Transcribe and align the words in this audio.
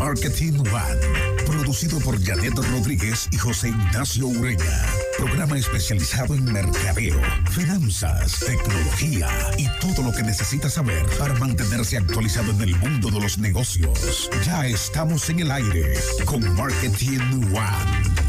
Marketing 0.00 0.54
One, 0.60 1.44
producido 1.46 2.00
por 2.00 2.18
Janet 2.24 2.54
Rodríguez 2.56 3.28
y 3.32 3.36
José 3.36 3.68
Ignacio 3.68 4.28
Ureña. 4.28 4.86
Programa 5.18 5.58
especializado 5.58 6.34
en 6.34 6.50
mercadeo, 6.50 7.20
finanzas, 7.50 8.40
tecnología 8.40 9.28
y 9.58 9.68
todo 9.78 10.02
lo 10.02 10.12
que 10.12 10.22
necesita 10.22 10.70
saber 10.70 11.04
para 11.18 11.34
mantenerse 11.34 11.98
actualizado 11.98 12.50
en 12.52 12.62
el 12.62 12.76
mundo 12.76 13.10
de 13.10 13.20
los 13.20 13.36
negocios. 13.36 14.30
Ya 14.46 14.66
estamos 14.66 15.28
en 15.28 15.40
el 15.40 15.50
aire 15.50 15.92
con 16.24 16.50
Marketing 16.56 17.20
One. 17.52 18.19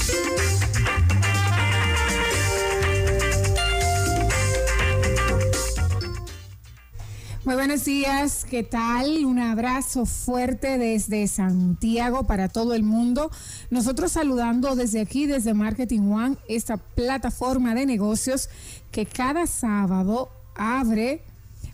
Muy 7.44 7.56
buenos 7.56 7.86
días, 7.86 8.46
¿qué 8.48 8.62
tal? 8.62 9.26
Un 9.26 9.40
abrazo 9.40 10.06
fuerte 10.06 10.78
desde 10.78 11.28
Santiago 11.28 12.24
para 12.26 12.50
todo 12.50 12.76
el 12.76 12.84
mundo. 12.84 13.32
Nosotros 13.72 14.12
saludando 14.12 14.76
desde 14.76 15.02
aquí, 15.02 15.26
desde 15.26 15.56
Marketing 15.56 16.12
One, 16.12 16.38
esta 16.48 16.78
plataforma 16.78 17.74
de 17.74 17.88
negocios 17.88 18.48
que 18.92 19.08
cada 19.08 19.48
sábado 19.48 20.30
abre 20.54 21.24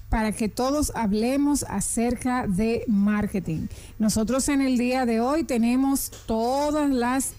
para 0.07 0.31
que 0.31 0.47
todos 0.47 0.93
hablemos 0.95 1.65
acerca 1.67 2.47
de 2.47 2.85
marketing. 2.87 3.67
Nosotros 3.99 4.47
en 4.47 4.61
el 4.61 4.77
día 4.77 5.05
de 5.05 5.19
hoy 5.19 5.43
tenemos 5.43 6.11
todas 6.27 6.89
las 6.89 7.33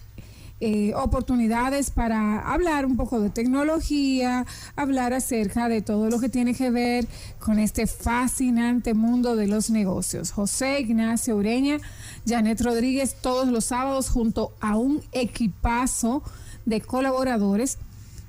eh, 0.60 0.92
oportunidades 0.94 1.90
para 1.90 2.40
hablar 2.40 2.84
un 2.84 2.96
poco 2.96 3.20
de 3.20 3.30
tecnología, 3.30 4.44
hablar 4.74 5.12
acerca 5.12 5.68
de 5.68 5.82
todo 5.82 6.10
lo 6.10 6.18
que 6.18 6.28
tiene 6.28 6.52
que 6.52 6.70
ver 6.70 7.06
con 7.38 7.60
este 7.60 7.86
fascinante 7.86 8.92
mundo 8.92 9.36
de 9.36 9.46
los 9.46 9.70
negocios. 9.70 10.32
José 10.32 10.80
Ignacio 10.80 11.36
Ureña, 11.36 11.78
Janet 12.26 12.60
Rodríguez, 12.60 13.14
todos 13.20 13.46
los 13.48 13.66
sábados 13.66 14.10
junto 14.10 14.52
a 14.60 14.76
un 14.76 15.00
equipazo 15.12 16.24
de 16.66 16.80
colaboradores 16.80 17.78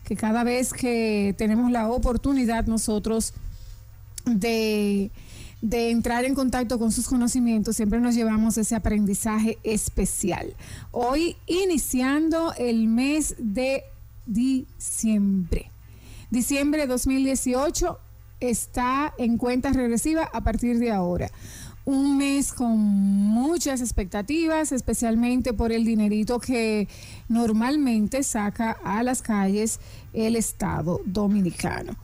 que 0.04 0.16
cada 0.16 0.44
vez 0.44 0.72
que 0.72 1.34
tenemos 1.38 1.72
la 1.72 1.90
oportunidad 1.90 2.66
nosotros 2.68 3.34
de 4.26 5.12
de 5.62 5.90
entrar 5.90 6.26
en 6.26 6.36
contacto 6.36 6.80
con 6.80 6.92
sus 6.92 7.08
conocimientos, 7.08 7.76
siempre 7.76 8.00
nos 8.00 8.16
llevamos 8.16 8.58
ese 8.58 8.76
aprendizaje 8.76 9.58
especial. 9.64 10.54
Hoy 10.92 11.36
iniciando 11.48 12.54
el 12.58 12.88
mes 12.88 13.36
de 13.38 13.84
diciembre. 14.26 15.72
Diciembre 16.30 16.88
2018 16.88 17.98
está 18.40 19.14
en 19.18 19.38
cuenta 19.38 19.74
regresiva 19.74 20.30
a 20.32 20.42
partir 20.42 20.80
de 20.80 20.92
ahora. 20.92 21.30
Un 21.86 22.18
mes 22.18 22.54
con 22.54 22.78
muchas 22.78 23.82
expectativas, 23.82 24.72
especialmente 24.72 25.54
por 25.54 25.72
el 25.72 25.86
dinerito 25.86 26.40
que 26.40 26.88
normalmente 27.28 28.22
saca 28.22 28.78
a 28.84 29.02
las 29.02 29.22
calles 29.22 29.80
el 30.14 30.36
Estado 30.36 31.02
dominicano. 31.06 31.96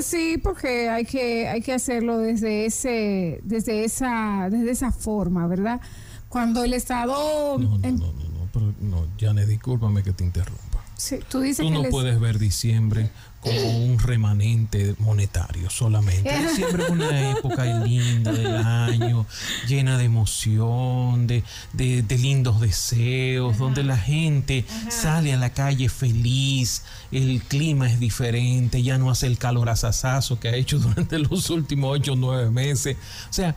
Sí, 0.00 0.38
porque 0.42 0.88
hay 0.88 1.04
que, 1.04 1.48
hay 1.48 1.62
que 1.62 1.72
hacerlo 1.72 2.18
desde 2.18 2.66
ese, 2.66 3.40
desde 3.42 3.84
esa, 3.84 4.48
desde 4.50 4.70
esa 4.70 4.92
forma, 4.92 5.46
¿verdad? 5.46 5.80
Cuando 6.28 6.64
el 6.64 6.74
Estado. 6.74 7.58
No, 7.58 7.78
no, 7.78 7.90
no, 7.90 8.12
no, 8.12 8.48
pero 8.52 8.74
no, 8.80 9.06
Janet, 9.18 9.48
discúlpame 9.48 10.02
que 10.02 10.12
te 10.12 10.24
interrumpa. 10.24 10.84
Sí, 10.96 11.18
tú 11.28 11.40
dices 11.40 11.64
tú 11.64 11.70
no 11.70 11.82
puedes 11.84 12.18
ver 12.18 12.38
diciembre 12.38 13.10
como 13.46 13.70
un 13.86 13.98
remanente 13.98 14.94
monetario 14.98 15.70
solamente. 15.70 16.30
Siempre 16.54 16.82
es 16.84 16.90
una 16.90 17.30
época 17.30 17.64
linda 17.84 18.32
del 18.32 18.56
año, 18.56 19.26
llena 19.66 19.96
de 19.98 20.04
emoción, 20.04 21.26
de, 21.26 21.42
de, 21.72 22.18
lindos 22.18 22.60
deseos, 22.60 23.58
donde 23.58 23.84
la 23.84 23.96
gente 23.96 24.64
sale 24.88 25.32
a 25.32 25.36
la 25.36 25.50
calle 25.50 25.88
feliz, 25.88 26.82
el 27.12 27.42
clima 27.42 27.90
es 27.90 28.00
diferente, 28.00 28.82
ya 28.82 28.98
no 28.98 29.10
hace 29.10 29.26
el 29.26 29.38
calor 29.38 29.68
asasazo 29.68 30.40
que 30.40 30.48
ha 30.48 30.54
hecho 30.56 30.78
durante 30.80 31.18
los 31.18 31.50
últimos 31.50 31.98
ocho 31.98 32.14
o 32.14 32.16
nueve 32.16 32.50
meses. 32.50 32.96
O 33.30 33.32
sea, 33.32 33.54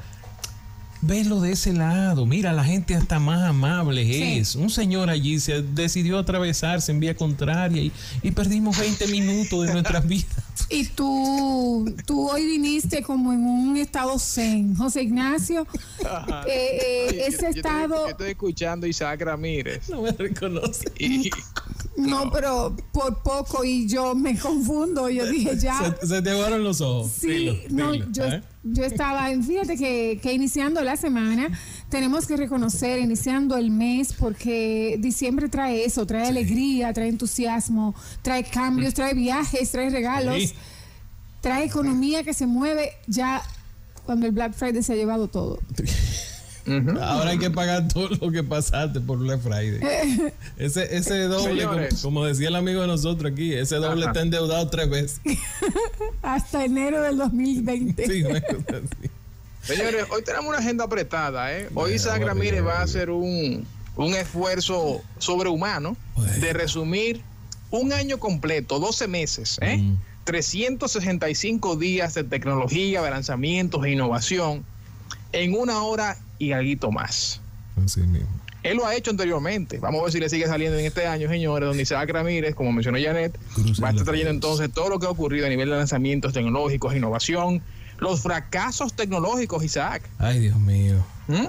Velo 1.01 1.39
de 1.39 1.53
ese 1.53 1.71
lado. 1.71 2.25
Mira, 2.25 2.51
la 2.51 2.63
gente 2.63 2.93
hasta 2.93 3.19
más 3.19 3.41
amable 3.47 4.37
es. 4.37 4.55
Un 4.55 4.69
señor 4.69 5.09
allí 5.09 5.39
se 5.39 5.61
decidió 5.61 6.19
atravesarse 6.19 6.91
en 6.91 6.99
vía 6.99 7.15
contraria 7.15 7.89
y, 8.21 8.31
perdimos 8.31 8.77
20 8.77 9.07
minutos 9.07 9.67
de 9.67 9.73
nuestras 9.73 10.07
vidas. 10.07 10.48
Y 10.69 10.85
tú, 10.87 11.93
tú 12.05 12.29
hoy 12.29 12.45
viniste 12.45 13.01
como 13.01 13.33
en 13.33 13.43
un 13.43 13.77
estado 13.77 14.17
zen, 14.19 14.75
José 14.75 15.03
Ignacio. 15.03 15.65
Eh, 16.47 17.07
eh, 17.09 17.25
ese 17.27 17.49
estado. 17.49 18.07
estoy 18.07 18.31
escuchando 18.31 18.85
Isaac 18.85 19.21
Ramírez. 19.21 19.89
No 19.89 20.01
me 20.01 20.11
reconoce. 20.11 20.91
No, 21.99 22.31
pero 22.31 22.75
por 22.93 23.21
poco 23.21 23.63
y 23.63 23.87
yo 23.87 24.15
me 24.15 24.37
confundo. 24.37 25.09
Yo 25.09 25.25
dije 25.29 25.57
ya. 25.57 25.95
Se, 26.01 26.21
te 26.21 26.29
aguaron 26.31 26.63
los 26.63 26.79
ojos. 26.81 27.11
Sí, 27.11 27.63
no, 27.69 27.93
yo, 27.93 28.25
¿eh? 28.25 28.41
yo 28.63 28.85
estaba, 28.85 29.27
fíjate 29.41 29.75
que, 29.75 30.19
que 30.21 30.33
iniciando 30.33 30.81
la 30.81 30.95
semana 30.95 31.49
tenemos 31.89 32.27
que 32.27 32.37
reconocer, 32.37 32.99
iniciando 32.99 33.57
el 33.57 33.71
mes, 33.71 34.13
porque 34.13 34.97
diciembre 34.99 35.49
trae 35.49 35.85
eso, 35.85 36.05
trae 36.05 36.27
alegría, 36.27 36.93
trae 36.93 37.09
entusiasmo, 37.09 37.95
trae 38.21 38.43
cambios, 38.43 38.93
trae 38.93 39.13
viajes, 39.13 39.71
trae 39.71 39.89
regalos, 39.89 40.53
trae 41.41 41.65
economía 41.65 42.23
que 42.23 42.33
se 42.33 42.45
mueve 42.45 42.91
ya 43.07 43.41
cuando 44.05 44.27
el 44.27 44.31
Black 44.31 44.53
Friday 44.53 44.83
se 44.83 44.93
ha 44.93 44.95
llevado 44.95 45.27
todo. 45.27 45.59
Ahora 47.01 47.31
hay 47.31 47.39
que 47.39 47.49
pagar 47.49 47.87
todo 47.87 48.09
lo 48.09 48.31
que 48.31 48.43
pasaste 48.43 48.99
por 48.99 49.17
Black 49.17 49.41
Friday. 49.41 49.79
Ese, 50.57 50.95
ese 50.95 51.23
doble, 51.23 51.89
como, 52.01 52.25
decía 52.25 52.49
el 52.49 52.55
amigo 52.55 52.81
de 52.81 52.87
nosotros 52.87 53.31
aquí, 53.31 53.53
ese 53.53 53.77
doble 53.77 54.05
está 54.05 54.21
endeudado 54.21 54.69
tres 54.69 54.89
veces. 54.89 55.21
Hasta 56.21 56.65
enero 56.65 57.01
del 57.01 57.17
2020. 57.17 58.05
Sí, 58.05 58.23
Señores, 59.61 60.05
hoy 60.09 60.23
tenemos 60.23 60.47
una 60.47 60.59
agenda 60.59 60.85
apretada. 60.85 61.55
¿eh? 61.55 61.69
Hoy 61.75 61.93
Isaac 61.93 62.23
Ramírez 62.23 62.65
va 62.65 62.79
a 62.79 62.83
hacer 62.83 63.09
un, 63.09 63.65
un 63.95 64.15
esfuerzo 64.15 65.01
sobrehumano 65.17 65.95
de 66.39 66.53
resumir 66.53 67.21
un 67.71 67.93
año 67.93 68.17
completo, 68.17 68.79
12 68.79 69.07
meses, 69.07 69.57
¿eh? 69.61 69.83
365 70.23 71.75
días 71.75 72.13
de 72.13 72.23
tecnología, 72.23 73.01
de 73.01 73.09
lanzamientos 73.09 73.83
e 73.85 73.91
innovación 73.91 74.63
en 75.31 75.53
una 75.53 75.83
hora 75.83 76.17
y 76.37 76.51
algo 76.51 76.91
más. 76.91 77.41
Así 77.83 78.01
mismo. 78.01 78.39
Él 78.61 78.77
lo 78.77 78.85
ha 78.85 78.95
hecho 78.95 79.11
anteriormente. 79.11 79.79
Vamos 79.79 80.01
a 80.01 80.03
ver 80.03 80.11
si 80.13 80.19
le 80.19 80.29
sigue 80.29 80.45
saliendo 80.45 80.77
en 80.77 80.85
este 80.85 81.07
año, 81.07 81.29
señores, 81.29 81.67
donde 81.67 81.83
Isaac 81.83 82.09
Ramírez, 82.09 82.55
como 82.55 82.71
mencionó 82.73 82.97
Janet, 83.01 83.37
va 83.81 83.87
a 83.87 83.91
estar 83.91 84.05
trayendo 84.05 84.31
entonces 84.31 84.71
todo 84.71 84.89
lo 84.89 84.99
que 84.99 85.05
ha 85.05 85.09
ocurrido 85.09 85.45
a 85.45 85.49
nivel 85.49 85.69
de 85.69 85.77
lanzamientos 85.77 86.33
tecnológicos, 86.33 86.93
innovación, 86.95 87.61
los 87.99 88.21
fracasos 88.21 88.93
tecnológicos, 88.93 89.63
Isaac. 89.63 90.03
Ay, 90.17 90.39
Dios 90.39 90.57
mío. 90.57 91.03
¿Mm? 91.27 91.47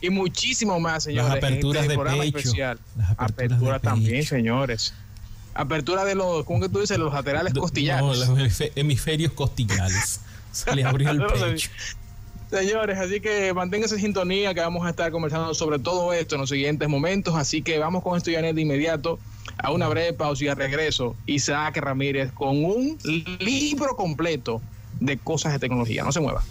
Y 0.00 0.10
muchísimo 0.10 0.80
más, 0.80 1.04
señores. 1.04 1.28
Las 1.28 1.38
aperturas 1.38 1.88
de 1.88 1.96
pecho. 1.96 2.22
Especial. 2.38 2.78
Las 2.96 3.10
aperturas 3.16 3.82
también, 3.82 4.24
señores. 4.24 4.94
Apertura 5.54 6.04
de 6.04 6.16
los, 6.16 6.44
¿cómo 6.44 6.60
que 6.60 6.68
tú 6.68 6.80
dices? 6.80 6.98
Los 6.98 7.12
laterales 7.12 7.54
costillares. 7.54 8.02
No, 8.02 8.36
los 8.36 8.60
hemisferios 8.74 9.32
costillares. 9.32 10.20
Se 10.52 10.74
le 10.74 10.84
abrió 10.84 11.10
el 11.10 11.24
pecho. 11.26 11.70
Señores, 12.50 12.98
así 12.98 13.20
que 13.20 13.52
manténganse 13.52 13.96
en 13.96 14.00
sintonía 14.00 14.54
que 14.54 14.60
vamos 14.60 14.86
a 14.86 14.90
estar 14.90 15.10
conversando 15.10 15.54
sobre 15.54 15.78
todo 15.78 16.12
esto 16.12 16.34
en 16.34 16.42
los 16.42 16.50
siguientes 16.50 16.88
momentos. 16.88 17.34
Así 17.34 17.62
que 17.62 17.78
vamos 17.78 18.02
con 18.02 18.16
esto 18.16 18.30
ya 18.30 18.42
de 18.42 18.60
inmediato 18.60 19.18
a 19.58 19.70
una 19.72 19.88
breve 19.88 20.12
pausa 20.12 20.44
y 20.44 20.48
a 20.48 20.54
regreso. 20.54 21.16
Isaac 21.26 21.76
Ramírez 21.78 22.32
con 22.32 22.64
un 22.64 22.98
libro 23.38 23.96
completo 23.96 24.60
de 25.00 25.18
cosas 25.18 25.52
de 25.52 25.58
tecnología. 25.58 26.04
No 26.04 26.12
se 26.12 26.20
mueva. 26.20 26.42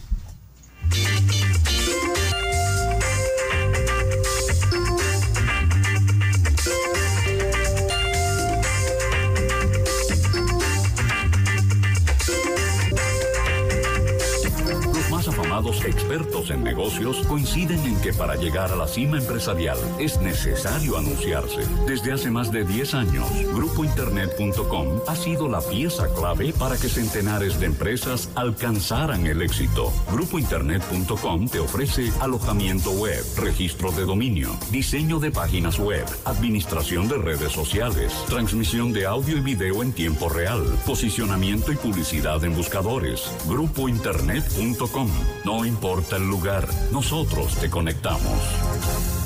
expertos 15.85 16.32
en 16.49 16.63
negocios 16.63 17.25
coinciden 17.27 17.79
en 17.85 17.99
que 18.01 18.13
para 18.13 18.35
llegar 18.35 18.71
a 18.71 18.75
la 18.75 18.87
cima 18.87 19.17
empresarial 19.17 19.77
es 19.99 20.19
necesario 20.19 20.97
anunciarse. 20.97 21.61
Desde 21.87 22.11
hace 22.11 22.29
más 22.31 22.51
de 22.51 22.63
10 22.63 22.93
años, 22.93 23.27
grupointernet.com 23.53 25.01
ha 25.07 25.15
sido 25.15 25.47
la 25.47 25.61
pieza 25.61 26.07
clave 26.13 26.53
para 26.53 26.77
que 26.77 26.89
centenares 26.89 27.59
de 27.59 27.67
empresas 27.67 28.29
alcanzaran 28.35 29.25
el 29.25 29.41
éxito. 29.41 29.91
Grupointernet.com 30.11 31.47
te 31.47 31.59
ofrece 31.59 32.11
alojamiento 32.19 32.91
web, 32.91 33.23
registro 33.37 33.91
de 33.91 34.05
dominio, 34.05 34.49
diseño 34.71 35.19
de 35.19 35.31
páginas 35.31 35.79
web, 35.79 36.05
administración 36.25 37.07
de 37.07 37.17
redes 37.17 37.51
sociales, 37.51 38.13
transmisión 38.27 38.93
de 38.93 39.05
audio 39.05 39.37
y 39.37 39.41
video 39.41 39.83
en 39.83 39.93
tiempo 39.93 40.29
real, 40.29 40.63
posicionamiento 40.85 41.71
y 41.71 41.75
publicidad 41.75 42.43
en 42.43 42.55
buscadores. 42.55 43.31
Grupointernet.com 43.47 45.09
No 45.45 45.65
importa 45.65 46.17
el 46.17 46.32
lugar, 46.33 46.67
nosotros 46.91 47.55
te 47.57 47.69
conectamos. 47.69 49.22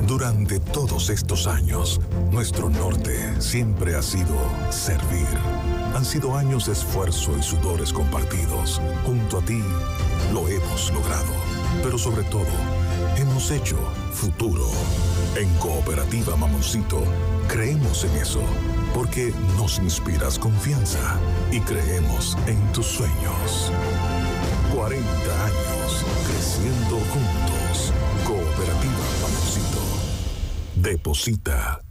Durante 0.07 0.59
todos 0.59 1.11
estos 1.11 1.47
años, 1.47 2.01
nuestro 2.31 2.71
norte 2.71 3.39
siempre 3.39 3.97
ha 3.97 4.03
sido 4.03 4.35
servir. 4.71 5.29
Han 5.95 6.07
sido 6.07 6.39
años 6.39 6.67
de 6.67 6.73
esfuerzo 6.73 7.37
y 7.39 7.43
sudores 7.43 7.93
compartidos. 7.93 8.81
Junto 9.05 9.41
a 9.41 9.43
ti, 9.43 9.63
lo 10.33 10.49
hemos 10.49 10.91
logrado. 10.91 11.35
Pero 11.83 11.99
sobre 11.99 12.23
todo, 12.25 12.80
hemos 13.17 13.51
hecho 13.51 13.77
futuro. 14.13 14.67
En 15.37 15.49
Cooperativa 15.59 16.37
Mamoncito, 16.37 17.03
creemos 17.49 18.05
en 18.05 18.17
eso. 18.17 18.43
Porque 18.95 19.33
nos 19.57 19.79
inspiras 19.79 20.39
confianza 20.39 21.19
y 21.53 21.61
creemos 21.61 22.37
en 22.47 22.61
tus 22.73 22.87
sueños. 22.87 23.73
40 24.75 25.05
años 25.45 26.05
creciendo 26.27 26.97
juntos. 27.13 27.93
Cooperativa 28.25 29.05
Mamoncito. 29.23 29.81
Deposita. 30.77 31.90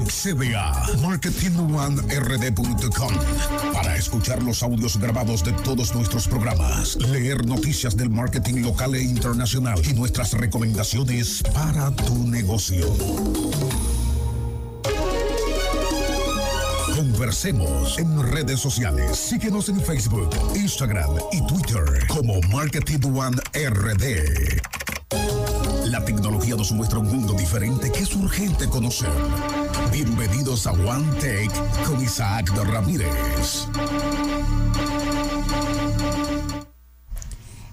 Accede 0.00 0.56
a 0.56 0.72
marketingonerd.com 1.02 3.14
para 3.72 3.96
escuchar 3.96 4.40
los 4.42 4.62
audios 4.62 4.98
grabados 4.98 5.44
de 5.44 5.52
todos 5.52 5.94
nuestros 5.94 6.26
programas, 6.26 6.96
leer 6.96 7.44
noticias 7.46 7.94
del 7.96 8.08
marketing 8.08 8.62
local 8.62 8.94
e 8.94 9.02
internacional 9.02 9.78
y 9.84 9.92
nuestras 9.92 10.32
recomendaciones 10.32 11.42
para 11.54 11.90
tu 11.90 12.26
negocio. 12.26 12.86
Conversemos 16.96 17.98
en 17.98 18.22
redes 18.22 18.58
sociales. 18.60 19.18
Síguenos 19.18 19.68
en 19.68 19.78
Facebook, 19.80 20.30
Instagram 20.54 21.10
y 21.32 21.44
Twitter 21.46 22.06
como 22.08 22.40
Marketing 22.52 23.00
One 23.14 23.36
RD. 23.54 24.62
La 25.86 26.04
tecnología 26.04 26.54
nos 26.56 26.72
muestra 26.72 26.98
un 27.00 27.06
mundo 27.06 27.34
diferente 27.34 27.92
que 27.92 28.00
es 28.00 28.14
urgente 28.14 28.68
conocer. 28.68 29.08
Bienvenidos 29.92 30.68
a 30.68 30.72
One 30.72 31.04
Take 31.14 31.50
con 31.84 32.00
Isaac 32.00 32.52
de 32.54 32.64
Ramírez. 32.64 33.66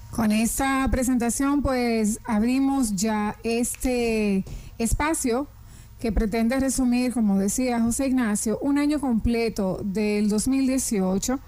Con 0.09 0.31
esta 0.31 0.87
presentación, 0.89 1.61
pues 1.61 2.19
abrimos 2.25 2.95
ya 2.95 3.35
este 3.43 4.43
espacio 4.79 5.47
que 5.99 6.11
pretende 6.11 6.59
resumir, 6.59 7.13
como 7.13 7.37
decía 7.37 7.79
José 7.81 8.07
Ignacio, 8.07 8.57
un 8.61 8.79
año 8.79 8.99
completo 8.99 9.79
del 9.83 10.27
2018, 10.27 11.39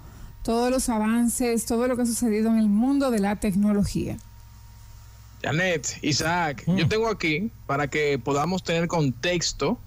todos 0.44 0.70
los 0.70 0.88
avances, 0.88 1.66
todo 1.66 1.88
lo 1.88 1.96
que 1.96 2.02
ha 2.02 2.06
sucedido 2.06 2.48
en 2.50 2.58
el 2.58 2.68
mundo 2.68 3.10
de 3.10 3.18
la 3.18 3.36
tecnología. 3.36 4.18
Janet, 5.42 5.98
Isaac, 6.02 6.64
yo 6.66 6.86
tengo 6.86 7.08
aquí 7.08 7.50
para 7.66 7.88
que 7.88 8.18
podamos 8.18 8.62
tener 8.62 8.86
contexto 8.86 9.80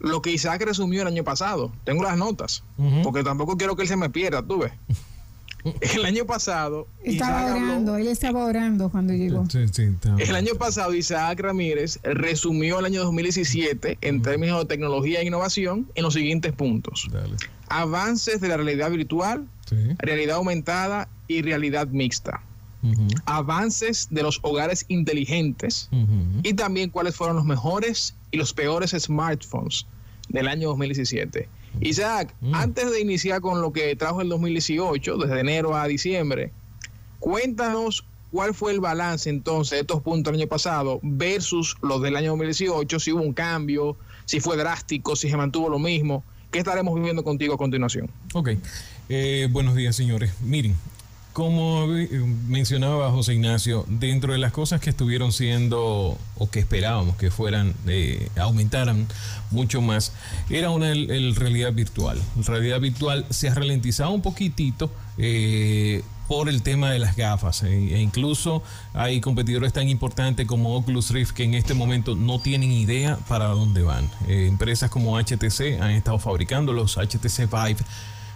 lo 0.00 0.20
que 0.22 0.30
Isaac 0.32 0.62
resumió 0.64 1.02
el 1.02 1.08
año 1.08 1.22
pasado. 1.24 1.70
Tengo 1.84 2.02
las 2.02 2.16
notas, 2.16 2.62
porque 3.02 3.22
tampoco 3.22 3.56
quiero 3.56 3.76
que 3.76 3.82
él 3.82 3.88
se 3.88 3.96
me 3.96 4.10
pierda, 4.10 4.42
tú 4.42 4.58
ves. 4.58 4.72
El 5.94 6.06
año 6.06 6.24
pasado. 6.24 6.86
Estaba 7.04 7.42
Isaac 7.42 7.50
habló- 7.58 7.64
orando, 7.72 7.96
él 7.98 8.08
estaba 8.08 8.44
orando 8.46 8.88
cuando 8.88 9.12
llegó. 9.12 9.44
Sí, 9.50 9.68
sí, 9.70 9.82
está. 9.82 10.16
el 10.18 10.34
año 10.34 10.54
pasado 10.58 10.94
Isaac 10.94 11.38
Ramírez 11.40 12.00
resumió 12.02 12.78
el 12.78 12.86
año 12.86 13.02
2017 13.04 13.98
en 14.00 14.22
términos 14.22 14.58
de 14.60 14.64
tecnología 14.64 15.20
e 15.20 15.26
innovación 15.26 15.86
en 15.96 16.02
los 16.04 16.14
siguientes 16.14 16.54
puntos. 16.54 17.08
Dale. 17.12 17.36
Avances 17.68 18.40
de 18.40 18.48
la 18.48 18.56
realidad 18.56 18.90
virtual, 18.90 19.46
Sí. 19.68 19.76
realidad 19.98 20.36
aumentada 20.36 21.08
y 21.28 21.42
realidad 21.42 21.88
mixta. 21.88 22.40
Avances 23.26 24.08
de 24.10 24.22
los 24.22 24.38
hogares 24.42 24.84
inteligentes 24.88 25.88
y 26.42 26.54
también 26.54 26.90
cuáles 26.90 27.14
fueron 27.16 27.36
los 27.36 27.44
mejores 27.44 28.14
y 28.30 28.36
los 28.38 28.52
peores 28.52 28.92
smartphones 28.98 29.86
del 30.28 30.48
año 30.48 30.68
2017. 30.68 31.48
Isaac, 31.80 32.34
Mm. 32.40 32.54
antes 32.54 32.90
de 32.90 33.00
iniciar 33.00 33.40
con 33.40 33.60
lo 33.62 33.72
que 33.72 33.94
trajo 33.96 34.20
el 34.22 34.28
2018, 34.28 35.16
desde 35.18 35.40
enero 35.40 35.76
a 35.76 35.86
diciembre, 35.86 36.52
cuéntanos 37.20 38.04
cuál 38.32 38.54
fue 38.54 38.72
el 38.72 38.80
balance 38.80 39.28
entonces 39.30 39.72
de 39.72 39.80
estos 39.80 40.02
puntos 40.02 40.32
del 40.32 40.40
año 40.40 40.48
pasado 40.48 41.00
versus 41.02 41.76
los 41.82 42.00
del 42.02 42.16
año 42.16 42.30
2018, 42.30 42.98
si 43.00 43.12
hubo 43.12 43.22
un 43.22 43.32
cambio, 43.34 43.96
si 44.24 44.40
fue 44.40 44.56
drástico, 44.56 45.16
si 45.16 45.28
se 45.30 45.36
mantuvo 45.36 45.68
lo 45.68 45.78
mismo. 45.78 46.24
¿Qué 46.50 46.58
estaremos 46.58 46.94
viviendo 46.96 47.22
contigo 47.22 47.54
a 47.54 47.58
continuación? 47.58 48.10
Ok. 48.34 48.50
Eh, 49.08 49.48
buenos 49.52 49.76
días, 49.76 49.94
señores. 49.94 50.32
Miren, 50.40 50.74
como 51.32 51.86
eh, 51.96 52.08
mencionaba 52.48 53.10
José 53.10 53.34
Ignacio, 53.34 53.84
dentro 53.88 54.32
de 54.32 54.38
las 54.38 54.52
cosas 54.52 54.80
que 54.80 54.90
estuvieron 54.90 55.32
siendo 55.32 56.18
o 56.36 56.50
que 56.50 56.60
esperábamos 56.60 57.16
que 57.16 57.30
fueran, 57.30 57.74
eh, 57.86 58.28
aumentaran 58.36 59.06
mucho 59.50 59.80
más, 59.80 60.12
era 60.48 60.70
una 60.70 60.90
el, 60.90 61.10
el 61.10 61.36
realidad 61.36 61.72
virtual. 61.72 62.20
La 62.36 62.42
realidad 62.42 62.80
virtual 62.80 63.26
se 63.30 63.48
ha 63.48 63.54
ralentizado 63.54 64.10
un 64.10 64.22
poquitito. 64.22 64.90
eh, 65.18 66.02
por 66.26 66.48
el 66.48 66.62
tema 66.62 66.92
de 66.92 67.00
las 67.00 67.16
gafas. 67.16 67.64
e 67.64 68.00
incluso 68.00 68.62
hay 68.94 69.20
competidores 69.20 69.72
tan 69.72 69.88
importantes 69.88 70.46
como 70.46 70.76
Oculus 70.76 71.10
Rift 71.10 71.32
que 71.32 71.42
en 71.42 71.54
este 71.54 71.74
momento 71.74 72.14
no 72.14 72.38
tienen 72.38 72.70
idea 72.70 73.16
para 73.26 73.46
dónde 73.46 73.82
van. 73.82 74.08
Empresas 74.28 74.90
como 74.90 75.18
HTC 75.18 75.80
han 75.80 75.90
estado 75.90 76.20
fabricando 76.20 76.72
los 76.72 76.98
HTC 76.98 77.50
Vive 77.50 77.84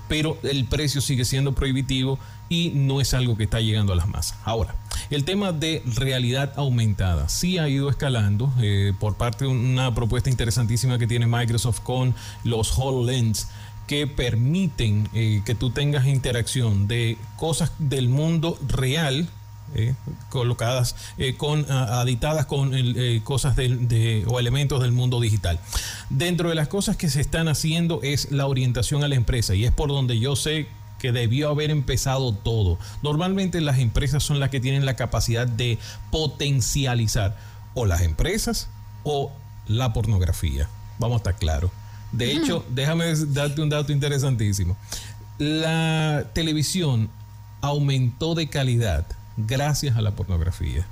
pero 0.08 0.36
el 0.42 0.66
precio 0.66 1.00
sigue 1.00 1.24
siendo 1.24 1.52
prohibitivo 1.52 2.18
y 2.48 2.70
no 2.74 3.00
es 3.00 3.14
algo 3.14 3.36
que 3.36 3.44
está 3.44 3.60
llegando 3.60 3.92
a 3.92 3.96
las 3.96 4.08
masas. 4.08 4.38
Ahora, 4.44 4.74
el 5.10 5.24
tema 5.24 5.52
de 5.52 5.82
realidad 5.96 6.52
aumentada 6.56 7.28
sí 7.28 7.58
ha 7.58 7.68
ido 7.68 7.88
escalando 7.88 8.52
eh, 8.60 8.92
por 8.98 9.14
parte 9.16 9.44
de 9.44 9.50
una 9.50 9.94
propuesta 9.94 10.30
interesantísima 10.30 10.98
que 10.98 11.06
tiene 11.06 11.26
Microsoft 11.26 11.80
con 11.80 12.14
los 12.42 12.78
HoloLens 12.78 13.48
que 13.86 14.06
permiten 14.06 15.08
eh, 15.12 15.42
que 15.44 15.54
tú 15.54 15.70
tengas 15.70 16.06
interacción 16.06 16.88
de 16.88 17.18
cosas 17.36 17.72
del 17.78 18.08
mundo 18.08 18.58
real 18.66 19.28
eh, 19.74 19.94
colocadas 20.30 20.94
con 21.36 21.70
aditadas 21.70 22.46
con 22.46 22.72
cosas 23.24 23.56
de, 23.56 24.24
o 24.28 24.38
elementos 24.38 24.80
del 24.80 24.92
mundo 24.92 25.20
digital. 25.20 25.58
Dentro 26.10 26.48
de 26.48 26.54
las 26.54 26.68
cosas 26.68 26.96
que 26.96 27.08
se 27.08 27.20
están 27.20 27.48
haciendo 27.48 28.00
es 28.02 28.30
la 28.30 28.46
orientación 28.46 29.04
a 29.04 29.08
la 29.08 29.16
empresa 29.16 29.54
y 29.54 29.64
es 29.64 29.72
por 29.72 29.88
donde 29.88 30.18
yo 30.18 30.36
sé 30.36 30.68
que 31.04 31.12
debió 31.12 31.50
haber 31.50 31.70
empezado 31.70 32.32
todo. 32.32 32.78
Normalmente 33.02 33.60
las 33.60 33.78
empresas 33.78 34.22
son 34.22 34.40
las 34.40 34.48
que 34.48 34.58
tienen 34.58 34.86
la 34.86 34.96
capacidad 34.96 35.46
de 35.46 35.78
potencializar 36.10 37.36
o 37.74 37.84
las 37.84 38.00
empresas 38.00 38.70
o 39.02 39.30
la 39.66 39.92
pornografía. 39.92 40.66
Vamos 40.98 41.16
a 41.16 41.18
estar 41.18 41.36
claros. 41.36 41.70
De 42.10 42.32
hecho, 42.32 42.64
déjame 42.70 43.14
darte 43.14 43.60
un 43.60 43.68
dato 43.68 43.92
interesantísimo. 43.92 44.78
La 45.36 46.24
televisión 46.32 47.10
aumentó 47.60 48.34
de 48.34 48.48
calidad 48.48 49.04
gracias 49.36 49.98
a 49.98 50.00
la 50.00 50.12
pornografía, 50.12 50.86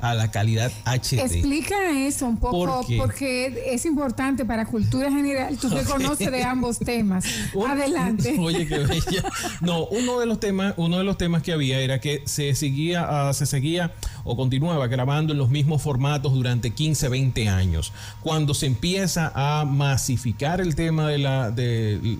a 0.00 0.14
la 0.14 0.30
calidad 0.30 0.70
HD. 0.84 1.20
Explica 1.20 1.90
eso 2.06 2.26
un 2.26 2.36
poco, 2.36 2.86
porque 2.96 3.64
es 3.66 3.84
importante 3.84 4.44
para 4.44 4.66
cultura 4.66 5.10
general, 5.10 5.56
tú 5.58 5.68
que 5.70 5.82
conoces 5.82 6.30
de 6.30 6.44
ambos 6.44 6.78
temas. 6.78 7.24
Adelante. 7.68 8.36
Oye, 8.40 8.66
qué 8.66 8.78
bella. 8.78 9.24
No, 9.60 9.86
uno 9.86 10.20
de 10.20 10.26
los 10.26 10.40
temas, 10.40 10.74
uno 10.76 10.98
de 10.98 11.04
los 11.04 11.18
temas 11.18 11.42
que 11.42 11.52
había 11.52 11.80
era 11.80 12.00
que 12.00 12.22
se 12.26 12.54
seguía, 12.54 13.06
ah, 13.08 13.32
se 13.32 13.46
seguía 13.46 13.92
o 14.24 14.36
continuaba 14.36 14.86
grabando 14.86 15.32
en 15.32 15.38
los 15.38 15.50
mismos 15.50 15.82
formatos 15.82 16.32
durante 16.32 16.70
15, 16.70 17.08
20 17.08 17.48
años. 17.48 17.92
Cuando 18.22 18.54
se 18.54 18.66
empieza 18.66 19.32
a 19.34 19.64
masificar 19.64 20.60
el 20.60 20.74
tema 20.74 21.08
de 21.08 21.18
la 21.18 21.50
de 21.50 22.18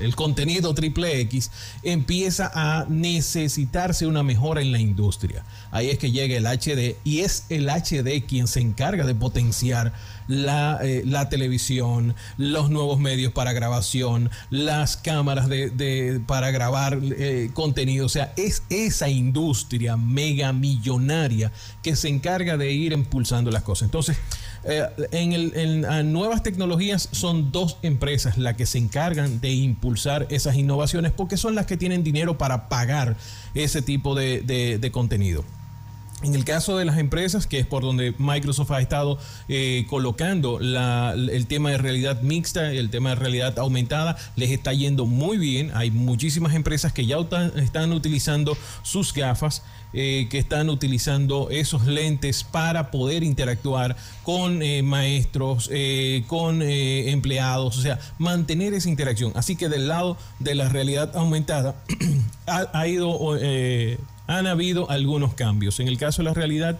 el 0.00 0.16
contenido 0.16 0.74
triple 0.74 1.20
X, 1.20 1.50
empieza 1.82 2.50
a 2.54 2.86
necesitarse 2.88 4.06
una 4.06 4.22
mejora 4.22 4.60
en 4.60 4.72
la 4.72 4.78
industria. 4.78 5.44
Ahí 5.70 5.90
es 5.90 5.98
que 5.98 6.10
llega 6.10 6.36
el 6.36 6.46
HD 6.46 6.96
y 7.04 7.20
es 7.20 7.44
el 7.48 7.68
HD 7.68 8.26
quien 8.26 8.48
se 8.48 8.60
encarga 8.60 9.04
de 9.04 9.14
potenciar 9.14 9.92
la, 10.26 10.78
eh, 10.82 11.04
televisión, 11.30 12.14
los 12.36 12.70
nuevos 12.70 12.98
medios 12.98 13.32
para 13.32 13.52
grabación, 13.52 14.30
las 14.50 14.96
cámaras 14.96 15.48
de, 15.48 16.20
para 16.26 16.50
grabar 16.50 16.98
eh, 17.02 17.50
contenido. 17.54 18.06
O 18.06 18.10
sea, 18.10 18.32
es 18.36 18.62
esa 18.68 19.08
industria 19.08 19.96
mega 19.96 20.52
millonaria 20.52 21.52
que 21.82 21.96
se 21.96 22.08
encarga 22.08 22.56
de 22.56 22.72
ir 22.72 22.92
impulsando 22.92 23.50
las 23.50 23.62
cosas. 23.62 23.86
Entonces, 23.86 24.16
eh, 24.64 24.86
en, 25.12 25.32
el, 25.32 26.12
nuevas 26.12 26.42
tecnologías 26.42 27.08
son 27.12 27.52
dos 27.52 27.78
empresas 27.82 28.38
las 28.38 28.56
que 28.56 28.66
se 28.66 28.78
encargan 28.78 29.40
de 29.40 29.52
impulsar 29.52 30.26
esas 30.30 30.56
innovaciones 30.56 31.12
porque 31.12 31.36
son 31.36 31.54
las 31.54 31.66
que 31.66 31.76
tienen 31.76 32.02
dinero 32.02 32.38
para 32.38 32.68
pagar 32.68 33.16
ese 33.54 33.82
tipo 33.82 34.14
de, 34.14 34.90
contenido. 34.92 35.44
En 36.24 36.34
el 36.34 36.44
caso 36.44 36.76
de 36.76 36.84
las 36.84 36.98
empresas, 36.98 37.46
que 37.46 37.60
es 37.60 37.66
por 37.66 37.84
donde 37.84 38.12
Microsoft 38.18 38.72
ha 38.72 38.80
estado 38.80 39.18
eh, 39.48 39.86
colocando 39.88 40.58
el 40.58 41.46
tema 41.46 41.70
de 41.70 41.78
realidad 41.78 42.22
mixta, 42.22 42.72
el 42.72 42.90
tema 42.90 43.10
de 43.10 43.14
realidad 43.14 43.56
aumentada, 43.60 44.16
les 44.34 44.50
está 44.50 44.72
yendo 44.72 45.06
muy 45.06 45.38
bien. 45.38 45.70
Hay 45.74 45.92
muchísimas 45.92 46.56
empresas 46.56 46.92
que 46.92 47.06
ya 47.06 47.18
están 47.54 47.92
utilizando 47.92 48.58
sus 48.82 49.14
gafas 49.14 49.62
eh, 49.94 50.26
que 50.30 50.36
están 50.36 50.68
utilizando 50.68 51.48
esos 51.50 51.86
lentes 51.86 52.44
para 52.44 52.90
poder 52.90 53.24
interactuar 53.24 53.96
con 54.22 54.62
eh, 54.62 54.82
maestros, 54.82 55.70
eh, 55.72 56.24
con 56.26 56.60
empleados, 56.60 57.78
o 57.78 57.80
sea, 57.80 57.98
mantener 58.18 58.74
esa 58.74 58.90
interacción. 58.90 59.32
Así 59.34 59.56
que 59.56 59.70
del 59.70 59.88
lado 59.88 60.18
de 60.40 60.54
la 60.54 60.68
realidad 60.68 61.16
aumentada 61.16 61.74
ha, 62.46 62.86
ido 62.86 63.38
han 64.26 64.46
habido 64.46 64.90
algunos 64.90 65.32
cambios. 65.32 65.80
En 65.80 65.88
el 65.88 65.96
caso 65.96 66.20
de 66.20 66.28
la 66.28 66.34
realidad 66.34 66.78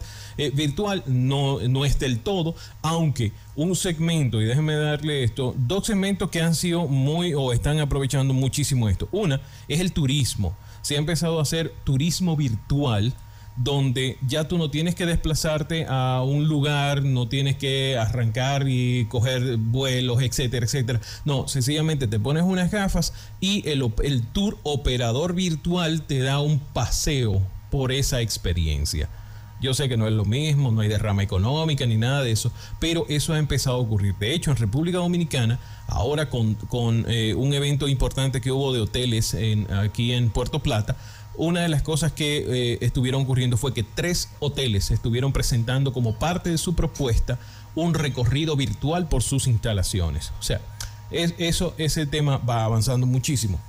virtual 0.53 1.03
no, 1.07 1.59
no 1.67 1.85
es 1.85 1.97
del 1.97 2.19
todo, 2.19 2.53
aunque 2.83 3.31
un 3.55 3.75
segmento, 3.75 4.39
y 4.39 4.45
déjenme 4.45 4.75
darle 4.75 5.23
esto, 5.23 5.55
dos 5.57 5.87
segmentos 5.87 6.29
que 6.29 6.43
han 6.43 6.53
sido 6.53 6.87
muy 6.87 7.33
o 7.33 7.53
están 7.53 7.79
aprovechando 7.79 8.35
muchísimo 8.35 8.87
esto. 8.87 9.09
Una 9.11 9.41
es 9.67 9.79
el 9.79 9.93
turismo 9.93 10.55
se 10.81 10.95
ha 10.95 10.97
empezado 10.97 11.39
a 11.39 11.43
hacer 11.43 11.73
turismo 11.83 12.35
virtual 12.35 13.13
donde 13.59 14.17
ya 14.25 14.47
tú 14.47 14.57
no 14.57 14.71
tienes 14.71 14.95
que 14.95 15.05
desplazarte 15.05 15.85
a 15.89 16.23
un 16.25 16.47
lugar, 16.47 17.03
no 17.03 17.27
tienes 17.27 17.57
que 17.57 17.97
arrancar 17.97 18.65
y 18.69 19.05
coger 19.05 19.57
vuelos, 19.57 20.21
etcétera, 20.21 20.65
etcétera. 20.65 21.01
No, 21.25 21.47
sencillamente 21.49 22.07
te 22.07 22.19
pones 22.19 22.43
unas 22.43 22.71
gafas 22.71 23.13
y 23.41 23.67
el, 23.67 23.93
el 24.03 24.25
tour 24.27 24.57
operador 24.63 25.33
virtual 25.33 26.03
te 26.03 26.19
da 26.19 26.39
un 26.39 26.59
paseo 26.59 27.45
por 27.69 27.91
esa 27.91 28.21
experiencia. 28.21 29.09
Yo 29.61 29.73
sé 29.73 29.89
que 29.89 29.97
no 29.97 30.07
es 30.07 30.13
lo 30.13 30.25
mismo, 30.25 30.71
no 30.71 30.81
hay 30.81 30.87
derrama 30.87 31.23
económica 31.23 31.85
ni 31.85 31.97
nada 31.97 32.23
de 32.23 32.31
eso, 32.31 32.51
pero 32.79 33.05
eso 33.09 33.33
ha 33.33 33.39
empezado 33.39 33.77
a 33.77 33.79
ocurrir. 33.79 34.15
De 34.15 34.33
hecho, 34.33 34.51
en 34.51 34.57
República 34.57 34.99
Dominicana, 34.99 35.59
ahora 35.87 36.29
con, 36.29 36.57
eh, 37.07 37.33
un 37.35 37.53
evento 37.53 37.87
importante 37.87 38.41
que 38.41 38.51
hubo 38.51 38.73
de 38.73 38.81
hoteles 38.81 39.33
en, 39.33 39.71
aquí 39.73 40.13
en 40.13 40.29
Puerto 40.29 40.59
Plata, 40.59 40.95
una 41.35 41.61
de 41.61 41.69
las 41.69 41.81
cosas 41.81 42.11
que 42.11 42.45
eh, 42.47 42.77
estuvieron 42.81 43.21
ocurriendo 43.21 43.55
fue 43.57 43.73
que 43.73 43.83
tres 43.83 44.29
hoteles 44.39 44.91
estuvieron 44.91 45.31
presentando 45.31 45.93
como 45.93 46.15
parte 46.15 46.49
de 46.49 46.57
su 46.57 46.75
propuesta 46.75 47.39
un 47.75 47.93
recorrido 47.93 48.55
virtual 48.55 49.07
por 49.07 49.23
sus 49.23 49.47
instalaciones. 49.47 50.31
O 50.39 50.43
sea, 50.43 50.59
eso, 51.11 51.73
ese 51.77 52.05
tema 52.05 52.37
va 52.37 52.65
avanzando 52.65 53.05
muchísimo. 53.05 53.59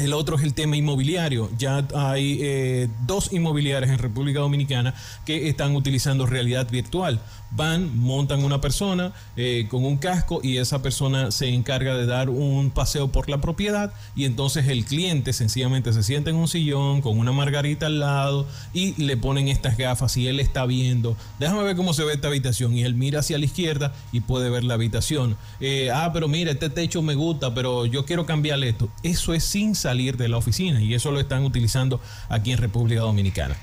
El 0.00 0.14
otro 0.14 0.36
es 0.36 0.42
el 0.42 0.54
tema 0.54 0.76
inmobiliario. 0.76 1.50
Ya 1.58 1.86
hay 1.94 2.38
eh, 2.40 2.88
dos 3.06 3.34
inmobiliarias 3.34 3.90
en 3.92 3.98
República 3.98 4.40
Dominicana 4.40 4.94
que 5.26 5.48
están 5.48 5.76
utilizando 5.76 6.24
realidad 6.24 6.70
virtual 6.70 7.20
van, 7.50 7.98
montan 7.98 8.44
una 8.44 8.60
persona 8.60 9.12
eh, 9.36 9.66
con 9.68 9.84
un 9.84 9.96
casco 9.96 10.40
y 10.42 10.58
esa 10.58 10.82
persona 10.82 11.30
se 11.30 11.48
encarga 11.48 11.94
de 11.96 12.06
dar 12.06 12.30
un 12.30 12.70
paseo 12.70 13.08
por 13.08 13.28
la 13.28 13.40
propiedad 13.40 13.92
y 14.14 14.24
entonces 14.24 14.68
el 14.68 14.84
cliente 14.84 15.32
sencillamente 15.32 15.92
se 15.92 16.02
sienta 16.02 16.30
en 16.30 16.36
un 16.36 16.48
sillón 16.48 17.02
con 17.02 17.18
una 17.18 17.32
margarita 17.32 17.86
al 17.86 18.00
lado 18.00 18.46
y 18.72 19.00
le 19.02 19.16
ponen 19.16 19.48
estas 19.48 19.76
gafas 19.76 20.16
y 20.16 20.28
él 20.28 20.40
está 20.40 20.66
viendo, 20.66 21.16
déjame 21.38 21.62
ver 21.62 21.76
cómo 21.76 21.92
se 21.94 22.04
ve 22.04 22.14
esta 22.14 22.28
habitación 22.28 22.76
y 22.76 22.84
él 22.84 22.94
mira 22.94 23.20
hacia 23.20 23.38
la 23.38 23.44
izquierda 23.44 23.92
y 24.12 24.20
puede 24.20 24.50
ver 24.50 24.64
la 24.64 24.74
habitación. 24.74 25.36
Eh, 25.60 25.90
ah, 25.92 26.10
pero 26.12 26.28
mira, 26.28 26.52
este 26.52 26.70
techo 26.70 27.02
me 27.02 27.14
gusta, 27.14 27.54
pero 27.54 27.86
yo 27.86 28.04
quiero 28.04 28.26
cambiarle 28.26 28.68
esto. 28.68 28.88
Eso 29.02 29.34
es 29.34 29.44
sin 29.44 29.74
salir 29.74 30.16
de 30.16 30.28
la 30.28 30.36
oficina 30.36 30.80
y 30.80 30.94
eso 30.94 31.10
lo 31.10 31.20
están 31.20 31.44
utilizando 31.44 32.00
aquí 32.28 32.52
en 32.52 32.58
República 32.58 33.00
Dominicana. 33.00 33.56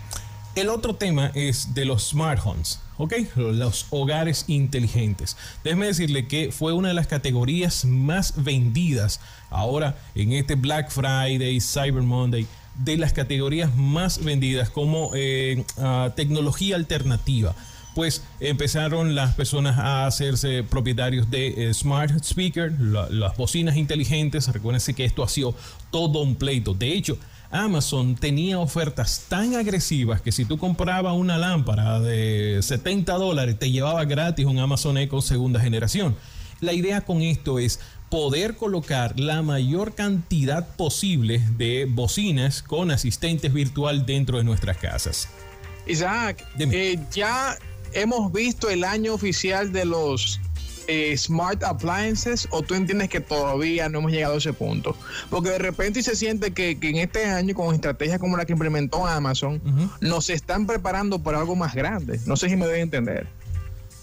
El 0.58 0.70
otro 0.70 0.96
tema 0.96 1.32
es 1.36 1.76
de 1.76 1.86
los 1.86 2.10
smart 2.10 2.42
homes, 2.44 2.80
¿ok? 2.98 3.14
Los 3.36 3.86
hogares 3.92 4.46
inteligentes. 4.48 5.38
Déjeme 5.64 5.86
decirle 5.86 6.26
que 6.26 6.52
fue 6.52 6.74
una 6.74 6.88
de 6.88 6.96
las 6.96 7.06
categorías 7.06 7.86
más 7.86 8.44
vendidas 8.44 9.20
ahora 9.52 10.00
en 10.16 10.32
este 10.32 10.56
Black 10.56 10.90
Friday, 10.90 11.62
Cyber 11.62 12.02
Monday, 12.02 12.48
de 12.74 12.98
las 12.98 13.14
categorías 13.14 13.76
más 13.76 14.24
vendidas 14.24 14.72
como 14.72 15.12
eh, 15.14 15.64
tecnología 16.16 16.76
alternativa 16.76 17.54
pues 17.94 18.24
empezaron 18.40 19.16
las 19.16 19.34
personas 19.34 19.80
a 19.80 20.06
hacerse 20.06 20.64
propietarios 20.64 21.32
de 21.32 21.70
eh, 21.70 21.74
smart 21.74 22.12
speaker, 22.24 22.72
las 22.80 23.36
bocinas 23.38 23.76
inteligentes. 23.76 24.48
Recuérdense 24.50 24.94
que 24.94 25.04
esto 25.04 25.24
ha 25.24 25.28
sido 25.28 25.56
todo 25.90 26.22
un 26.22 26.36
pleito. 26.36 26.76
De 26.76 26.94
hecho, 26.94 27.18
Amazon 27.52 28.16
tenía 28.16 28.60
ofertas 28.60 29.26
tan 29.30 29.56
agresivas 29.56 30.22
que 30.22 30.32
si 30.32 30.46
tú 30.46 30.58
comprabas 30.58 31.14
una 31.14 31.38
lámpara 31.38 32.00
de 32.00 32.60
70 32.62 33.14
dólares 33.14 33.58
te 33.58 33.72
llevaba 33.72 34.04
gratis 34.06 34.46
un 34.46 34.60
Amazon 34.60 34.98
Echo 34.98 35.22
segunda 35.22 35.60
generación. 35.60 36.16
La 36.60 36.74
idea 36.74 37.02
con 37.02 37.22
esto 37.22 37.60
es 37.60 37.80
poder 38.10 38.56
colocar 38.56 39.20
la 39.20 39.42
mayor 39.42 39.96
cantidad 39.96 40.68
posible 40.76 41.42
de 41.58 41.86
bocinas 41.90 42.62
con 42.62 42.92
asistentes 42.92 43.54
virtual 43.54 44.06
dentro 44.06 44.38
de 44.38 44.44
nuestras 44.44 44.78
casas. 44.78 45.30
Isaac, 45.86 46.46
eh, 46.60 47.00
ya 47.14 47.58
hemos 47.94 48.32
visto 48.32 48.70
el 48.70 48.84
año 48.84 49.14
oficial 49.14 49.72
de 49.72 49.86
los 49.86 50.40
eh, 50.88 51.16
smart 51.18 51.64
appliances 51.64 52.48
o 52.52 52.62
tú 52.62 52.74
entiendes 52.74 53.10
que 53.10 53.20
todavía 53.20 53.90
no 53.90 54.00
hemos 54.00 54.12
llegado 54.12 54.36
a 54.36 54.38
ese 54.38 54.54
punto? 54.54 54.96
Porque 55.30 55.50
de 55.50 55.60
repente 55.60 56.02
se 56.04 56.16
siente 56.16 56.52
que, 56.52 56.78
en 56.82 56.98
este 56.98 57.26
año 57.26 57.54
con 57.56 57.74
estrategias 57.74 58.20
como 58.20 58.38
la 58.38 58.46
que 58.46 58.54
implementó 58.54 59.06
Amazon, 59.06 59.62
nos 60.02 60.30
están 60.30 60.66
preparando 60.66 61.20
para 61.20 61.40
algo 61.40 61.56
más 61.56 61.76
grande. 61.76 62.20
No 62.26 62.36
sé 62.36 62.50
si 62.50 62.56
me 62.56 62.66
deben 62.66 62.82
entender. 62.82 63.28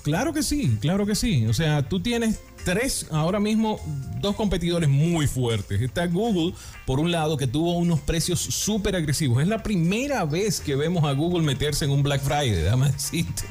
Claro 0.05 0.35
que 0.35 0.43
sí, 0.43 0.76
claro 0.83 1.07
que 1.07 1.14
sí. 1.14 1.47
O 1.47 1.55
sea, 1.55 1.88
tú 1.88 1.99
tienes 1.99 2.38
tres, 2.62 3.07
ahora 3.11 3.41
mismo, 3.41 3.81
dos 4.21 4.37
competidores 4.37 4.88
muy 4.88 5.26
fuertes. 5.26 5.81
Está 5.81 6.07
Google, 6.07 6.55
por 6.85 7.00
un 7.00 7.11
lado, 7.11 7.38
que 7.38 7.47
tuvo 7.47 7.79
unos 7.79 8.00
precios 8.00 8.38
súper 8.38 8.97
agresivos. 8.97 9.41
Es 9.41 9.49
la 9.49 9.62
primera 9.62 10.26
vez 10.26 10.61
que 10.61 10.76
vemos 10.76 11.05
a 11.05 11.12
Google 11.12 11.43
meterse 11.43 11.87
en 11.87 11.91
un 11.91 12.03
Black 12.03 12.21
Friday, 12.21 12.50
déjame 12.50 12.91
decirte. 12.93 13.45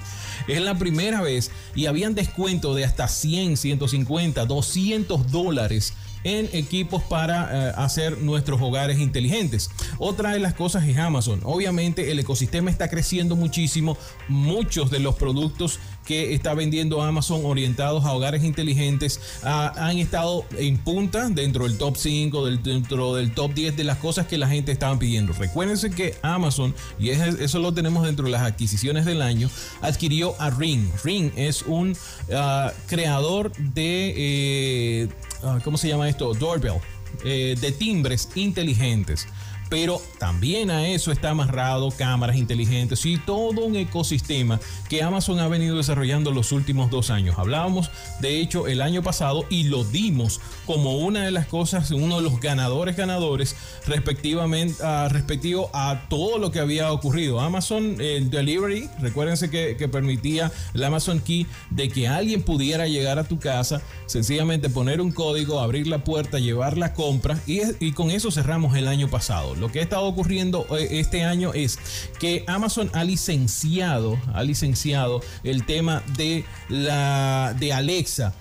Es 0.47 0.61
la 0.61 0.77
primera 0.77 1.21
vez 1.21 1.51
y 1.75 1.85
habían 1.85 2.15
descuento 2.15 2.75
de 2.75 2.85
hasta 2.85 3.07
100, 3.07 3.57
150, 3.57 4.45
200 4.45 5.31
dólares 5.31 5.93
en 6.23 6.49
equipos 6.53 7.03
para 7.03 7.49
eh, 7.69 7.73
hacer 7.75 8.19
nuestros 8.19 8.61
hogares 8.61 8.99
inteligentes. 8.99 9.69
Otra 9.99 10.31
de 10.31 10.39
las 10.39 10.53
cosas 10.53 10.87
es 10.87 10.97
Amazon. 10.97 11.41
Obviamente 11.43 12.11
el 12.11 12.19
ecosistema 12.19 12.71
está 12.71 12.89
creciendo 12.89 13.35
muchísimo. 13.35 13.97
Muchos 14.27 14.89
de 14.89 14.99
los 14.99 15.15
productos 15.15 15.79
que 16.05 16.33
está 16.33 16.53
vendiendo 16.53 17.01
Amazon 17.01 17.41
orientados 17.45 18.05
a 18.05 18.13
hogares 18.13 18.43
inteligentes 18.43 19.19
han 19.43 19.97
estado 19.97 20.45
en 20.57 20.77
punta 20.77 21.29
dentro 21.29 21.65
del 21.65 21.77
top 21.77 21.97
5, 21.97 22.45
dentro 22.57 23.15
del 23.15 23.33
top 23.33 23.53
10 23.53 23.77
de 23.77 23.83
las 23.83 23.97
cosas 23.97 24.27
que 24.27 24.37
la 24.37 24.47
gente 24.47 24.71
estaba 24.71 24.97
pidiendo. 24.97 25.33
Recuérdense 25.33 25.91
que 25.91 26.15
Amazon, 26.21 26.73
y 26.99 27.09
eso 27.09 27.59
lo 27.59 27.73
tenemos 27.73 28.05
dentro 28.05 28.25
de 28.25 28.31
las 28.31 28.41
adquisiciones 28.41 29.05
del 29.05 29.21
año, 29.21 29.49
adquirió 29.81 30.39
a 30.39 30.49
Ring. 30.49 30.89
Ring 31.03 31.31
es 31.35 31.63
un 31.63 31.95
ah, 32.33 32.71
creador 32.87 33.51
de, 33.57 34.13
eh, 34.15 35.09
ah, 35.43 35.59
¿cómo 35.63 35.77
se 35.77 35.87
llama 35.87 36.09
esto? 36.09 36.33
Doorbell, 36.33 36.79
eh, 37.23 37.55
de 37.59 37.71
timbres 37.71 38.29
inteligentes. 38.35 39.27
Pero 39.73 39.99
también 40.19 40.69
a 40.69 40.87
eso 40.87 41.11
está 41.11 41.31
amarrado 41.31 41.89
cámaras 41.89 42.35
inteligentes 42.35 43.03
y 43.07 43.17
todo 43.17 43.65
un 43.65 43.75
ecosistema 43.75 44.59
que 44.87 45.01
Amazon 45.01 45.39
ha 45.39 45.47
venido 45.47 45.77
desarrollando 45.77 46.29
los 46.29 46.51
últimos 46.51 46.91
dos 46.91 47.09
años. 47.09 47.39
Hablábamos, 47.39 47.89
de 48.19 48.39
hecho, 48.39 48.67
el 48.67 48.83
año 48.83 49.01
pasado 49.01 49.45
y 49.49 49.63
lo 49.63 49.83
dimos 49.83 50.41
como 50.67 50.99
una 50.99 51.25
de 51.25 51.31
las 51.31 51.47
cosas, 51.47 51.89
uno 51.89 52.17
de 52.17 52.21
los 52.21 52.39
ganadores 52.39 52.95
ganadores 52.95 53.55
respectivamente 53.87 54.75
uh, 54.83 55.09
respectivo 55.09 55.71
a 55.73 56.03
todo 56.07 56.37
lo 56.37 56.51
que 56.51 56.59
había 56.59 56.91
ocurrido. 56.91 57.39
Amazon 57.39 57.99
el 57.99 58.29
Delivery, 58.29 58.91
recuérdense 58.99 59.49
que, 59.49 59.89
permitía 59.91 60.51
el 60.75 60.83
Amazon 60.83 61.19
Key 61.19 61.47
de 61.71 61.89
que 61.89 62.07
alguien 62.07 62.43
pudiera 62.43 62.85
llegar 62.87 63.17
a 63.17 63.23
tu 63.23 63.39
casa, 63.39 63.81
sencillamente 64.05 64.69
poner 64.69 65.01
un 65.01 65.11
código, 65.11 65.59
abrir 65.59 65.87
la 65.87 66.03
puerta, 66.03 66.37
llevar 66.37 66.77
la 66.77 66.93
compra 66.93 67.39
y 67.47 67.91
con 67.93 68.11
eso 68.11 68.29
cerramos 68.29 68.77
el 68.77 68.87
año 68.87 69.07
pasado. 69.07 69.62
Lo 69.63 69.71
que 69.71 69.79
ha 69.79 69.83
estado 69.83 70.03
ocurriendo 70.03 70.67
eh, 70.77 70.99
este 70.99 71.23
año 71.23 71.53
es 71.53 71.79
que 72.19 72.43
Amazon 72.47 72.91
ha 72.91 73.05
licenciado, 73.05 74.19
ha 74.33 74.43
licenciado 74.43 75.21
el 75.45 75.65
tema 75.65 76.03
de 76.17 76.43
la 76.67 77.55
de 77.57 77.71
Alexa. 77.71 78.33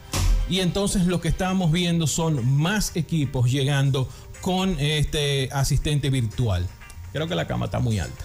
Y 0.50 0.58
entonces 0.58 1.06
lo 1.06 1.20
que 1.20 1.28
estamos 1.28 1.70
viendo 1.70 2.08
son 2.08 2.44
más 2.44 2.96
equipos 2.96 3.48
llegando 3.52 4.08
con 4.40 4.76
este 4.80 5.48
asistente 5.52 6.10
virtual. 6.10 6.66
Creo 7.12 7.28
que 7.28 7.36
la 7.36 7.46
cama 7.46 7.66
está 7.66 7.78
muy 7.78 8.00
alta 8.00 8.24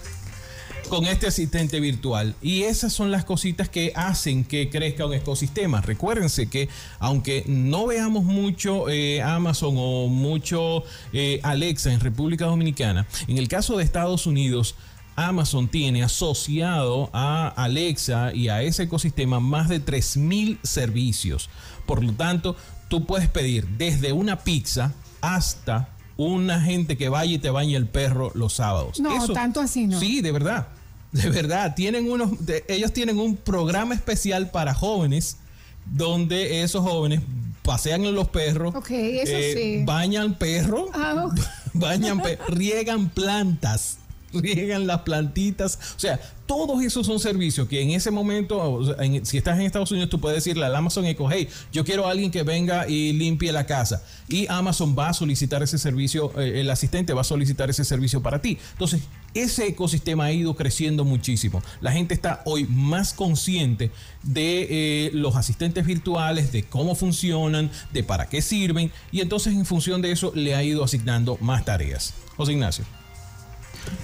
con 0.88 1.04
este 1.04 1.26
asistente 1.26 1.80
virtual. 1.80 2.34
Y 2.42 2.62
esas 2.62 2.92
son 2.92 3.10
las 3.10 3.24
cositas 3.24 3.68
que 3.68 3.92
hacen 3.94 4.44
que 4.44 4.70
crezca 4.70 5.06
un 5.06 5.14
ecosistema. 5.14 5.80
Recuérdense 5.80 6.48
que 6.48 6.68
aunque 6.98 7.44
no 7.46 7.86
veamos 7.86 8.24
mucho 8.24 8.88
eh, 8.88 9.22
Amazon 9.22 9.74
o 9.76 10.08
mucho 10.08 10.82
eh, 11.12 11.40
Alexa 11.42 11.92
en 11.92 12.00
República 12.00 12.46
Dominicana, 12.46 13.06
en 13.26 13.38
el 13.38 13.48
caso 13.48 13.76
de 13.76 13.84
Estados 13.84 14.26
Unidos, 14.26 14.74
Amazon 15.16 15.68
tiene 15.68 16.02
asociado 16.02 17.10
a 17.12 17.48
Alexa 17.48 18.32
y 18.32 18.48
a 18.48 18.62
ese 18.62 18.84
ecosistema 18.84 19.40
más 19.40 19.68
de 19.68 19.84
3.000 19.84 20.58
servicios. 20.62 21.50
Por 21.86 22.04
lo 22.04 22.12
tanto, 22.12 22.56
tú 22.88 23.04
puedes 23.04 23.28
pedir 23.28 23.66
desde 23.66 24.12
una 24.12 24.40
pizza 24.40 24.92
hasta 25.20 25.88
una 26.16 26.60
gente 26.60 26.96
que 26.96 27.08
vaya 27.08 27.32
y 27.32 27.38
te 27.38 27.50
bañe 27.50 27.76
el 27.76 27.86
perro 27.86 28.30
los 28.34 28.54
sábados. 28.54 29.00
No, 29.00 29.26
tanto 29.28 29.60
así 29.60 29.86
no. 29.86 29.98
Sí, 29.98 30.20
de 30.20 30.32
verdad. 30.32 30.68
De 31.12 31.30
verdad, 31.30 31.74
tienen 31.74 32.10
unos, 32.10 32.32
ellos 32.68 32.92
tienen 32.92 33.18
un 33.18 33.36
programa 33.36 33.94
especial 33.94 34.50
para 34.50 34.74
jóvenes 34.74 35.38
donde 35.86 36.62
esos 36.62 36.82
jóvenes 36.82 37.22
pasean 37.62 38.04
en 38.04 38.14
los 38.14 38.28
perros, 38.28 38.74
eh, 38.90 39.82
bañan 39.86 40.38
perros, 40.38 40.90
ah, 40.94 41.28
bañan, 41.74 42.22
riegan 42.48 43.08
plantas, 43.10 43.98
riegan 44.32 44.86
las 44.86 45.02
plantitas, 45.02 45.78
o 45.96 45.98
sea, 45.98 46.20
todos 46.46 46.82
esos 46.82 47.06
son 47.06 47.20
servicios 47.20 47.68
que 47.68 47.82
en 47.82 47.90
ese 47.90 48.10
momento, 48.10 48.80
si 49.22 49.36
estás 49.36 49.58
en 49.58 49.66
Estados 49.66 49.90
Unidos, 49.90 50.08
tú 50.08 50.18
puedes 50.18 50.42
decirle 50.42 50.64
al 50.64 50.74
Amazon 50.74 51.04
Echo, 51.04 51.28
hey, 51.30 51.46
yo 51.70 51.84
quiero 51.84 52.06
a 52.06 52.10
alguien 52.10 52.30
que 52.30 52.42
venga 52.42 52.88
y 52.88 53.12
limpie 53.12 53.52
la 53.52 53.66
casa. 53.66 54.02
Y 54.28 54.46
Amazon 54.48 54.96
va 54.98 55.10
a 55.10 55.12
solicitar 55.12 55.62
ese 55.62 55.76
servicio, 55.76 56.32
eh, 56.40 56.60
el 56.60 56.70
asistente 56.70 57.12
va 57.12 57.20
a 57.20 57.24
solicitar 57.24 57.68
ese 57.68 57.84
servicio 57.84 58.22
para 58.22 58.40
ti. 58.40 58.58
Entonces, 58.72 59.02
ese 59.34 59.66
ecosistema 59.66 60.24
ha 60.24 60.32
ido 60.32 60.54
creciendo 60.54 61.04
muchísimo. 61.04 61.62
La 61.80 61.92
gente 61.92 62.14
está 62.14 62.42
hoy 62.44 62.66
más 62.68 63.12
consciente 63.12 63.90
de 64.22 64.66
eh, 64.70 65.10
los 65.12 65.36
asistentes 65.36 65.86
virtuales, 65.86 66.52
de 66.52 66.64
cómo 66.64 66.94
funcionan, 66.94 67.70
de 67.92 68.02
para 68.02 68.28
qué 68.28 68.42
sirven. 68.42 68.90
Y 69.12 69.20
entonces, 69.20 69.54
en 69.54 69.64
función 69.64 70.02
de 70.02 70.12
eso, 70.12 70.32
le 70.34 70.54
ha 70.54 70.62
ido 70.62 70.84
asignando 70.84 71.36
más 71.40 71.64
tareas. 71.64 72.14
José 72.36 72.52
Ignacio. 72.52 72.84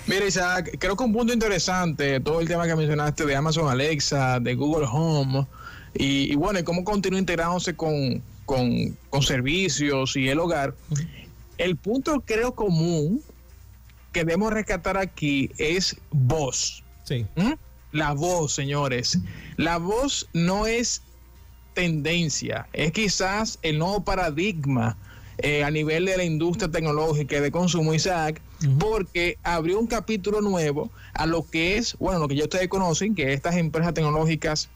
Mira, 0.06 0.26
Isaac, 0.26 0.76
creo 0.78 0.96
que 0.96 1.04
un 1.04 1.12
punto 1.12 1.32
interesante, 1.32 2.20
todo 2.20 2.40
el 2.40 2.48
tema 2.48 2.66
que 2.66 2.74
mencionaste 2.74 3.24
de 3.26 3.36
Amazon 3.36 3.68
Alexa, 3.68 4.40
de 4.40 4.54
Google 4.54 4.86
Home, 4.90 5.46
y, 5.94 6.34
bueno, 6.34 6.58
y 6.58 6.64
cómo 6.64 6.84
continúa 6.84 7.20
integrándose 7.20 7.74
con, 7.74 8.22
con, 8.44 9.22
servicios 9.22 10.16
y 10.16 10.28
el 10.28 10.38
hogar. 10.40 10.74
El 11.56 11.76
punto 11.76 12.20
creo 12.26 12.54
común 12.54 13.22
que 14.14 14.20
debemos 14.20 14.52
rescatar 14.52 14.96
aquí 14.96 15.50
es 15.58 15.96
voz. 16.10 16.82
Sí. 17.02 17.26
¿Mm? 17.36 17.52
La 17.92 18.12
voz, 18.12 18.54
señores. 18.54 19.18
La 19.56 19.76
voz 19.76 20.28
no 20.32 20.66
es 20.66 21.02
tendencia, 21.74 22.68
es 22.72 22.92
quizás 22.92 23.58
el 23.62 23.78
nuevo 23.78 24.04
paradigma 24.04 24.96
eh, 25.38 25.64
a 25.64 25.70
nivel 25.70 26.04
de 26.04 26.16
la 26.16 26.24
industria 26.24 26.70
tecnológica 26.70 27.36
y 27.36 27.40
de 27.40 27.50
consumo, 27.50 27.92
Isaac, 27.92 28.40
porque 28.78 29.36
abrió 29.42 29.80
un 29.80 29.88
capítulo 29.88 30.40
nuevo 30.40 30.90
a 31.12 31.26
lo 31.26 31.44
que 31.44 31.76
es, 31.76 31.96
bueno, 31.98 32.20
lo 32.20 32.28
que 32.28 32.36
ya 32.36 32.44
ustedes 32.44 32.68
conocen, 32.68 33.16
que 33.16 33.32
estas 33.32 33.56
empresas 33.56 33.92
tecnológicas 33.92 34.70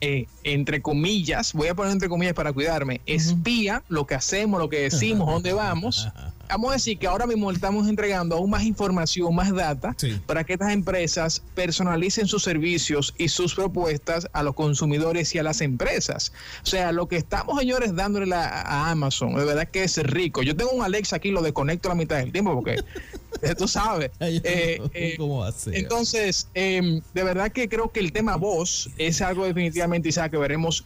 eh, 0.00 0.26
entre 0.44 0.80
comillas, 0.80 1.54
voy 1.54 1.68
a 1.68 1.74
poner 1.74 1.92
entre 1.92 2.08
comillas 2.08 2.34
para 2.34 2.52
cuidarme, 2.52 3.00
espía 3.06 3.82
lo 3.88 4.06
que 4.06 4.14
hacemos, 4.14 4.60
lo 4.60 4.68
que 4.68 4.80
decimos, 4.82 5.26
dónde 5.32 5.52
vamos. 5.52 6.08
Vamos 6.48 6.70
a 6.70 6.74
decir 6.74 6.98
que 6.98 7.06
ahora 7.06 7.26
mismo 7.26 7.50
estamos 7.50 7.88
entregando 7.88 8.36
aún 8.36 8.50
más 8.50 8.62
información, 8.64 9.34
más 9.34 9.54
data, 9.54 9.94
para 10.26 10.44
que 10.44 10.54
estas 10.54 10.72
empresas 10.72 11.42
personalicen 11.54 12.26
sus 12.26 12.42
servicios 12.42 13.14
y 13.18 13.28
sus 13.28 13.54
propuestas 13.54 14.28
a 14.32 14.42
los 14.42 14.54
consumidores 14.54 15.34
y 15.34 15.38
a 15.38 15.42
las 15.42 15.60
empresas. 15.60 16.32
O 16.62 16.66
sea, 16.66 16.92
lo 16.92 17.08
que 17.08 17.16
estamos, 17.16 17.58
señores, 17.58 17.94
dándole 17.94 18.34
a, 18.34 18.90
Amazon, 18.90 19.34
de 19.34 19.44
verdad 19.44 19.68
que 19.68 19.84
es 19.84 19.96
rico. 19.98 20.42
Yo 20.42 20.56
tengo 20.56 20.70
un 20.70 20.82
Alexa 20.82 21.16
aquí, 21.16 21.30
lo 21.30 21.42
desconecto 21.42 21.88
a 21.88 21.90
la 21.90 21.96
mitad 21.96 22.16
del 22.16 22.32
tiempo 22.32 22.54
porque 22.54 22.76
tú 23.58 23.68
sabes. 23.68 24.10
Eh, 24.20 24.80
eh, 24.94 25.14
¿Cómo 25.18 25.46
Entonces, 25.66 26.48
em, 26.54 27.00
de 27.14 27.22
verdad 27.24 27.52
que 27.52 27.68
creo 27.68 27.92
que 27.92 28.00
el 28.00 28.12
tema 28.12 28.36
voz 28.36 28.90
es 28.96 29.20
algo 29.20 29.44
definitivamente, 29.44 30.08
Isaac, 30.08 30.30
que 30.30 30.38
veremos 30.38 30.84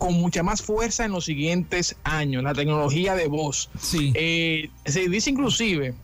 con 0.00 0.14
mucha 0.14 0.42
más 0.42 0.62
fuerza 0.62 1.04
en 1.04 1.12
los 1.12 1.26
siguientes 1.26 1.94
años, 2.04 2.42
la 2.42 2.54
tecnología 2.54 3.14
de 3.14 3.28
voz. 3.28 3.68
Sí. 3.78 4.12
Eh, 4.14 4.70
se 4.86 5.08
dice 5.10 5.28
inclusive, 5.28 5.94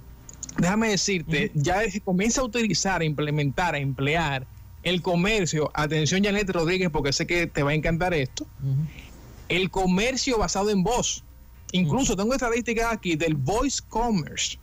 déjame 0.59 0.91
decirte, 0.91 1.51
ya 1.55 1.81
se 1.91 2.03
comienza 2.03 2.43
a 2.43 2.45
utilizar, 2.45 3.01
a 3.01 3.05
implementar, 3.07 3.75
a 3.75 3.79
emplear 3.79 4.47
el 4.83 5.01
comercio, 5.01 5.71
atención 5.73 6.23
Janet 6.23 6.51
Rodríguez, 6.51 6.91
porque 6.91 7.11
sé 7.15 7.27
que 7.27 7.47
te 7.47 7.63
va 7.63 7.71
a 7.71 7.75
encantar 7.75 8.13
esto, 8.13 8.47
el 9.49 9.71
comercio 9.71 10.37
basado 10.37 10.69
en 10.69 10.83
voz. 10.83 11.25
Incluso 11.73 12.17
tengo 12.17 12.35
estadísticas 12.35 12.93
aquí 12.93 13.17
del 13.17 13.35
voice 13.35 13.83
commerce. 13.89 14.59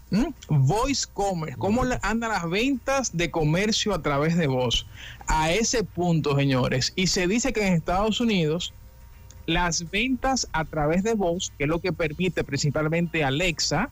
Voice 0.48 1.08
commerce. 1.12 1.58
¿Cómo 1.58 1.82
andan 2.04 2.30
las 2.30 2.48
ventas 2.48 3.18
de 3.18 3.32
comercio 3.32 3.96
a 3.96 4.02
través 4.04 4.38
de 4.38 4.46
voz? 4.46 4.86
A 5.26 5.52
ese 5.52 5.84
punto, 5.84 6.38
señores. 6.38 6.94
Y 6.96 7.08
se 7.08 7.28
dice 7.28 7.52
que 7.52 7.66
en 7.66 7.74
Estados 7.74 8.22
Unidos 8.22 8.74
las 9.46 9.90
ventas 9.90 10.48
a 10.54 10.66
través 10.66 11.04
de 11.04 11.14
voz, 11.14 11.52
que 11.58 11.66
es 11.66 11.70
lo 11.70 11.80
que 11.80 11.94
permite 11.94 12.44
principalmente 12.44 13.24
Alexa, 13.24 13.90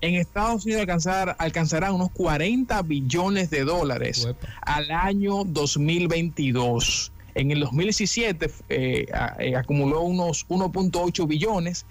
en 0.00 0.14
Estados 0.16 0.64
Unidos 0.64 0.80
alcanzar, 0.80 1.36
alcanzarán 1.38 1.94
unos 1.94 2.10
40 2.10 2.82
billones 2.82 3.50
de 3.50 3.64
dólares 3.64 4.28
al 4.62 4.90
año 4.90 5.44
2022. 5.44 7.12
En 7.34 7.50
el 7.50 7.60
2017 7.60 8.50
eh, 8.68 9.06
eh, 9.38 9.56
acumuló 9.56 10.02
unos 10.02 10.46
1.8 10.48 11.26
billones, 11.26 11.86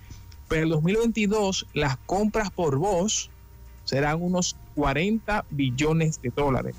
pero 0.48 0.62
en 0.62 0.68
el 0.68 0.74
2022 0.74 1.68
las 1.74 1.98
compras 2.06 2.52
por 2.52 2.78
voz 2.78 3.32
serán 3.86 4.22
unos 4.22 4.56
40 4.76 5.46
billones 5.50 6.22
de 6.22 6.30
dólares 6.30 6.76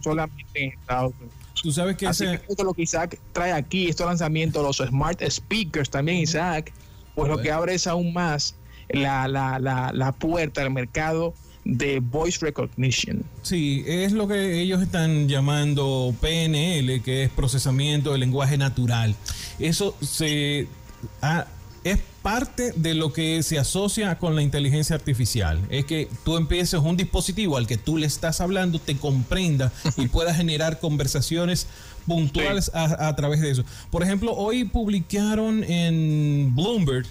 solamente 0.00 0.64
en 0.64 0.72
Estados 0.72 1.12
Unidos. 1.20 1.41
Tú 1.62 1.72
sabes 1.72 1.96
que 1.96 2.06
Así 2.06 2.24
que 2.24 2.64
lo 2.64 2.74
que 2.74 2.82
Isaac 2.82 3.18
trae 3.32 3.52
aquí, 3.52 3.88
estos 3.88 4.06
lanzamientos, 4.06 4.62
los 4.62 4.88
smart 4.88 5.22
speakers 5.28 5.90
también, 5.90 6.18
Isaac, 6.18 6.72
pues 7.14 7.28
lo 7.28 7.40
que 7.40 7.52
abre 7.52 7.74
es 7.74 7.86
aún 7.86 8.12
más 8.12 8.56
la, 8.88 9.28
la, 9.28 9.58
la, 9.58 9.92
la 9.92 10.12
puerta 10.12 10.62
al 10.62 10.70
mercado 10.72 11.34
de 11.64 12.00
voice 12.00 12.44
recognition. 12.44 13.24
Sí, 13.42 13.84
es 13.86 14.12
lo 14.12 14.26
que 14.26 14.60
ellos 14.60 14.82
están 14.82 15.28
llamando 15.28 16.14
PNL, 16.20 17.00
que 17.02 17.24
es 17.24 17.30
procesamiento 17.30 18.12
de 18.12 18.18
lenguaje 18.18 18.58
natural. 18.58 19.14
Eso 19.58 19.96
se 20.00 20.66
ha 21.20 21.46
es 21.84 21.98
parte 22.22 22.72
de 22.72 22.94
lo 22.94 23.12
que 23.12 23.42
se 23.42 23.58
asocia 23.58 24.16
con 24.18 24.36
la 24.36 24.42
inteligencia 24.42 24.94
artificial. 24.94 25.60
Es 25.68 25.84
que 25.84 26.08
tú 26.24 26.36
empieces 26.36 26.80
un 26.80 26.96
dispositivo 26.96 27.56
al 27.56 27.66
que 27.66 27.76
tú 27.76 27.96
le 27.96 28.06
estás 28.06 28.40
hablando, 28.40 28.78
te 28.78 28.96
comprenda 28.96 29.72
y 29.96 30.06
pueda 30.08 30.32
generar 30.34 30.78
conversaciones 30.78 31.66
puntuales 32.06 32.70
a, 32.74 33.14
través 33.16 33.40
de 33.40 33.50
eso. 33.50 33.64
Por 33.90 34.02
ejemplo, 34.02 34.32
hoy 34.32 34.64
publicaron 34.64 35.64
en 35.64 36.54
Bloomberg, 36.54 37.06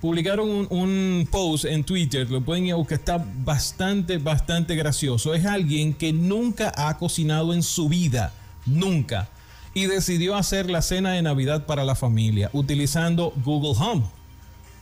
publicaron 0.00 0.48
un, 0.48 0.66
un, 0.70 1.28
post 1.30 1.64
en 1.64 1.84
Twitter, 1.84 2.28
lo 2.30 2.44
pueden 2.44 2.66
ir 2.66 2.72
a 2.72 2.76
buscar, 2.76 2.98
está 2.98 3.24
bastante, 3.44 4.18
bastante 4.18 4.74
gracioso. 4.74 5.34
Es 5.34 5.46
alguien 5.46 5.94
que 5.94 6.12
nunca 6.12 6.72
ha 6.76 6.98
cocinado 6.98 7.54
en 7.54 7.62
su 7.62 7.88
vida, 7.88 8.32
nunca. 8.66 9.28
Y 9.74 9.86
decidió 9.86 10.36
hacer 10.36 10.70
la 10.70 10.80
cena 10.80 11.12
de 11.12 11.22
Navidad 11.22 11.66
para 11.66 11.84
la 11.84 11.94
familia 11.94 12.48
utilizando 12.54 13.32
Google 13.44 13.74
Home 13.78 14.15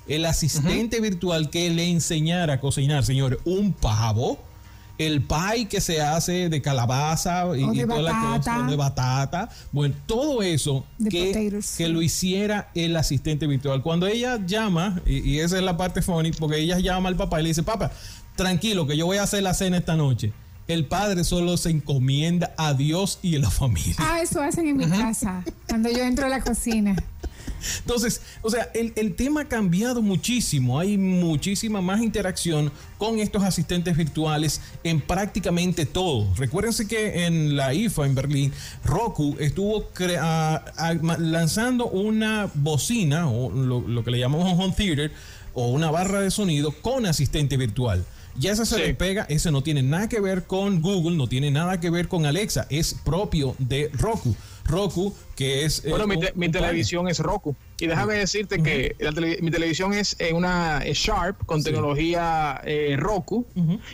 el 0.06 0.26
asistente 0.26 1.00
virtual 1.00 1.50
que 1.50 1.70
le 1.70 1.90
enseñara 1.90 2.54
a 2.54 2.60
cocinar, 2.60 3.04
señores, 3.04 3.38
un 3.44 3.72
pavo 3.72 4.38
el 4.98 5.22
pie 5.22 5.66
que 5.68 5.80
se 5.80 6.00
hace 6.00 6.48
de 6.48 6.62
calabaza 6.62 7.46
y, 7.56 7.62
toda 7.82 8.00
la 8.00 8.12
batata. 8.12 8.54
cosa, 8.54 8.66
de 8.70 8.76
batata. 8.76 9.48
Bueno, 9.72 9.94
todo 10.06 10.42
eso 10.42 10.84
que, 11.10 11.60
que 11.76 11.88
lo 11.88 12.00
hiciera 12.02 12.70
el 12.74 12.96
asistente 12.96 13.46
virtual. 13.46 13.82
Cuando 13.82 14.06
ella 14.06 14.38
llama, 14.44 15.00
y, 15.04 15.18
y 15.18 15.40
esa 15.40 15.56
es 15.56 15.64
la 15.64 15.76
parte 15.76 16.00
funny, 16.02 16.30
porque 16.32 16.58
ella 16.58 16.78
llama 16.78 17.08
al 17.08 17.16
papá 17.16 17.40
y 17.40 17.44
le 17.44 17.48
dice, 17.50 17.62
papá, 17.62 17.90
tranquilo, 18.36 18.86
que 18.86 18.96
yo 18.96 19.06
voy 19.06 19.18
a 19.18 19.24
hacer 19.24 19.42
la 19.42 19.54
cena 19.54 19.78
esta 19.78 19.96
noche. 19.96 20.32
El 20.66 20.86
padre 20.86 21.24
solo 21.24 21.58
se 21.58 21.70
encomienda 21.70 22.54
a 22.56 22.72
Dios 22.72 23.18
y 23.20 23.36
a 23.36 23.40
la 23.40 23.50
familia. 23.50 23.96
Ah, 23.98 24.20
eso 24.22 24.40
hacen 24.40 24.66
en 24.66 24.76
mi 24.78 24.86
casa, 24.86 25.44
cuando 25.68 25.90
yo 25.90 25.98
entro 25.98 26.24
a 26.24 26.30
la 26.30 26.40
cocina. 26.40 26.96
Entonces, 27.80 28.20
o 28.42 28.50
sea, 28.50 28.70
el, 28.74 28.92
el 28.96 29.14
tema 29.14 29.42
ha 29.42 29.48
cambiado 29.48 30.02
muchísimo. 30.02 30.78
Hay 30.78 30.96
muchísima 30.98 31.80
más 31.80 32.02
interacción 32.02 32.72
con 32.98 33.18
estos 33.18 33.42
asistentes 33.42 33.96
virtuales 33.96 34.60
en 34.82 35.00
prácticamente 35.00 35.86
todo. 35.86 36.26
Recuérdense 36.36 36.86
que 36.88 37.26
en 37.26 37.56
la 37.56 37.74
IFA 37.74 38.06
en 38.06 38.14
Berlín, 38.14 38.52
Roku 38.84 39.36
estuvo 39.38 39.88
crea- 39.90 40.64
lanzando 41.18 41.86
una 41.86 42.50
bocina, 42.54 43.28
o 43.28 43.50
lo, 43.50 43.80
lo 43.86 44.04
que 44.04 44.10
le 44.10 44.18
llamamos 44.18 44.52
un 44.52 44.60
home 44.60 44.74
theater, 44.76 45.12
o 45.52 45.68
una 45.68 45.90
barra 45.90 46.20
de 46.20 46.30
sonido 46.30 46.72
con 46.72 47.06
asistente 47.06 47.56
virtual. 47.56 48.04
Ya 48.36 48.50
esa 48.50 48.64
se 48.64 48.74
Sí. 48.76 48.80
le 48.82 48.94
pega, 48.94 49.26
ese 49.28 49.52
no 49.52 49.62
tiene 49.62 49.82
nada 49.82 50.08
que 50.08 50.20
ver 50.20 50.44
con 50.44 50.82
Google, 50.82 51.16
no 51.16 51.28
tiene 51.28 51.52
nada 51.52 51.78
que 51.78 51.90
ver 51.90 52.08
con 52.08 52.26
Alexa, 52.26 52.66
es 52.68 52.94
propio 53.04 53.54
de 53.60 53.90
Roku. 53.92 54.34
Roku, 54.64 55.14
que 55.36 55.64
es... 55.64 55.84
eh, 55.84 55.90
Bueno, 55.90 56.06
mi, 56.06 56.18
te- 56.18 56.32
mi 56.34 56.48
televisión 56.48 57.08
es 57.08 57.18
Roku. 57.20 57.54
Y 57.78 57.86
déjame 57.86 58.14
decirte 58.14 58.62
que 58.62 58.96
la 58.98 59.12
tele- 59.12 59.38
mi 59.42 59.50
televisión 59.50 59.92
es 59.92 60.16
eh, 60.18 60.32
una 60.32 60.80
eh, 60.84 60.92
Sharp 60.94 61.44
con 61.44 61.58
Sí. 61.60 61.64
tecnología 61.66 62.60
eh, 62.64 62.96
Roku. 62.98 63.46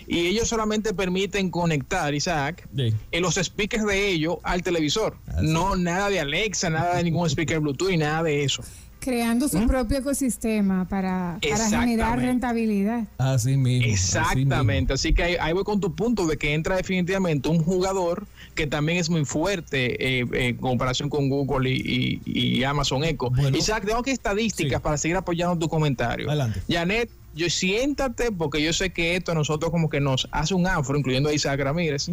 Y 0.07 0.27
ellos 0.27 0.49
solamente 0.49 0.95
permiten 0.95 1.51
conectar, 1.51 2.15
Isaac, 2.15 2.69
Sí. 2.77 2.95
eh, 3.11 3.21
los 3.21 3.35
speakers 3.35 3.85
de 3.87 4.09
ellos 4.09 4.37
al 4.43 4.63
televisor. 4.63 5.17
Así. 5.27 5.47
No 5.47 5.77
nada 5.77 6.09
de 6.09 6.21
Alexa, 6.21 6.71
nada 6.71 6.97
de 6.97 7.05
ningún 7.05 7.29
speaker 7.29 7.59
Bluetooth 7.61 7.91
y 7.91 7.97
nada 7.97 8.23
de 8.23 8.45
eso. 8.45 8.63
Creando 9.01 9.49
su 9.49 9.67
propio 9.67 9.99
ecosistema 9.99 10.87
para, 10.87 11.39
para 11.49 11.69
generar 11.81 12.19
rentabilidad. 12.19 13.05
Así 13.19 13.57
mismo. 13.57 13.87
así 13.87 13.93
Exactamente, 13.95 14.93
así 14.93 15.15
que 15.15 15.23
ahí, 15.23 15.37
ahí 15.41 15.53
voy 15.55 15.65
con 15.65 15.81
tu 15.81 15.95
punto 15.95 16.27
de 16.27 16.37
que 16.37 16.53
entra 16.55 16.77
definitivamente 16.77 17.49
un 17.49 17.63
jugador 17.65 18.27
que 18.55 18.67
también 18.67 18.99
es 18.99 19.09
muy 19.09 19.25
fuerte 19.25 20.21
eh, 20.21 20.27
en 20.33 20.57
comparación 20.57 21.09
con 21.09 21.29
Google 21.31 21.71
y, 21.71 22.21
y- 22.27 22.59
y 22.59 22.65
Amazon 22.65 23.03
Echo. 23.05 23.31
Bueno. 23.31 23.57
Isaac, 23.57 23.85
tengo 23.87 24.01
aquí 24.01 24.11
estadísticas 24.11 24.79
Sí. 24.81 24.83
para 24.83 24.99
seguir 24.99 25.17
apoyando 25.17 25.57
tu 25.59 25.69
comentario. 25.69 26.29
Adelante. 26.29 26.61
Janet, 26.69 27.09
yo 27.35 27.49
siéntate 27.49 28.31
porque 28.33 28.61
yo 28.63 28.73
sé 28.73 28.91
que 28.91 29.17
esto 29.17 29.33
a 29.33 29.35
nosotros 29.35 29.71
como 29.71 29.89
que 29.89 30.01
nos 30.01 30.29
hace 30.33 30.53
un 30.55 30.67
afro, 30.67 30.99
incluyendo 30.99 31.29
a 31.31 31.33
Isaac 31.33 31.61
Ramírez. 31.61 32.11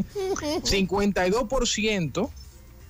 52% 0.64 2.30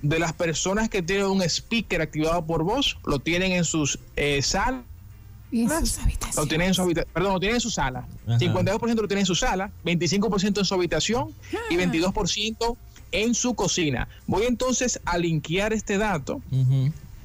de 0.07 0.19
las 0.19 0.33
personas 0.33 0.89
que 0.89 1.01
tienen 1.01 1.25
un 1.25 1.41
speaker 1.41 2.01
activado 2.01 2.45
por 2.45 2.63
voz 2.63 2.97
lo 3.05 3.19
tienen 3.19 3.51
en 3.51 3.63
sus 3.63 3.99
eh, 4.15 4.41
salas 4.41 4.83
Y 5.51 5.61
en 5.63 5.69
sus 5.69 5.97
lo 6.35 6.45
tienen 6.47 6.67
en 6.69 6.73
su 6.73 6.81
habita- 6.81 7.05
perdón, 7.13 7.33
lo 7.33 7.39
tienen 7.39 7.55
en 7.55 7.61
su 7.61 7.69
sala. 7.69 8.07
Ajá. 8.27 8.37
52% 8.37 8.95
lo 9.01 9.07
tienen 9.07 9.19
en 9.19 9.25
su 9.25 9.35
sala, 9.35 9.71
25% 9.85 10.59
en 10.59 10.65
su 10.65 10.73
habitación 10.73 11.33
y 11.69 11.75
22% 11.75 12.77
en 13.11 13.33
su 13.33 13.55
cocina. 13.55 14.07
Voy 14.27 14.45
entonces 14.45 14.99
a 15.05 15.17
linkear 15.17 15.71
este 15.73 15.97
dato 15.97 16.41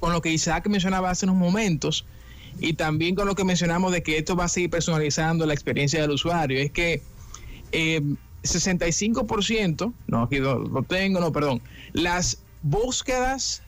con 0.00 0.12
lo 0.12 0.20
que 0.22 0.30
Isaac 0.32 0.66
mencionaba 0.68 1.10
hace 1.10 1.26
unos 1.26 1.36
momentos 1.36 2.04
y 2.60 2.74
también 2.74 3.14
con 3.14 3.26
lo 3.26 3.34
que 3.34 3.44
mencionamos 3.44 3.92
de 3.92 4.02
que 4.02 4.18
esto 4.18 4.36
va 4.36 4.44
a 4.44 4.48
seguir 4.48 4.70
personalizando 4.70 5.46
la 5.46 5.54
experiencia 5.54 6.00
del 6.00 6.10
usuario. 6.10 6.58
Es 6.60 6.70
que 6.70 7.02
eh, 7.72 8.00
65%, 8.42 9.92
no, 10.08 10.22
aquí 10.22 10.38
lo, 10.38 10.58
lo 10.58 10.82
tengo, 10.82 11.20
no, 11.20 11.32
perdón, 11.32 11.60
las 11.92 12.38
búsquedas, 12.62 13.62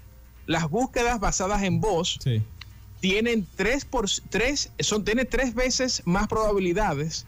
las 0.47 0.69
búsquedas 0.69 1.21
basadas 1.21 1.63
en 1.63 1.81
voz 1.81 2.19
Sí. 2.23 2.43
tienen 3.01 3.47
tres 3.57 3.85
por 3.85 4.07
tres, 4.31 4.71
son, 4.81 5.05
tiene 5.05 5.25
tres 5.25 5.55
veces 5.55 6.03
más 6.05 6.29
probabilidades 6.29 7.27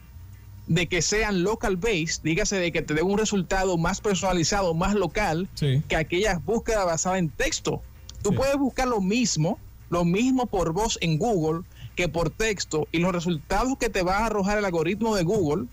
de 0.66 0.88
que 0.88 1.00
sean 1.02 1.42
local 1.44 1.76
based, 1.76 2.22
dígase 2.24 2.56
de 2.56 2.72
que 2.72 2.82
te 2.82 2.94
dé 2.94 3.02
un 3.02 3.18
resultado 3.18 3.76
más 3.78 4.00
personalizado, 4.00 4.74
más 4.74 4.94
local, 4.94 5.48
Sí. 5.54 5.82
que 5.88 5.96
aquellas 5.96 6.44
búsquedas 6.44 6.84
basadas 6.86 7.18
en 7.20 7.28
texto. 7.30 7.82
Tú 8.22 8.30
Sí. 8.30 8.36
puedes 8.36 8.56
buscar 8.56 8.88
lo 8.88 9.00
mismo, 9.00 9.58
lo 9.90 10.04
mismo 10.04 10.46
por 10.46 10.72
voz 10.72 10.98
en 11.00 11.18
Google 11.18 11.62
que 11.94 12.08
por 12.08 12.30
texto, 12.30 12.88
y 12.92 12.98
los 12.98 13.12
resultados 13.12 13.78
que 13.78 13.88
te 13.88 14.02
va 14.02 14.18
a 14.18 14.26
arrojar 14.26 14.58
el 14.58 14.64
algoritmo 14.64 15.14
de 15.16 15.22
Google, 15.22 15.66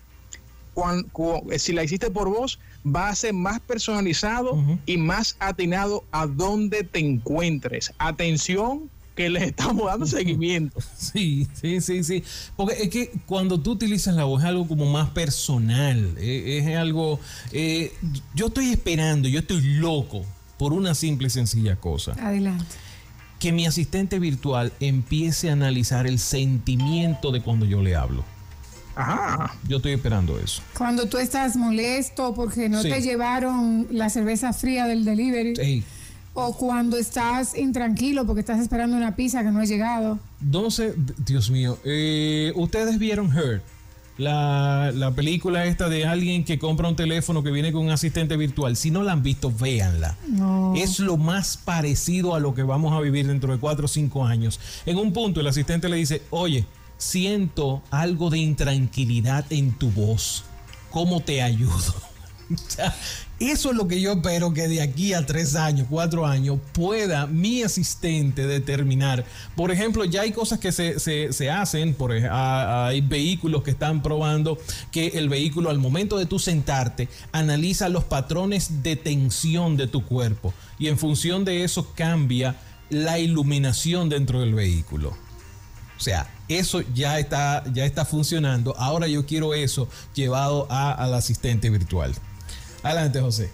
cuan- 0.74 1.04
cu- 1.12 1.50
eh, 1.50 1.58
si 1.58 1.72
la 1.72 1.84
hiciste 1.84 2.10
por 2.10 2.28
voz, 2.28 2.58
va 2.84 3.08
a 3.08 3.14
ser 3.14 3.32
más 3.32 3.60
personalizado 3.60 4.62
y 4.86 4.96
más 4.98 5.36
atinado 5.38 6.04
a 6.12 6.26
donde 6.26 6.82
te 6.84 6.98
encuentres. 6.98 7.92
Atención, 7.98 8.90
que 9.14 9.30
le 9.30 9.44
estamos 9.44 9.86
dando 9.86 10.06
seguimiento. 10.06 10.80
Sí, 10.98 11.46
sí, 11.54 11.80
sí, 11.80 12.02
sí. 12.04 12.24
Porque 12.56 12.74
es 12.82 12.88
que 12.88 13.12
cuando 13.26 13.60
tú 13.60 13.72
utilizas 13.72 14.14
la 14.16 14.24
voz 14.24 14.42
es 14.42 14.48
algo 14.48 14.66
como 14.66 14.86
más 14.90 15.10
personal. 15.10 16.14
eh, 16.18 16.58
Es, 16.66 16.76
algo. 16.76 17.20
eh, 17.52 17.92
yo 18.34 18.46
estoy 18.48 18.70
esperando, 18.72 19.28
yo 19.28 19.38
estoy 19.40 19.62
loco 19.62 20.24
por 20.58 20.72
una 20.72 20.94
simple 20.94 21.28
y 21.28 21.30
sencilla 21.30 21.76
cosa. 21.76 22.12
Adelante. 22.20 22.64
Que 23.38 23.52
mi 23.52 23.66
asistente 23.66 24.18
virtual 24.18 24.72
empiece 24.80 25.50
a 25.50 25.52
analizar 25.52 26.06
el 26.06 26.18
sentimiento 26.18 27.30
de 27.30 27.40
cuando 27.42 27.66
yo 27.66 27.82
le 27.82 27.94
hablo. 27.94 28.24
Ajá. 28.96 29.54
Yo 29.68 29.78
estoy 29.78 29.92
esperando 29.92 30.38
eso. 30.38 30.62
Cuando 30.76 31.06
tú 31.06 31.18
estás 31.18 31.56
molesto 31.56 32.34
porque 32.34 32.68
no 32.68 32.82
Sí. 32.82 32.90
te 32.90 33.00
llevaron 33.00 33.86
la 33.90 34.08
cerveza 34.10 34.52
fría 34.52 34.86
del 34.86 35.04
delivery. 35.04 35.54
Ey, 35.58 35.84
O 36.36 36.56
cuando 36.56 36.96
estás 36.96 37.56
intranquilo 37.56 38.26
porque 38.26 38.40
estás 38.40 38.60
esperando 38.60 38.96
una 38.96 39.14
pizza 39.14 39.44
que 39.44 39.50
no 39.52 39.60
ha 39.60 39.64
llegado. 39.64 40.18
Entonces, 40.42 40.94
Dios 41.24 41.48
mío, 41.50 41.78
eh, 41.84 42.52
ustedes 42.56 42.98
vieron 42.98 43.30
Her, 43.36 43.62
la, 44.18 44.90
la 44.94 45.12
película 45.12 45.64
esta 45.66 45.88
de 45.88 46.06
alguien 46.06 46.44
que 46.44 46.58
compra 46.58 46.88
un 46.88 46.96
teléfono 46.96 47.42
que 47.44 47.50
viene 47.52 47.72
con 47.72 47.84
un 47.84 47.90
asistente 47.90 48.36
virtual. 48.36 48.76
Si 48.76 48.90
no 48.90 49.02
la 49.04 49.12
han 49.12 49.22
visto, 49.22 49.52
véanla. 49.52 50.16
No. 50.28 50.74
Es 50.76 50.98
lo 51.00 51.16
más 51.16 51.56
parecido 51.56 52.34
a 52.34 52.40
lo 52.40 52.52
que 52.54 52.62
vamos 52.64 52.92
a 52.92 53.00
vivir 53.00 53.26
dentro 53.28 53.52
de 53.52 53.58
cuatro 53.58 53.84
o 53.84 53.88
cinco 53.88 54.24
años. 54.26 54.58
En 54.86 54.98
un 54.98 55.12
punto, 55.12 55.40
el 55.40 55.46
asistente 55.46 55.88
le 55.88 55.96
dice: 55.96 56.22
Oye, 56.30 56.64
siento 57.04 57.82
algo 57.90 58.30
de 58.30 58.38
intranquilidad 58.38 59.44
en 59.50 59.72
tu 59.72 59.90
voz. 59.90 60.44
¿Cómo 60.90 61.20
te 61.20 61.42
ayudo? 61.42 61.94
Eso 63.40 63.70
es 63.70 63.76
lo 63.76 63.88
que 63.88 64.00
yo 64.00 64.12
espero 64.12 64.54
que 64.54 64.68
de 64.68 64.80
aquí 64.80 65.12
a 65.12 65.26
tres 65.26 65.56
años, 65.56 65.88
cuatro 65.90 66.24
años, 66.24 66.58
pueda 66.72 67.26
mi 67.26 67.62
asistente 67.62 68.46
determinar. 68.46 69.24
Por 69.56 69.70
ejemplo, 69.72 70.04
ya 70.04 70.22
hay 70.22 70.30
cosas 70.30 70.60
que 70.60 70.70
se, 70.70 71.00
se- 71.00 71.32
se 71.32 71.50
hacen, 71.50 71.94
por, 71.94 72.12
hay 72.12 73.00
vehículos 73.00 73.62
que 73.64 73.72
están 73.72 74.02
probando 74.02 74.56
que 74.92 75.08
el 75.08 75.28
vehículo 75.28 75.68
al 75.70 75.78
momento 75.78 76.16
de 76.16 76.26
tú 76.26 76.38
sentarte 76.38 77.08
analiza 77.32 77.88
los 77.88 78.04
patrones 78.04 78.82
de 78.82 78.96
tensión 78.96 79.76
de 79.76 79.88
tu 79.88 80.04
cuerpo 80.04 80.54
y 80.78 80.86
en 80.88 80.96
función 80.98 81.44
de 81.44 81.64
eso 81.64 81.92
cambia 81.94 82.56
la 82.88 83.18
iluminación 83.18 84.08
dentro 84.08 84.40
del 84.40 84.54
vehículo. 84.54 85.08
O 85.96 86.00
sea, 86.00 86.28
eso 86.48 86.82
ya 86.94 87.18
está, 87.18 87.64
ya 87.72 87.84
está 87.84 88.04
funcionando. 88.04 88.76
Ahora 88.76 89.06
yo 89.06 89.24
quiero 89.26 89.54
eso 89.54 89.88
llevado 90.14 90.66
a- 90.70 90.92
al 90.92 91.14
asistente 91.14 91.70
virtual. 91.70 92.14
Adelante, 92.82 93.20
José. 93.20 93.50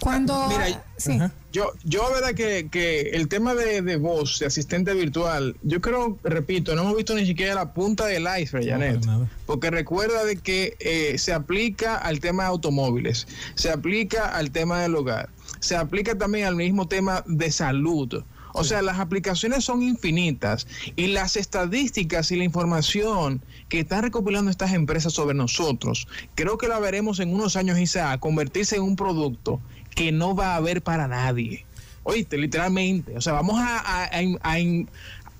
Cuando. 0.00 0.48
Mira, 0.48 0.84
sí. 0.96 1.18
Yo, 1.52 1.72
yo 1.84 2.08
verdad 2.12 2.34
que, 2.34 2.68
que 2.70 3.10
el 3.10 3.28
tema 3.28 3.54
de, 3.54 3.80
de 3.80 3.96
voz, 3.96 4.38
de 4.40 4.46
asistente 4.46 4.92
virtual, 4.92 5.56
yo 5.62 5.80
creo, 5.80 6.18
repito, 6.24 6.74
no 6.74 6.82
hemos 6.82 6.96
visto 6.96 7.14
ni 7.14 7.24
siquiera 7.26 7.54
la 7.54 7.72
punta 7.72 8.06
del 8.06 8.26
iceberg, 8.40 8.64
No, 8.66 8.70
Janet. 8.72 9.04
Porque 9.46 9.70
recuerda 9.70 10.24
de 10.24 10.36
que 10.36 10.76
eh, 10.80 11.16
se 11.18 11.32
aplica 11.32 11.96
al 11.96 12.20
tema 12.20 12.44
de 12.44 12.48
automóviles, 12.50 13.26
se 13.54 13.70
aplica 13.70 14.26
al 14.36 14.50
tema 14.50 14.82
del 14.82 14.94
hogar, 14.96 15.30
se 15.60 15.76
aplica 15.76 16.16
también 16.18 16.46
al 16.46 16.56
mismo 16.56 16.86
tema 16.88 17.22
de 17.26 17.50
salud. 17.50 18.22
O 18.56 18.62
sea, 18.64 18.82
las 18.82 18.98
aplicaciones 19.00 19.64
son 19.64 19.82
infinitas 19.82 20.66
y 20.96 21.08
las 21.08 21.36
estadísticas 21.36 22.30
y 22.30 22.36
la 22.36 22.44
información 22.44 23.42
que 23.68 23.80
están 23.80 24.02
recopilando 24.04 24.50
estas 24.50 24.72
empresas 24.72 25.12
sobre 25.12 25.34
nosotros, 25.34 26.06
creo 26.36 26.56
que 26.56 26.68
la 26.68 26.78
veremos 26.78 27.18
en 27.20 27.34
unos 27.34 27.56
años, 27.56 27.78
Isa, 27.78 28.16
convertirse 28.18 28.76
en 28.76 28.82
un 28.82 28.94
producto 28.96 29.60
que 29.94 30.12
no 30.12 30.34
va 30.36 30.52
a 30.54 30.56
haber 30.56 30.82
para 30.82 31.08
nadie. 31.08 31.66
Oíste, 32.04 32.38
literalmente. 32.38 33.16
O 33.16 33.20
sea, 33.20 33.32
vamos 33.32 33.56
a, 33.58 33.78
a- 33.78 34.04
a- 34.42 34.84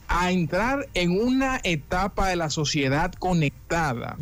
a- 0.08 0.30
entrar 0.32 0.88
en 0.94 1.10
una 1.20 1.60
etapa 1.62 2.28
de 2.28 2.36
la 2.36 2.50
sociedad 2.50 3.12
conectada 3.12 4.16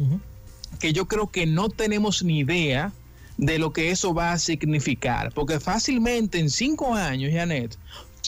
que 0.81 0.93
yo 0.93 1.07
creo 1.07 1.29
que 1.31 1.47
no 1.47 1.69
tenemos 1.69 2.23
ni 2.25 2.41
idea 2.41 2.93
de 3.39 3.59
lo 3.59 3.73
que 3.73 3.91
eso 3.91 4.13
va 4.15 4.33
a 4.33 4.39
significar. 4.39 5.33
Porque 5.33 5.61
fácilmente 5.61 6.39
en 6.39 6.51
cinco 6.51 6.95
años, 6.95 7.31
Janet, 7.33 7.79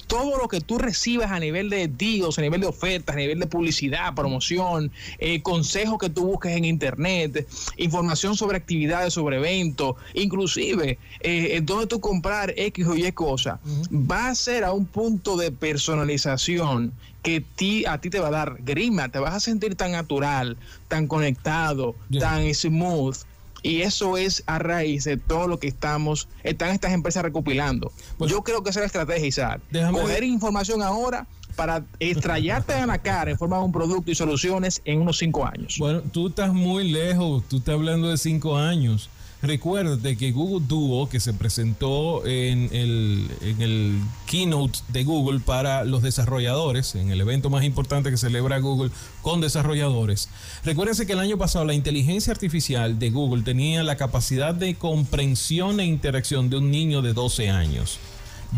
todo 0.03 0.39
lo 0.39 0.49
que 0.49 0.61
tú 0.61 0.79
recibas 0.79 1.31
a 1.31 1.39
nivel 1.39 1.71
de 1.71 1.89
deals, 1.89 2.39
a 2.39 2.43
nivel 2.43 2.61
de 2.61 2.67
ofertas, 2.67 3.15
a 3.15 3.19
nivel 3.19 3.39
de 3.39 3.47
publicidad, 3.47 4.15
promoción, 4.15 4.91
eh, 5.19 5.43
consejos 5.43 5.99
que 5.99 6.11
tú 6.11 6.27
busques 6.27 6.57
en 6.57 6.65
internet, 6.65 7.47
información 7.77 8.37
sobre 8.37 8.57
actividades, 8.57 9.15
sobre 9.15 9.37
eventos, 9.37 9.97
inclusive 10.15 10.99
eh, 11.21 11.61
donde 11.63 11.87
tú 11.87 12.01
comprar 12.01 12.53
X 12.57 12.87
o 12.87 12.97
Y 12.97 13.11
cosas, 13.13 13.61
va 13.91 14.29
a 14.29 14.35
ser 14.35 14.65
a 14.65 14.73
un 14.73 14.87
punto 14.87 15.37
de 15.37 15.51
personalización 15.53 16.93
que 17.23 17.41
ti, 17.41 17.87
a 17.87 17.99
ti 17.99 18.11
te 18.11 18.21
va 18.21 18.29
a 18.29 18.31
dar 18.31 18.57
grima, 18.61 19.09
te 19.09 19.19
vas 19.19 19.35
a 19.35 19.41
sentir 19.41 19.77
tan 19.77 19.93
natural, 19.93 20.59
tan 20.89 21.07
conectado, 21.07 21.95
tan 22.21 22.53
smooth 22.55 23.17
y 23.65 23.81
eso 23.81 24.17
es 24.17 24.45
a 24.47 24.61
raíz 24.61 25.05
de 25.05 25.17
todo 25.17 25.49
lo 25.49 25.59
que 25.59 25.67
estamos, 25.67 26.29
están 26.45 26.71
estas 26.71 26.93
empresas 26.93 27.25
recopilando. 27.25 27.91
Pues 28.19 28.31
Yo 28.31 28.45
creo 28.45 28.63
que 28.63 28.71
esa 28.71 28.81
es 28.81 28.83
la 28.83 28.87
estrategia, 28.87 29.27
Isaac. 29.27 29.61
Coger 29.91 30.23
información 30.23 30.83
ahora 30.83 31.27
para 31.57 31.83
extrayarte 31.99 32.75
en 32.75 32.89
la 32.89 32.99
cara 32.99 33.31
en 33.31 33.39
forma 33.39 33.57
de 33.57 33.65
un 33.65 33.73
producto 33.73 34.11
y 34.11 34.15
soluciones 34.15 34.83
en 34.85 35.01
unos 35.01 35.17
cinco 35.17 35.47
años. 35.47 35.77
Bueno, 35.79 36.03
tú 36.13 36.29
estás 36.29 36.53
muy 36.53 36.91
lejos, 36.91 37.43
tú 37.49 37.57
estás 37.57 37.75
hablando 37.75 38.11
de 38.11 38.19
cinco 38.19 38.57
años. 38.57 39.09
Recuerde 39.45 40.17
que 40.17 40.33
Google 40.33 40.67
Duo, 40.67 41.09
que 41.09 41.21
se 41.21 41.35
presentó 41.35 42.27
en 42.27 42.71
el, 42.73 43.31
en 43.43 43.61
el 43.61 44.01
keynote 44.27 44.79
de 44.89 45.05
Google 45.05 45.41
para 45.41 45.85
los 45.85 46.03
desarrolladores, 46.03 46.95
en 46.95 47.11
el 47.11 47.21
evento 47.21 47.51
más 47.51 47.63
importante 47.63 48.11
que 48.11 48.17
celebra 48.17 48.59
Google 48.59 48.91
con 49.21 49.43
desarrolladores. 49.43 50.31
Recuérdense 50.65 51.07
que 51.07 51.13
el 51.13 51.21
año 51.21 51.37
pasado 51.37 51.67
la 51.67 51.75
inteligencia 51.75 52.33
artificial 52.33 52.99
de 52.99 53.11
Google 53.11 53.43
tenía 53.43 53.83
la 53.83 53.97
capacidad 53.97 54.55
de 54.55 54.77
comprensión 54.77 55.79
e 55.79 55.85
interacción 55.85 56.49
de 56.49 56.57
un 56.57 56.71
niño 56.71 57.03
de 57.03 57.13
12 57.13 57.51
años. 57.51 57.99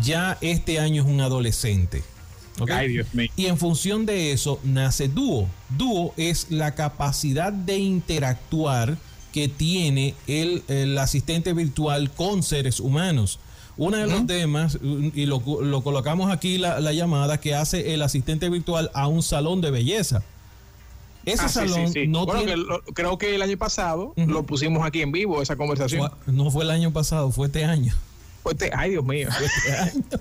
Ya 0.01 0.37
este 0.41 0.79
año 0.79 1.03
es 1.03 1.07
un 1.09 1.19
adolescente. 1.19 2.03
Y 3.35 3.45
en 3.45 3.57
función 3.57 4.05
de 4.05 4.31
eso 4.31 4.59
nace 4.63 5.07
Duo. 5.07 5.47
Duo 5.69 6.13
es 6.17 6.47
la 6.49 6.73
capacidad 6.73 7.53
de 7.53 7.77
interactuar 7.77 8.97
que 9.37 9.47
tiene 9.47 10.15
el, 10.25 10.97
asistente 10.97 11.53
virtual 11.53 12.09
con 12.09 12.41
seres 12.41 12.79
humanos. 12.79 13.37
Uno 13.77 13.97
de 13.97 14.07
los 14.07 14.25
temas, 14.25 14.79
y 14.81 15.27
lo, 15.27 15.41
colocamos 15.41 16.31
aquí 16.31 16.57
la, 16.57 16.91
llamada 16.91 17.39
que 17.39 17.53
hace 17.53 17.93
el 17.93 18.01
asistente 18.01 18.49
virtual 18.49 18.89
a 18.95 19.05
un 19.05 19.21
salón 19.21 19.61
de 19.61 19.69
belleza. 19.69 20.23
Ese 21.23 21.43
ah, 21.43 21.49
salón 21.49 21.93
no 22.07 22.25
tiene... 22.25 22.55
creo 22.95 23.19
que 23.19 23.35
el 23.35 23.43
año 23.43 23.57
pasado 23.57 24.13
lo 24.15 24.41
pusimos 24.41 24.83
aquí 24.83 25.03
en 25.03 25.11
vivo, 25.11 25.39
esa 25.43 25.55
conversación. 25.55 26.09
no 26.25 26.49
fue 26.49 26.63
el 26.63 26.71
año 26.71 26.91
pasado, 26.91 27.29
fue 27.29 27.45
este 27.45 27.63
año. 27.63 27.93
Fue 28.41 28.53
este, 28.53 28.71
ay 28.75 28.91
Dios 28.91 29.05
mío. 29.05 29.29
Este 29.29 30.17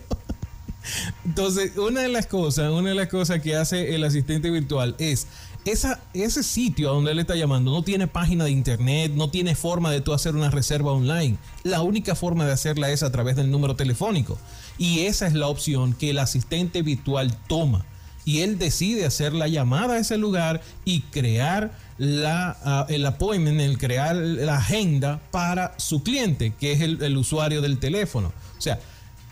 Entonces, 1.25 1.79
una 1.79 2.03
de 2.03 2.09
las 2.09 2.27
cosas, 2.27 2.71
una 2.71 2.91
de 2.91 2.95
las 2.95 3.09
cosas 3.09 3.41
que 3.41 3.57
hace 3.57 3.95
el 3.95 4.05
asistente 4.05 4.51
virtual 4.51 4.95
es 4.99 5.27
ese 5.73 6.43
sitio 6.43 6.91
a 6.91 6.95
donde 6.95 7.11
él 7.11 7.19
está 7.19 7.35
llamando 7.35 7.71
no 7.71 7.83
tiene 7.83 8.07
página 8.07 8.45
de 8.45 8.51
internet, 8.51 9.13
no 9.15 9.31
tiene 9.31 9.55
forma 9.55 9.91
de 9.91 10.01
tú 10.01 10.13
hacer 10.13 10.37
una 10.37 10.51
reserva 10.51 10.93
online. 10.93 11.37
La 11.65 11.83
única 11.83 12.15
forma 12.15 12.47
de 12.47 12.53
hacerla 12.53 12.91
es 12.91 13.03
a 13.03 13.11
través 13.11 13.37
del 13.37 13.51
número 13.51 13.75
telefónico. 13.75 14.39
Y 14.79 15.01
esa 15.01 15.27
es 15.27 15.35
la 15.35 15.49
opción 15.49 15.93
que 15.93 16.11
el 16.11 16.19
asistente 16.19 16.83
virtual 16.83 17.37
toma. 17.49 17.85
Y 18.25 18.41
él 18.41 18.59
decide 18.59 19.07
hacer 19.07 19.33
la 19.33 19.49
llamada 19.49 19.95
a 19.95 19.99
ese 19.99 20.19
lugar 20.19 20.61
y 20.85 21.03
crear 21.03 21.73
la, 21.99 22.87
uh, 22.89 22.93
el 22.93 23.07
appointment, 23.07 23.61
el 23.61 23.79
crear 23.79 24.17
la 24.17 24.57
agenda 24.59 25.21
para 25.31 25.75
su 25.79 26.03
cliente, 26.03 26.53
que 26.59 26.73
es 26.73 26.81
el, 26.81 27.03
el 27.03 27.17
usuario 27.17 27.61
del 27.61 27.79
teléfono. 27.79 28.33
O 28.59 28.61
sea, 28.61 28.81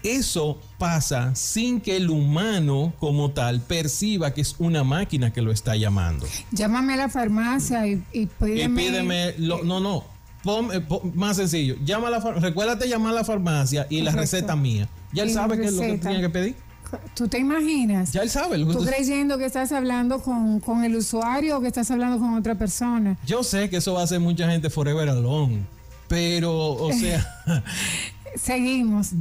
eso 0.04 0.60
pasa 0.78 1.34
sin 1.34 1.80
que 1.80 1.96
el 1.96 2.10
humano 2.10 2.92
como 3.00 3.30
tal 3.30 3.60
perciba 3.62 4.32
que 4.32 4.42
es 4.42 4.54
una 4.58 4.84
máquina 4.84 5.32
que 5.32 5.42
lo 5.42 5.50
está 5.50 5.74
llamando. 5.76 6.26
Llámame 6.52 6.94
a 6.94 6.96
la 6.96 7.08
farmacia 7.08 7.86
y, 7.86 8.26
pídeme. 8.38 9.34
no, 9.38 9.80
no. 9.80 10.14
Eh, 10.46 10.86
más 11.14 11.36
sencillo. 11.36 11.76
Llama 11.84 12.08
a 12.08 12.10
la 12.10 12.20
recuérdate 12.20 12.86
llamar 12.86 13.12
a 13.12 13.14
la 13.16 13.24
farmacia 13.24 13.86
y 13.88 14.02
la 14.02 14.12
receta 14.12 14.54
mía. 14.54 14.88
Ya 15.12 15.22
él 15.22 15.30
sabe 15.30 15.58
qué 15.58 15.66
es 15.66 15.72
lo 15.72 15.80
que 15.80 15.98
tenía 15.98 16.20
que 16.20 16.30
pedir. 16.30 16.56
¿Tú 17.14 17.28
te 17.28 17.38
imaginas? 17.38 18.12
Ya 18.12 18.22
él 18.22 18.30
sabe. 18.30 18.58
Lo 18.58 18.70
¿Tú 18.70 18.84
creyendo 18.84 19.38
que 19.38 19.46
estás 19.46 19.72
hablando 19.72 20.20
con, 20.20 20.60
con, 20.60 20.84
el 20.84 20.94
usuario 20.94 21.58
o 21.58 21.60
que 21.60 21.68
estás 21.68 21.90
hablando 21.90 22.18
con 22.18 22.34
otra 22.34 22.56
persona? 22.56 23.16
Yo 23.26 23.42
sé 23.42 23.70
que 23.70 23.78
eso 23.78 23.94
va 23.94 24.02
a 24.02 24.04
hacer 24.04 24.20
mucha 24.20 24.48
gente 24.48 24.70
forever 24.70 25.08
alone. 25.08 25.64
Pero, 26.08 26.52
o 26.54 26.92
sea, 27.00 27.26
Seguimos. 28.34 29.10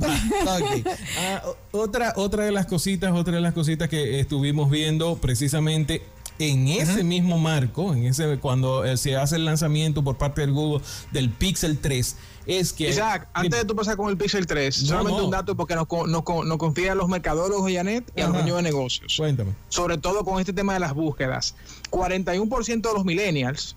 Ah, 1.18 1.42
otra, 1.72 2.14
otra 2.16 2.46
de 2.46 2.52
las 2.52 2.66
cositas, 2.66 3.14
otra 3.14 3.36
de 3.36 3.42
las 3.42 3.54
cositas 3.54 3.90
que 3.90 4.20
estuvimos 4.20 4.70
viendo 4.70 5.16
precisamente 5.18 6.02
en 6.40 6.68
ese 6.68 7.04
mismo 7.04 7.38
marco, 7.38 7.94
en 7.94 8.06
ese 8.06 8.38
cuando 8.40 8.84
eh, 8.84 8.98
se 8.98 9.16
hace 9.16 9.36
el 9.36 9.46
lanzamiento 9.46 10.04
por 10.04 10.18
parte 10.18 10.42
del 10.42 10.52
Google 10.52 10.84
del 11.12 11.30
Pixel 11.30 11.78
3, 11.78 12.16
es 12.46 12.74
que... 12.74 12.90
Isaac, 12.90 13.30
antes 13.34 13.60
de 13.60 13.66
tú 13.66 13.76
pasar 13.76 13.96
con 13.96 14.10
el 14.10 14.18
Pixel 14.18 14.46
3, 14.46 14.76
solamente 14.76 15.22
un 15.22 15.32
dato 15.32 15.56
porque 15.56 15.76
nos, 15.76 15.88
nos, 16.08 16.24
nos 16.46 16.58
confían 16.58 16.98
los 16.98 17.08
mercadólogos, 17.08 17.72
Janet, 17.72 18.12
y 18.16 18.22
a 18.22 18.26
los 18.26 18.34
dueños 18.34 18.58
de 18.58 18.64
negocios. 18.64 19.16
Cuéntame. 19.18 19.54
Sobre 19.70 19.98
todo 19.98 20.26
con 20.26 20.40
este 20.40 20.54
tema 20.54 20.74
de 20.74 20.80
las 20.80 20.94
búsquedas. 20.94 21.56
41% 21.92 22.82
de 22.82 22.94
los 22.94 23.06
millennials 23.06 23.76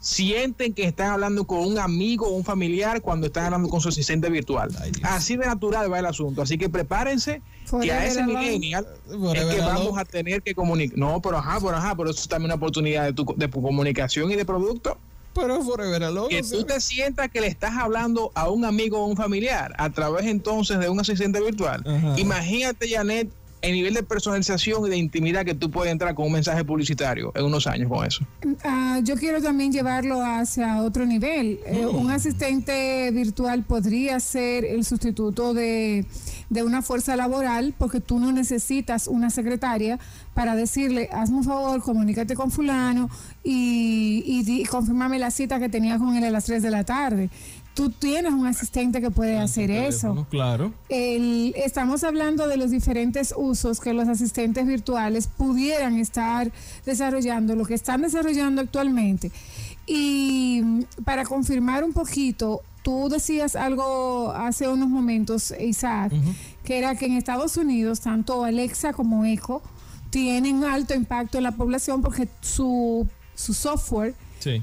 sienten 0.00 0.72
que 0.72 0.84
están 0.84 1.10
hablando 1.10 1.44
con 1.44 1.60
un 1.60 1.78
amigo 1.78 2.26
o 2.26 2.30
un 2.30 2.44
familiar 2.44 3.02
cuando 3.02 3.26
están 3.26 3.44
hablando 3.44 3.68
con 3.68 3.80
su 3.80 3.90
asistente 3.90 4.30
virtual. 4.30 4.70
Así 5.02 5.36
de 5.36 5.46
natural 5.46 5.92
va 5.92 5.98
el 5.98 6.06
asunto. 6.06 6.42
Así 6.42 6.58
que 6.58 6.68
prepárense 6.68 7.42
que 7.80 7.92
a 7.92 8.06
ese 8.06 8.24
millennial 8.24 8.86
es 9.34 9.44
que 9.44 9.60
vamos 9.60 9.98
a 9.98 10.04
tener 10.04 10.42
que 10.42 10.54
comunicar. 10.54 10.98
No, 10.98 11.20
pero 11.20 11.38
ajá, 11.38 11.58
pero 11.60 11.76
ajá, 11.76 11.94
pero 11.94 12.10
eso 12.10 12.20
es 12.20 12.28
también 12.28 12.46
una 12.46 12.54
oportunidad 12.54 13.04
de, 13.04 13.12
tu, 13.12 13.34
de 13.36 13.48
comunicación 13.48 14.30
y 14.30 14.36
de 14.36 14.44
producto. 14.44 14.98
Pero 15.32 15.62
forever 15.62 16.02
alone, 16.02 16.28
Que 16.28 16.42
tú 16.42 16.64
te 16.64 16.80
sientas 16.80 17.30
que 17.30 17.40
le 17.40 17.46
estás 17.46 17.76
hablando 17.76 18.32
a 18.34 18.48
un 18.48 18.64
amigo 18.64 18.98
o 18.98 19.06
un 19.06 19.16
familiar 19.16 19.74
a 19.78 19.90
través 19.90 20.26
entonces 20.26 20.80
de 20.80 20.88
un 20.88 20.98
asistente 20.98 21.40
virtual. 21.40 21.84
Imagínate, 22.16 22.88
Janet, 22.88 23.28
el 23.62 23.72
nivel 23.72 23.94
de 23.94 24.02
personalización 24.02 24.86
y 24.86 24.90
de 24.90 24.96
intimidad 24.96 25.44
que 25.44 25.54
tú 25.54 25.70
puedes 25.70 25.92
entrar 25.92 26.14
con 26.14 26.26
un 26.26 26.32
mensaje 26.32 26.64
publicitario 26.64 27.32
en 27.34 27.44
unos 27.44 27.66
años 27.66 27.88
con 27.88 28.06
eso. 28.06 28.24
Ah, 28.64 29.00
yo 29.02 29.16
quiero 29.16 29.42
también 29.42 29.72
llevarlo 29.72 30.22
hacia 30.22 30.82
otro 30.82 31.06
nivel. 31.06 31.60
Eh, 31.66 31.86
mm. 31.86 31.94
un 31.94 32.10
asistente 32.10 33.10
virtual 33.12 33.64
podría 33.64 34.20
ser 34.20 34.64
el 34.64 34.84
sustituto 34.84 35.54
de, 35.54 36.06
una 36.50 36.82
fuerza 36.82 37.16
laboral 37.16 37.74
porque 37.76 38.00
tú 38.00 38.18
no 38.18 38.32
necesitas 38.32 39.06
una 39.06 39.30
secretaria 39.30 39.98
para 40.34 40.56
decirle, 40.56 41.08
hazme 41.12 41.38
un 41.38 41.44
favor, 41.44 41.82
comunícate 41.82 42.34
con 42.34 42.50
fulano 42.50 43.10
y, 43.44 44.22
y, 44.26 44.60
y 44.60 44.64
confirmame 44.64 45.18
la 45.18 45.30
cita 45.30 45.58
que 45.58 45.68
tenía 45.68 45.98
con 45.98 46.16
él 46.16 46.24
a 46.24 46.30
las 46.30 46.44
3 46.44 46.62
de 46.62 46.70
la 46.70 46.84
tarde 46.84 47.30
tú 47.80 47.88
tienes 47.88 48.34
un 48.34 48.46
asistente 48.46 49.00
que 49.00 49.10
puede 49.10 49.38
hacer 49.38 49.70
eso. 49.70 50.26
Claro. 50.28 50.74
estamos 50.90 52.04
hablando 52.04 52.46
de 52.46 52.58
los 52.58 52.70
diferentes 52.70 53.32
usos 53.34 53.80
que 53.80 53.94
los 53.94 54.06
asistentes 54.06 54.66
virtuales 54.66 55.28
pudieran 55.28 55.96
estar 55.96 56.52
desarrollando, 56.84 57.56
lo 57.56 57.64
que 57.64 57.72
están 57.72 58.02
desarrollando 58.02 58.60
actualmente. 58.60 59.32
Y 59.86 60.84
para 61.06 61.24
confirmar 61.24 61.82
un 61.82 61.94
poquito, 61.94 62.60
tú 62.82 63.08
decías 63.08 63.56
algo 63.56 64.30
hace 64.32 64.68
unos 64.68 64.90
momentos, 64.90 65.54
Isaac, 65.58 66.12
que 66.62 66.76
era 66.76 66.96
que 66.96 67.06
en 67.06 67.12
Estados 67.12 67.56
Unidos 67.56 68.00
tanto 68.00 68.44
Alexa 68.44 68.92
como 68.92 69.24
Echo 69.24 69.62
tienen 70.10 70.64
alto 70.64 70.92
impacto 70.92 71.38
en 71.38 71.44
la 71.44 71.52
población 71.52 72.02
porque 72.02 72.28
su, 72.42 73.08
su 73.34 73.54
software 73.54 74.14
sí 74.38 74.62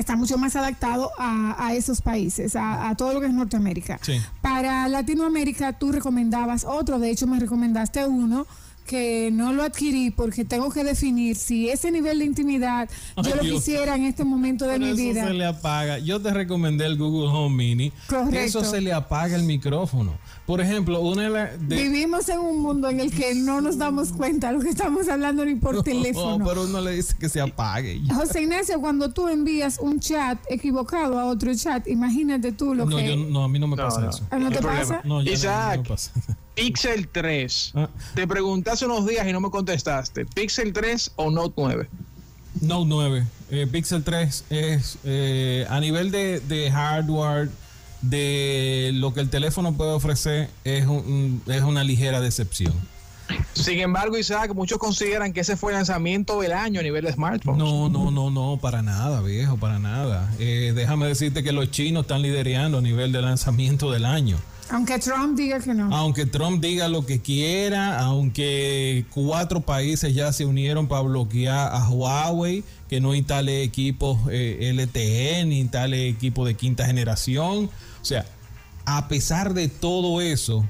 está 0.00 0.16
mucho 0.16 0.38
más 0.38 0.56
adaptado 0.56 1.10
a, 1.18 1.74
esos 1.74 2.00
países, 2.00 2.56
a, 2.56 2.94
todo 2.96 3.12
lo 3.12 3.20
que 3.20 3.26
es 3.26 3.32
Norteamérica. 3.32 4.00
Para 4.40 4.88
Latinoamérica 4.88 5.78
tú 5.78 5.92
recomendabas 5.92 6.64
otro, 6.64 6.98
de 6.98 7.10
hecho 7.10 7.26
me 7.26 7.38
recomendaste 7.38 8.04
uno 8.06 8.46
que 8.90 9.30
no 9.32 9.52
lo 9.52 9.62
adquirí 9.62 10.10
porque 10.10 10.44
tengo 10.44 10.68
que 10.70 10.82
definir 10.82 11.36
si 11.36 11.68
ese 11.68 11.92
nivel 11.92 12.18
de 12.18 12.24
intimidad 12.24 12.88
yo 13.22 13.36
lo 13.36 13.42
quisiera 13.42 13.94
en 13.94 14.04
este 14.04 14.24
momento 14.24 14.66
de 14.66 14.80
mi 14.80 14.94
vida. 14.94 15.20
Eso 15.20 15.28
se 15.28 15.34
le 15.34 15.46
apaga. 15.46 15.98
Yo 15.98 16.20
te 16.20 16.32
recomendé 16.32 16.86
el 16.86 16.98
Google 16.98 17.28
Home 17.28 17.54
Mini. 17.54 17.92
Correcto. 18.08 18.58
Eso 18.58 18.64
se 18.64 18.80
le 18.80 18.92
apaga 18.92 19.36
el 19.36 19.44
micrófono. 19.44 20.18
Por 20.50 20.60
ejemplo, 20.60 21.00
una 21.00 21.30
de 21.30 21.76
Vivimos 21.76 22.28
en 22.28 22.40
un 22.40 22.60
mundo 22.60 22.88
en 22.88 22.98
el 22.98 23.12
que 23.12 23.36
no 23.36 23.60
nos 23.60 23.78
damos 23.78 24.08
cuenta 24.08 24.48
de 24.48 24.54
lo 24.54 24.60
que 24.60 24.70
estamos 24.70 25.08
hablando 25.08 25.44
ni 25.44 25.54
por 25.54 25.80
teléfono. 25.84 26.38
No, 26.38 26.44
pero 26.44 26.64
uno 26.64 26.80
le 26.80 26.90
dice 26.90 27.14
que 27.16 27.28
se 27.28 27.40
apague. 27.40 28.00
José 28.12 28.42
Ignacio, 28.42 28.80
cuando 28.80 29.12
tú 29.12 29.28
envías 29.28 29.78
un 29.78 30.00
chat 30.00 30.40
equivocado 30.48 31.20
a 31.20 31.26
otro 31.26 31.54
chat, 31.54 31.86
imagínate 31.86 32.50
tú 32.50 32.74
lo 32.74 32.88
que... 32.88 33.14
No, 33.16 33.26
no, 33.26 33.44
a 33.44 33.48
mí 33.48 33.60
no 33.60 33.68
me 33.68 33.76
pasa 33.76 34.08
eso. 34.08 34.26
¿Ah, 34.28 34.40
¿No 34.40 34.50
te 34.50 34.60
pasa? 34.60 35.00
No, 35.04 35.22
Isaac, 35.22 35.76
no 35.76 35.84
pasa. 35.84 36.10
Pixel 36.56 37.06
3. 37.06 37.72
Ah. 37.76 37.88
Te 38.16 38.26
pregunté 38.26 38.70
hace 38.70 38.86
unos 38.86 39.06
días 39.06 39.28
y 39.28 39.32
no 39.32 39.40
me 39.40 39.50
contestaste. 39.50 40.26
¿Pixel 40.26 40.72
3 40.72 41.12
o 41.14 41.30
Note 41.30 41.54
9? 41.58 41.88
Note 42.62 42.86
9. 42.88 43.26
Eh, 43.52 43.68
Pixel 43.70 44.02
3 44.02 44.46
es 44.50 44.98
eh, 45.04 45.64
a 45.70 45.78
nivel 45.78 46.10
de, 46.10 46.40
de 46.40 46.72
hardware 46.72 47.50
de 48.02 48.90
lo 48.94 49.12
que 49.12 49.20
el 49.20 49.30
teléfono 49.30 49.74
puede 49.74 49.92
ofrecer 49.92 50.50
es, 50.64 50.86
es 51.46 51.62
una 51.62 51.84
ligera 51.84 52.20
decepción. 52.20 52.72
Sin 53.52 53.78
embargo, 53.78 54.18
Isaac, 54.18 54.52
muchos 54.54 54.78
consideran 54.78 55.32
que 55.32 55.40
ese 55.40 55.56
fue 55.56 55.72
el 55.72 55.76
lanzamiento 55.76 56.40
del 56.40 56.52
año 56.52 56.80
a 56.80 56.82
nivel 56.82 57.04
de 57.04 57.12
smartphones. 57.12 57.58
No, 57.58 57.88
no, 57.88 58.10
no, 58.10 58.30
no, 58.30 58.58
para 58.60 58.82
nada, 58.82 59.20
viejo, 59.22 59.56
para 59.56 59.78
nada. 59.78 60.32
Eh, 60.38 60.72
déjame 60.74 61.06
decirte 61.06 61.42
que 61.42 61.52
los 61.52 61.70
chinos 61.70 62.02
están 62.02 62.22
liderando 62.22 62.78
a 62.78 62.80
nivel 62.80 63.12
de 63.12 63.22
lanzamiento 63.22 63.90
del 63.90 64.04
año. 64.04 64.36
Aunque 64.70 65.00
Trump 65.00 65.36
diga 65.36 65.58
que 65.58 65.74
no. 65.74 65.94
Aunque 65.94 66.26
Trump 66.26 66.62
diga 66.62 66.86
lo 66.86 67.04
que 67.04 67.20
quiera, 67.20 67.98
aunque 67.98 69.04
cuatro 69.12 69.60
países 69.60 70.14
ya 70.14 70.32
se 70.32 70.44
unieron 70.44 70.86
para 70.86 71.02
bloquear 71.02 71.72
a 71.72 71.88
Huawei, 71.88 72.62
que 72.88 73.00
no 73.00 73.14
instale 73.14 73.64
equipos 73.64 74.18
eh, 74.30 74.72
LTE 74.72 75.44
ni 75.46 75.58
instale 75.58 76.08
equipos 76.08 76.46
de 76.46 76.54
quinta 76.54 76.86
generación. 76.86 77.68
O 78.00 78.04
sea, 78.04 78.26
a 78.84 79.08
pesar 79.08 79.54
de 79.54 79.68
todo 79.68 80.20
eso, 80.20 80.66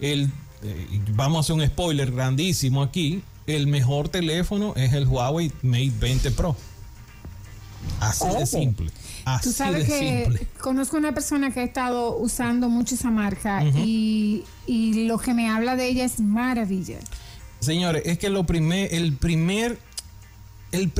el 0.00 0.30
eh, 0.62 1.00
vamos 1.14 1.36
a 1.36 1.40
hacer 1.40 1.56
un 1.56 1.66
spoiler 1.66 2.10
grandísimo 2.10 2.82
aquí, 2.82 3.22
el 3.46 3.66
mejor 3.66 4.08
teléfono 4.08 4.72
es 4.76 4.92
el 4.92 5.06
Huawei 5.06 5.52
Mate 5.62 5.92
20 6.00 6.30
Pro. 6.32 6.56
Así 8.00 8.26
de 8.26 8.46
simple. 8.46 8.90
Así 9.24 9.48
Tú 9.48 9.52
sabes 9.54 9.86
que 9.86 10.46
conozco 10.60 10.96
una 10.96 11.12
persona 11.12 11.52
que 11.52 11.60
ha 11.60 11.64
estado 11.64 12.16
usando 12.16 12.68
mucho 12.68 12.94
esa 12.94 13.10
marca 13.10 13.64
y, 13.64 14.44
lo 15.06 15.18
que 15.18 15.34
me 15.34 15.48
habla 15.48 15.76
de 15.76 15.88
ella 15.88 16.04
es 16.04 16.20
maravilla. 16.20 16.98
Señores, 17.60 18.02
es 18.06 18.18
que 18.18 18.28
lo 18.28 18.44
primer, 18.44 18.92
el 18.94 19.12
primer, 19.16 19.78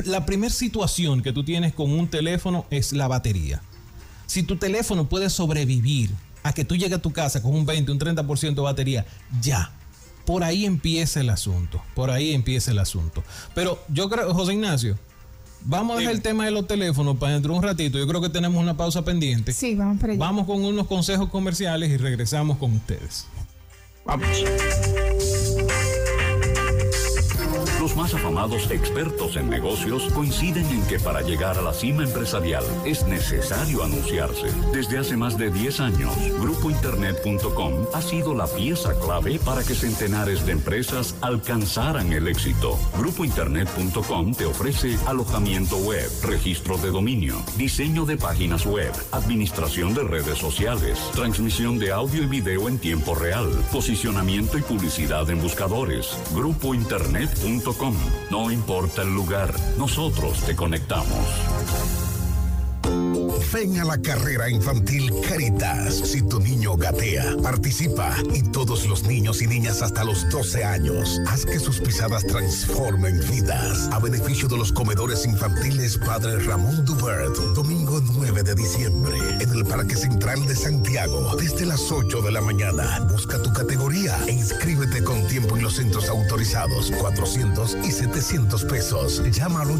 la 0.05 0.25
primera 0.25 0.53
situación 0.53 1.21
que 1.21 1.33
tú 1.33 1.43
tienes 1.43 1.73
con 1.73 1.91
un 1.91 2.07
teléfono 2.07 2.65
es 2.69 2.93
la 2.93 3.07
batería. 3.07 3.61
Si 4.27 4.43
tu 4.43 4.57
teléfono 4.57 5.09
puede 5.09 5.29
sobrevivir 5.29 6.11
a 6.43 6.53
que 6.53 6.63
tú 6.63 6.75
llegues 6.75 6.97
a 6.97 7.01
tu 7.01 7.11
casa 7.11 7.41
con 7.41 7.55
un 7.55 7.65
20, 7.65 7.91
un 7.91 7.99
30% 7.99 8.55
de 8.55 8.61
batería, 8.61 9.05
ya. 9.41 9.71
Por 10.25 10.43
ahí 10.43 10.65
empieza 10.65 11.21
el 11.21 11.29
asunto. 11.29 11.81
Por 11.95 12.11
ahí 12.11 12.33
empieza 12.33 12.71
el 12.71 12.79
asunto. 12.79 13.23
Pero 13.55 13.79
yo 13.87 14.09
creo, 14.09 14.33
José 14.33 14.53
Ignacio, 14.53 14.99
vamos 15.61 15.95
a 15.95 15.99
dejar 15.99 16.13
el 16.13 16.21
tema 16.21 16.45
de 16.45 16.51
los 16.51 16.67
teléfonos 16.67 17.17
para 17.17 17.33
dentro 17.33 17.53
de 17.53 17.59
un 17.59 17.63
ratito. 17.63 17.97
Yo 17.97 18.07
creo 18.07 18.21
que 18.21 18.29
tenemos 18.29 18.61
una 18.61 18.75
pausa 18.75 19.03
pendiente. 19.03 19.53
Sí, 19.53 19.75
vamos 19.75 19.99
para 19.99 20.13
allá. 20.13 20.19
Vamos 20.19 20.45
con 20.45 20.63
unos 20.63 20.87
consejos 20.87 21.29
comerciales 21.29 21.89
y 21.89 21.97
regresamos 21.97 22.57
con 22.57 22.73
ustedes. 22.73 23.25
Vamos. 24.05 24.27
Los 27.87 27.95
más 27.95 28.13
afamados 28.13 28.69
expertos 28.69 29.37
en 29.37 29.49
negocios 29.49 30.11
coinciden 30.13 30.65
en 30.65 30.85
que 30.87 30.99
para 30.99 31.21
llegar 31.21 31.57
a 31.57 31.61
la 31.61 31.71
cima 31.71 32.03
empresarial 32.03 32.65
es 32.83 33.07
necesario 33.07 33.81
anunciarse. 33.81 34.51
Desde 34.73 34.97
hace 34.97 35.15
más 35.15 35.37
de 35.37 35.49
10 35.49 35.79
años, 35.79 36.13
grupointernet.com 36.37 37.85
ha 37.93 38.01
sido 38.01 38.33
la 38.33 38.45
pieza 38.47 38.93
clave 38.99 39.39
para 39.39 39.63
que 39.63 39.73
centenares 39.73 40.45
de 40.45 40.51
empresas 40.51 41.15
alcanzaran 41.21 42.11
el 42.11 42.27
éxito. 42.27 42.77
Grupointernet.com 42.97 44.33
te 44.33 44.45
ofrece 44.45 44.97
alojamiento 45.05 45.77
web, 45.77 46.09
registro 46.23 46.77
de 46.77 46.91
dominio, 46.91 47.41
diseño 47.55 48.03
de 48.03 48.17
páginas 48.17 48.65
web, 48.65 48.91
administración 49.13 49.93
de 49.93 50.03
redes 50.03 50.37
sociales, 50.37 50.99
transmisión 51.15 51.79
de 51.79 51.93
audio 51.93 52.23
y 52.23 52.25
video 52.25 52.67
en 52.67 52.79
tiempo 52.79 53.15
real, 53.15 53.47
posicionamiento 53.71 54.57
y 54.57 54.61
publicidad 54.61 55.29
en 55.29 55.41
buscadores. 55.41 56.17
Grupointernet.com 56.35 57.76
no 58.31 58.49
importa 58.51 59.03
el 59.03 59.13
lugar, 59.13 59.53
nosotros 59.77 60.41
te 60.45 60.55
conectamos. 60.55 62.06
Ven 63.53 63.79
a 63.79 63.85
la 63.85 63.97
carrera 63.97 64.49
infantil 64.49 65.11
Caritas. 65.27 65.95
Si 65.95 66.21
tu 66.21 66.39
niño 66.39 66.75
gatea, 66.75 67.35
participa 67.41 68.15
y 68.33 68.43
todos 68.43 68.85
los 68.85 69.03
niños 69.03 69.41
y 69.41 69.47
niñas 69.47 69.81
hasta 69.81 70.03
los 70.03 70.29
12 70.29 70.63
años, 70.63 71.19
haz 71.27 71.45
que 71.45 71.57
sus 71.57 71.79
pisadas 71.79 72.27
transformen 72.27 73.19
vidas. 73.31 73.89
A 73.91 73.99
beneficio 73.99 74.47
de 74.47 74.57
los 74.57 74.71
comedores 74.71 75.25
infantiles 75.25 75.97
Padre 75.97 76.37
Ramón 76.39 76.85
Dubert, 76.85 77.35
domingo 77.55 77.99
9 78.13 78.43
de 78.43 78.53
diciembre, 78.53 79.17
en 79.39 79.49
el 79.49 79.65
Parque 79.65 79.95
Central 79.95 80.45
de 80.45 80.55
Santiago, 80.55 81.35
desde 81.39 81.65
las 81.65 81.91
8 81.91 82.21
de 82.21 82.31
la 82.31 82.41
mañana. 82.41 82.99
Busca 83.09 83.41
tu 83.41 83.51
categoría 83.53 84.19
e 84.27 84.33
inscríbete 84.33 85.03
con 85.03 85.25
tiempo 85.27 85.55
en 85.55 85.63
los 85.63 85.77
centros 85.77 86.09
autorizados, 86.09 86.91
400 86.99 87.77
y 87.83 87.91
700 87.91 88.65
pesos. 88.65 89.23
Llama 89.31 89.61
al 89.61 89.71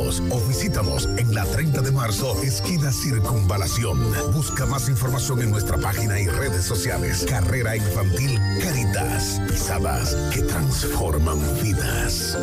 809-582-7262 0.00 0.22
o 0.30 0.40
visítamos 0.48 1.08
en 1.16 1.34
la 1.34 1.44
30 1.44 1.82
de 1.82 1.92
marzo, 1.92 2.40
esquina 2.42 2.92
Circunvalación. 2.92 3.98
Busca 4.32 4.66
más 4.66 4.88
información 4.88 5.42
en 5.42 5.50
nuestra 5.50 5.78
página 5.78 6.18
y 6.20 6.26
redes 6.26 6.64
sociales. 6.64 7.26
Carrera 7.28 7.76
Infantil 7.76 8.38
Caritas. 8.62 9.40
Pisadas 9.48 10.14
que 10.32 10.42
transforman 10.42 11.38
vidas. 11.62 12.36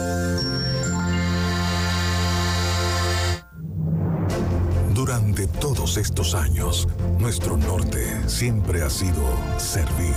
Durante 4.93 5.48
todos 5.48 5.98
estos 5.98 6.34
años, 6.34 6.88
nuestro 7.20 7.56
norte 7.56 8.28
siempre 8.28 8.82
ha 8.82 8.89
sido 8.89 9.24
servir. 9.58 10.15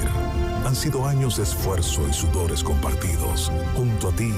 Han 0.64 0.74
sido 0.74 1.06
años 1.06 1.36
de 1.36 1.44
esfuerzo 1.44 2.06
y 2.08 2.12
sudores 2.12 2.64
compartidos. 2.64 3.52
Junto 3.76 4.08
a 4.08 4.12
ti, 4.12 4.32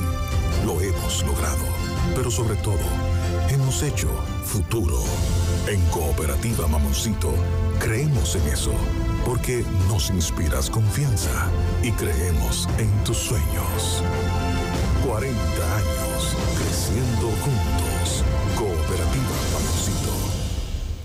lo 0.67 0.81
hemos 0.81 1.25
logrado. 1.25 1.82
Pero 2.15 2.31
sobre 2.31 2.57
todo, 2.57 2.79
hemos 3.49 3.83
hecho 3.83 4.09
futuro. 4.45 5.03
En 5.69 5.81
Cooperativa 5.87 6.69
Mamoncito 6.69 7.33
creemos 7.79 8.37
en 8.37 8.47
eso, 8.49 8.73
porque 9.25 9.65
nos 9.88 10.11
inspiras 10.11 10.69
confianza 10.71 11.49
y 11.83 11.91
creemos 11.93 12.69
en 12.79 12.91
tus 13.05 13.17
sueños. 13.17 14.03
40 15.07 15.37
años 15.37 16.37
creciendo 16.59 17.29
juntos. 17.43 18.23
Cooperativa 18.57 19.37
Mamoncito. 19.53 20.12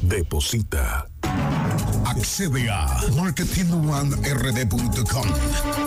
Deposita. 0.01 1.07
Accede 2.05 2.69
a 2.69 2.87
marketingonerd.com 3.15 5.27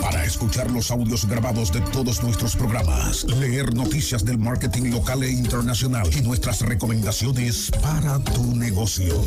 escuchar 0.31 0.71
los 0.71 0.91
audios 0.91 1.25
grabados 1.25 1.73
de 1.73 1.81
todos 1.81 2.23
nuestros 2.23 2.55
programas, 2.55 3.25
leer 3.25 3.73
noticias 3.73 4.23
del 4.23 4.37
marketing 4.37 4.91
local 4.91 5.23
e 5.23 5.29
internacional 5.29 6.09
y 6.15 6.21
nuestras 6.21 6.61
recomendaciones 6.61 7.69
para 7.81 8.17
tu 8.19 8.55
negocio. 8.55 9.21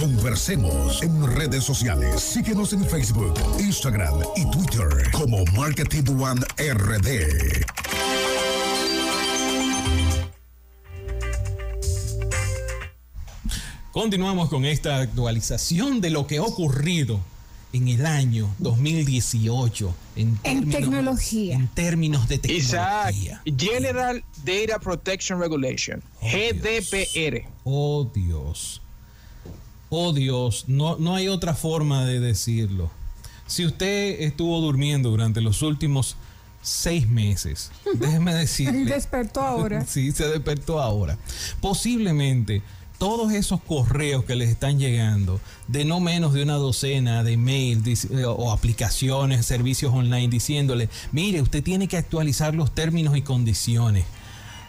Conversemos 0.00 1.00
en 1.00 1.26
redes 1.36 1.62
sociales. 1.62 2.20
Síguenos 2.20 2.72
en 2.72 2.84
Facebook, 2.84 3.34
Instagram 3.60 4.18
y 4.34 4.50
Twitter 4.50 5.08
como 5.12 5.44
Marketing 5.54 6.20
One 6.20 6.40
RD. 6.58 7.75
Continuamos 13.96 14.50
con 14.50 14.66
esta 14.66 14.98
actualización 14.98 16.02
de 16.02 16.10
lo 16.10 16.26
que 16.26 16.36
ha 16.36 16.42
ocurrido 16.42 17.18
en 17.72 17.88
el 17.88 18.04
año 18.04 18.54
2018 18.58 19.94
en, 20.16 20.36
tecnología. 20.70 21.56
En 21.56 21.66
términos 21.68 22.28
de 22.28 22.36
tecnología. 22.36 23.40
Isaac, 23.42 23.42
General 23.56 24.22
Data 24.44 24.78
Protection 24.80 25.40
Regulation, 25.40 26.02
oh, 26.20 26.26
GDPR. 26.26 27.48
Oh 27.64 28.10
Dios. 28.14 28.82
Oh 29.88 30.12
Dios, 30.12 30.64
no, 30.66 30.98
no 30.98 31.14
hay 31.14 31.28
otra 31.28 31.54
forma 31.54 32.04
de 32.04 32.20
decirlo. 32.20 32.90
Si 33.46 33.64
usted 33.64 34.20
estuvo 34.20 34.60
durmiendo 34.60 35.08
durante 35.08 35.40
los 35.40 35.62
últimos 35.62 36.18
seis 36.60 37.08
meses, 37.08 37.70
déjeme 37.94 38.34
decirle. 38.34 38.84
despertó 38.84 39.40
ahora. 39.40 39.84
sí, 39.86 40.12
se 40.12 40.28
despertó 40.28 40.82
ahora. 40.82 41.16
Posiblemente 41.62 42.60
todos 42.98 43.32
esos 43.32 43.60
correos 43.60 44.24
que 44.24 44.36
les 44.36 44.48
están 44.48 44.78
llegando 44.78 45.40
de 45.68 45.84
no 45.84 46.00
menos 46.00 46.32
de 46.32 46.42
una 46.42 46.54
docena 46.54 47.22
de 47.22 47.36
mails 47.36 48.06
eh, 48.06 48.24
o 48.24 48.52
aplicaciones, 48.52 49.46
servicios 49.46 49.92
online 49.92 50.28
diciéndole, 50.28 50.88
mire, 51.12 51.42
usted 51.42 51.62
tiene 51.62 51.88
que 51.88 51.96
actualizar 51.96 52.54
los 52.54 52.74
términos 52.74 53.16
y 53.16 53.22
condiciones. 53.22 54.04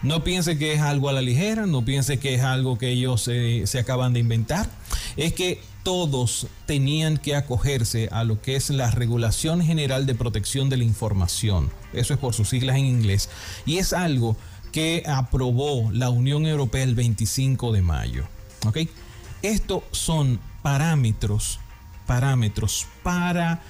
No 0.04 0.24
piense 0.24 0.58
que 0.58 0.74
es 0.74 0.82
algo 0.82 1.10
a 1.10 1.14
la 1.14 1.22
ligera, 1.22 1.66
no 1.66 1.84
piense 1.84 2.20
que 2.20 2.36
es 2.36 2.42
algo 2.42 2.78
que 2.78 2.90
ellos 2.90 3.28
eh, 3.28 3.64
se 3.66 3.80
acaban 3.80 4.14
de 4.14 4.20
inventar. 4.20 4.70
Es 5.16 5.34
que 5.34 5.60
todos 5.84 6.48
tenían 6.66 7.18
que 7.18 7.36
acogerse 7.36 8.10
a 8.12 8.24
lo 8.24 8.42
que 8.42 8.56
es 8.56 8.70
la 8.70 8.92
Regulación 8.92 9.64
General 9.64 10.06
de 10.06 10.16
Protección 10.16 10.70
de 10.70 10.78
la 10.78 10.84
Información. 10.84 11.72
Eso 11.94 12.14
es 12.14 12.20
por 12.20 12.34
sus 12.34 12.50
siglas 12.50 12.76
en 12.76 12.86
inglés. 12.86 13.30
Y 13.66 13.78
es 13.78 13.94
algo 13.94 14.36
que 14.72 15.04
aprobó 15.08 15.92
la 15.92 16.10
Unión 16.10 16.46
Europea 16.46 16.84
el 16.84 16.96
25 16.96 17.72
de 17.72 17.82
mayo. 17.82 18.26
¿ok? 18.66 18.78
Estos 19.42 19.84
son 19.92 20.40
parámetros, 20.62 21.60
parámetros 22.06 22.88
para 23.04 23.62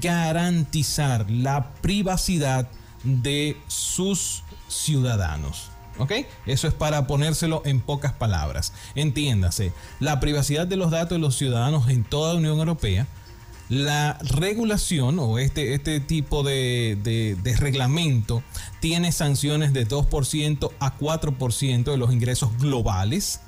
garantizar 0.00 1.30
la 1.30 1.72
privacidad 1.74 2.68
de 3.04 3.56
sus 3.66 4.42
ciudadanos. 4.68 5.70
¿Ok? 5.98 6.12
Eso 6.44 6.68
es 6.68 6.74
para 6.74 7.06
ponérselo 7.06 7.62
en 7.64 7.80
pocas 7.80 8.12
palabras. 8.12 8.72
Entiéndase, 8.94 9.72
la 9.98 10.20
privacidad 10.20 10.66
de 10.66 10.76
los 10.76 10.90
datos 10.90 11.16
de 11.16 11.20
los 11.20 11.36
ciudadanos 11.36 11.88
en 11.88 12.04
toda 12.04 12.34
la 12.34 12.38
Unión 12.38 12.58
Europea, 12.58 13.06
la 13.68 14.18
regulación 14.22 15.18
o 15.18 15.38
este, 15.38 15.74
este 15.74 16.00
tipo 16.00 16.42
de, 16.42 16.96
de 17.02 17.56
reglamento 17.56 18.42
tiene 18.80 19.12
sanciones 19.12 19.72
de 19.72 19.88
2% 19.88 20.70
a 20.78 20.98
4% 20.98 21.84
de 21.84 21.96
los 21.96 22.12
ingresos 22.12 22.56
globales 22.58 23.40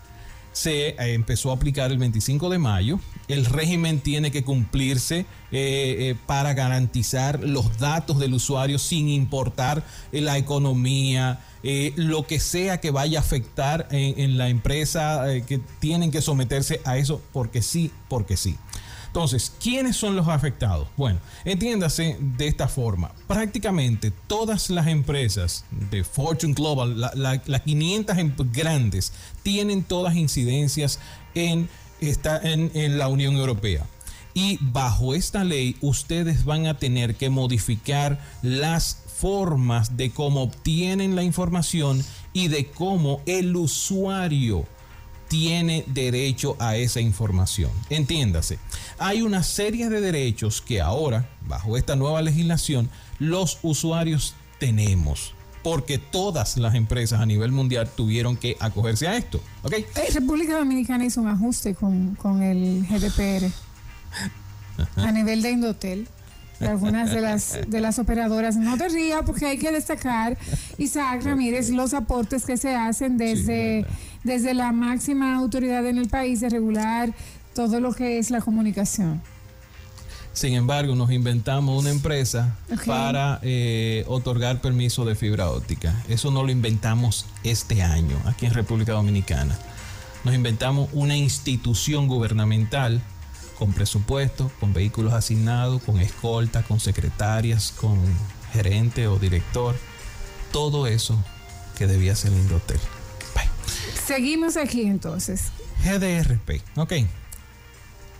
se 0.59 0.89
eh, 0.89 0.97
empezó 0.99 1.51
a 1.51 1.55
aplicar 1.55 1.93
el 1.93 1.99
25 1.99 2.51
de 2.51 2.59
mayo. 2.59 2.99
El 3.29 3.45
régimen 3.45 4.01
tiene 4.01 4.31
que 4.33 4.43
cumplirse 4.43 5.21
eh, 5.21 5.27
eh, 5.53 6.17
para 6.27 6.55
garantizar 6.55 7.45
los 7.45 7.79
datos 7.79 8.19
del 8.19 8.35
usuario 8.35 8.79
sin 8.79 9.09
importar 9.09 9.85
la 10.11 10.37
economía, 10.39 11.41
lo 11.97 12.27
que 12.27 12.41
sea 12.41 12.81
que 12.81 12.91
vaya 12.91 13.19
a 13.19 13.23
afectar 13.23 13.89
en 13.91 14.39
la 14.39 14.49
empresa, 14.49 15.25
que 15.47 15.61
tienen 15.81 16.11
que 16.11 16.23
someterse 16.23 16.81
a 16.85 16.97
eso 16.97 17.21
porque 17.33 17.63
sí, 17.63 17.91
porque 18.09 18.37
sí. 18.37 18.57
Entonces, 19.09 19.53
¿quiénes 19.61 19.97
son 19.97 20.15
los 20.15 20.29
afectados? 20.29 20.89
Bueno, 20.97 21.19
entiéndase 21.45 22.17
de 22.21 22.47
esta 22.47 22.69
forma. 22.69 23.11
Prácticamente 23.27 24.13
todas 24.27 24.71
las 24.71 24.87
empresas 24.87 25.65
de 25.91 26.05
Fortune 26.05 26.55
Global, 26.55 27.11
las 27.15 27.63
500 27.63 28.19
em, 28.19 28.35
grandes, 28.53 29.13
tienen 29.43 29.83
todas 29.83 30.15
incidencias 30.15 31.01
en, 31.35 31.69
esta, 32.01 32.41
en 32.43 32.99
la 32.99 33.09
Unión 33.09 33.35
Europea. 33.37 33.87
Y 34.35 34.59
bajo 34.61 35.15
esta 35.15 35.43
ley 35.43 35.77
ustedes 35.81 36.45
van 36.45 36.67
a 36.67 36.79
tener 36.79 37.17
que 37.17 37.29
modificar 37.29 38.21
las 38.43 38.99
formas 39.17 39.97
de 39.97 40.11
cómo 40.11 40.43
obtienen 40.43 41.17
la 41.17 41.25
información 41.25 42.05
y 42.33 42.47
de 42.47 42.67
cómo 42.71 43.21
el 43.27 43.57
usuario 43.57 44.65
tiene 45.29 45.85
derecho 45.87 46.57
a 46.59 46.77
esa 46.77 47.01
información. 47.01 47.71
Entiéndase, 47.91 48.59
hay 48.99 49.23
una 49.23 49.43
serie 49.43 49.89
de 49.89 50.01
derechos 50.01 50.61
que 50.61 50.81
ahora, 50.81 51.29
bajo 51.47 51.77
esta 51.77 51.97
nueva 51.97 52.23
legislación, 52.23 52.91
los 53.19 53.59
usuarios 53.63 54.35
tenemos. 54.59 55.35
Porque 55.63 55.99
todas 55.99 56.57
las 56.57 56.75
empresas 56.75 57.21
a 57.21 57.27
nivel 57.27 57.53
mundial 57.53 57.91
tuvieron 57.95 58.37
que 58.37 58.57
acogerse 58.61 59.09
a 59.09 59.17
esto. 59.17 59.41
Eh, 59.71 59.85
República 60.15 60.57
Dominicana 60.57 61.05
hizo 61.05 61.21
un 61.21 61.29
ajuste 61.29 61.75
con, 61.75 62.15
con 62.15 62.43
el 62.43 62.87
GDPR 62.87 63.51
a 64.97 65.13
nivel 65.13 65.43
de 65.43 65.51
Indotel 65.51 66.09
de 66.61 66.69
algunas 66.69 67.11
de 67.11 67.21
las 67.21 67.59
de 67.67 67.81
las 67.81 67.99
operadoras. 67.99 68.57
No 68.57 68.77
te 68.77 68.89
rías 68.89 69.23
porque 69.25 69.47
hay 69.47 69.59
que 69.59 69.73
destacar, 69.73 70.37
Isaac 70.79 71.23
Ramírez, 71.25 71.71
los 71.71 71.95
aportes 71.95 72.45
que 72.45 72.57
se 72.57 72.75
hacen 72.75 73.17
desde, 73.19 73.87
desde 74.25 74.55
la 74.55 74.73
máxima 74.73 75.37
autoridad 75.37 75.87
en 75.87 75.99
el 75.99 76.09
país 76.09 76.41
de 76.41 76.49
regular 76.49 77.13
todo 77.55 77.81
lo 77.81 77.93
que 77.93 78.19
es 78.19 78.31
la 78.31 78.41
comunicación. 78.41 79.21
Sin 80.33 80.55
embargo, 80.55 80.95
nos 80.95 81.11
inventamos 81.11 81.81
una 81.81 81.91
empresa 81.91 82.57
para 82.87 83.41
eh, 83.43 84.05
otorgar 84.07 84.61
permiso 84.61 85.05
de 85.05 85.17
fibra 85.17 85.51
óptica. 85.51 85.93
Eso 86.09 86.31
no 86.31 86.45
lo 86.45 86.53
inventamos 86.53 87.27
este 87.43 87.83
año 87.83 88.17
aquí 88.25 88.47
en 88.47 88.55
República 88.55 88.93
Dominicana. 88.93 89.59
Nos 90.23 90.37
inventamos 90.37 90.91
una 90.93 91.17
institución 91.17 92.07
gubernamental 92.07 93.03
con 93.59 93.73
presupuesto, 93.73 94.51
con 94.61 94.73
vehículos 94.73 95.13
asignados, 95.13 95.83
con 95.83 96.01
escolta, 96.01 96.63
con 96.63 96.79
secretarias, 96.81 97.73
con 97.73 97.99
gerente 98.53 99.09
o 99.09 99.19
director. 99.19 99.75
Todo 100.53 100.87
eso 100.87 101.23
que 101.77 101.87
debía 101.87 102.15
ser 102.15 102.33
el 102.33 102.39
Indotel. 102.39 102.81
Seguimos 104.07 104.57
aquí 104.57 104.83
entonces. 104.83 105.47
GDRP, 105.85 106.63
ok. 106.77 106.93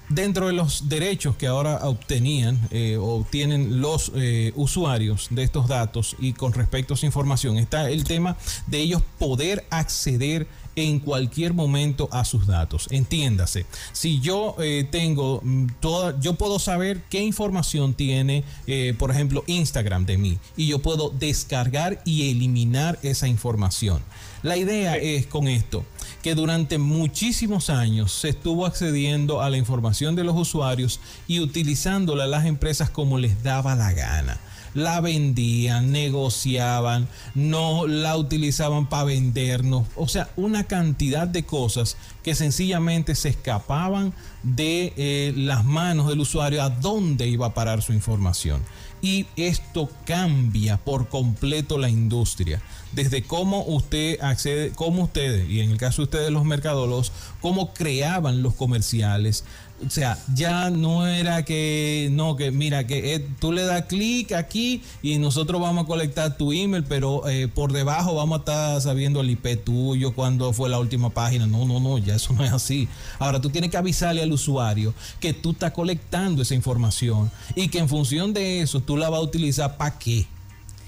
Dentro 0.09 0.47
de 0.47 0.55
los 0.55 0.89
derechos 0.89 1.37
que 1.37 1.47
ahora 1.47 1.81
obtenían 1.83 2.59
eh, 2.71 2.97
o 2.97 3.17
obtienen 3.17 3.81
los 3.81 4.11
eh, 4.15 4.53
usuarios 4.57 5.29
de 5.31 5.43
estos 5.43 5.69
datos 5.69 6.17
y 6.19 6.33
con 6.33 6.55
respecto 6.55 6.95
a 6.95 6.97
esa 6.97 7.05
información 7.05 7.59
está 7.59 7.91
el 7.91 8.05
tema 8.05 8.37
de 8.67 8.79
ellos 8.79 9.03
poder 9.19 9.67
acceder 9.71 10.47
en 10.85 11.01
cualquier 11.01 11.55
momento 11.55 12.09
a 12.13 12.25
sus 12.25 12.47
datos. 12.47 12.89
Entiéndase, 12.91 13.67
si 13.93 14.21
yo 14.21 14.57
eh, 14.59 14.87
tengo 14.91 15.41
mm, 15.43 15.67
toda, 15.81 16.19
yo 16.21 16.35
puedo 16.35 16.59
saber 16.59 17.03
qué 17.11 17.23
información 17.23 17.95
tiene, 17.95 18.45
eh, 18.67 18.95
por 18.99 19.11
ejemplo, 19.11 19.45
Instagram 19.47 20.07
de 20.07 20.19
mí 20.19 20.39
y 20.57 20.67
yo 20.67 20.81
puedo 20.81 21.11
descargar 21.11 22.01
y 22.05 22.31
eliminar 22.31 22.99
esa 23.03 23.29
información. 23.29 24.03
La 24.43 24.57
idea 24.57 24.97
es 24.97 25.27
con 25.27 25.49
esto 25.49 25.85
que 26.23 26.35
durante 26.35 26.79
muchísimos 26.79 27.71
años 27.71 28.13
se 28.13 28.29
estuvo 28.29 28.67
accediendo 28.67 29.41
a 29.41 29.51
la 29.51 29.57
información 29.57 30.15
de 30.15 30.25
los 30.25 30.37
usuarios 30.37 31.01
y 31.27 31.41
utilizándola 31.41 32.27
las 32.27 32.47
empresas 32.47 32.91
como 32.91 33.19
les 33.19 33.43
daba 33.43 33.75
la 33.75 33.93
gana 33.93 34.39
la 34.75 35.01
vendían, 35.01 35.93
negociaban, 35.93 37.09
no 37.35 37.87
la 37.87 38.17
utilizaban 38.17 38.89
para 38.89 39.05
vendernos. 39.05 39.87
O 39.97 40.09
sea, 40.09 40.31
una 40.37 40.65
cantidad 40.65 41.29
de 41.29 41.45
cosas 41.45 41.97
que 42.23 42.35
sencillamente 42.35 43.15
se 43.15 43.31
escapaban 43.31 44.13
de 44.43 44.93
eh, 44.97 45.33
las 45.37 45.65
manos 45.65 46.09
del 46.09 46.21
usuario 46.21 46.63
a 46.63 46.71
dónde 46.71 47.27
iba 47.29 47.47
a 47.47 47.55
parar 47.55 47.83
su 47.83 47.93
información. 47.93 48.63
Y 49.01 49.27
esto 49.37 49.89
cambia 50.05 50.77
por 50.77 51.09
completo 51.09 51.79
la 51.79 51.89
industria. 51.89 52.61
Desde 52.93 53.23
cómo 53.23 53.63
usted 53.65 54.21
accede, 54.21 54.73
cómo 54.75 55.05
ustedes, 55.05 55.49
y 55.49 55.61
en 55.61 55.71
el 55.71 55.77
caso 55.77 56.03
de 56.03 56.05
ustedes 56.05 56.33
los 56.33 56.45
mercadólogos, 56.45 57.13
cómo 57.41 57.73
creaban 57.75 58.43
los 58.43 58.55
comerciales, 58.55 59.45
o 59.87 59.91
sea, 59.91 60.19
ya 60.35 60.71
no 60.71 61.07
era 61.07 61.45
que, 61.45 62.09
no, 62.11 62.37
que 62.37 62.51
mira, 62.51 62.87
que 62.87 63.15
eh, 63.15 63.27
tú 63.39 63.53
le 63.53 63.63
das 63.63 63.85
clic 63.85 64.33
aquí 64.33 64.83
y 65.03 65.19
nosotros 65.19 65.61
vamos 65.61 65.85
a 65.85 65.87
colectar 65.87 66.37
tu 66.37 66.53
email, 66.53 66.85
pero 66.85 67.29
eh, 67.29 67.49
por 67.49 67.73
debajo 67.73 68.15
vamos 68.15 68.39
a 68.39 68.41
estar 68.41 68.81
sabiendo 68.81 69.21
el 69.21 69.31
IP 69.31 69.65
tuyo, 69.65 70.15
cuando 70.15 70.53
fue 70.53 70.69
la 70.69 70.79
última 70.79 71.11
página. 71.11 71.47
No, 71.47 71.65
no, 71.65 71.79
no, 71.81 71.99
ya 71.99 72.17
eso 72.17 72.33
no 72.33 72.45
es 72.45 72.53
así. 72.53 72.89
Ahora 73.19 73.41
tú 73.41 73.51
tienes 73.51 73.71
que 73.71 73.77
avisarle 73.77 74.23
al 74.23 74.33
usuario 74.33 74.95
que 75.21 75.33
tú 75.33 75.53
estás 75.53 75.73
colectando 75.73 76.43
esa 76.43 76.55
información 76.55 77.31
y 77.55 77.69
que 77.69 77.79
en 77.79 77.89
función 77.89 78.33
de 78.33 78.63
eso 78.63 78.81
tú 78.81 78.97
la 78.97 79.09
vas 79.09 79.19
a 79.19 79.23
utilizar 79.23 79.77
para 79.77 79.99
qué. 79.99 80.27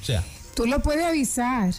O 0.02 0.04
sea. 0.04 0.24
Tú 0.54 0.66
lo 0.66 0.82
puedes 0.82 1.04
avisar 1.04 1.72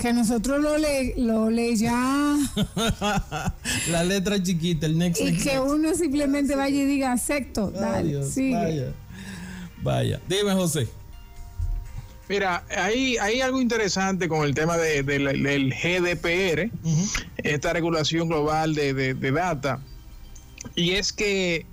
que 0.00 0.12
nosotros 0.12 0.60
lo 0.60 0.78
le, 0.78 1.14
lo 1.16 1.50
le 1.50 1.76
ya 1.76 2.36
la 3.90 4.04
letra 4.04 4.42
chiquita, 4.42 4.86
el 4.86 4.98
next. 4.98 5.20
Y 5.20 5.36
que 5.36 5.58
uno 5.60 5.94
simplemente 5.94 6.56
vaya 6.56 6.82
y 6.82 6.84
diga 6.84 7.12
acepto. 7.12 7.70
Dale, 7.70 8.18
Vaya. 8.18 8.92
vaya. 9.82 10.20
Dime, 10.28 10.52
José. 10.52 10.88
Mira, 12.28 12.64
hay, 12.70 13.18
hay 13.18 13.40
algo 13.42 13.60
interesante 13.60 14.28
con 14.28 14.44
el 14.44 14.54
tema 14.54 14.78
de, 14.78 15.02
del 15.02 15.74
GDPR, 15.74 16.70
esta 17.36 17.72
regulación 17.74 18.28
global 18.28 18.74
de, 18.74 18.94
de 19.14 19.30
data, 19.30 19.80
y 20.74 20.92
es 20.92 21.12
que 21.12 21.66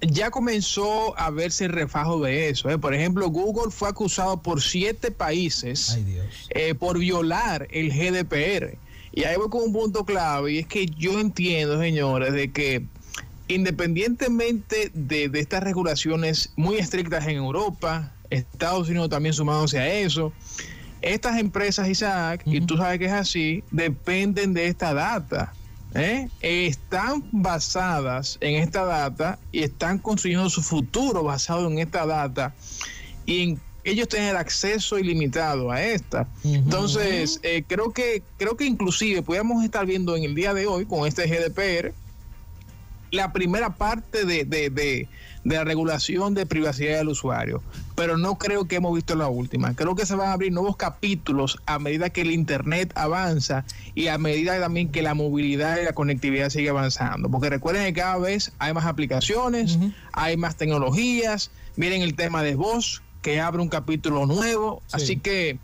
ya 0.00 0.30
comenzó 0.30 1.18
a 1.18 1.30
verse 1.30 1.66
el 1.66 1.72
refajo 1.72 2.20
de 2.20 2.48
eso. 2.48 2.70
¿eh? 2.70 2.78
Por 2.78 2.94
ejemplo, 2.94 3.28
Google 3.28 3.70
fue 3.70 3.88
acusado 3.88 4.40
por 4.42 4.62
siete 4.62 5.10
países 5.10 5.98
eh, 6.50 6.74
por 6.74 6.98
violar 6.98 7.68
el 7.70 7.90
GDPR. 7.90 8.78
Y 9.12 9.24
ahí 9.24 9.36
voy 9.36 9.48
con 9.48 9.62
un 9.64 9.72
punto 9.72 10.04
clave, 10.04 10.52
y 10.52 10.58
es 10.58 10.66
que 10.66 10.86
yo 10.86 11.18
entiendo, 11.18 11.80
señores, 11.80 12.32
de 12.32 12.52
que 12.52 12.84
independientemente 13.48 14.92
de, 14.94 15.28
estas 15.34 15.64
regulaciones 15.64 16.52
muy 16.54 16.76
estrictas 16.76 17.26
en 17.26 17.36
Europa, 17.36 18.12
Estados 18.30 18.88
Unidos 18.88 19.10
también 19.10 19.34
sumándose 19.34 19.80
a 19.80 19.92
eso, 19.92 20.32
estas 21.02 21.38
empresas, 21.38 21.88
Isaac, 21.88 22.42
y 22.46 22.60
tú 22.60 22.76
sabes 22.76 23.00
que 23.00 23.06
es 23.06 23.12
así, 23.12 23.64
dependen 23.72 24.54
de 24.54 24.66
esta 24.66 24.94
data. 24.94 25.52
¿Eh? 25.94 26.28
están 26.40 27.24
basadas 27.32 28.38
en 28.40 28.56
esta 28.62 28.84
data 28.84 29.38
y 29.52 29.62
están 29.62 29.98
construyendo 29.98 30.48
su 30.50 30.62
futuro 30.62 31.22
basado 31.22 31.70
en 31.70 31.78
esta 31.78 32.06
data 32.06 32.54
y 33.26 33.58
ellos 33.84 34.08
tienen 34.08 34.36
acceso 34.36 34.98
ilimitado 34.98 35.70
a 35.70 35.82
esta. 35.82 36.28
Entonces, 36.44 37.40
eh, 37.42 37.64
creo 37.66 37.92
que 37.92 38.22
creo 38.36 38.56
que 38.56 38.66
inclusive 38.66 39.22
podríamos 39.22 39.64
estar 39.64 39.86
viendo 39.86 40.16
en 40.16 40.24
el 40.24 40.34
día 40.34 40.52
de 40.52 40.66
hoy 40.66 40.84
con 40.84 41.06
este 41.06 41.26
GDPR 41.26 41.94
la 43.10 43.32
primera 43.32 43.70
parte 43.70 44.24
de, 44.24 44.44
de, 44.44 45.08
la 45.44 45.64
regulación 45.64 46.34
de 46.34 46.46
privacidad 46.46 46.98
del 46.98 47.08
usuario, 47.08 47.62
pero 47.94 48.18
no 48.18 48.36
creo 48.36 48.66
que 48.66 48.76
hemos 48.76 48.94
visto 48.94 49.14
la 49.14 49.28
última. 49.28 49.74
Creo 49.74 49.94
que 49.94 50.06
se 50.06 50.14
van 50.14 50.28
a 50.28 50.32
abrir 50.32 50.52
nuevos 50.52 50.76
capítulos 50.76 51.58
a 51.66 51.78
medida 51.78 52.10
que 52.10 52.20
el 52.22 52.30
Internet 52.30 52.92
avanza 52.94 53.64
y 53.94 54.08
a 54.08 54.18
medida 54.18 54.58
también 54.60 54.90
que 54.90 55.02
la 55.02 55.14
movilidad 55.14 55.78
y 55.80 55.84
la 55.84 55.92
conectividad 55.92 56.50
sigue 56.50 56.68
avanzando. 56.68 57.30
Porque 57.30 57.50
recuerden 57.50 57.84
que 57.86 58.00
cada 58.00 58.18
vez 58.18 58.52
hay 58.58 58.74
más 58.74 58.84
aplicaciones, 58.84 59.78
hay 60.12 60.36
más 60.36 60.56
tecnologías. 60.56 61.50
Miren 61.76 62.02
el 62.02 62.14
tema 62.14 62.42
de 62.42 62.54
voz, 62.54 63.02
que 63.22 63.40
abre 63.40 63.62
un 63.62 63.68
capítulo 63.68 64.26
nuevo. 64.26 64.82
Así 64.92 65.16
que 65.16 65.58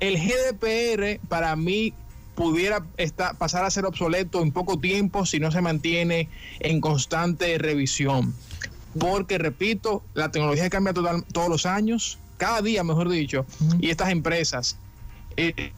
el 0.00 0.18
GDPR 0.18 1.20
para 1.28 1.54
mí 1.56 1.94
pudiera 2.34 2.84
estar, 2.96 3.36
pasar 3.36 3.64
a 3.64 3.70
ser 3.70 3.84
obsoleto 3.84 4.42
en 4.42 4.52
poco 4.52 4.78
tiempo 4.78 5.26
si 5.26 5.38
no 5.38 5.50
se 5.50 5.60
mantiene 5.60 6.28
en 6.60 6.80
constante 6.80 7.58
revisión. 7.58 8.34
Porque, 8.98 9.38
repito, 9.38 10.02
la 10.14 10.30
tecnología 10.30 10.68
cambia 10.70 10.92
todos 10.92 11.48
los 11.48 11.66
años, 11.66 12.18
cada 12.36 12.60
día, 12.60 12.84
mejor 12.84 13.08
dicho, 13.08 13.46
y 13.80 13.90
estas 13.90 14.10
empresas 14.10 14.76
eh, 15.36 15.72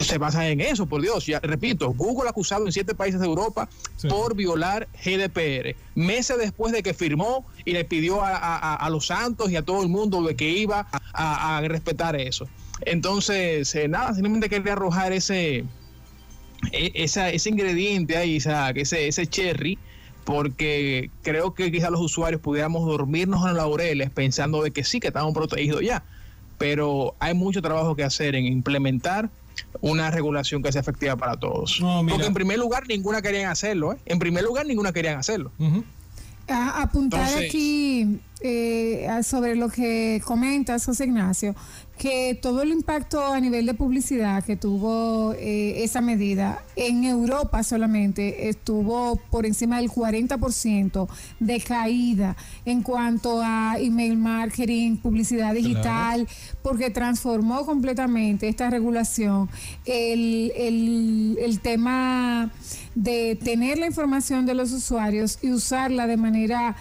se 0.00 0.18
basan 0.18 0.44
en 0.44 0.60
eso, 0.60 0.86
por 0.86 1.02
Dios. 1.02 1.26
Ya, 1.26 1.40
repito, 1.40 1.92
Google 1.92 2.28
acusado 2.28 2.66
en 2.66 2.72
siete 2.72 2.94
países 2.94 3.20
de 3.20 3.26
Europa 3.26 3.68
por 4.08 4.34
violar 4.34 4.88
GDPR. 5.04 5.76
Meses 5.94 6.38
después 6.38 6.72
de 6.72 6.82
que 6.82 6.94
firmó 6.94 7.44
y 7.64 7.72
le 7.72 7.84
pidió 7.84 8.20
a, 8.22 8.88
los 8.90 9.06
santos 9.06 9.50
y 9.50 9.56
a 9.56 9.62
todo 9.62 9.82
el 9.82 9.88
mundo 9.88 10.22
de 10.22 10.36
que 10.36 10.48
iba 10.48 10.86
a, 11.12 11.60
respetar 11.66 12.16
eso. 12.16 12.48
Entonces, 12.82 13.74
eh, 13.74 13.88
nada, 13.88 14.12
simplemente 14.12 14.48
quería 14.48 14.72
arrojar 14.72 15.12
ese, 15.12 15.64
e, 16.72 16.92
ese 16.94 17.48
ingrediente 17.48 18.16
ahí, 18.16 18.36
ese, 18.36 19.08
ese 19.08 19.26
cherry 19.26 19.78
porque 20.26 21.08
creo 21.22 21.54
que 21.54 21.70
quizás 21.70 21.88
los 21.92 22.00
usuarios 22.00 22.42
pudiéramos 22.42 22.84
dormirnos 22.84 23.42
en 23.42 23.54
los 23.54 23.56
laureles 23.56 24.10
pensando 24.10 24.60
de 24.60 24.72
que 24.72 24.82
sí, 24.82 24.98
que 24.98 25.06
estamos 25.06 25.32
protegidos 25.32 25.82
ya, 25.82 26.02
pero 26.58 27.14
hay 27.20 27.32
mucho 27.32 27.62
trabajo 27.62 27.94
que 27.94 28.02
hacer 28.02 28.34
en 28.34 28.44
implementar 28.44 29.30
una 29.80 30.10
regulación 30.10 30.64
que 30.64 30.72
sea 30.72 30.80
efectiva 30.80 31.14
para 31.14 31.36
todos. 31.36 31.80
Porque 32.08 32.26
en 32.26 32.34
primer 32.34 32.58
lugar 32.58 32.88
ninguna 32.88 33.22
querían 33.22 33.50
hacerlo, 33.52 33.92
¿eh? 33.92 33.98
En 34.04 34.18
primer 34.18 34.42
lugar 34.42 34.66
ninguna 34.66 34.92
querían 34.92 35.16
hacerlo. 35.16 35.52
apuntar 36.48 37.32
aquí 37.38 38.18
eh, 38.40 39.08
sobre 39.22 39.54
lo 39.54 39.68
que 39.68 40.20
comentas, 40.24 40.84
José 40.86 41.04
Ignacio, 41.04 41.54
que 41.98 42.38
todo 42.40 42.62
el 42.62 42.72
impacto 42.72 43.24
a 43.24 43.40
nivel 43.40 43.64
de 43.64 43.72
publicidad 43.74 44.44
que 44.44 44.56
tuvo 44.56 45.32
eh, 45.32 45.82
esa 45.82 46.00
medida 46.00 46.62
en 46.76 47.04
Europa 47.04 47.62
solamente 47.62 48.48
estuvo 48.48 49.16
por 49.30 49.46
encima 49.46 49.78
del 49.78 49.90
40% 49.90 51.08
de 51.40 51.60
caída 51.60 52.36
en 52.66 52.82
cuanto 52.82 53.40
a 53.42 53.76
email 53.78 54.18
marketing, 54.18 54.96
publicidad 54.98 55.54
digital, 55.54 56.28
porque 56.62 56.90
transformó 56.90 57.64
completamente 57.64 58.48
esta 58.48 58.68
regulación. 58.68 59.48
El, 59.86 60.52
el, 60.54 61.38
el 61.40 61.60
tema 61.60 62.50
de 62.94 63.38
tener 63.42 63.78
la 63.78 63.86
información 63.86 64.44
de 64.44 64.54
los 64.54 64.72
usuarios 64.72 65.38
y 65.42 65.50
usarla 65.50 66.06
de 66.06 66.16
manera 66.16 66.76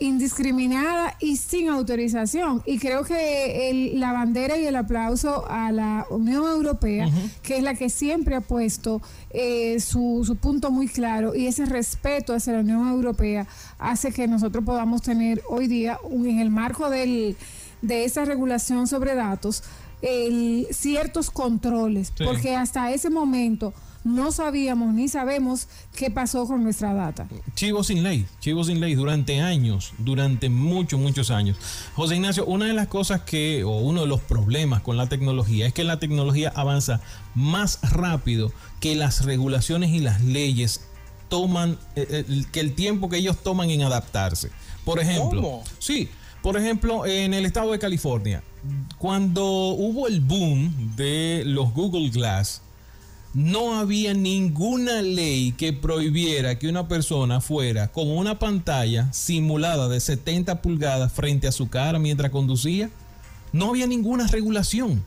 indiscriminada 0.00 1.14
y 1.20 1.36
sin 1.36 1.68
autorización. 1.68 2.62
Y 2.66 2.78
creo 2.78 3.04
que 3.04 3.92
la 3.94 4.12
bandera 4.12 4.58
y 4.58 4.66
el 4.66 4.74
aplauso 4.76 5.46
a 5.48 5.70
la 5.70 6.06
Unión 6.10 6.44
Europea, 6.46 7.08
que 7.42 7.58
es 7.58 7.62
la 7.62 7.74
que 7.74 7.90
siempre 7.90 8.34
ha 8.34 8.40
puesto 8.40 9.00
eh, 9.30 9.78
su, 9.78 10.24
su, 10.26 10.36
punto 10.36 10.70
muy 10.70 10.88
claro 10.88 11.34
y 11.34 11.46
ese 11.46 11.66
respeto 11.66 12.34
hacia 12.34 12.54
la 12.54 12.60
Unión 12.60 12.88
Europea 12.88 13.46
hace 13.78 14.10
que 14.10 14.26
nosotros 14.26 14.64
podamos 14.64 15.02
tener 15.02 15.42
hoy 15.48 15.68
día, 15.68 15.98
en 16.10 16.38
el 16.38 16.50
marco 16.50 16.90
del, 16.90 17.36
de 17.82 18.04
esa 18.04 18.24
regulación 18.24 18.86
sobre 18.86 19.14
datos, 19.14 19.62
el, 20.02 20.66
ciertos 20.70 21.30
controles, 21.30 22.12
porque 22.16 22.56
hasta 22.56 22.90
ese 22.90 23.10
momento 23.10 23.74
no 24.04 24.32
sabíamos 24.32 24.94
ni 24.94 25.08
sabemos 25.08 25.68
qué 25.94 26.10
pasó 26.10 26.46
con 26.46 26.62
nuestra 26.62 26.94
data. 26.94 27.28
Chivo 27.54 27.84
sin 27.84 28.02
ley, 28.02 28.26
chivo 28.40 28.64
sin 28.64 28.80
ley 28.80 28.94
durante 28.94 29.40
años, 29.40 29.92
durante 29.98 30.48
muchos, 30.48 30.98
muchos 30.98 31.30
años. 31.30 31.56
José 31.94 32.16
Ignacio, 32.16 32.44
una 32.46 32.66
de 32.66 32.72
las 32.72 32.88
cosas 32.88 33.22
que, 33.22 33.64
o 33.64 33.78
uno 33.78 34.02
de 34.02 34.06
los 34.06 34.20
problemas 34.20 34.82
con 34.82 34.96
la 34.96 35.08
tecnología 35.08 35.66
es 35.66 35.74
que 35.74 35.84
la 35.84 35.98
tecnología 35.98 36.52
avanza 36.54 37.00
más 37.34 37.78
rápido 37.92 38.52
que 38.80 38.94
las 38.96 39.24
regulaciones 39.24 39.90
y 39.90 39.98
las 39.98 40.22
leyes 40.22 40.82
toman, 41.28 41.78
eh, 41.96 42.24
eh, 42.28 42.44
que 42.50 42.60
el 42.60 42.74
tiempo 42.74 43.08
que 43.08 43.18
ellos 43.18 43.42
toman 43.42 43.70
en 43.70 43.82
adaptarse. 43.82 44.50
Por 44.84 44.98
ejemplo, 44.98 45.60
sí, 45.78 46.08
por 46.42 46.56
ejemplo, 46.56 47.06
en 47.06 47.34
el 47.34 47.44
estado 47.44 47.72
de 47.72 47.78
California, 47.78 48.42
cuando 48.98 49.44
hubo 49.44 50.06
el 50.08 50.20
boom 50.20 50.94
de 50.96 51.42
los 51.46 51.72
Google 51.72 52.08
Glass, 52.10 52.62
no 53.32 53.78
había 53.78 54.12
ninguna 54.12 55.02
ley 55.02 55.52
que 55.52 55.72
prohibiera 55.72 56.58
que 56.58 56.68
una 56.68 56.88
persona 56.88 57.40
fuera 57.40 57.88
con 57.88 58.08
una 58.08 58.38
pantalla 58.38 59.12
simulada 59.12 59.88
de 59.88 60.00
70 60.00 60.62
pulgadas 60.62 61.12
frente 61.12 61.46
a 61.46 61.52
su 61.52 61.68
cara 61.68 61.98
mientras 61.98 62.30
conducía. 62.30 62.90
No 63.52 63.70
había 63.70 63.86
ninguna 63.86 64.26
regulación. 64.26 65.04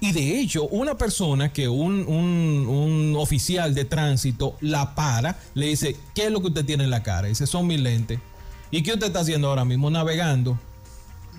Y 0.00 0.12
de 0.12 0.40
hecho, 0.40 0.68
una 0.68 0.96
persona 0.96 1.52
que 1.52 1.68
un, 1.68 2.06
un, 2.06 3.16
oficial 3.16 3.74
de 3.74 3.84
tránsito 3.84 4.56
la 4.60 4.94
para, 4.94 5.38
le 5.54 5.66
dice, 5.66 5.96
¿qué 6.14 6.26
es 6.26 6.32
lo 6.32 6.40
que 6.40 6.48
usted 6.48 6.64
tiene 6.64 6.84
en 6.84 6.90
la 6.90 7.02
cara? 7.02 7.28
dice, 7.28 7.46
son 7.46 7.66
mis 7.66 7.80
lentes. 7.80 8.20
¿Y 8.70 8.82
qué 8.82 8.92
usted 8.92 9.08
está 9.08 9.20
haciendo 9.20 9.48
ahora 9.48 9.64
mismo? 9.64 9.90
Navegando. 9.90 10.58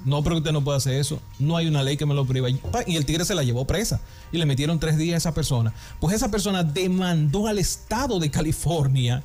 No, 0.06 0.24
pero 0.24 0.38
usted 0.38 0.52
no 0.52 0.64
puede 0.64 0.78
hacer 0.78 0.95
eso. 0.95 1.20
No 1.39 1.58
hay 1.58 1.68
una 1.68 1.84
ley 1.84 1.97
que 1.97 2.06
me 2.06 2.14
lo 2.14 2.26
priva. 2.26 2.50
Y 2.50 2.95
el 2.95 3.06
tigre 3.06 3.26
se 3.26 3.36
la 3.36 3.43
llevó 3.43 3.66
presa. 3.66 4.00
Y 4.32 4.38
le 4.38 4.45
metieron 4.45 4.80
tres 4.80 4.97
días 4.97 5.16
a 5.16 5.18
esa 5.18 5.34
persona. 5.34 5.74
Pues 6.00 6.16
esa 6.16 6.32
persona 6.32 6.64
demandó 6.64 7.47
al 7.47 7.58
estado 7.58 8.20
de 8.20 8.32
California 8.32 9.24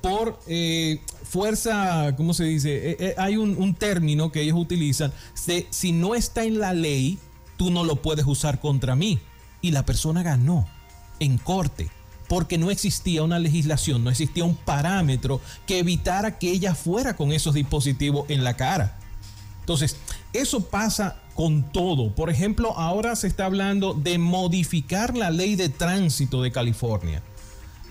por 0.00 0.40
eh, 0.46 1.00
fuerza, 1.24 2.14
¿cómo 2.16 2.32
se 2.34 2.44
dice? 2.44 2.90
Eh, 2.90 2.96
eh, 2.98 3.14
hay 3.18 3.36
un, 3.36 3.74
término 3.74 4.32
que 4.32 4.42
ellos 4.42 4.56
utilizan. 4.58 5.12
si 5.70 5.92
no 5.92 6.14
está 6.14 6.44
en 6.44 6.58
la 6.58 6.72
ley, 6.72 7.18
tú 7.56 7.70
no 7.70 7.84
lo 7.84 7.96
puedes 7.96 8.26
usar 8.26 8.60
contra 8.60 8.94
mí. 8.96 9.18
Y 9.62 9.72
la 9.72 9.84
persona 9.84 10.22
ganó 10.22 10.66
en 11.18 11.36
corte 11.36 11.90
porque 12.30 12.58
no 12.58 12.70
existía 12.70 13.24
una 13.24 13.40
legislación, 13.40 14.04
no 14.04 14.10
existía 14.10 14.44
un 14.44 14.54
parámetro 14.54 15.40
que 15.66 15.80
evitara 15.80 16.38
que 16.38 16.52
ella 16.52 16.76
fuera 16.76 17.16
con 17.16 17.32
esos 17.32 17.54
dispositivos 17.54 18.30
en 18.30 18.44
la 18.44 18.54
cara. 18.54 18.99
Entonces, 19.60 19.96
eso 20.32 20.60
pasa 20.60 21.16
con 21.34 21.62
todo. 21.72 22.14
Por 22.14 22.30
ejemplo, 22.30 22.76
ahora 22.76 23.16
se 23.16 23.26
está 23.26 23.46
hablando 23.46 23.94
de 23.94 24.18
modificar 24.18 25.16
la 25.16 25.30
ley 25.30 25.56
de 25.56 25.68
tránsito 25.68 26.42
de 26.42 26.52
California. 26.52 27.22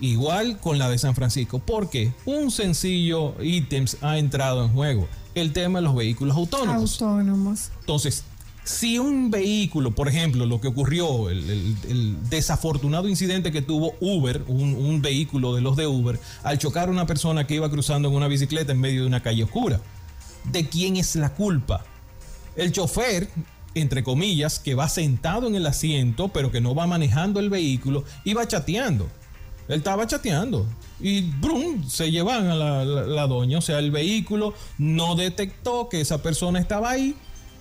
Igual 0.00 0.58
con 0.58 0.78
la 0.78 0.88
de 0.88 0.98
San 0.98 1.14
Francisco. 1.14 1.58
Porque 1.58 2.12
un 2.24 2.50
sencillo 2.50 3.34
ítem 3.42 3.86
ha 4.02 4.18
entrado 4.18 4.64
en 4.64 4.72
juego. 4.72 5.08
El 5.34 5.52
tema 5.52 5.80
de 5.80 5.84
los 5.84 5.94
vehículos 5.94 6.36
autónomos. 6.36 7.00
Autónomos. 7.00 7.70
Entonces, 7.80 8.24
si 8.64 8.98
un 8.98 9.30
vehículo, 9.30 9.90
por 9.90 10.08
ejemplo, 10.08 10.46
lo 10.46 10.60
que 10.60 10.68
ocurrió, 10.68 11.28
el, 11.28 12.16
desafortunado 12.30 13.08
incidente 13.08 13.52
que 13.52 13.62
tuvo 13.62 13.94
Uber, 14.00 14.44
un, 14.46 14.74
un, 14.74 15.02
vehículo 15.02 15.54
de 15.54 15.60
los 15.60 15.76
de 15.76 15.86
Uber, 15.86 16.20
al 16.44 16.58
chocar 16.58 16.88
a 16.88 16.92
una 16.92 17.06
persona 17.06 17.46
que 17.46 17.56
iba 17.56 17.70
cruzando 17.70 18.08
en 18.08 18.14
una 18.14 18.28
bicicleta 18.28 18.72
en 18.72 18.80
medio 18.80 19.02
de 19.02 19.06
una 19.06 19.22
calle 19.22 19.44
oscura 19.44 19.80
de 20.44 20.68
quién 20.68 20.96
es 20.96 21.16
la 21.16 21.34
culpa. 21.34 21.84
El 22.56 22.72
chofer, 22.72 23.28
entre 23.74 24.02
comillas, 24.02 24.58
que 24.58 24.74
va 24.74 24.88
sentado 24.88 25.46
en 25.46 25.54
el 25.54 25.66
asiento, 25.66 26.28
pero 26.28 26.50
que 26.50 26.60
no 26.60 26.74
va 26.74 26.86
manejando 26.86 27.40
el 27.40 27.50
vehículo, 27.50 28.04
iba 28.24 28.46
chateando. 28.46 29.08
Él 29.68 29.78
estaba 29.78 30.06
chateando 30.06 30.66
y 31.00 31.22
brum, 31.22 31.88
se 31.88 32.10
llevan 32.10 32.48
a 32.48 32.54
la, 32.54 33.26
doña. 33.26 33.58
O 33.58 33.62
sea, 33.62 33.78
el 33.78 33.90
vehículo 33.90 34.54
no 34.78 35.14
detectó 35.14 35.88
que 35.88 36.00
esa 36.00 36.22
persona 36.22 36.58
estaba 36.60 36.90
ahí. 36.90 37.14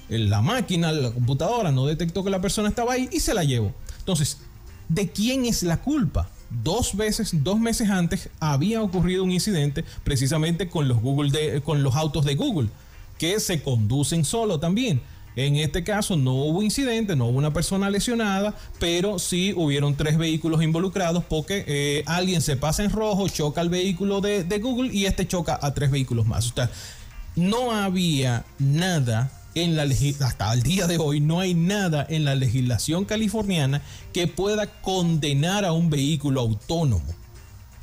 La 0.10 0.42
máquina, 0.42 0.92
la 0.92 1.12
computadora 1.12 1.72
no 1.72 1.86
detectó 1.86 2.24
que 2.24 2.32
la 2.32 2.42
persona 2.42 2.70
estaba 2.70 2.94
ahí 2.94 3.10
y 3.12 3.20
se 3.20 3.34
la 3.34 3.44
llevó. 3.44 3.74
Entonces, 4.00 4.40
¿de 4.88 5.10
quién 5.10 5.46
es 5.46 5.64
la 5.64 5.82
culpa? 5.82 6.30
Dos 6.50 6.96
veces, 6.96 7.44
dos 7.44 7.60
meses 7.60 7.90
antes, 7.90 8.30
había 8.40 8.82
ocurrido 8.82 9.24
un 9.24 9.32
incidente 9.32 9.84
precisamente 10.04 10.70
con 10.70 10.88
los 10.88 11.02
Google 11.02 11.62
con 11.62 11.84
los 11.84 11.96
autos 11.96 12.26
de 12.26 12.36
Google, 12.36 12.70
que 13.18 13.40
se 13.40 13.62
conducen 13.62 14.26
solo 14.26 14.60
también. 14.60 15.02
En 15.36 15.56
este 15.56 15.84
caso 15.84 16.18
no 16.18 16.34
hubo 16.34 16.64
incidente, 16.64 17.16
no 17.16 17.28
hubo 17.28 17.38
una 17.38 17.54
persona 17.54 17.90
lesionada, 17.90 18.56
pero 18.80 19.20
sí 19.20 19.54
hubieron 19.56 19.96
tres 19.96 20.18
vehículos 20.18 20.62
involucrados 20.62 21.24
porque 21.24 21.64
eh, 21.68 22.04
alguien 22.08 22.42
se 22.42 22.58
pasa 22.58 22.84
en 22.84 22.92
rojo, 22.92 23.30
choca 23.30 23.62
el 23.62 23.70
vehículo 23.70 24.22
de, 24.22 24.44
de 24.44 24.60
Google 24.60 24.94
y 24.94 25.06
este 25.06 25.28
choca 25.28 25.58
a 25.62 25.74
tres 25.74 25.92
vehículos 25.92 26.26
más. 26.26 26.52
O 26.52 26.56
sea, 26.56 26.70
no 27.36 27.72
había 27.72 28.44
nada 28.58 29.32
en 29.56 29.76
la 29.76 29.84
hasta 30.26 30.54
el 30.54 30.64
día 30.64 30.88
de 30.88 30.98
hoy 30.98 31.20
no 31.20 31.40
hay 31.40 31.54
nada 31.54 32.06
en 32.10 32.26
la 32.26 32.36
legislación 32.36 33.06
californiana 33.06 33.82
que 34.14 34.28
pueda 34.28 34.68
condenar 34.82 35.66
a 35.66 35.74
un 35.74 35.90
vehículo 35.90 36.42
autónomo, 36.42 37.14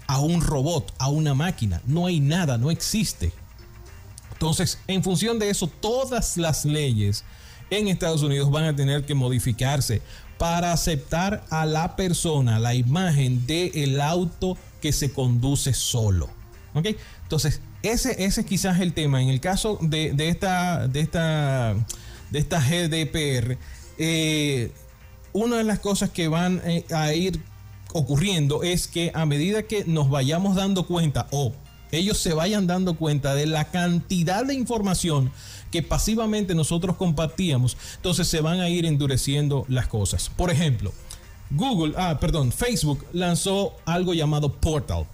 a 0.07 0.21
un 0.21 0.41
robot, 0.41 0.95
a 0.99 1.09
una 1.09 1.35
máquina. 1.35 1.83
No 1.87 2.07
hay 2.07 2.21
nada, 2.21 2.59
no 2.59 2.71
existe. 2.71 3.33
Entonces, 4.33 4.79
en 4.87 5.03
función 5.03 5.39
de 5.39 5.51
eso, 5.51 5.67
todas 5.67 6.37
las 6.37 6.65
leyes 6.65 7.25
en 7.71 7.89
Estados 7.89 8.23
Unidos 8.23 8.51
van 8.51 8.65
a 8.65 8.77
tener 8.77 9.05
que 9.05 9.15
modificarse 9.15 10.03
para 10.39 10.73
aceptar 10.73 11.45
a 11.51 11.65
la 11.65 11.97
persona, 11.97 12.59
la 12.59 12.75
imagen 12.75 13.47
del 13.47 13.71
el 13.75 14.01
auto 14.01 14.59
que 14.81 14.93
se 14.93 15.13
conduce 15.13 15.73
solo. 15.73 16.29
¿Ok? 16.75 16.89
Entonces, 17.23 17.61
ese, 17.83 18.25
es 18.25 18.39
quizás 18.45 18.81
el 18.81 18.93
tema. 18.93 19.23
En 19.23 19.29
el 19.29 19.41
caso 19.41 19.79
de, 19.81 20.15
esta, 20.29 20.89
de, 20.89 21.01
esta, 21.01 21.75
de 22.31 22.39
esta 22.39 22.61
GDPR, 22.61 23.59
eh, 23.99 24.73
una 25.33 25.57
de 25.57 25.65
las 25.65 25.79
cosas 25.79 26.11
que 26.11 26.29
van 26.29 26.61
eh, 26.65 26.85
a 26.93 27.13
ir 27.13 27.41
ocurriendo 27.93 28.63
es 28.63 28.89
que 28.89 29.11
a 29.15 29.27
medida 29.27 29.63
que 29.63 29.85
nos 29.85 30.11
vayamos 30.11 30.57
dando 30.57 30.87
cuenta 30.87 31.29
o 31.31 31.53
ellos 31.93 32.19
se 32.19 32.35
vayan 32.35 32.67
dando 32.67 32.97
cuenta 32.97 33.35
de 33.35 33.47
la 33.47 33.67
cantidad 33.67 34.45
de 34.45 34.55
información 34.55 35.31
que 35.71 35.83
pasivamente 35.83 36.55
nosotros 36.55 36.97
compartíamos, 36.97 37.77
entonces 37.97 38.29
se 38.29 38.41
van 38.41 38.61
a 38.61 38.69
ir 38.69 38.87
endureciendo 38.87 39.65
las 39.69 39.87
cosas. 39.87 40.31
Por 40.37 40.51
ejemplo, 40.51 40.93
Google, 41.51 41.95
ah, 41.97 42.19
perdón, 42.21 42.53
Facebook 42.53 43.05
lanzó 43.13 43.77
algo 43.85 44.15
llamado 44.15 44.53
Portal. 44.53 45.07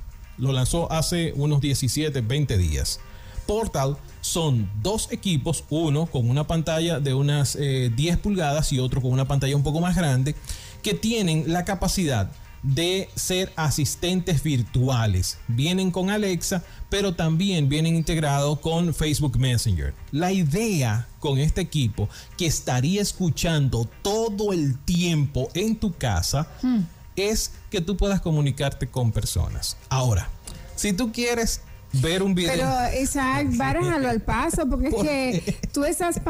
Lo 0.43 0.51
lanzó 0.53 0.91
hace 0.91 1.33
unos 1.37 1.61
17, 1.61 2.21
20 2.21 2.59
días. 2.59 2.99
Portal 3.47 3.97
son 4.21 4.69
dos 4.83 5.07
equipos, 5.13 5.63
uno 5.71 6.07
con 6.07 6.29
una 6.29 6.49
pantalla 6.49 6.99
de 6.99 7.15
unas 7.15 7.57
10 7.57 7.63
eh, 7.63 8.17
pulgadas 8.21 8.73
y 8.73 8.81
otro 8.81 9.01
con 9.01 9.13
una 9.13 9.29
pantalla 9.29 9.55
un 9.55 9.63
poco 9.63 9.81
más 9.81 9.95
grande, 9.95 10.35
que 10.83 10.95
tienen 10.95 11.45
la 11.47 11.65
capacidad 11.65 12.29
de 12.65 13.09
ser 13.15 13.53
asistentes 13.55 14.43
virtuales. 14.43 15.39
Vienen 15.47 15.93
con 15.93 16.11
Alexa, 16.11 16.65
pero 16.91 17.15
también 17.15 17.69
vienen 17.69 17.95
integrados 17.95 18.59
con 18.59 18.93
Facebook 18.95 19.39
Messenger. 19.39 19.95
La 20.11 20.33
idea 20.33 21.07
con 21.21 21.39
este 21.39 21.61
equipo 21.61 22.09
que 22.37 22.47
estaría 22.47 23.01
escuchando 23.01 23.89
todo 24.03 24.53
el 24.53 24.77
tiempo 24.81 25.51
en 25.55 25.77
tu 25.77 25.93
casa 25.93 26.51
hmm. 26.63 26.81
Es 27.17 27.53
que 27.71 27.81
tú 27.81 27.97
puedas 27.97 28.21
comunicarte 28.21 28.89
con 28.89 29.13
personas. 29.13 29.77
Ahora, 29.89 30.29
si 30.77 30.93
tú 30.93 31.13
quieres 31.13 31.63
ver 31.93 32.23
un 32.23 32.35
video. 32.35 32.53
Pero 32.53 33.03
Isaac, 33.03 33.49
bárajalo 33.57 34.09
al 34.09 34.21
paso, 34.21 34.69
porque 34.69 34.89
es 34.89 35.43
que 35.43 35.59
tú 35.73 35.85
estás 35.85 36.21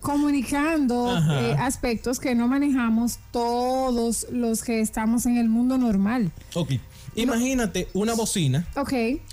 comunicando 0.00 1.16
eh, 1.16 1.54
aspectos 1.58 2.18
que 2.18 2.34
no 2.34 2.48
manejamos 2.48 3.18
todos 3.30 4.26
los 4.30 4.62
que 4.62 4.80
estamos 4.80 5.26
en 5.26 5.36
el 5.36 5.48
mundo 5.48 5.78
normal. 5.78 6.30
Ok. 6.54 6.72
Imagínate 7.14 7.88
una 7.92 8.14
bocina 8.14 8.66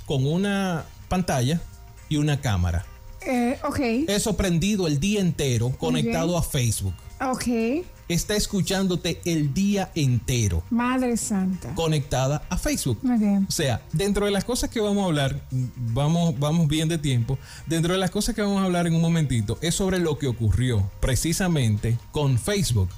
con 0.05 0.26
una 0.26 0.84
pantalla 1.07 1.62
y 2.10 2.18
una 2.18 2.41
cámara. 2.41 2.86
Eh, 3.22 3.57
ok. 3.64 3.80
Eso 4.07 4.36
prendido 4.36 4.88
el 4.88 4.99
día 4.99 5.22
entero, 5.22 5.72
conectado 5.78 6.38
a 6.38 6.43
Facebook. 6.43 6.93
Ok 7.22 7.86
está 8.10 8.36
escuchándote 8.36 9.22
el 9.24 9.53
día 9.53 9.91
entero. 9.95 10.64
Madre 10.70 11.16
Santa. 11.16 11.74
Conectada 11.76 12.43
a 12.49 12.57
Facebook. 12.57 12.99
O 13.47 13.51
sea, 13.51 13.82
dentro 13.93 14.26
de 14.26 14.32
las 14.32 14.43
cosas 14.43 14.70
que 14.70 14.82
vamos 14.82 15.03
a 15.03 15.05
hablar, 15.05 15.41
vamos, 15.51 16.38
vamos 16.38 16.68
bien 16.68 16.89
de 16.89 16.97
tiempo, 16.97 17.38
dentro 17.68 17.93
de 17.93 17.99
las 17.99 18.12
cosas 18.12 18.36
que 18.36 18.41
vamos 18.41 18.62
a 18.62 18.66
hablar 18.66 18.88
en 18.88 18.95
un 18.95 19.01
momentito, 19.01 19.57
es 19.62 19.76
sobre 19.76 19.99
lo 19.99 20.18
que 20.18 20.28
ocurrió 20.28 20.89
precisamente 20.99 21.97
con 22.12 22.38
Facebook 22.38 22.89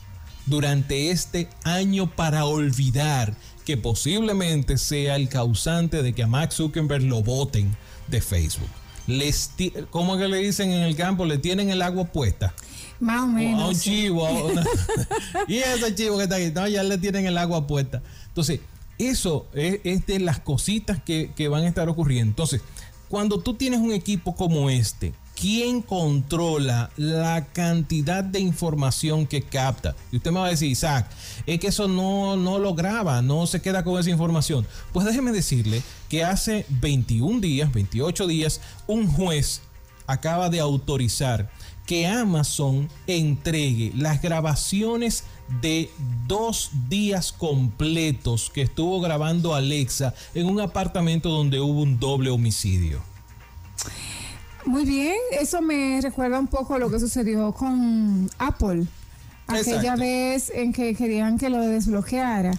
durante 0.45 1.11
este 1.11 1.49
año 1.63 2.09
para 2.09 2.45
olvidar 2.45 3.35
que 3.65 3.77
posiblemente 3.77 4.77
sea 4.77 5.15
el 5.17 5.29
causante 5.29 6.01
de 6.01 6.13
que 6.13 6.23
a 6.23 6.27
Max 6.27 6.55
Zuckerberg 6.55 7.03
lo 7.03 7.21
voten 7.21 7.75
de 8.07 8.21
Facebook. 8.21 8.80
Les 9.07 9.51
¿Cómo 9.89 10.17
que 10.17 10.27
le 10.27 10.37
dicen 10.37 10.71
en 10.71 10.83
el 10.83 10.95
campo? 10.95 11.25
Le 11.25 11.37
tienen 11.37 11.69
el 11.69 11.81
agua 11.81 12.05
puesta. 12.05 12.53
Más 12.99 13.23
o 13.23 13.27
menos. 13.27 13.61
A 13.61 13.67
un 13.67 13.79
chivo. 13.79 14.27
y 15.47 15.57
ese 15.57 15.95
chivo 15.95 16.17
que 16.17 16.23
está 16.23 16.35
aquí, 16.35 16.51
no, 16.53 16.67
ya 16.67 16.83
le 16.83 16.97
tienen 16.97 17.25
el 17.25 17.37
agua 17.37 17.65
puesta. 17.65 18.01
Entonces, 18.27 18.59
eso 18.97 19.47
es, 19.53 20.05
de 20.05 20.19
las 20.19 20.39
cositas 20.39 21.01
que, 21.01 21.31
que 21.35 21.47
van 21.47 21.63
a 21.63 21.67
estar 21.67 21.89
ocurriendo. 21.89 22.29
Entonces, 22.29 22.61
cuando 23.09 23.39
tú 23.39 23.55
tienes 23.55 23.79
un 23.79 23.91
equipo 23.91 24.35
como 24.35 24.69
este, 24.69 25.13
¿quién 25.35 25.81
controla 25.81 26.91
la 26.97 27.47
cantidad 27.51 28.23
de 28.23 28.39
información 28.39 29.25
que 29.25 29.41
capta? 29.41 29.95
Y 30.11 30.17
usted 30.17 30.31
me 30.31 30.39
va 30.39 30.45
a 30.45 30.49
decir, 30.49 30.69
Isaac, 30.69 31.09
es 31.47 31.59
que 31.59 31.67
eso 31.67 31.87
no, 31.87 32.37
no 32.37 32.59
lo 32.59 32.75
graba, 32.75 33.21
no 33.23 33.47
se 33.47 33.61
queda 33.61 33.83
con 33.83 33.99
esa 33.99 34.11
información. 34.11 34.67
Pues 34.93 35.05
déjeme 35.05 35.31
decirle 35.31 35.81
que 36.11 36.25
hace 36.25 36.65
21 36.67 37.39
días, 37.39 37.71
28 37.71 38.27
días, 38.27 38.59
un 38.85 39.07
juez 39.07 39.61
acaba 40.07 40.49
de 40.49 40.59
autorizar 40.59 41.49
que 41.85 42.05
Amazon 42.05 42.89
entregue 43.07 43.93
las 43.95 44.21
grabaciones 44.21 45.23
de 45.61 45.89
dos 46.27 46.71
días 46.89 47.31
completos 47.31 48.51
que 48.53 48.63
estuvo 48.63 48.99
grabando 48.99 49.55
Alexa 49.55 50.13
en 50.33 50.47
un 50.47 50.59
apartamento 50.59 51.29
donde 51.29 51.61
hubo 51.61 51.81
un 51.81 51.97
doble 51.97 52.29
homicidio. 52.29 53.01
Muy 54.65 54.83
bien, 54.83 55.15
eso 55.39 55.61
me 55.61 56.01
recuerda 56.01 56.41
un 56.41 56.47
poco 56.47 56.77
lo 56.77 56.91
que 56.91 56.99
sucedió 56.99 57.53
con 57.53 58.29
Apple. 58.37 58.85
Aquella 59.47 59.95
vez 59.95 60.51
en 60.53 60.73
que 60.73 60.93
querían 60.93 61.37
que 61.37 61.49
lo 61.49 61.61
desbloqueara. 61.61 62.51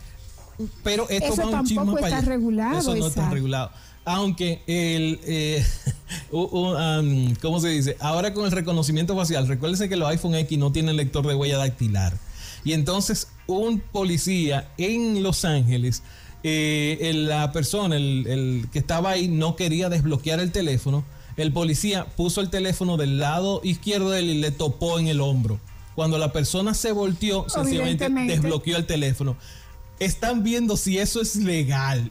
Pero 0.83 1.09
esto 1.09 1.33
eso 1.33 1.51
tampoco 1.51 1.99
está 1.99 2.21
regulado. 2.21 2.79
Eso 2.79 2.95
no 2.95 3.07
está 3.07 3.31
regulado. 3.31 3.71
Aunque 4.05 4.63
el, 4.67 5.21
eh, 5.25 5.65
um, 6.33 7.35
¿cómo 7.41 7.61
se 7.61 7.69
dice? 7.69 7.97
Ahora 8.01 8.35
con 8.35 8.45
el 8.45 8.51
reconocimiento 8.51 9.17
facial, 9.17 9.47
recuérdense 9.47 9.89
que 9.89 9.97
los 9.97 10.09
iPhone 10.09 10.35
X 10.35 10.59
no 10.59 10.73
tienen 10.73 10.97
lector 10.97 11.27
de 11.27 11.35
huella 11.35 11.59
dactilar. 11.59 12.17
Y 12.65 12.73
entonces 12.73 13.29
un 13.47 13.81
policía 13.81 14.71
en 14.77 15.23
Los 15.23 15.45
Ángeles, 15.45 16.03
eh, 16.43 17.13
la 17.15 17.53
persona, 17.53 17.97
el, 17.97 18.67
que 18.73 18.79
estaba 18.79 19.11
ahí, 19.11 19.29
no 19.29 19.57
quería 19.57 19.89
desbloquear 19.89 20.41
el 20.41 20.53
teléfono. 20.53 21.05
El 21.37 21.53
policía 21.53 22.07
puso 22.17 22.41
el 22.41 22.51
teléfono 22.51 22.97
del 22.97 23.19
lado 23.19 23.61
izquierdo 23.65 24.11
de 24.11 24.21
él 24.21 24.31
y 24.31 24.41
le 24.41 24.51
topó 24.51 24.99
en 24.99 25.07
el 25.07 25.21
hombro. 25.21 25.61
Cuando 25.95 26.19
la 26.19 26.33
persona 26.33 26.75
se 26.75 26.93
volteó, 26.93 27.49
sencillamente 27.49 28.09
desbloqueó 28.09 28.77
el 28.77 28.87
teléfono. 28.87 29.37
Están 30.03 30.43
viendo 30.43 30.77
si 30.77 30.99
eso 30.99 31.21
es 31.21 31.37
legal. 31.37 32.11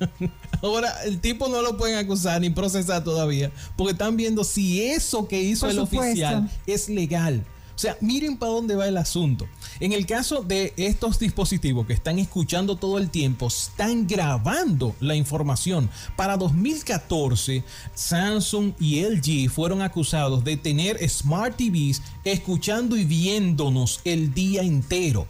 Ahora, 0.62 0.90
el 1.04 1.20
tipo 1.20 1.46
no 1.48 1.60
lo 1.60 1.76
pueden 1.76 1.98
acusar 1.98 2.40
ni 2.40 2.48
procesar 2.48 3.04
todavía, 3.04 3.52
porque 3.76 3.92
están 3.92 4.16
viendo 4.16 4.44
si 4.44 4.82
eso 4.82 5.28
que 5.28 5.42
hizo 5.42 5.68
el 5.68 5.78
oficial 5.78 6.50
es 6.66 6.88
legal. 6.88 7.44
O 7.74 7.78
sea, 7.78 7.98
miren 8.00 8.38
para 8.38 8.52
dónde 8.52 8.76
va 8.76 8.88
el 8.88 8.96
asunto. 8.96 9.46
En 9.80 9.92
el 9.92 10.06
caso 10.06 10.42
de 10.42 10.72
estos 10.78 11.18
dispositivos 11.18 11.86
que 11.86 11.92
están 11.92 12.18
escuchando 12.18 12.76
todo 12.76 12.96
el 12.96 13.10
tiempo, 13.10 13.48
están 13.48 14.06
grabando 14.06 14.96
la 15.00 15.14
información. 15.14 15.90
Para 16.16 16.38
2014, 16.38 17.62
Samsung 17.94 18.72
y 18.78 19.02
LG 19.02 19.50
fueron 19.50 19.82
acusados 19.82 20.44
de 20.44 20.56
tener 20.56 20.98
Smart 21.10 21.56
TVs 21.56 22.00
escuchando 22.24 22.96
y 22.96 23.04
viéndonos 23.04 24.00
el 24.04 24.32
día 24.32 24.62
entero. 24.62 25.26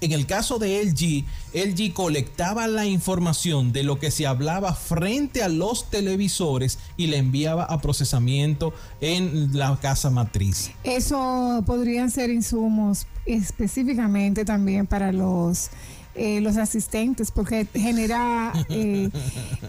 En 0.00 0.12
el 0.12 0.26
caso 0.26 0.58
de 0.58 0.84
LG, 0.84 1.24
LG 1.54 1.92
colectaba 1.92 2.66
la 2.66 2.86
información 2.86 3.72
de 3.72 3.82
lo 3.82 3.98
que 3.98 4.10
se 4.10 4.26
hablaba 4.26 4.74
frente 4.74 5.42
a 5.42 5.48
los 5.48 5.90
televisores 5.90 6.78
y 6.96 7.06
le 7.06 7.16
enviaba 7.16 7.64
a 7.64 7.80
procesamiento 7.80 8.74
en 9.00 9.56
la 9.56 9.78
casa 9.80 10.10
matriz. 10.10 10.70
Eso 10.84 11.62
podrían 11.66 12.10
ser 12.10 12.30
insumos 12.30 13.06
específicamente 13.24 14.44
también 14.44 14.86
para 14.86 15.12
los 15.12 15.70
eh, 16.18 16.40
los 16.40 16.56
asistentes 16.56 17.30
porque 17.30 17.66
genera 17.74 18.50
eh, 18.70 19.10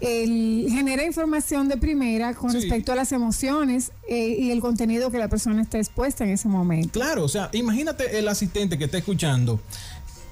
genera 0.00 1.04
información 1.04 1.68
de 1.68 1.76
primera 1.76 2.32
con 2.32 2.50
respecto 2.50 2.90
a 2.90 2.94
las 2.94 3.12
emociones 3.12 3.92
eh, 4.08 4.34
y 4.40 4.50
el 4.50 4.60
contenido 4.60 5.10
que 5.10 5.18
la 5.18 5.28
persona 5.28 5.60
está 5.60 5.76
expuesta 5.76 6.24
en 6.24 6.30
ese 6.30 6.48
momento. 6.48 6.88
Claro, 6.98 7.24
o 7.24 7.28
sea, 7.28 7.50
imagínate 7.52 8.18
el 8.18 8.28
asistente 8.28 8.78
que 8.78 8.84
está 8.84 8.96
escuchando 8.96 9.60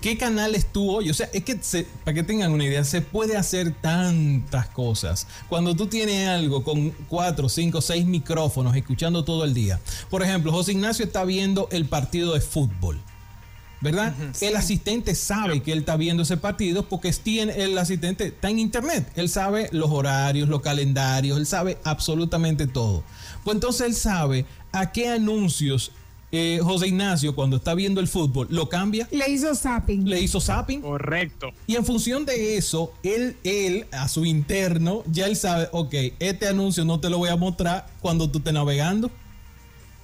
¿Qué 0.00 0.16
canales 0.16 0.66
tú 0.66 0.90
oyes? 0.90 1.10
O 1.12 1.14
sea, 1.14 1.28
es 1.32 1.42
que 1.42 1.58
para 2.04 2.14
que 2.14 2.22
tengan 2.22 2.52
una 2.52 2.64
idea, 2.64 2.84
se 2.84 3.00
puede 3.00 3.36
hacer 3.36 3.74
tantas 3.80 4.68
cosas. 4.68 5.26
Cuando 5.48 5.74
tú 5.74 5.86
tienes 5.86 6.28
algo 6.28 6.62
con 6.62 6.90
cuatro, 7.08 7.48
cinco, 7.48 7.80
seis 7.80 8.04
micrófonos 8.06 8.76
escuchando 8.76 9.24
todo 9.24 9.44
el 9.44 9.54
día. 9.54 9.80
Por 10.10 10.22
ejemplo, 10.22 10.52
José 10.52 10.72
Ignacio 10.72 11.04
está 11.04 11.24
viendo 11.24 11.68
el 11.72 11.86
partido 11.86 12.34
de 12.34 12.40
fútbol. 12.40 13.00
¿Verdad? 13.82 14.14
El 14.40 14.56
asistente 14.56 15.14
sabe 15.14 15.62
que 15.62 15.70
él 15.70 15.80
está 15.80 15.96
viendo 15.96 16.22
ese 16.22 16.38
partido 16.38 16.88
porque 16.88 17.12
tiene, 17.12 17.62
el 17.62 17.76
asistente 17.76 18.28
está 18.28 18.48
en 18.48 18.58
internet. 18.58 19.12
Él 19.16 19.28
sabe 19.28 19.68
los 19.70 19.90
horarios, 19.90 20.48
los 20.48 20.62
calendarios, 20.62 21.38
él 21.38 21.46
sabe 21.46 21.78
absolutamente 21.84 22.66
todo. 22.66 23.02
Pues 23.44 23.54
entonces 23.54 23.86
él 23.86 23.94
sabe 23.94 24.46
a 24.72 24.92
qué 24.92 25.08
anuncios 25.08 25.92
eh, 26.32 26.60
José 26.62 26.88
Ignacio, 26.88 27.34
cuando 27.34 27.56
está 27.56 27.74
viendo 27.74 28.00
el 28.00 28.08
fútbol, 28.08 28.48
lo 28.50 28.68
cambia. 28.68 29.08
Le 29.10 29.30
hizo 29.30 29.54
zapping. 29.54 30.08
Le 30.08 30.20
hizo 30.20 30.40
zapping. 30.40 30.80
Correcto. 30.82 31.50
Y 31.66 31.76
en 31.76 31.84
función 31.84 32.24
de 32.24 32.56
eso, 32.56 32.92
él, 33.02 33.36
él, 33.44 33.86
a 33.92 34.08
su 34.08 34.24
interno, 34.24 35.04
ya 35.10 35.26
él 35.26 35.36
sabe, 35.36 35.68
ok, 35.72 35.94
este 36.18 36.48
anuncio 36.48 36.84
no 36.84 37.00
te 37.00 37.10
lo 37.10 37.18
voy 37.18 37.28
a 37.28 37.36
mostrar 37.36 37.86
cuando 38.00 38.28
tú 38.28 38.38
estés 38.38 38.52
navegando. 38.52 39.10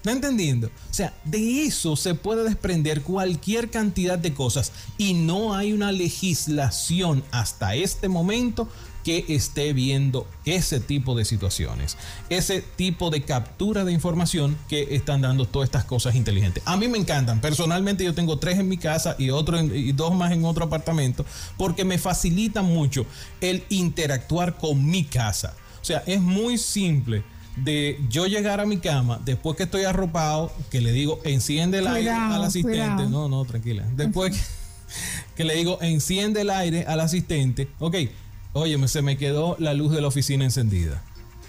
¿Está 0.02 0.10
entendiendo? 0.10 0.66
O 0.66 0.94
sea, 0.94 1.14
de 1.24 1.62
eso 1.64 1.94
se 1.94 2.14
puede 2.14 2.42
desprender 2.42 3.02
cualquier 3.02 3.70
cantidad 3.70 4.18
de 4.18 4.34
cosas 4.34 4.72
y 4.98 5.14
no 5.14 5.54
hay 5.54 5.72
una 5.72 5.92
legislación 5.92 7.22
hasta 7.30 7.76
este 7.76 8.08
momento 8.08 8.68
que 9.04 9.24
esté 9.28 9.72
viendo 9.72 10.26
ese 10.44 10.80
tipo 10.80 11.14
de 11.16 11.24
situaciones, 11.24 11.96
ese 12.28 12.62
tipo 12.62 13.10
de 13.10 13.22
captura 13.22 13.84
de 13.84 13.92
información 13.92 14.56
que 14.68 14.94
están 14.94 15.22
dando 15.22 15.46
todas 15.46 15.66
estas 15.66 15.84
cosas 15.84 16.14
inteligentes. 16.14 16.62
A 16.66 16.76
mí 16.76 16.88
me 16.88 16.98
encantan. 16.98 17.40
Personalmente 17.40 18.04
yo 18.04 18.14
tengo 18.14 18.38
tres 18.38 18.58
en 18.58 18.68
mi 18.68 18.78
casa 18.78 19.16
y 19.18 19.30
otro 19.30 19.60
y 19.60 19.92
dos 19.92 20.14
más 20.14 20.32
en 20.32 20.44
otro 20.44 20.64
apartamento 20.64 21.24
porque 21.56 21.84
me 21.84 21.98
facilita 21.98 22.62
mucho 22.62 23.06
el 23.40 23.64
interactuar 23.68 24.56
con 24.56 24.84
mi 24.84 25.04
casa. 25.04 25.54
O 25.80 25.84
sea, 25.84 26.02
es 26.06 26.20
muy 26.20 26.58
simple 26.58 27.24
de 27.56 28.00
yo 28.08 28.26
llegar 28.26 28.60
a 28.60 28.66
mi 28.66 28.78
cama 28.78 29.20
después 29.24 29.56
que 29.56 29.64
estoy 29.64 29.84
arropado, 29.84 30.52
que 30.70 30.80
le 30.80 30.92
digo 30.92 31.20
enciende 31.24 31.78
el 31.78 31.86
aire 31.86 32.10
al 32.10 32.44
asistente. 32.44 33.08
No, 33.08 33.28
no, 33.28 33.44
tranquila. 33.44 33.84
Después 33.94 34.32
que, 35.36 35.44
le 35.44 35.54
digo 35.54 35.78
enciende 35.82 36.42
el 36.42 36.50
aire 36.50 36.84
al 36.86 37.00
asistente. 37.00 37.68
Ok, 37.78 37.96
oye, 38.52 38.88
se 38.88 39.02
me 39.02 39.16
quedó 39.16 39.56
la 39.58 39.74
luz 39.74 39.92
de 39.92 40.00
la 40.00 40.08
oficina 40.08 40.44
encendida. 40.44 41.02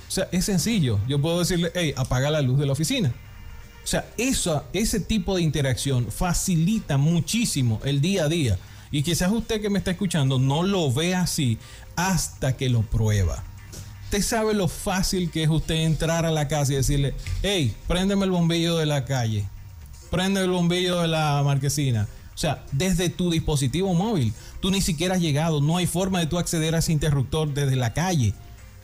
O 0.08 0.12
sea, 0.12 0.30
es 0.32 0.46
sencillo. 0.46 1.00
Yo 1.08 1.20
puedo 1.20 1.40
decirle, 1.40 1.72
hey, 1.74 1.94
apaga 1.98 2.30
la 2.30 2.42
luz 2.42 2.60
de 2.60 2.66
la 2.66 2.74
oficina. 2.74 3.14
O 3.84 3.88
sea, 3.88 4.06
eso, 4.18 4.64
ese 4.72 5.00
tipo 5.00 5.36
de 5.36 5.42
interacción 5.42 6.12
facilita 6.12 6.98
muchísimo 6.98 7.82
el 7.84 8.00
día 8.00 8.26
a 8.26 8.30
día. 8.30 8.58
Y 8.92 9.04
quizás 9.04 9.32
usted 9.32 9.60
que 9.62 9.70
me 9.70 9.80
está 9.80 9.92
escuchando 9.92 10.40
no 10.40 10.64
lo 10.64 10.92
ve 10.94 11.16
así 11.16 11.58
hasta 11.96 12.56
que 12.56 12.70
lo 12.70 12.84
prueba. 12.84 13.44
Usted 14.06 14.22
sabe 14.22 14.54
lo 14.54 14.68
fácil 14.68 15.32
que 15.32 15.42
es 15.42 15.50
usted 15.50 15.76
entrar 15.76 16.26
a 16.26 16.32
la 16.32 16.48
casa 16.48 16.74
y 16.74 16.76
decirle, 16.76 17.16
hey, 17.42 17.76
préndeme 17.88 18.26
el 18.26 18.32
bombillo 18.32 18.78
de 18.78 18.86
la 18.86 19.06
calle, 19.06 19.46
prende 20.12 20.42
el 20.42 20.52
bombillo 20.52 21.02
de 21.02 21.08
la 21.08 21.42
marquesina. 21.44 22.08
O 22.34 22.38
sea, 22.38 22.64
desde 22.72 23.10
tu 23.10 23.30
dispositivo 23.30 23.94
móvil. 23.94 24.34
Tú 24.60 24.72
ni 24.72 24.82
siquiera 24.82 25.16
has 25.16 25.22
llegado, 25.22 25.62
no 25.62 25.78
hay 25.78 25.88
forma 25.88 26.20
de 26.20 26.28
tú 26.28 26.38
acceder 26.38 26.76
a 26.76 26.80
ese 26.80 26.92
interruptor 26.92 27.54
desde 27.54 27.76
la 27.76 27.94
calle. 27.94 28.34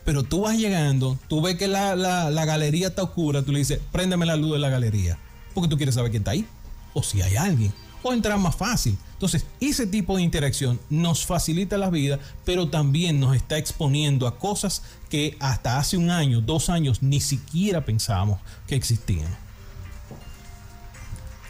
Pero 0.04 0.22
tú 0.22 0.42
vas 0.42 0.56
llegando, 0.56 1.18
tú 1.28 1.42
ves 1.42 1.56
que 1.56 1.68
la, 1.68 1.94
la 1.96 2.44
galería 2.44 2.88
está 2.88 3.02
oscura, 3.02 3.42
tú 3.42 3.52
le 3.52 3.58
dices, 3.58 3.80
préndeme 3.92 4.26
la 4.26 4.36
luz 4.36 4.52
de 4.52 4.58
la 4.58 4.70
galería. 4.70 5.18
Porque 5.54 5.68
tú 5.68 5.76
quieres 5.76 5.94
saber 5.94 6.10
quién 6.10 6.22
está 6.22 6.32
ahí. 6.32 6.46
O 6.94 7.02
si 7.02 7.22
hay 7.22 7.36
alguien. 7.36 7.72
O 8.02 8.12
entrar 8.12 8.38
más 8.38 8.56
fácil. 8.56 8.96
Entonces, 9.12 9.44
ese 9.60 9.86
tipo 9.86 10.16
de 10.16 10.22
interacción 10.22 10.80
nos 10.88 11.26
facilita 11.26 11.76
la 11.76 11.90
vida, 11.90 12.18
pero 12.46 12.68
también 12.68 13.20
nos 13.20 13.36
está 13.36 13.58
exponiendo 13.58 14.26
a 14.26 14.38
cosas 14.38 14.82
que 15.10 15.36
hasta 15.40 15.78
hace 15.78 15.98
un 15.98 16.10
año, 16.10 16.40
dos 16.40 16.70
años, 16.70 17.02
ni 17.02 17.20
siquiera 17.20 17.84
pensábamos 17.84 18.40
que 18.66 18.76
existían. 18.76 19.28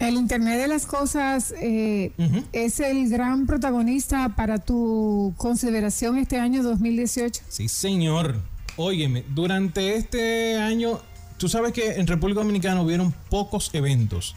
El 0.00 0.14
Internet 0.16 0.58
de 0.60 0.66
las 0.66 0.86
Cosas 0.86 1.54
eh, 1.60 2.12
es 2.52 2.80
el 2.80 3.08
gran 3.08 3.46
protagonista 3.46 4.30
para 4.34 4.58
tu 4.58 5.34
consideración 5.36 6.18
este 6.18 6.38
año 6.38 6.62
2018. 6.62 7.42
Sí, 7.48 7.68
señor. 7.68 8.40
Óyeme, 8.76 9.24
durante 9.34 9.96
este 9.96 10.56
año, 10.56 11.00
tú 11.36 11.48
sabes 11.48 11.72
que 11.72 11.92
en 12.00 12.06
República 12.06 12.40
Dominicana 12.40 12.80
hubieron 12.80 13.12
pocos 13.28 13.70
eventos 13.74 14.34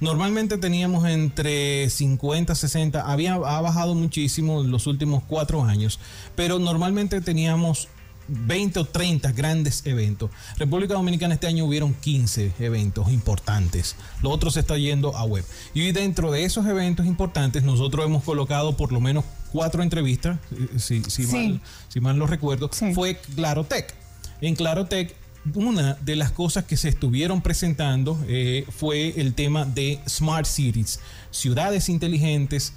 Normalmente 0.00 0.56
teníamos 0.56 1.06
entre 1.06 1.90
50, 1.90 2.54
60, 2.54 3.02
había, 3.02 3.34
ha 3.34 3.60
bajado 3.60 3.94
muchísimo 3.94 4.62
en 4.62 4.70
los 4.70 4.86
últimos 4.86 5.22
cuatro 5.26 5.62
años, 5.62 6.00
pero 6.34 6.58
normalmente 6.58 7.20
teníamos 7.20 7.88
20 8.30 8.80
o 8.80 8.84
30 8.84 9.32
grandes 9.32 9.84
eventos. 9.86 10.30
República 10.56 10.94
Dominicana 10.94 11.34
este 11.34 11.46
año 11.46 11.64
hubieron 11.64 11.94
15 11.94 12.52
eventos 12.60 13.10
importantes. 13.10 13.96
Lo 14.22 14.30
otro 14.30 14.50
se 14.50 14.60
está 14.60 14.78
yendo 14.78 15.16
a 15.16 15.24
web. 15.24 15.44
Y 15.74 15.92
dentro 15.92 16.30
de 16.30 16.44
esos 16.44 16.66
eventos 16.66 17.06
importantes 17.06 17.62
nosotros 17.62 18.06
hemos 18.06 18.22
colocado 18.24 18.76
por 18.76 18.92
lo 18.92 19.00
menos 19.00 19.24
cuatro 19.52 19.82
entrevistas, 19.82 20.38
eh, 20.52 20.78
si, 20.78 21.02
si, 21.04 21.26
mal, 21.26 21.60
si 21.88 22.00
mal, 22.00 22.16
lo 22.16 22.26
recuerdo, 22.26 22.70
fue 22.94 23.16
Clarotech. 23.34 23.94
En 24.40 24.54
Clarotech 24.54 25.14
una 25.54 25.94
de 26.02 26.16
las 26.16 26.32
cosas 26.32 26.64
que 26.64 26.76
se 26.76 26.88
estuvieron 26.88 27.40
presentando 27.40 28.22
eh, 28.28 28.66
fue 28.68 29.20
el 29.20 29.34
tema 29.34 29.64
de 29.64 30.00
Smart 30.08 30.46
Cities, 30.46 31.00
ciudades 31.30 31.88
inteligentes, 31.88 32.74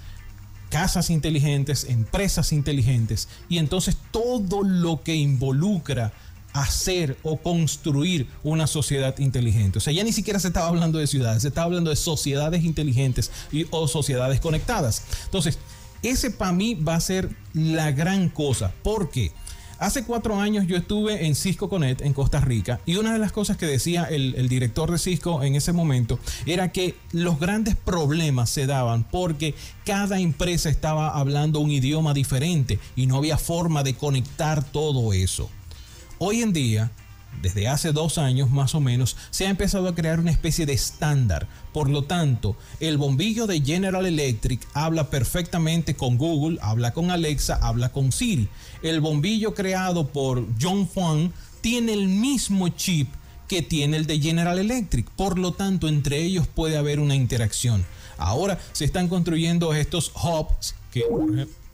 casas 0.74 1.08
inteligentes, 1.08 1.84
empresas 1.88 2.52
inteligentes, 2.52 3.28
y 3.48 3.58
entonces 3.58 3.96
todo 4.10 4.64
lo 4.64 5.04
que 5.04 5.14
involucra 5.14 6.12
hacer 6.52 7.16
o 7.22 7.36
construir 7.36 8.26
una 8.42 8.66
sociedad 8.66 9.16
inteligente. 9.20 9.78
O 9.78 9.80
sea, 9.80 9.92
ya 9.92 10.02
ni 10.02 10.10
siquiera 10.10 10.40
se 10.40 10.48
estaba 10.48 10.66
hablando 10.66 10.98
de 10.98 11.06
ciudades, 11.06 11.42
se 11.42 11.48
estaba 11.48 11.66
hablando 11.66 11.90
de 11.90 11.96
sociedades 11.96 12.64
inteligentes 12.64 13.30
y, 13.52 13.68
o 13.70 13.86
sociedades 13.86 14.40
conectadas. 14.40 15.04
Entonces, 15.26 15.60
ese 16.02 16.32
para 16.32 16.50
mí 16.50 16.74
va 16.74 16.96
a 16.96 17.00
ser 17.00 17.30
la 17.52 17.92
gran 17.92 18.28
cosa. 18.28 18.72
¿Por 18.82 19.12
qué? 19.12 19.30
Hace 19.78 20.04
cuatro 20.04 20.40
años 20.40 20.66
yo 20.66 20.76
estuve 20.76 21.26
en 21.26 21.34
Cisco 21.34 21.68
Connect 21.68 22.00
en 22.02 22.12
Costa 22.12 22.40
Rica 22.40 22.80
y 22.86 22.96
una 22.96 23.12
de 23.12 23.18
las 23.18 23.32
cosas 23.32 23.56
que 23.56 23.66
decía 23.66 24.04
el, 24.04 24.48
director 24.48 24.90
de 24.90 24.98
Cisco 24.98 25.42
en 25.42 25.56
ese 25.56 25.72
momento 25.72 26.18
era 26.46 26.70
que 26.70 26.94
los 27.12 27.40
grandes 27.40 27.74
problemas 27.74 28.50
se 28.50 28.66
daban 28.66 29.04
porque 29.04 29.54
cada 29.84 30.20
empresa 30.20 30.68
estaba 30.68 31.10
hablando 31.10 31.58
un 31.58 31.70
idioma 31.70 32.14
diferente 32.14 32.78
y 32.94 33.06
no 33.06 33.16
había 33.16 33.36
forma 33.36 33.82
de 33.82 33.94
conectar 33.94 34.62
todo 34.62 35.12
eso. 35.12 35.50
Hoy 36.18 36.42
en 36.42 36.52
día 36.52 36.92
desde 37.42 37.68
hace 37.68 37.92
dos 37.92 38.18
años 38.18 38.50
más 38.50 38.74
o 38.74 38.80
menos, 38.80 39.16
se 39.30 39.46
ha 39.46 39.50
empezado 39.50 39.88
a 39.88 39.94
crear 39.94 40.20
una 40.20 40.30
especie 40.30 40.66
de 40.66 40.72
estándar. 40.72 41.46
Por 41.72 41.90
lo 41.90 42.04
tanto, 42.04 42.56
el 42.80 42.98
bombillo 42.98 43.46
de 43.46 43.60
General 43.60 44.06
Electric 44.06 44.66
habla 44.72 45.10
perfectamente 45.10 45.94
con 45.94 46.16
Google, 46.16 46.58
habla 46.62 46.92
con 46.92 47.10
Alexa, 47.10 47.58
habla 47.60 47.90
con 47.90 48.12
Siri. 48.12 48.48
El 48.82 49.00
bombillo 49.00 49.54
creado 49.54 50.08
por 50.08 50.46
John 50.60 50.88
Fung 50.88 51.30
tiene 51.60 51.92
el 51.92 52.08
mismo 52.08 52.68
chip 52.68 53.08
que 53.48 53.62
tiene 53.62 53.96
el 53.96 54.06
de 54.06 54.20
General 54.20 54.58
Electric. 54.58 55.08
Por 55.10 55.38
lo 55.38 55.52
tanto, 55.52 55.88
entre 55.88 56.22
ellos 56.22 56.46
puede 56.46 56.76
haber 56.76 57.00
una 57.00 57.14
interacción. 57.14 57.84
Ahora 58.16 58.58
se 58.72 58.84
están 58.84 59.08
construyendo 59.08 59.74
estos 59.74 60.12
hubs 60.14 60.74
que, 60.90 61.04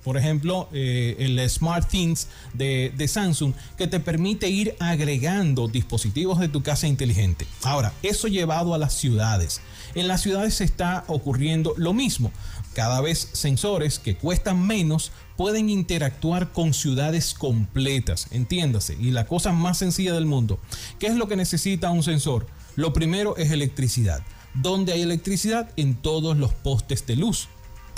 por 0.05 0.17
ejemplo, 0.17 0.69
eh, 0.73 1.17
el 1.19 1.49
Smart 1.49 1.89
Things 1.89 2.29
de, 2.55 3.07
Samsung, 3.07 3.53
que 3.77 3.87
te 3.87 4.01
permite 4.01 4.49
ir 4.49 4.75
agregando 4.79 5.69
dispositivos 5.69 6.39
de 6.39 6.49
tu 6.49 6.63
casa 6.63 6.87
inteligente. 6.87 7.47
Ahora, 7.63 7.93
eso 8.03 8.29
llevado 8.29 8.75
a 8.75 8.79
las 8.79 8.95
ciudades. 8.95 9.61
En 9.95 10.09
las 10.09 10.23
ciudades 10.23 10.61
está 10.61 11.05
ocurriendo 11.07 11.75
lo 11.77 11.93
mismo. 11.93 12.33
Cada 12.75 13.01
vez 13.01 13.29
sensores 13.33 13.99
que 13.99 14.17
cuestan 14.17 14.65
menos 14.67 15.11
pueden 15.37 15.69
interactuar 15.69 16.53
con 16.53 16.73
ciudades 16.73 17.35
completas, 17.35 18.29
entiéndase. 18.31 18.97
Y 19.01 19.11
la 19.11 19.27
cosa 19.27 19.53
más 19.53 19.79
sencilla 19.79 20.15
del 20.15 20.27
mundo. 20.27 20.59
¿Qué 20.99 21.09
es 21.09 21.17
lo 21.17 21.29
que 21.29 21.37
necesita 21.37 21.91
un 21.91 22.03
sensor? 22.03 22.47
Lo 22.77 22.93
primero 22.93 23.37
es 23.37 23.51
electricidad. 23.51 24.23
¿Dónde 24.55 24.93
hay 24.93 25.03
electricidad? 25.03 25.71
En 25.77 25.95
todos 25.95 26.37
los 26.37 26.55
postes 26.55 27.07
de 27.07 27.17
luz. 27.17 27.49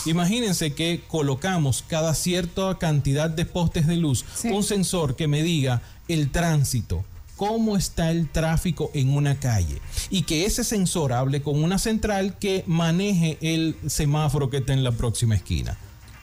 Imagínense 0.05 0.75
que 0.75 1.03
colocamos 1.07 1.85
cada 1.87 2.15
cierta 2.15 2.77
cantidad 2.79 3.31
de 3.31 3.45
postes 3.45 3.87
de 3.87 3.97
luz 3.97 4.25
un 4.45 4.65
sensor 4.65 5.15
que 5.15 5.29
me 5.29 5.43
diga 5.43 5.81
el 6.09 6.31
tránsito, 6.31 7.05
cómo 7.37 7.77
está 7.77 8.11
el 8.11 8.29
tráfico 8.29 8.91
en 8.95 9.15
una 9.15 9.39
calle 9.39 9.81
y 10.11 10.23
que 10.23 10.45
ese 10.45 10.65
sensor 10.65 11.13
hable 11.13 11.43
con 11.43 11.63
una 11.63 11.79
central 11.79 12.37
que 12.39 12.65
maneje 12.67 13.39
el 13.41 13.77
semáforo 13.87 14.51
que 14.51 14.59
está 14.59 14.73
en 14.73 14.83
la 14.83 14.93
próxima 14.93 15.37
esquina. 15.37 15.77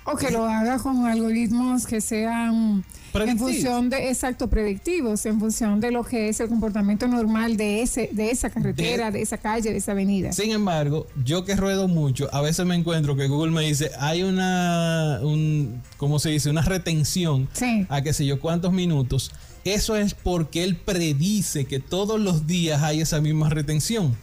O 0.03 0.15
que 0.17 0.31
lo 0.31 0.45
haga 0.45 0.79
con 0.79 1.05
algoritmos 1.05 1.85
que 1.85 2.01
sean 2.01 2.83
en 3.13 3.37
función 3.37 3.89
de, 3.89 4.09
exacto, 4.09 4.49
predictivos, 4.49 5.25
en 5.25 5.39
función 5.39 5.79
de 5.79 5.91
lo 5.91 6.03
que 6.03 6.29
es 6.29 6.39
el 6.39 6.49
comportamiento 6.49 7.07
normal 7.07 7.57
de 7.57 7.81
ese, 7.81 8.09
de 8.11 8.31
esa 8.31 8.49
carretera, 8.49 9.11
de, 9.11 9.21
esa 9.21 9.37
calle, 9.37 9.71
de 9.71 9.77
esa 9.77 9.91
avenida. 9.93 10.31
Sin 10.31 10.51
embargo, 10.51 11.07
yo 11.23 11.45
que 11.45 11.55
ruedo 11.55 11.87
mucho, 11.87 12.29
a 12.33 12.41
veces 12.41 12.65
me 12.65 12.75
encuentro 12.75 13.15
que 13.15 13.27
Google 13.27 13.51
me 13.51 13.63
dice, 13.63 13.91
hay 13.99 14.23
una, 14.23 15.19
un, 15.21 15.81
¿cómo 15.97 16.19
se 16.19 16.29
dice? 16.29 16.49
Una 16.49 16.61
retención 16.61 17.49
a 17.89 18.01
qué 18.01 18.13
sé 18.13 18.25
yo 18.25 18.39
cuántos 18.39 18.71
minutos. 18.71 19.31
Eso 19.63 19.95
es 19.95 20.13
porque 20.13 20.63
él 20.63 20.77
predice 20.77 21.65
que 21.65 21.79
todos 21.79 22.19
los 22.19 22.47
días 22.47 22.81
hay 22.81 23.01
esa 23.01 23.19
misma 23.19 23.49
retención. 23.49 24.15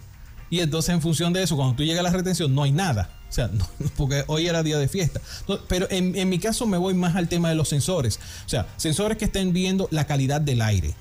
Y 0.49 0.61
entonces 0.61 0.95
en 0.95 1.03
función 1.03 1.33
de 1.33 1.43
eso, 1.43 1.57
cuando 1.57 1.75
tú 1.75 1.83
llegas 1.83 2.01
a 2.01 2.11
la 2.11 2.17
retención, 2.17 2.55
no 2.55 2.63
hay 2.63 2.73
nada. 2.73 3.11
O 3.29 3.33
sea, 3.33 3.51
porque 3.97 4.25
hoy 4.27 4.47
era 4.47 4.63
día 4.63 4.79
de 4.79 4.89
fiesta. 4.89 5.21
Pero 5.69 5.87
en, 5.91 6.29
mi 6.29 6.39
caso 6.39 6.67
me 6.67 6.79
voy 6.79 6.95
más 6.95 7.17
al 7.17 7.29
tema 7.29 7.49
de 7.49 7.55
los 7.55 7.69
sensores. 7.69 8.19
O 8.47 8.49
sea, 8.49 8.67
sensores 8.77 9.19
que 9.19 9.27
estén 9.27 9.53
viendo 9.53 9.89
la 9.91 10.07
calidad 10.07 10.41
del 10.41 10.63
aire. 10.63 10.95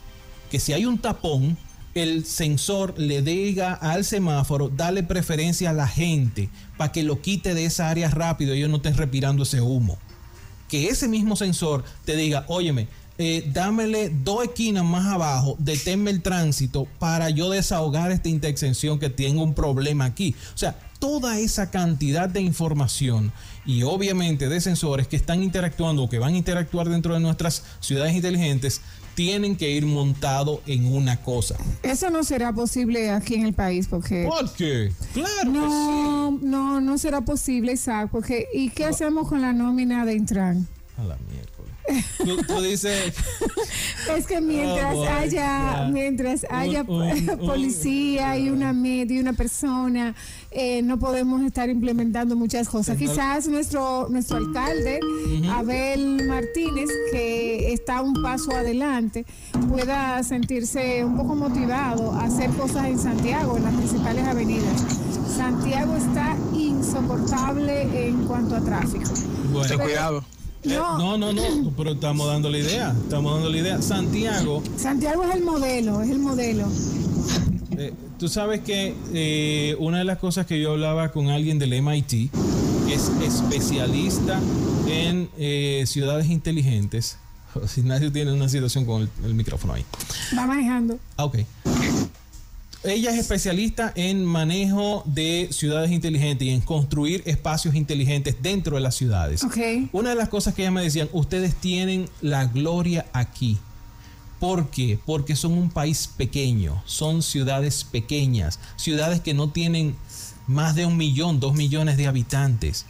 Que 0.49 0.59
si 0.59 0.73
hay 0.73 0.85
un 0.85 0.99
tapón, 0.99 1.57
el 1.93 2.25
sensor 2.25 2.93
le 2.97 3.21
diga 3.21 3.73
al 3.73 4.03
semáforo, 4.03 4.69
dale 4.69 5.01
preferencia 5.03 5.69
a 5.69 5.73
la 5.73 5.87
gente 5.87 6.49
para 6.77 6.91
que 6.91 7.03
lo 7.03 7.21
quite 7.21 7.53
de 7.53 7.65
esa 7.65 7.89
área 7.89 8.09
rápido 8.09 8.53
y 8.53 8.59
ellos 8.59 8.69
no 8.69 8.77
estén 8.77 8.97
respirando 8.97 9.43
ese 9.43 9.61
humo. 9.61 9.97
Que 10.67 10.87
ese 10.87 11.07
mismo 11.07 11.35
sensor 11.35 11.83
te 12.03 12.15
diga, 12.15 12.43
óyeme, 12.47 12.87
eh, 13.17 13.49
dámele 13.53 14.09
dos 14.09 14.43
esquinas 14.43 14.83
más 14.83 15.05
abajo, 15.05 15.55
deténme 15.57 16.11
el 16.11 16.21
tránsito 16.21 16.85
para 16.99 17.29
yo 17.29 17.49
desahogar 17.49 18.11
esta 18.11 18.27
intersección 18.27 18.99
que 18.99 19.09
tengo 19.09 19.41
un 19.41 19.53
problema 19.53 20.03
aquí. 20.03 20.35
O 20.53 20.57
sea, 20.57 20.77
toda 21.05 21.37
esa 21.37 21.69
cantidad 21.69 22.27
de 22.27 22.41
información 22.41 23.31
y 23.63 23.83
obviamente 23.83 24.49
de 24.49 24.59
sensores 24.59 25.07
que 25.07 25.15
están 25.15 25.43
interactuando 25.43 26.01
o 26.01 26.09
que 26.09 26.17
van 26.17 26.33
a 26.33 26.37
interactuar 26.37 26.89
dentro 26.89 27.13
de 27.13 27.19
nuestras 27.19 27.63
ciudades 27.79 28.15
inteligentes 28.15 28.81
tienen 29.13 29.55
que 29.55 29.69
ir 29.69 29.85
montado 29.85 30.63
en 30.65 30.91
una 30.91 31.21
cosa. 31.21 31.57
Eso 31.83 32.09
no 32.09 32.23
será 32.23 32.53
posible 32.53 33.11
aquí 33.11 33.35
en 33.35 33.45
el 33.45 33.53
país 33.53 33.85
porque... 33.87 34.27
¿Por 34.27 34.51
qué? 34.53 34.91
Claro 35.13 35.51
no, 35.51 36.31
que 36.31 36.39
sí. 36.39 36.47
No, 36.47 36.81
no 36.81 36.97
será 36.97 37.21
posible, 37.21 37.73
Isaac, 37.73 38.09
porque 38.11 38.47
¿y 38.51 38.71
qué 38.71 38.85
hacemos 38.85 39.27
con 39.27 39.43
la 39.43 39.53
nómina 39.53 40.05
de 40.05 40.15
Intran? 40.15 40.67
A 40.97 41.03
la 41.03 41.17
mierda. 41.29 41.54
Tú, 42.47 42.61
dices. 42.61 43.13
Es 44.15 44.25
que 44.25 44.41
mientras 44.41 44.95
oh, 44.95 45.05
haya 45.05 45.87
mientras 45.91 46.45
haya 46.49 46.83
policía 47.45 48.37
y 48.37 48.49
una 48.49 48.73
media 48.73 49.17
y 49.17 49.19
una 49.19 49.33
persona 49.33 50.15
eh, 50.51 50.81
no 50.81 50.97
podemos 50.97 51.41
estar 51.43 51.69
implementando 51.69 52.35
muchas 52.35 52.69
cosas. 52.69 52.97
Quizás 52.97 53.47
nuestro 53.47 54.07
nuestro 54.09 54.37
alcalde 54.37 54.99
Abel 55.51 56.25
Martínez 56.27 56.89
que 57.11 57.73
está 57.73 58.01
un 58.01 58.21
paso 58.21 58.51
adelante 58.51 59.25
pueda 59.69 60.23
sentirse 60.23 61.03
un 61.03 61.17
poco 61.17 61.35
motivado 61.35 62.13
a 62.13 62.25
hacer 62.25 62.49
cosas 62.51 62.85
en 62.85 62.99
Santiago 62.99 63.57
en 63.57 63.63
las 63.63 63.73
principales 63.73 64.25
avenidas. 64.25 64.83
Santiago 65.35 65.95
está 65.95 66.35
insoportable 66.53 68.07
en 68.07 68.25
cuanto 68.25 68.55
a 68.55 68.61
tráfico. 68.61 69.11
Bueno, 69.51 69.79
cuidado 69.79 70.34
eh, 70.71 70.77
no. 70.77 71.17
no, 71.17 71.33
no, 71.33 71.71
pero 71.77 71.91
estamos 71.91 72.27
dando 72.27 72.49
la 72.49 72.57
idea, 72.57 72.95
estamos 73.03 73.33
dando 73.33 73.49
la 73.49 73.57
idea. 73.57 73.81
Santiago. 73.81 74.63
Santiago 74.77 75.23
es 75.23 75.35
el 75.35 75.43
modelo, 75.43 76.01
es 76.01 76.09
el 76.09 76.19
modelo. 76.19 76.67
Eh, 77.77 77.93
tú 78.17 78.27
sabes 78.27 78.61
que 78.61 78.95
eh, 79.13 79.75
una 79.79 79.99
de 79.99 80.05
las 80.05 80.19
cosas 80.19 80.45
que 80.45 80.61
yo 80.61 80.71
hablaba 80.71 81.11
con 81.11 81.27
alguien 81.27 81.59
del 81.59 81.81
MIT, 81.81 82.31
que 82.87 82.93
es 82.93 83.11
especialista 83.21 84.39
en 84.87 85.29
ciudades 85.87 86.29
inteligentes, 86.29 87.17
si 87.67 87.81
nadie 87.81 88.11
tiene 88.11 88.33
una 88.33 88.49
situación 88.49 88.85
con 88.85 89.03
el, 89.03 89.09
el 89.23 89.33
micrófono 89.33 89.73
ahí. 89.73 89.85
Va 90.37 90.45
manejando. 90.45 90.97
Ah, 91.17 91.25
ok 91.25 91.39
ella 92.85 93.11
es 93.11 93.17
especialista 93.17 93.91
en 93.95 94.25
manejo 94.25 95.03
de 95.05 95.49
ciudades 95.51 95.91
inteligentes 95.91 96.47
y 96.47 96.51
en 96.51 96.61
construir 96.61 97.23
espacios 97.25 97.75
inteligentes 97.75 98.37
dentro 98.41 98.75
de 98.75 98.81
las 98.81 98.95
ciudades. 98.95 99.43
Okay. 99.43 99.89
Una 99.91 100.09
de 100.09 100.15
las 100.15 100.29
cosas 100.29 100.53
que 100.53 100.63
ella 100.63 100.71
me 100.71 100.83
decían, 100.83 101.09
ustedes 101.11 101.55
tienen 101.55 102.09
la 102.21 102.45
gloria 102.45 103.05
aquí. 103.13 103.57
¿Por 104.39 104.69
qué? 104.69 104.99
Porque 105.05 105.35
son 105.35 105.53
un 105.53 105.69
país 105.69 106.09
pequeño, 106.15 106.81
son 106.85 107.21
ciudades 107.21 107.83
pequeñas, 107.83 108.59
ciudades 108.75 109.21
que 109.21 109.33
no 109.33 109.49
tienen 109.49 109.95
más 110.47 110.75
de 110.75 110.85
un 110.85 110.97
millón, 110.97 111.39
dos 111.39 111.53
millones 111.53 111.97
de 111.97 112.07
habitantes. 112.07 112.85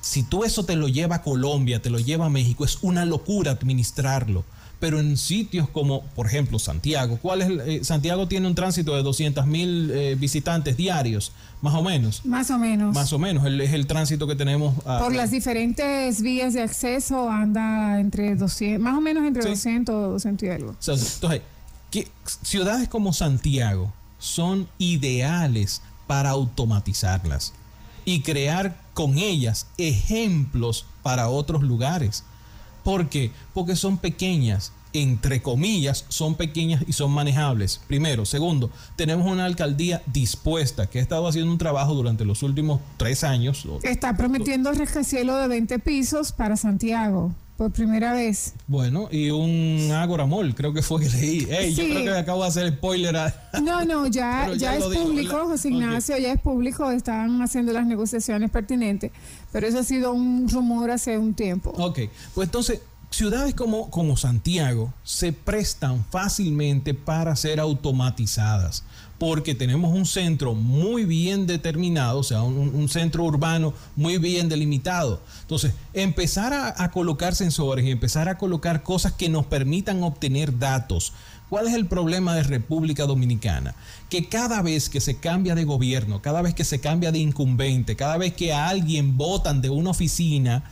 Si 0.00 0.22
tú 0.22 0.44
eso 0.44 0.64
te 0.64 0.76
lo 0.76 0.88
lleva 0.88 1.16
a 1.16 1.22
Colombia, 1.22 1.80
te 1.80 1.90
lo 1.90 1.98
lleva 1.98 2.26
a 2.26 2.30
México, 2.30 2.64
es 2.64 2.78
una 2.82 3.04
locura 3.04 3.52
administrarlo 3.52 4.44
pero 4.82 4.98
en 4.98 5.16
sitios 5.16 5.68
como, 5.68 6.02
por 6.16 6.26
ejemplo, 6.26 6.58
Santiago. 6.58 7.16
¿Cuál 7.22 7.42
es? 7.42 7.50
Eh, 7.68 7.84
Santiago 7.84 8.26
tiene 8.26 8.48
un 8.48 8.56
tránsito 8.56 8.96
de 8.96 9.04
200 9.04 9.46
mil 9.46 9.92
eh, 9.92 10.16
visitantes 10.16 10.76
diarios, 10.76 11.30
más 11.60 11.74
o 11.74 11.84
menos. 11.84 12.26
Más 12.26 12.50
o 12.50 12.58
menos. 12.58 12.92
Más 12.92 13.12
o 13.12 13.18
menos, 13.20 13.46
es 13.46 13.72
el 13.74 13.86
tránsito 13.86 14.26
que 14.26 14.34
tenemos. 14.34 14.74
por 14.82 15.14
las 15.14 15.30
diferentes 15.30 16.20
vías 16.20 16.54
de 16.54 16.62
acceso 16.62 17.30
anda 17.30 18.00
entre 18.00 18.34
200, 18.34 18.82
más 18.82 18.98
o 18.98 19.00
menos 19.00 19.24
entre 19.24 19.48
200 19.48 19.94
o 19.94 20.08
200 20.14 20.48
y 20.48 20.50
algo. 20.50 20.70
Entonces, 20.72 21.20
ciudades 22.42 22.88
como 22.88 23.12
Santiago 23.12 23.92
son 24.18 24.66
ideales 24.78 25.80
para 26.08 26.30
automatizarlas 26.30 27.54
y 28.04 28.22
crear 28.22 28.80
con 28.94 29.16
ellas 29.16 29.68
ejemplos 29.78 30.86
para 31.04 31.28
otros 31.28 31.62
lugares. 31.62 32.24
¿Por 32.84 33.08
qué? 33.08 33.30
Porque 33.54 33.76
son 33.76 33.98
pequeñas, 33.98 34.72
entre 34.92 35.42
comillas, 35.42 36.04
son 36.08 36.34
pequeñas 36.34 36.84
y 36.86 36.92
son 36.92 37.10
manejables. 37.12 37.80
Primero. 37.86 38.24
Segundo, 38.24 38.70
tenemos 38.96 39.30
una 39.30 39.44
alcaldía 39.44 40.02
dispuesta 40.06 40.88
que 40.88 40.98
ha 40.98 41.02
estado 41.02 41.26
haciendo 41.26 41.50
un 41.50 41.58
trabajo 41.58 41.94
durante 41.94 42.24
los 42.24 42.42
últimos 42.42 42.80
tres 42.96 43.24
años. 43.24 43.66
Está 43.82 44.16
prometiendo 44.16 44.72
rascacielos 44.72 45.40
de 45.40 45.48
20 45.48 45.78
pisos 45.78 46.32
para 46.32 46.56
Santiago. 46.56 47.32
Por 47.56 47.70
primera 47.70 48.12
vez. 48.12 48.54
Bueno, 48.66 49.08
y 49.10 49.30
un 49.30 49.90
Agora 49.92 50.26
Mall, 50.26 50.54
creo 50.54 50.72
que 50.72 50.82
fue 50.82 51.00
que 51.00 51.08
leí. 51.08 51.46
Ey, 51.50 51.74
Yo 51.74 51.84
creo 51.84 52.04
que 52.04 52.18
acabo 52.18 52.42
de 52.42 52.48
hacer 52.48 52.72
spoiler. 52.72 53.14
No, 53.62 53.84
no, 53.84 54.06
ya, 54.06 54.52
ya, 54.56 54.76
es 54.76 54.84
público, 54.84 55.46
José 55.46 55.68
Ignacio, 55.68 56.16
ya 56.18 56.32
es 56.32 56.40
público, 56.40 56.90
están 56.90 57.40
haciendo 57.42 57.72
las 57.72 57.86
negociaciones 57.86 58.50
pertinentes, 58.50 59.12
pero 59.52 59.66
eso 59.66 59.80
ha 59.80 59.84
sido 59.84 60.12
un 60.12 60.48
rumor 60.48 60.90
hace 60.90 61.18
un 61.18 61.34
tiempo. 61.34 61.70
Ok, 61.76 62.00
pues 62.34 62.48
entonces, 62.48 62.80
ciudades 63.10 63.54
como, 63.54 63.90
como 63.90 64.16
Santiago 64.16 64.92
se 65.04 65.32
prestan 65.32 66.04
fácilmente 66.10 66.94
para 66.94 67.36
ser 67.36 67.60
automatizadas 67.60 68.84
porque 69.22 69.54
tenemos 69.54 69.94
un 69.94 70.04
centro 70.04 70.52
muy 70.52 71.04
bien 71.04 71.46
determinado, 71.46 72.18
o 72.18 72.22
sea, 72.24 72.42
un, 72.42 72.88
centro 72.88 73.22
urbano 73.22 73.72
muy 73.94 74.18
bien 74.18 74.48
delimitado. 74.48 75.20
Entonces, 75.42 75.74
empezar 75.94 76.52
a, 76.52 76.90
colocar 76.90 77.36
sensores 77.36 77.86
y 77.86 77.92
empezar 77.92 78.28
a 78.28 78.36
colocar 78.36 78.82
cosas 78.82 79.12
que 79.12 79.28
nos 79.28 79.46
permitan 79.46 80.02
obtener 80.02 80.58
datos. 80.58 81.12
¿Cuál 81.48 81.68
es 81.68 81.74
el 81.74 81.86
problema 81.86 82.34
de 82.34 82.42
República 82.42 83.06
Dominicana? 83.06 83.76
Que 84.10 84.28
cada 84.28 84.60
vez 84.60 84.88
que 84.88 85.00
se 85.00 85.18
cambia 85.18 85.54
de 85.54 85.62
gobierno, 85.62 86.20
cada 86.20 86.42
vez 86.42 86.52
que 86.52 86.64
se 86.64 86.80
cambia 86.80 87.12
de 87.12 87.20
incumbente, 87.20 87.94
cada 87.94 88.16
vez 88.16 88.34
que 88.34 88.52
a 88.52 88.70
alguien 88.70 89.16
votan 89.16 89.60
de 89.60 89.70
una 89.70 89.90
oficina, 89.90 90.64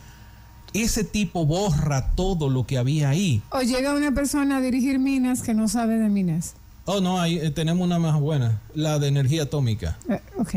ese 0.73 1.05
tipo 1.05 1.45
borra 1.45 2.11
todo 2.15 2.49
lo 2.49 2.67
que 2.67 2.77
había 2.77 3.07
ahí. 3.07 3.41
O 3.51 3.61
llega 3.61 3.93
una 3.93 4.11
persona 4.11 4.57
a 4.57 4.61
dirigir 4.61 4.99
minas 4.99 5.41
que 5.41 5.53
no 5.53 5.69
sabe 5.69 5.97
de 5.97 6.09
minas. 6.09 6.55
Oh, 6.85 6.99
no, 6.99 7.19
ahí 7.21 7.37
eh, 7.37 7.51
tenemos 7.51 7.85
una 7.85 7.99
más 7.99 8.19
buena, 8.19 8.59
la 8.73 8.99
de 8.99 9.07
energía 9.07 9.43
atómica. 9.43 9.97
Ok. 10.37 10.55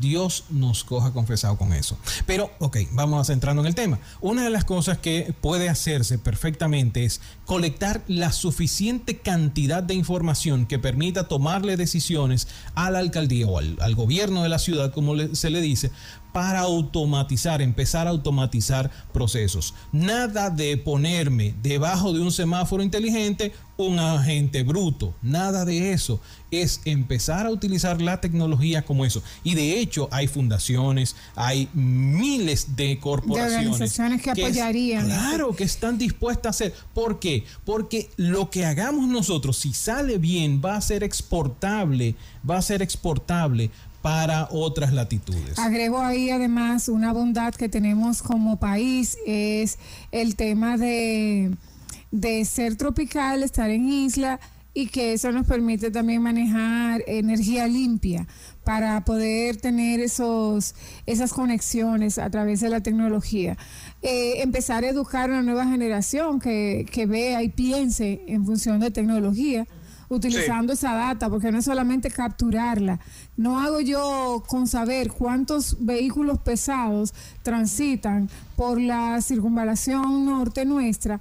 Dios 0.00 0.44
nos 0.50 0.84
coja 0.84 1.12
confesado 1.12 1.56
con 1.56 1.72
eso. 1.72 1.96
Pero, 2.26 2.50
ok, 2.58 2.78
vamos 2.92 3.20
a 3.20 3.32
centrarnos 3.32 3.64
en 3.64 3.68
el 3.68 3.74
tema. 3.74 4.00
Una 4.20 4.42
de 4.42 4.50
las 4.50 4.64
cosas 4.64 4.98
que 4.98 5.32
puede 5.40 5.68
hacerse 5.68 6.18
perfectamente 6.18 7.04
es 7.04 7.20
colectar 7.46 8.02
la 8.08 8.32
suficiente 8.32 9.18
cantidad 9.18 9.82
de 9.82 9.94
información 9.94 10.66
que 10.66 10.78
permita 10.78 11.28
tomarle 11.28 11.76
decisiones 11.76 12.48
a 12.74 12.90
la 12.90 12.98
alcaldía 12.98 13.46
o 13.46 13.58
al, 13.58 13.94
gobierno 13.94 14.42
de 14.42 14.48
la 14.48 14.58
ciudad, 14.58 14.92
como 14.92 15.14
se 15.34 15.50
le 15.50 15.60
dice, 15.60 15.92
para 16.32 16.60
automatizar, 16.60 17.60
empezar 17.62 18.06
a 18.06 18.10
automatizar 18.10 18.90
procesos. 19.12 19.74
Nada 19.92 20.50
de 20.50 20.76
ponerme 20.76 21.54
debajo 21.62 22.12
de 22.12 22.20
un 22.20 22.32
semáforo 22.32 22.82
inteligente 22.82 23.52
un 23.76 23.98
agente 23.98 24.62
bruto, 24.62 25.14
nada 25.22 25.64
de 25.64 25.92
eso. 25.92 26.20
Es 26.50 26.80
empezar 26.84 27.46
a 27.46 27.50
utilizar 27.50 28.00
la 28.02 28.20
tecnología 28.20 28.82
como 28.82 29.04
eso. 29.04 29.22
Y 29.42 29.54
de 29.54 29.80
hecho 29.80 30.08
hay 30.10 30.28
fundaciones, 30.28 31.16
hay 31.34 31.68
miles 31.72 32.76
de 32.76 32.98
corporaciones. 32.98 33.52
De 33.52 33.66
organizaciones 33.68 34.22
que, 34.22 34.30
apoyarían. 34.30 35.06
claro, 35.06 35.56
que 35.56 35.64
están 35.64 35.98
dispuestas 35.98 36.46
a 36.46 36.50
hacer. 36.50 36.74
¿Por 36.94 37.18
qué? 37.18 37.44
Porque 37.64 38.10
lo 38.16 38.50
que 38.50 38.66
hagamos 38.66 39.08
nosotros, 39.08 39.56
si 39.56 39.72
sale 39.72 40.18
bien, 40.18 40.60
va 40.64 40.76
a 40.76 40.80
ser 40.80 41.02
exportable, 41.02 42.14
va 42.48 42.58
a 42.58 42.62
ser 42.62 42.82
exportable 42.82 43.70
para 44.02 44.48
otras 44.50 44.92
latitudes. 44.92 45.58
Agrego 45.58 46.00
ahí 46.00 46.30
además 46.30 46.88
una 46.88 47.12
bondad 47.12 47.54
que 47.54 47.68
tenemos 47.68 48.22
como 48.22 48.58
país, 48.58 49.16
es 49.24 49.78
el 50.10 50.34
tema 50.34 50.76
de, 50.76 51.56
de 52.10 52.44
ser 52.44 52.76
tropical, 52.76 53.42
estar 53.42 53.70
en 53.70 53.88
isla 53.88 54.40
y 54.74 54.86
que 54.86 55.12
eso 55.12 55.30
nos 55.32 55.46
permite 55.46 55.90
también 55.90 56.22
manejar 56.22 57.04
energía 57.06 57.66
limpia 57.68 58.26
para 58.64 59.04
poder 59.04 59.56
tener 59.58 60.00
esos, 60.00 60.74
esas 61.06 61.32
conexiones 61.32 62.18
a 62.18 62.30
través 62.30 62.60
de 62.60 62.70
la 62.70 62.80
tecnología. 62.80 63.56
Eh, 64.00 64.40
empezar 64.42 64.84
a 64.84 64.88
educar 64.88 65.30
a 65.30 65.34
una 65.34 65.42
nueva 65.42 65.66
generación 65.66 66.40
que, 66.40 66.86
que 66.90 67.06
vea 67.06 67.42
y 67.42 67.50
piense 67.50 68.22
en 68.26 68.46
función 68.46 68.80
de 68.80 68.90
tecnología 68.90 69.66
utilizando 70.16 70.72
esa 70.72 70.94
data, 70.94 71.28
porque 71.28 71.50
no 71.50 71.58
es 71.58 71.64
solamente 71.64 72.10
capturarla. 72.10 73.00
No 73.36 73.60
hago 73.60 73.80
yo 73.80 74.42
con 74.46 74.66
saber 74.66 75.10
cuántos 75.10 75.76
vehículos 75.80 76.38
pesados 76.38 77.14
transitan 77.42 78.28
por 78.56 78.80
la 78.80 79.20
circunvalación 79.20 80.26
norte 80.26 80.64
nuestra 80.64 81.20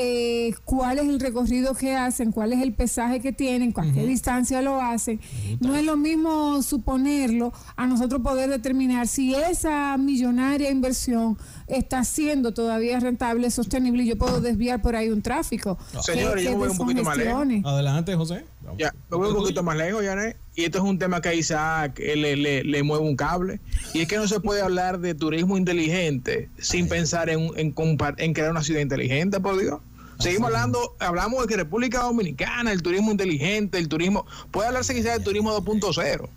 eh, 0.00 0.54
cuál 0.64 0.98
es 0.98 1.08
el 1.08 1.18
recorrido 1.18 1.74
que 1.74 1.96
hacen, 1.96 2.30
cuál 2.30 2.52
es 2.52 2.62
el 2.62 2.72
pesaje 2.72 3.20
que 3.20 3.32
tienen, 3.32 3.74
a 3.76 3.82
qué 3.92 4.06
distancia 4.06 4.62
lo 4.62 4.80
hacen. 4.80 5.18
No 5.58 5.74
es 5.74 5.84
lo 5.84 5.96
mismo 5.96 6.62
suponerlo 6.62 7.52
a 7.74 7.86
nosotros 7.86 8.20
poder 8.22 8.48
determinar 8.48 9.08
si 9.08 9.34
esa 9.34 9.96
millonaria 9.96 10.70
inversión 10.70 11.36
está 11.68 12.04
siendo 12.04 12.52
todavía 12.52 12.98
rentable, 13.00 13.50
sostenible 13.50 14.02
y 14.02 14.08
yo 14.08 14.16
puedo 14.16 14.40
desviar 14.40 14.80
por 14.82 14.96
ahí 14.96 15.10
un 15.10 15.22
tráfico. 15.22 15.78
Señores, 16.02 16.44
yo 16.44 16.56
voy 16.56 16.68
un 16.68 16.76
poquito 16.76 17.02
más 17.02 17.16
lejos. 17.16 17.46
Adelante, 17.64 18.14
José. 18.14 18.44
Ya, 18.76 18.92
me 19.10 19.16
voy 19.16 19.28
un 19.28 19.36
poquito 19.36 19.62
más 19.62 19.76
lejos, 19.76 20.04
Yané. 20.04 20.36
Y 20.54 20.64
esto 20.64 20.78
es 20.78 20.84
un 20.84 20.98
tema 20.98 21.20
que 21.20 21.28
a 21.28 21.34
Isaac 21.34 21.98
le, 21.98 22.36
le, 22.36 22.64
le, 22.64 22.82
mueve 22.82 23.04
un 23.04 23.16
cable. 23.16 23.60
Y 23.94 24.00
es 24.00 24.08
que 24.08 24.16
no 24.16 24.26
se 24.26 24.40
puede 24.40 24.60
hablar 24.60 24.98
de 24.98 25.14
turismo 25.14 25.56
inteligente 25.56 26.50
sin 26.58 26.88
pensar 26.88 27.30
en, 27.30 27.50
en, 27.56 27.74
en 28.16 28.32
crear 28.34 28.50
una 28.50 28.62
ciudad 28.62 28.80
inteligente, 28.80 29.40
por 29.40 29.58
Dios. 29.58 29.80
Seguimos 30.18 30.48
hablando, 30.48 30.96
hablamos 30.98 31.42
de 31.42 31.46
que 31.46 31.56
República 31.56 32.00
Dominicana, 32.00 32.72
el 32.72 32.82
turismo 32.82 33.12
inteligente, 33.12 33.78
el 33.78 33.88
turismo, 33.88 34.26
puede 34.50 34.66
hablarse 34.66 34.92
quizás 34.92 35.12
del 35.12 35.22
turismo 35.22 35.56
2.0. 35.56 36.28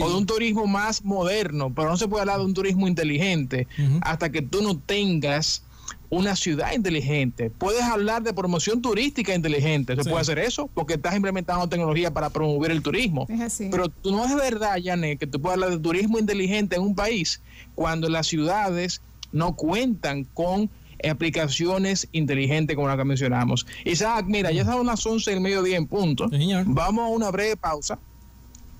O 0.00 0.08
de 0.08 0.16
un 0.16 0.26
turismo 0.26 0.66
más 0.66 1.04
moderno, 1.04 1.72
pero 1.74 1.88
no 1.88 1.96
se 1.96 2.08
puede 2.08 2.22
hablar 2.22 2.38
de 2.38 2.44
un 2.44 2.54
turismo 2.54 2.86
inteligente 2.88 3.66
hasta 4.02 4.30
que 4.30 4.42
tú 4.42 4.62
no 4.62 4.78
tengas 4.78 5.64
una 6.08 6.36
ciudad 6.36 6.72
inteligente. 6.74 7.48
Puedes 7.50 7.82
hablar 7.82 8.22
de 8.22 8.34
promoción 8.34 8.82
turística 8.82 9.34
inteligente. 9.34 9.96
¿Se 9.96 10.02
puede 10.04 10.20
hacer 10.20 10.38
eso? 10.38 10.68
Porque 10.74 10.94
estás 10.94 11.16
implementando 11.16 11.66
tecnología 11.68 12.12
para 12.12 12.28
promover 12.28 12.70
el 12.70 12.82
turismo. 12.82 13.26
Pero 13.70 13.90
no 14.04 14.24
es 14.24 14.34
verdad, 14.36 14.76
Janet, 14.82 15.18
que 15.18 15.26
tú 15.26 15.40
puedes 15.40 15.54
hablar 15.54 15.70
de 15.70 15.78
turismo 15.78 16.18
inteligente 16.18 16.76
en 16.76 16.82
un 16.82 16.94
país 16.94 17.40
cuando 17.74 18.10
las 18.10 18.26
ciudades 18.26 19.00
no 19.32 19.56
cuentan 19.56 20.24
con 20.24 20.68
aplicaciones 21.10 22.06
inteligentes 22.12 22.76
como 22.76 22.88
la 22.88 22.96
que 22.96 23.04
mencionamos. 23.04 23.66
Isaac, 23.84 24.26
mira, 24.28 24.52
ya 24.52 24.64
son 24.64 24.86
las 24.86 25.04
11 25.04 25.30
del 25.30 25.40
mediodía 25.40 25.76
en 25.78 25.86
punto. 25.86 26.28
Vamos 26.66 27.04
a 27.04 27.08
una 27.08 27.30
breve 27.30 27.56
pausa. 27.56 27.98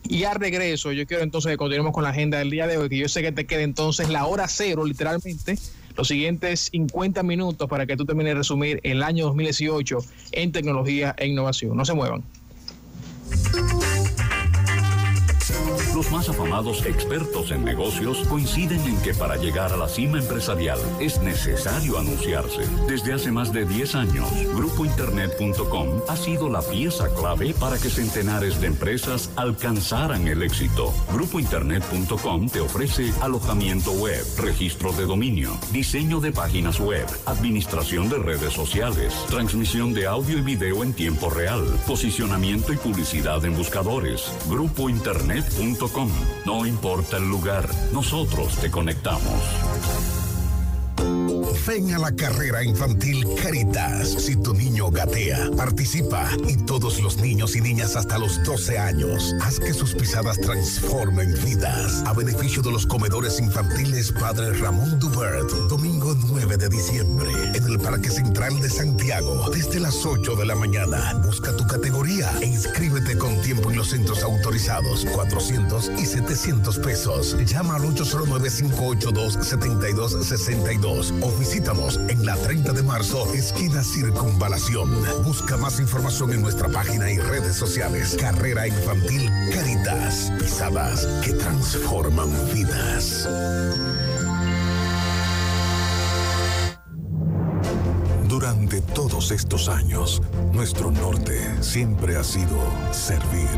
Y 0.09 0.25
al 0.25 0.37
regreso, 0.37 0.93
yo 0.93 1.07
quiero 1.07 1.23
entonces 1.23 1.51
que 1.51 1.57
continuemos 1.57 1.93
con 1.93 2.05
la 2.05 2.11
agenda 2.11 2.39
del 2.39 2.51
día 2.51 2.67
de 2.67 2.77
hoy, 2.77 2.89
que 2.89 2.99
yo 2.99 3.09
sé 3.09 3.23
que 3.23 3.33
te 3.33 3.47
queda 3.47 3.63
entonces 3.63 4.09
la 4.09 4.27
hora 4.27 4.49
cero, 4.49 4.85
literalmente, 4.85 5.59
los 5.97 6.09
siguientes 6.09 6.69
50 6.73 7.23
minutos 7.23 7.69
para 7.69 7.87
que 7.87 7.97
tú 7.97 8.05
termines 8.05 8.33
de 8.33 8.39
resumir 8.39 8.81
el 8.83 9.03
año 9.03 9.27
2018 9.27 9.99
en 10.33 10.53
tecnología 10.53 11.15
e 11.19 11.27
innovación. 11.27 11.77
No 11.77 11.85
se 11.85 11.95
muevan. 11.95 12.23
Los 16.03 16.11
más 16.11 16.29
afamados 16.29 16.85
expertos 16.85 17.53
en 17.53 17.65
negocios 17.65 18.27
coinciden 18.29 18.81
en 18.81 19.01
que 19.03 19.15
para 19.15 19.37
llegar 19.37 19.73
a 19.73 19.77
la 19.77 19.87
cima 19.87 20.19
empresarial 20.19 20.81
es 20.99 21.23
necesario 21.23 21.97
anunciarse. 21.97 22.63
Desde 22.89 23.13
hace 23.13 23.31
más 23.31 23.53
de 23.53 23.65
10 23.65 23.95
años, 23.95 24.29
GrupoInternet.com 24.53 26.01
ha 26.09 26.17
sido 26.17 26.49
la 26.49 26.61
pieza 26.61 27.09
clave 27.15 27.55
para 27.55 27.79
que 27.79 27.89
centenares 27.89 28.61
de 28.61 28.67
empresas 28.67 29.31
alcanzaran 29.37 30.27
el 30.27 30.43
éxito. 30.43 30.93
GrupoInternet.com 31.13 32.49
te 32.49 32.61
ofrece 32.61 33.13
alojamiento 33.21 33.93
web, 33.93 34.25
registro 34.39 34.93
de 34.95 35.07
dominio, 35.07 35.57
diseño 35.71 36.19
de 36.19 36.33
páginas 36.33 36.81
web, 36.81 37.07
administración 37.27 38.09
de 38.09 38.19
redes 38.19 38.53
sociales, 38.53 39.15
transmisión 39.29 39.95
de 39.95 40.09
audio 40.09 40.39
y 40.39 40.41
video 40.41 40.83
en 40.83 40.95
tiempo 40.95 41.31
real, 41.31 41.63
posicionamiento 41.87 42.73
y 42.73 42.77
publicidad 42.77 43.45
en 43.45 43.57
buscadores. 43.57 44.33
GrupoInternet.com 44.49 45.92
no 46.47 46.65
importa 46.65 47.19
el 47.19 47.29
lugar, 47.29 47.69
nosotros 47.93 48.57
te 48.57 48.71
conectamos. 48.71 50.22
Ven 51.67 51.95
a 51.95 51.99
la 51.99 52.13
carrera 52.13 52.63
infantil 52.65 53.25
Caritas. 53.41 54.09
Si 54.09 54.37
tu 54.37 54.53
niño 54.53 54.91
gatea, 54.91 55.49
participa 55.57 56.29
y 56.49 56.57
todos 56.57 57.01
los 57.01 57.19
niños 57.19 57.55
y 57.55 57.61
niñas 57.61 57.95
hasta 57.95 58.19
los 58.19 58.43
12 58.43 58.79
años, 58.79 59.33
haz 59.41 59.61
que 59.61 59.73
sus 59.73 59.95
pisadas 59.95 60.41
transformen 60.41 61.33
vidas. 61.45 62.03
A 62.05 62.13
beneficio 62.15 62.63
de 62.63 62.73
los 62.73 62.85
comedores 62.85 63.39
infantiles 63.39 64.11
Padre 64.13 64.53
Ramón 64.55 64.99
Dubert, 64.99 65.49
domingo 65.69 66.15
9 66.27 66.57
de 66.57 66.69
diciembre, 66.69 67.31
en 67.55 67.65
el 67.65 67.79
Parque 67.79 68.11
Central 68.11 68.61
de 68.61 68.69
Santiago, 68.69 69.49
desde 69.51 69.79
las 69.79 70.05
8 70.05 70.35
de 70.35 70.47
la 70.47 70.57
mañana. 70.57 71.15
Busca 71.25 71.57
tu 71.57 71.67
categoría 71.67 72.31
e 72.41 72.47
inscríbete 72.47 73.17
con 73.17 73.41
tiempo 73.41 73.71
en 73.71 73.77
los 73.77 73.91
centros 73.91 74.23
autorizados, 74.25 75.07
400 75.15 75.93
y 75.97 76.07
700 76.07 76.79
pesos. 76.81 77.37
Llama 77.47 77.77
al 77.77 77.85
809-582-7262 80.93 81.13
o 81.23 81.39
visítanos 81.39 82.01
en 82.09 82.27
la 82.27 82.37
30 82.37 82.73
de 82.73 82.83
marzo, 82.83 83.33
esquina 83.35 83.83
Circunvalación. 83.83 84.91
Busca 85.25 85.57
más 85.57 85.81
información 85.81 86.33
en 86.33 86.43
nuestra 86.43 86.69
página 86.69 87.11
y 87.11 87.19
redes 87.19 87.57
sociales. 87.57 88.17
Carrera 88.19 88.67
Infantil 88.67 89.31
Caritas. 89.53 90.33
Pisadas 90.39 91.07
que 91.25 91.33
transforman 91.33 92.31
vidas. 92.53 93.29
Durante 98.29 98.81
todos 98.81 99.31
estos 99.31 99.69
años, 99.69 100.23
nuestro 100.53 100.91
norte 100.91 101.39
siempre 101.63 102.17
ha 102.17 102.25
sido 102.25 102.57
servir. 102.91 103.49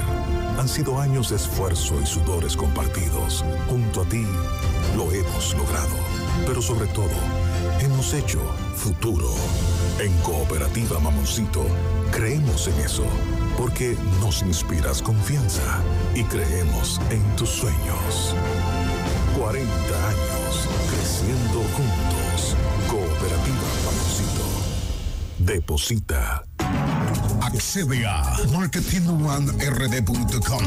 Han 0.58 0.68
sido 0.68 1.00
años 1.00 1.30
de 1.30 1.36
esfuerzo 1.36 1.94
y 2.02 2.06
sudores 2.06 2.56
compartidos. 2.56 3.44
Junto 3.68 4.02
a 4.02 4.04
ti, 4.04 4.26
lo 4.96 5.10
hemos 5.10 5.54
logrado. 5.54 6.23
Pero 6.46 6.60
sobre 6.60 6.86
todo, 6.88 7.10
hemos 7.80 8.12
hecho 8.14 8.40
futuro. 8.74 9.28
En 10.00 10.12
Cooperativa 10.18 10.98
Mamoncito, 10.98 11.64
creemos 12.10 12.68
en 12.68 12.78
eso, 12.80 13.04
porque 13.56 13.96
nos 14.20 14.42
inspiras 14.42 15.00
confianza 15.02 15.82
y 16.14 16.24
creemos 16.24 17.00
en 17.10 17.22
tus 17.36 17.48
sueños. 17.48 18.34
40 19.38 19.64
años 20.08 20.68
creciendo 20.90 21.60
juntos. 21.76 22.56
Cooperativa 22.88 23.68
Mamoncito. 23.84 24.44
Deposita. 25.38 26.53
Accede 27.44 28.06
a 28.06 28.38
marketingonerd.com 28.52 30.64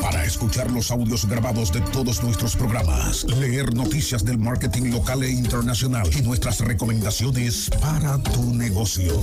para 0.00 0.24
escuchar 0.24 0.70
los 0.70 0.92
audios 0.92 1.26
grabados 1.26 1.72
de 1.72 1.80
todos 1.80 2.22
nuestros 2.22 2.54
programas, 2.54 3.24
leer 3.24 3.74
noticias 3.74 4.24
del 4.24 4.38
marketing 4.38 4.92
local 4.92 5.24
e 5.24 5.30
internacional 5.30 6.08
y 6.16 6.22
nuestras 6.22 6.60
recomendaciones 6.60 7.68
para 7.80 8.22
tu 8.22 8.54
negocio. 8.54 9.20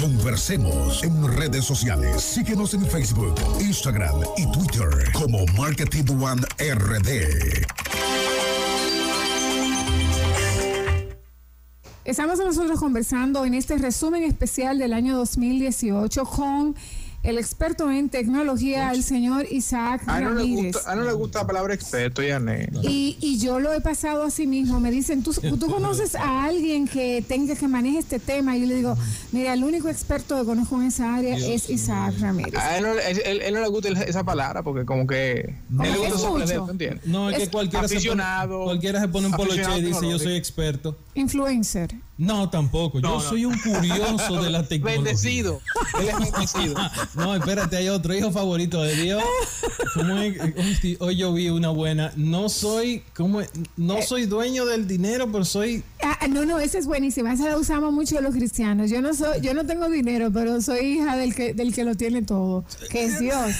Conversemos 0.00 1.02
en 1.02 1.36
redes 1.36 1.64
sociales. 1.64 2.22
Síguenos 2.22 2.74
en 2.74 2.86
Facebook, 2.86 3.34
Instagram 3.60 4.20
y 4.36 4.48
Twitter 4.52 5.10
como 5.12 5.44
Marketing 5.56 6.04
One 6.22 6.42
RD. 6.58 7.66
Estamos 12.10 12.40
nosotros 12.40 12.80
conversando 12.80 13.44
en 13.44 13.54
este 13.54 13.78
resumen 13.78 14.24
especial 14.24 14.78
del 14.78 14.94
año 14.94 15.16
2018 15.16 16.24
con 16.24 16.74
el 17.22 17.38
experto 17.38 17.90
en 17.90 18.08
tecnología, 18.08 18.92
el 18.92 19.02
señor 19.02 19.46
Isaac 19.50 20.02
a 20.06 20.20
no 20.20 20.30
Ramírez. 20.30 20.74
Gusta, 20.74 20.92
a 20.92 20.94
no 20.94 21.04
le 21.04 21.12
gusta 21.12 21.40
la 21.40 21.46
palabra 21.46 21.74
experto, 21.74 22.22
Yané. 22.22 22.70
Y, 22.82 23.18
y 23.20 23.38
yo 23.38 23.60
lo 23.60 23.72
he 23.74 23.80
pasado 23.80 24.22
a 24.22 24.30
sí 24.30 24.46
mismo. 24.46 24.80
Me 24.80 24.90
dicen, 24.90 25.22
¿Tú, 25.22 25.32
¿tú 25.34 25.66
conoces 25.70 26.14
a 26.14 26.44
alguien 26.44 26.88
que 26.88 27.22
tenga 27.26 27.54
que 27.54 27.68
maneje 27.68 27.98
este 27.98 28.18
tema? 28.18 28.56
Y 28.56 28.62
yo 28.62 28.66
le 28.66 28.74
digo, 28.74 28.96
mira, 29.32 29.52
el 29.52 29.64
único 29.64 29.88
experto 29.88 30.38
que 30.38 30.46
conozco 30.46 30.80
en 30.80 30.88
esa 30.88 31.14
área 31.14 31.36
es 31.36 31.68
Isaac 31.68 32.14
Ramírez. 32.20 32.56
A 32.56 32.78
él 32.78 32.84
no, 32.84 32.92
él, 32.92 33.42
él 33.42 33.54
no, 33.54 33.60
le 33.60 33.68
gusta 33.68 33.88
esa 33.88 34.24
palabra 34.24 34.62
porque 34.62 34.86
como 34.86 35.06
que... 35.06 35.56
No, 35.68 35.84
él 35.84 35.92
le 35.92 35.98
gusta 35.98 36.14
es 36.14 36.20
sorprender, 36.20 36.60
mucho. 36.60 36.72
¿entiendes? 36.72 37.06
No, 37.06 37.30
es, 37.30 37.38
que 37.38 37.50
cualquiera 37.50 37.86
se, 37.86 38.00
pone, 38.00 38.24
cualquiera 38.64 39.00
se 39.00 39.08
pone 39.08 39.26
un 39.26 39.32
poloche 39.32 39.78
y 39.78 39.82
dice 39.82 40.08
yo 40.08 40.18
soy 40.18 40.36
experto. 40.36 40.96
Influencer. 41.14 41.94
No, 42.20 42.50
tampoco. 42.50 43.00
Yo 43.00 43.08
No, 43.08 43.18
soy 43.20 43.46
un 43.46 43.58
curioso 43.58 44.42
de 44.42 44.50
la 44.50 44.62
tecnología. 44.68 45.02
Bendecido. 45.02 45.60
Él 45.98 46.08
es 46.10 46.18
bendecido. 46.18 46.74
No, 47.14 47.34
espérate, 47.34 47.76
hay 47.78 47.88
otro 47.88 48.14
hijo 48.14 48.30
favorito 48.30 48.82
de 48.82 48.94
Dios. 48.94 49.22
¿Cómo 49.94 50.18
es? 50.18 50.38
Hoy- 50.38 50.96
Hoy 51.00 51.16
yo 51.16 51.32
vi 51.32 51.48
una 51.48 51.70
buena. 51.70 52.12
No 52.16 52.48
soy, 52.50 53.02
¿cómo 53.16 53.40
es? 53.40 53.50
No 53.76 54.02
soy 54.02 54.26
dueño 54.26 54.66
del 54.66 54.86
dinero, 54.86 55.32
pero 55.32 55.44
soy. 55.46 55.82
Ah, 56.02 56.26
no, 56.28 56.44
no, 56.44 56.58
esa 56.58 56.76
es 56.78 56.86
buenísima. 56.86 57.32
Esa 57.32 57.48
la 57.48 57.56
usamos 57.56 57.90
mucho 57.92 58.20
los 58.20 58.34
cristianos. 58.34 58.90
Yo 58.90 59.00
no 59.00 59.14
soy, 59.14 59.40
yo 59.40 59.54
no 59.54 59.64
tengo 59.64 59.88
dinero, 59.88 60.30
pero 60.32 60.60
soy 60.60 60.80
hija 60.98 61.16
del 61.16 61.34
que, 61.34 61.54
del 61.54 61.74
que 61.74 61.84
lo 61.84 61.94
tiene 61.94 62.20
todo, 62.22 62.64
que 62.90 63.04
es 63.04 63.18
Dios. 63.18 63.52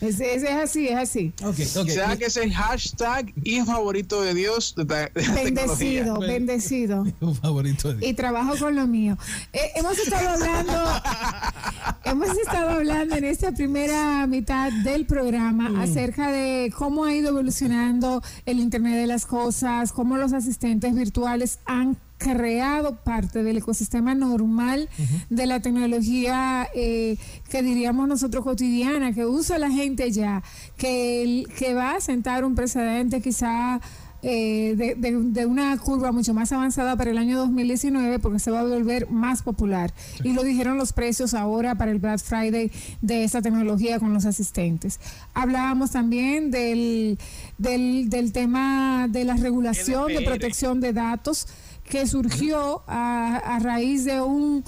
Ese, 0.00 0.34
ese 0.34 0.46
es 0.50 0.54
así, 0.56 0.88
es 0.88 0.96
así. 0.96 1.32
Ok, 1.42 1.56
ok. 1.76 1.86
O 1.88 1.90
sea 1.90 2.16
que 2.16 2.26
es 2.26 2.36
el 2.36 2.52
hashtag 2.52 3.32
hijo 3.44 3.64
favorito 3.66 4.20
de 4.20 4.34
Dios 4.34 4.74
de, 4.76 4.84
ta- 4.84 5.10
de 5.14 5.26
la 5.26 5.34
tecnología. 5.34 5.44
Bendecido, 5.44 6.18
bendecido. 6.20 7.06
Hijo 7.06 7.34
favorito 7.34 7.88
de 7.88 7.98
Dios. 8.00 8.10
Y 8.10 8.14
trabajo 8.14 8.54
con 8.58 8.74
lo 8.76 8.86
mío. 8.86 9.16
Eh, 9.52 9.58
hemos 9.76 9.98
estado 9.98 10.28
hablando, 10.28 10.72
hemos 12.04 12.28
estado 12.38 12.70
hablando 12.70 13.16
en 13.16 13.24
esta 13.24 13.52
primera 13.52 14.26
mitad 14.26 14.70
del 14.84 15.06
programa 15.06 15.82
acerca 15.82 16.30
de 16.30 16.72
cómo 16.76 17.04
ha 17.04 17.14
ido 17.14 17.30
evolucionando 17.30 18.22
el 18.44 18.60
Internet 18.60 18.96
de 18.96 19.06
las 19.06 19.26
cosas, 19.26 19.92
cómo 19.92 20.16
los 20.16 20.32
asistentes 20.32 20.94
virtuales 20.94 21.58
han 21.64 21.96
creado 22.18 22.96
parte 22.96 23.42
del 23.42 23.58
ecosistema 23.58 24.14
normal 24.14 24.88
de 25.30 25.46
la 25.46 25.60
tecnología 25.60 26.68
eh, 26.74 27.16
que 27.50 27.62
diríamos 27.62 28.08
nosotros 28.08 28.44
cotidiana, 28.44 29.12
que 29.12 29.26
usa 29.26 29.58
la 29.58 29.70
gente 29.70 30.10
ya, 30.10 30.42
que, 30.76 31.44
que 31.58 31.74
va 31.74 31.96
a 31.96 32.00
sentar 32.00 32.44
un 32.44 32.54
precedente 32.54 33.20
quizá 33.20 33.80
eh, 34.28 34.94
de, 34.96 35.46
una 35.46 35.76
curva 35.76 36.10
mucho 36.10 36.34
más 36.34 36.50
avanzada 36.50 36.96
para 36.96 37.12
el 37.12 37.18
año 37.18 37.38
2019 37.38 38.18
porque 38.18 38.40
se 38.40 38.50
va 38.50 38.60
a 38.60 38.64
volver 38.64 39.08
más 39.08 39.42
popular. 39.42 39.92
Y 40.24 40.32
lo 40.32 40.42
dijeron 40.42 40.78
los 40.78 40.92
precios 40.92 41.32
ahora 41.32 41.76
para 41.76 41.92
el 41.92 41.98
Black 41.98 42.18
Friday 42.18 42.72
de 43.02 43.22
esta 43.22 43.40
tecnología 43.40 44.00
con 44.00 44.12
los 44.12 44.24
asistentes. 44.24 44.98
Hablábamos 45.32 45.92
también 45.92 46.50
del, 46.50 47.18
del, 47.58 48.32
tema 48.32 49.06
de 49.08 49.24
la 49.24 49.36
regulación 49.36 50.08
de 50.08 50.22
protección 50.22 50.80
de 50.80 50.92
datos 50.92 51.46
que 51.88 52.06
surgió 52.06 52.82
a, 52.86 53.36
a 53.36 53.58
raíz 53.58 54.04
de 54.04 54.20
un 54.20 54.64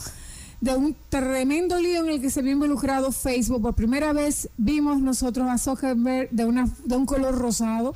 de 0.60 0.74
un 0.74 0.96
tremendo 1.08 1.80
lío 1.80 2.04
en 2.04 2.10
el 2.10 2.20
que 2.20 2.30
se 2.30 2.42
vio 2.42 2.52
involucrado 2.52 3.12
Facebook. 3.12 3.62
Por 3.62 3.74
primera 3.74 4.12
vez 4.12 4.48
vimos 4.56 5.00
nosotros 5.00 5.48
a 5.48 5.56
Zuckerberg 5.56 6.30
de, 6.30 6.44
una, 6.44 6.68
de 6.84 6.96
un 6.96 7.06
color 7.06 7.36
rosado 7.38 7.94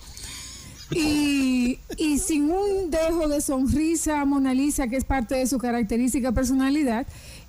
y, 0.90 1.78
y 1.96 2.18
sin 2.18 2.50
un 2.50 2.90
dejo 2.90 3.26
de 3.28 3.40
sonrisa 3.40 4.20
a 4.20 4.24
Mona 4.24 4.54
Lisa, 4.54 4.86
que 4.88 4.96
es 4.96 5.04
parte 5.04 5.34
de 5.34 5.46
su 5.46 5.58
característica 5.58 6.32
personalidad, 6.32 7.06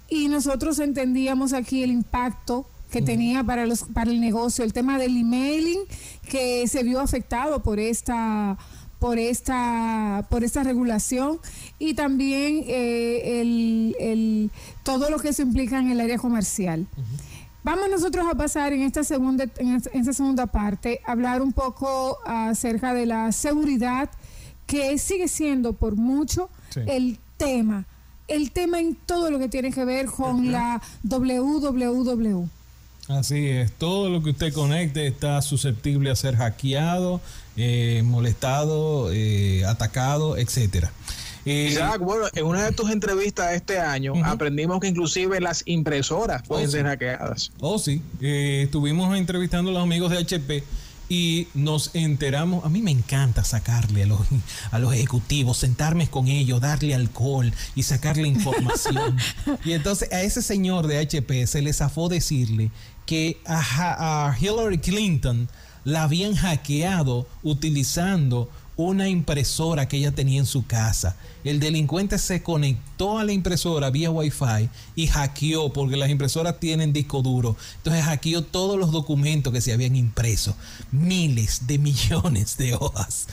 y 0.09 0.29
nosotros 0.29 0.79
entendíamos 0.79 1.53
aquí 1.53 1.83
el 1.83 1.91
impacto 1.91 2.65
que 2.89 3.01
tenía 3.01 3.43
para 3.43 3.65
los 3.65 3.83
para 3.83 4.11
el 4.11 4.21
negocio, 4.21 4.63
el 4.63 4.71
tema 4.71 4.99
del 4.99 5.17
emailing 5.17 5.79
que 6.29 6.67
se 6.67 6.83
vio 6.83 6.99
afectado 6.99 7.63
por 7.63 7.79
esta 7.79 8.57
por 9.03 9.19
esta 9.19 10.25
por 10.29 10.45
esta 10.45 10.63
regulación 10.63 11.37
y 11.77 11.93
también 11.93 12.63
eh, 12.67 13.41
el, 13.41 13.97
el, 13.99 14.51
todo 14.83 15.09
lo 15.09 15.19
que 15.19 15.27
eso 15.27 15.41
implica 15.41 15.77
en 15.77 15.91
el 15.91 15.99
área 15.99 16.17
comercial. 16.17 16.87
Vamos 17.65 17.89
nosotros 17.89 18.25
a 18.31 18.35
pasar 18.35 18.71
en 18.71 18.81
esta 18.81 19.03
segunda, 19.03 19.43
en 19.57 19.81
esta 19.91 20.13
segunda 20.13 20.45
parte, 20.45 21.01
a 21.05 21.11
hablar 21.11 21.41
un 21.41 21.51
poco 21.51 22.17
acerca 22.25 22.93
de 22.93 23.05
la 23.05 23.33
seguridad, 23.33 24.09
que 24.67 24.97
sigue 24.97 25.27
siendo 25.27 25.73
por 25.73 25.97
mucho 25.97 26.49
el 26.73 27.19
tema, 27.35 27.85
el 28.29 28.51
tema 28.51 28.79
en 28.79 28.95
todo 28.95 29.31
lo 29.31 29.37
que 29.37 29.49
tiene 29.49 29.71
que 29.71 29.83
ver 29.83 30.05
con 30.05 30.49
la 30.49 30.81
WWW. 31.03 32.47
Así 33.07 33.49
es, 33.49 33.71
todo 33.73 34.09
lo 34.09 34.23
que 34.23 34.29
usted 34.29 34.53
conecte 34.53 35.07
está 35.07 35.41
susceptible 35.41 36.09
a 36.09 36.15
ser 36.15 36.37
hackeado, 36.37 37.19
eh, 37.57 38.01
molestado, 38.05 39.11
eh, 39.11 39.65
atacado, 39.65 40.37
etcétera. 40.37 40.91
Isaac, 41.45 41.99
bueno, 41.99 42.27
en 42.33 42.45
una 42.45 42.63
de 42.63 42.71
tus 42.71 42.89
entrevistas 42.89 43.53
este 43.53 43.77
año 43.77 44.13
aprendimos 44.23 44.79
que 44.79 44.87
inclusive 44.87 45.41
las 45.41 45.63
impresoras 45.65 46.43
pueden 46.47 46.67
oh, 46.67 46.71
ser 46.71 46.85
hackeadas. 46.85 47.51
Oh, 47.59 47.77
sí. 47.77 48.01
Eh, 48.21 48.61
estuvimos 48.63 49.15
entrevistando 49.17 49.71
a 49.71 49.73
los 49.73 49.83
amigos 49.83 50.11
de 50.11 50.19
HP 50.19 50.63
y 51.09 51.47
nos 51.53 51.91
enteramos, 51.93 52.63
a 52.63 52.69
mí 52.69 52.81
me 52.81 52.91
encanta 52.91 53.43
sacarle 53.43 54.03
a 54.03 54.05
los, 54.07 54.21
a 54.71 54.79
los 54.79 54.93
ejecutivos, 54.93 55.57
sentarme 55.57 56.07
con 56.07 56.29
ellos, 56.29 56.61
darle 56.61 56.95
alcohol 56.95 57.53
y 57.75 57.83
sacarle 57.83 58.27
información. 58.27 59.17
y 59.65 59.73
entonces 59.73 60.11
a 60.13 60.21
ese 60.21 60.41
señor 60.41 60.87
de 60.87 60.99
HP 60.99 61.45
se 61.45 61.61
le 61.61 61.73
zafó 61.73 62.07
decirle 62.07 62.71
que 63.05 63.37
a 63.45 64.35
Hillary 64.39 64.77
Clinton 64.79 65.49
la 65.83 66.03
habían 66.03 66.35
hackeado 66.35 67.27
utilizando 67.43 68.49
una 68.75 69.07
impresora 69.07 69.87
que 69.87 69.97
ella 69.97 70.11
tenía 70.11 70.39
en 70.39 70.45
su 70.45 70.65
casa. 70.65 71.15
El 71.43 71.59
delincuente 71.59 72.17
se 72.17 72.41
conectó 72.41 73.19
a 73.19 73.23
la 73.23 73.31
impresora 73.31 73.89
vía 73.89 74.09
Wi-Fi 74.09 74.69
y 74.95 75.07
hackeó, 75.07 75.71
porque 75.71 75.97
las 75.97 76.09
impresoras 76.09 76.59
tienen 76.59 76.93
disco 76.93 77.21
duro. 77.21 77.55
Entonces 77.77 78.03
hackeó 78.03 78.43
todos 78.43 78.79
los 78.79 78.91
documentos 78.91 79.53
que 79.53 79.61
se 79.61 79.73
habían 79.73 79.95
impreso. 79.95 80.55
Miles 80.91 81.67
de 81.67 81.77
millones 81.77 82.57
de 82.57 82.73
hojas. 82.75 83.27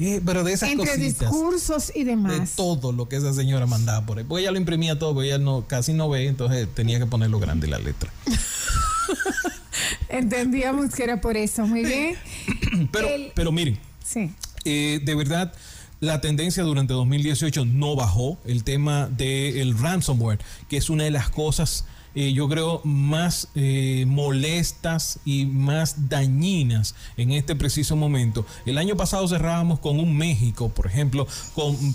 Eh, 0.00 0.22
pero 0.24 0.44
de 0.44 0.54
esas 0.54 0.70
Entre 0.70 0.96
discursos 0.96 1.92
y 1.94 2.04
demás. 2.04 2.40
De 2.40 2.46
todo 2.56 2.90
lo 2.92 3.06
que 3.06 3.16
esa 3.16 3.34
señora 3.34 3.66
mandaba 3.66 4.06
por 4.06 4.18
ahí. 4.18 4.24
Porque 4.24 4.42
ella 4.42 4.50
lo 4.50 4.56
imprimía 4.56 4.98
todo, 4.98 5.12
porque 5.12 5.28
ella 5.28 5.38
no, 5.38 5.66
casi 5.66 5.92
no 5.92 6.08
ve, 6.08 6.26
entonces 6.26 6.66
tenía 6.74 6.98
que 6.98 7.04
ponerlo 7.04 7.38
grande 7.38 7.66
la 7.66 7.78
letra. 7.78 8.10
Entendíamos 10.08 10.94
que 10.94 11.04
era 11.04 11.20
por 11.20 11.36
eso, 11.36 11.66
muy 11.66 11.84
bien. 11.84 12.16
pero, 12.92 13.08
pero 13.34 13.52
miren. 13.52 13.78
Sí. 14.02 14.32
Eh, 14.64 15.00
de 15.04 15.14
verdad, 15.14 15.52
la 16.00 16.22
tendencia 16.22 16.62
durante 16.62 16.94
2018 16.94 17.66
no 17.66 17.94
bajó. 17.94 18.38
El 18.46 18.64
tema 18.64 19.06
del 19.06 19.76
ransomware, 19.78 20.38
que 20.70 20.78
es 20.78 20.88
una 20.88 21.04
de 21.04 21.10
las 21.10 21.28
cosas 21.28 21.84
eh, 22.14 22.32
yo 22.32 22.48
creo, 22.48 22.80
más 22.82 23.48
eh, 23.54 24.04
molestas 24.08 25.20
y 25.24 25.46
más 25.46 26.08
dañinas 26.08 26.96
en 27.16 27.30
este 27.30 27.54
preciso 27.54 27.94
momento. 27.94 28.44
El 28.66 28.78
año 28.78 28.96
pasado 28.96 29.28
cerrábamos 29.28 29.78
con 29.78 30.00
un 30.00 30.16
México, 30.16 30.70
por 30.70 30.86
ejemplo, 30.86 31.26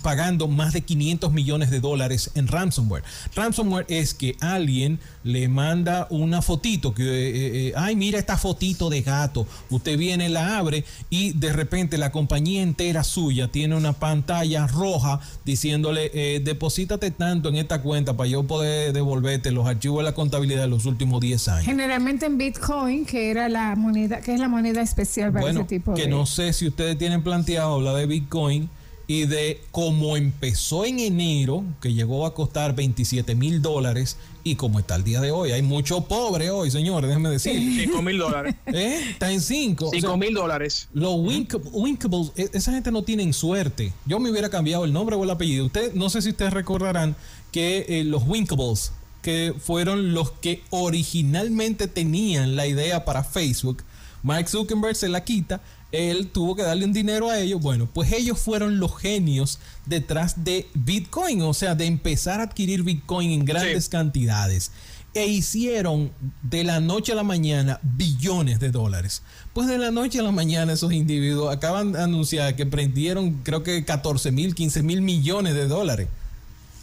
pagando 0.01 0.47
más 0.47 0.72
de 0.74 0.82
500 0.82 1.34
millones 1.34 1.70
de 1.70 1.82
dólares 1.82 2.32
en 2.36 2.47
ransomware. 2.47 3.03
Ransomware 3.36 3.86
es 3.89 4.13
que 4.13 4.38
alguien 4.39 4.99
le 5.24 5.49
manda 5.49 6.07
una 6.09 6.41
fotito 6.41 6.93
que, 6.93 7.68
eh, 7.68 7.74
ay, 7.76 7.97
mira 7.97 8.18
esta 8.18 8.38
fotito 8.38 8.89
de 8.89 9.01
gato. 9.01 9.45
Usted 9.70 9.97
viene, 9.97 10.30
la 10.30 10.57
abre 10.57 10.86
y 11.09 11.34
de 11.34 11.51
repente 11.51 11.97
la 11.97 12.11
compañía 12.13 12.61
entera 12.61 13.03
suya 13.03 13.49
tiene 13.49 13.76
una 13.76 13.93
pantalla 13.93 14.68
roja 14.68 15.20
diciéndole, 15.43 16.39
deposítate 16.43 17.11
tanto 17.11 17.49
en 17.49 17.57
esta 17.57 17.82
cuenta 17.82 18.16
para 18.16 18.30
yo 18.30 18.43
poder 18.43 18.93
devolverte 18.93 19.51
los 19.51 19.68
archivos 19.68 20.05
la 20.06 20.14
contabilidad 20.14 20.62
de 20.62 20.68
los 20.68 20.86
últimos 20.86 21.20
10 21.22 21.47
años. 21.49 21.66
Generalmente 21.66 22.26
en 22.26 22.38
Bitcoin, 22.38 23.06
que 23.06 23.32
era 23.32 23.49
la 23.49 23.76
moneda, 23.76 24.22
que 24.22 24.34
es 24.34 24.39
la 24.39 24.47
moneda 24.47 24.82
especial 24.82 25.32
para 25.32 25.49
ese 25.49 25.64
tipo 25.64 25.93
que 25.93 26.08
no 26.08 26.26
sé 26.26 26.53
si 26.53 26.68
ustedes 26.68 26.97
tienen 26.97 27.24
planteado 27.24 27.76
hablar 27.76 27.95
de 27.95 28.06
Bitcoin 28.06 28.70
y 29.08 29.26
de 29.26 29.62
cómo 29.72 30.18
empezó 30.18 30.86
en 30.86 30.99
enero, 30.99 31.64
que 31.80 31.93
llegó 31.93 32.26
a 32.26 32.34
costar 32.34 32.76
27 32.76 33.36
mil 33.36 33.62
dólares, 33.62 34.18
y 34.43 34.56
como 34.56 34.80
está 34.80 34.95
el 34.95 35.03
día 35.03 35.22
de 35.22 35.32
hoy. 35.32 35.51
Hay 35.51 35.62
mucho 35.62 36.01
pobre 36.01 36.51
hoy, 36.51 36.70
señores, 36.72 37.08
déjenme 37.08 37.30
decir. 37.30 37.88
5 37.88 38.01
mil 38.01 38.18
dólares. 38.18 38.56
¿Eh? 38.68 39.10
Está 39.12 39.32
en 39.32 39.41
5. 39.41 39.91
5 39.91 40.18
mil 40.18 40.34
dólares. 40.34 40.88
Los 40.93 41.16
Winkables, 41.18 42.32
e, 42.36 42.49
esa 42.53 42.72
gente 42.72 42.91
no 42.91 43.03
tienen 43.03 43.34
suerte. 43.34 43.91
Yo 44.06 44.20
me 44.20 44.30
hubiera 44.30 44.49
cambiado 44.49 44.86
el 44.86 44.93
nombre 44.93 45.16
o 45.16 45.24
el 45.24 45.30
apellido. 45.30 45.66
Usted, 45.66 45.93
no 45.93 46.10
sé 46.10 46.22
si 46.22 46.30
ustedes 46.30 46.53
recordarán 46.53 47.16
que 47.51 47.86
eh, 47.89 48.03
los 48.03 48.28
Winkables 48.28 48.91
que 49.26 49.55
fueron 49.59 50.13
los 50.13 50.30
que 50.34 50.61
originalmente 50.69 51.88
tenían 51.88 52.55
la 52.55 52.67
idea 52.67 53.05
para 53.05 53.23
Facebook. 53.23 53.84
Mark 54.21 54.47
Zuckerberg 54.47 54.95
se 54.95 55.09
la 55.09 55.23
quita, 55.23 55.61
él 55.91 56.28
tuvo 56.28 56.55
que 56.55 56.61
darle 56.61 56.86
un 56.86 56.93
dinero 56.93 57.32
a 57.32 57.39
ellos. 57.39 57.59
Bueno, 57.59 57.89
pues 57.91 58.11
ellos 58.11 58.38
fueron 58.38 58.78
los 58.80 58.95
genios 58.95 59.57
detrás 59.88 60.43
de 60.43 60.67
Bitcoin, 60.76 61.41
o 61.41 61.55
sea, 61.55 61.73
de 61.73 61.86
empezar 61.86 62.39
a 62.39 62.43
adquirir 62.43 62.84
Bitcoin 62.84 63.32
en 63.32 63.45
grandes 63.45 63.89
cantidades. 63.89 64.71
E 65.15 65.26
hicieron 65.26 66.11
de 66.43 66.63
la 66.63 66.80
noche 66.80 67.13
a 67.13 67.15
la 67.15 67.23
mañana 67.23 67.80
billones 67.82 68.59
de 68.59 68.69
dólares. 68.69 69.23
Pues 69.53 69.67
de 69.67 69.80
la 69.80 69.89
noche 69.89 70.19
a 70.19 70.23
la 70.23 70.32
mañana 70.32 70.73
esos 70.73 70.93
individuos 70.93 71.51
acaban 71.51 71.93
de 71.93 72.03
anunciar 72.03 72.55
que 72.55 72.67
prendieron 72.67 73.41
creo 73.41 73.63
que 73.63 73.84
14 73.86 74.32
mil, 74.32 74.53
15 74.53 74.84
mil 74.84 75.01
millones 75.01 75.55
de 75.55 75.67
dólares. 75.67 76.09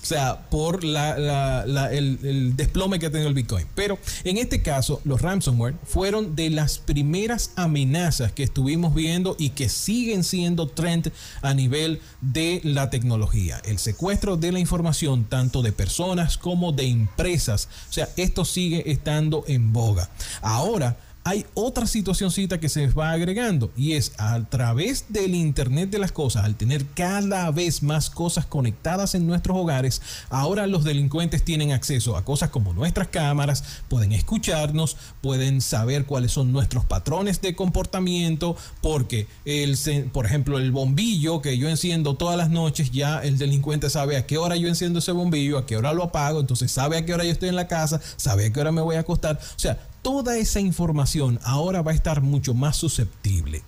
O 0.02 0.04
sea, 0.04 0.48
por 0.50 0.80
el, 0.84 2.56
desplome 2.56 2.98
que 2.98 3.06
ha 3.06 3.10
tenido 3.10 3.28
el 3.28 3.34
Bitcoin. 3.34 3.66
Pero 3.76 3.98
en 4.24 4.36
este 4.36 4.60
caso, 4.60 5.00
los 5.04 5.22
ransomware 5.22 5.76
fueron 5.84 6.34
de 6.34 6.50
las 6.50 6.78
primeras 6.78 7.52
amenazas 7.54 8.32
que 8.32 8.42
estuvimos 8.42 8.94
viendo 8.94 9.36
y 9.38 9.50
que 9.50 9.68
siguen 9.68 10.24
siendo 10.24 10.66
trend 10.66 11.12
a 11.40 11.54
nivel 11.54 12.00
de 12.20 12.60
la 12.64 12.90
tecnología. 12.90 13.62
El 13.64 13.78
secuestro 13.78 14.36
de 14.36 14.50
la 14.50 14.58
información, 14.58 15.24
tanto 15.24 15.62
de 15.62 15.72
personas 15.72 16.36
como 16.36 16.72
de 16.72 16.86
empresas. 16.88 17.68
O 17.88 17.92
sea, 17.92 18.08
esto 18.16 18.44
sigue 18.44 18.90
estando 18.90 19.44
en 19.46 19.72
boga. 19.72 20.10
Ahora, 20.40 20.96
hay 21.24 21.46
otra 21.54 21.86
situacióncita 21.86 22.58
que 22.58 22.68
se 22.68 22.88
va 22.88 23.12
agregando 23.12 23.70
y 23.76 23.92
es 23.92 24.12
a 24.18 24.40
través 24.44 25.06
del 25.08 25.34
Internet 25.34 25.90
de 25.90 25.98
las 25.98 26.12
Cosas, 26.12 26.44
al 26.44 26.56
tener 26.56 26.84
cada 26.94 27.50
vez 27.50 27.82
más 27.82 28.10
cosas 28.10 28.44
conectadas 28.44 29.14
en 29.14 29.26
nuestros 29.26 29.56
hogares, 29.56 30.02
ahora 30.30 30.66
los 30.66 30.84
delincuentes 30.84 31.44
tienen 31.44 31.72
acceso 31.72 32.16
a 32.16 32.24
cosas 32.24 32.50
como 32.50 32.72
nuestras 32.72 33.08
cámaras, 33.08 33.62
pueden 33.88 34.12
escucharnos, 34.12 34.96
pueden 35.20 35.60
saber 35.60 36.06
cuáles 36.06 36.32
son 36.32 36.52
nuestros 36.52 36.84
patrones 36.84 37.40
de 37.40 37.54
comportamiento, 37.54 38.56
porque 38.80 39.28
el, 39.44 39.78
por 40.12 40.26
ejemplo 40.26 40.58
el 40.58 40.72
bombillo 40.72 41.40
que 41.40 41.56
yo 41.56 41.68
enciendo 41.68 42.14
todas 42.16 42.36
las 42.36 42.50
noches, 42.50 42.90
ya 42.90 43.20
el 43.20 43.38
delincuente 43.38 43.90
sabe 43.90 44.16
a 44.16 44.26
qué 44.26 44.38
hora 44.38 44.56
yo 44.56 44.68
enciendo 44.68 44.98
ese 44.98 45.12
bombillo, 45.12 45.58
a 45.58 45.66
qué 45.66 45.76
hora 45.76 45.92
lo 45.92 46.04
apago, 46.04 46.40
entonces 46.40 46.72
sabe 46.72 46.96
a 46.96 47.06
qué 47.06 47.14
hora 47.14 47.24
yo 47.24 47.30
estoy 47.30 47.48
en 47.48 47.56
la 47.56 47.68
casa, 47.68 48.00
sabe 48.16 48.46
a 48.46 48.52
qué 48.52 48.60
hora 48.60 48.72
me 48.72 48.82
voy 48.82 48.96
a 48.96 49.00
acostar, 49.00 49.38
o 49.38 49.58
sea, 49.58 49.78
toda 50.02 50.36
esa 50.36 50.60
información 50.60 51.38
ahora 51.42 51.82
va 51.82 51.92
a 51.92 51.94
estar 51.94 52.20
mucho 52.20 52.54
más 52.54 52.76
susceptible. 52.76 53.62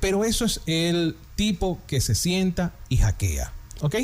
Pero 0.00 0.24
eso 0.24 0.44
es 0.44 0.60
el 0.66 1.16
tipo 1.36 1.78
que 1.86 2.00
se 2.00 2.14
sienta 2.14 2.74
y 2.88 2.98
hackea. 2.98 3.52
¿Ok? 3.80 3.96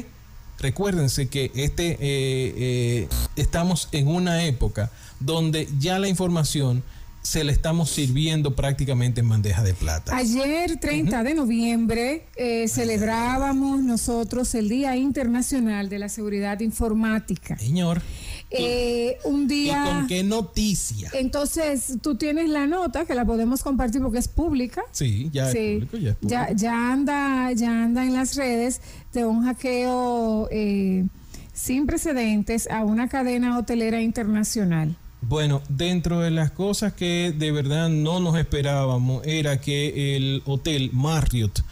recuérdense 0.59 1.29
que 1.29 1.51
este 1.55 1.93
eh, 1.93 1.99
eh, 2.01 3.09
estamos 3.37 3.89
en 3.93 4.09
una 4.09 4.45
época 4.45 4.91
donde 5.21 5.69
ya 5.79 5.99
la 5.99 6.09
información 6.09 6.83
se 7.23 7.45
le 7.45 7.53
estamos 7.53 7.91
sirviendo 7.91 8.55
prácticamente 8.57 9.21
en 9.21 9.29
bandeja 9.29 9.63
de 9.63 9.75
plata. 9.75 10.17
Ayer, 10.17 10.79
30 10.79 11.25
de 11.25 11.35
noviembre, 11.35 12.27
eh, 12.37 12.69
celebrábamos 12.69 13.83
nosotros 13.83 14.55
el 14.55 14.69
Día 14.69 14.97
Internacional 14.97 15.89
de 15.89 15.99
la 15.99 16.09
Seguridad 16.09 16.61
Informática. 16.61 17.59
Señor. 17.59 18.01
Eh, 18.51 19.19
un 19.25 19.47
día. 19.47 19.85
¿Y 19.85 19.95
con 19.95 20.07
qué 20.07 20.23
noticia? 20.25 21.11
Entonces, 21.13 21.99
tú 22.01 22.17
tienes 22.17 22.49
la 22.49 22.67
nota 22.67 23.05
que 23.05 23.15
la 23.15 23.25
podemos 23.25 23.63
compartir 23.63 24.01
porque 24.01 24.19
es 24.19 24.29
pública. 24.29 24.83
Sí, 24.91 25.29
ya 25.33 25.51
es 25.51 25.55
público, 25.55 25.97
ya 25.99 26.11
es 26.11 26.17
público. 26.17 26.29
Ya, 26.29 26.53
ya, 26.55 26.93
anda, 26.93 27.53
ya 27.53 27.85
anda 27.85 28.05
en 28.05 28.15
las 28.15 28.37
redes 28.37 28.81
de 29.13 29.27
un 29.27 29.45
hackeo 29.45 30.49
eh, 30.51 31.05
sin 31.53 31.87
precedentes 31.87 32.71
a 32.71 32.85
una 32.85 33.09
cadena 33.09 33.59
hotelera 33.59 34.01
internacional. 34.01 34.97
Bueno, 35.21 35.63
dentro 35.69 36.21
de 36.21 36.31
las 36.31 36.51
cosas 36.53 36.93
que 36.93 37.35
de 37.37 37.51
verdad 37.51 37.89
no 37.89 38.21
nos 38.21 38.39
esperábamos 38.39 39.27
era 39.27 39.61
que 39.61 40.17
el 40.17 40.43
hotel 40.47 40.91
Marriott 40.93 41.63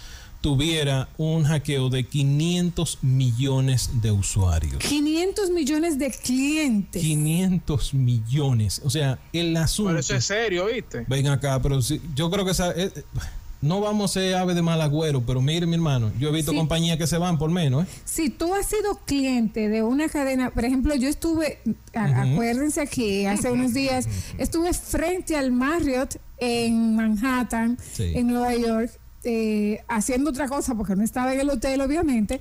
tuviera 0.46 1.08
un 1.18 1.42
hackeo 1.42 1.88
de 1.88 2.04
500 2.04 2.98
millones 3.02 3.90
de 4.00 4.12
usuarios. 4.12 4.76
500 4.76 5.50
millones 5.50 5.98
de 5.98 6.12
clientes. 6.12 7.02
500 7.02 7.94
millones. 7.94 8.80
O 8.84 8.88
sea, 8.88 9.18
el 9.32 9.56
asunto... 9.56 9.88
Pero 9.88 9.98
eso 9.98 10.14
es 10.14 10.24
serio, 10.24 10.66
¿viste? 10.66 11.04
Ven 11.08 11.26
acá, 11.26 11.60
pero 11.60 11.80
yo 12.14 12.30
creo 12.30 12.44
que 12.44 12.52
esa, 12.52 12.70
eh, 12.76 12.92
no 13.60 13.80
vamos 13.80 14.12
a 14.12 14.20
ser 14.20 14.36
ave 14.36 14.54
de 14.54 14.62
mal 14.62 14.80
agüero, 14.80 15.20
pero 15.20 15.40
mire, 15.40 15.66
mi 15.66 15.74
hermano, 15.74 16.12
yo 16.16 16.28
he 16.28 16.32
visto 16.32 16.54
compañías 16.54 16.96
que 16.96 17.08
se 17.08 17.18
van 17.18 17.38
por 17.38 17.50
menos. 17.50 17.84
¿eh? 17.84 17.88
Si 18.04 18.30
tú 18.30 18.54
has 18.54 18.66
sido 18.66 19.00
cliente 19.04 19.68
de 19.68 19.82
una 19.82 20.08
cadena, 20.08 20.52
por 20.52 20.64
ejemplo, 20.64 20.94
yo 20.94 21.08
estuve, 21.08 21.58
acuérdense 21.92 22.86
que 22.86 23.26
hace 23.26 23.50
unos 23.50 23.74
días 23.74 24.08
estuve 24.38 24.72
frente 24.74 25.34
al 25.36 25.50
Marriott 25.50 26.20
en 26.38 26.94
Manhattan, 26.94 27.78
en 27.98 28.28
Nueva 28.28 28.54
York, 28.54 28.92
eh, 29.26 29.84
haciendo 29.88 30.30
otra 30.30 30.48
cosa 30.48 30.74
porque 30.74 30.96
no 30.96 31.02
estaba 31.02 31.34
en 31.34 31.40
el 31.40 31.50
hotel, 31.50 31.80
obviamente. 31.80 32.38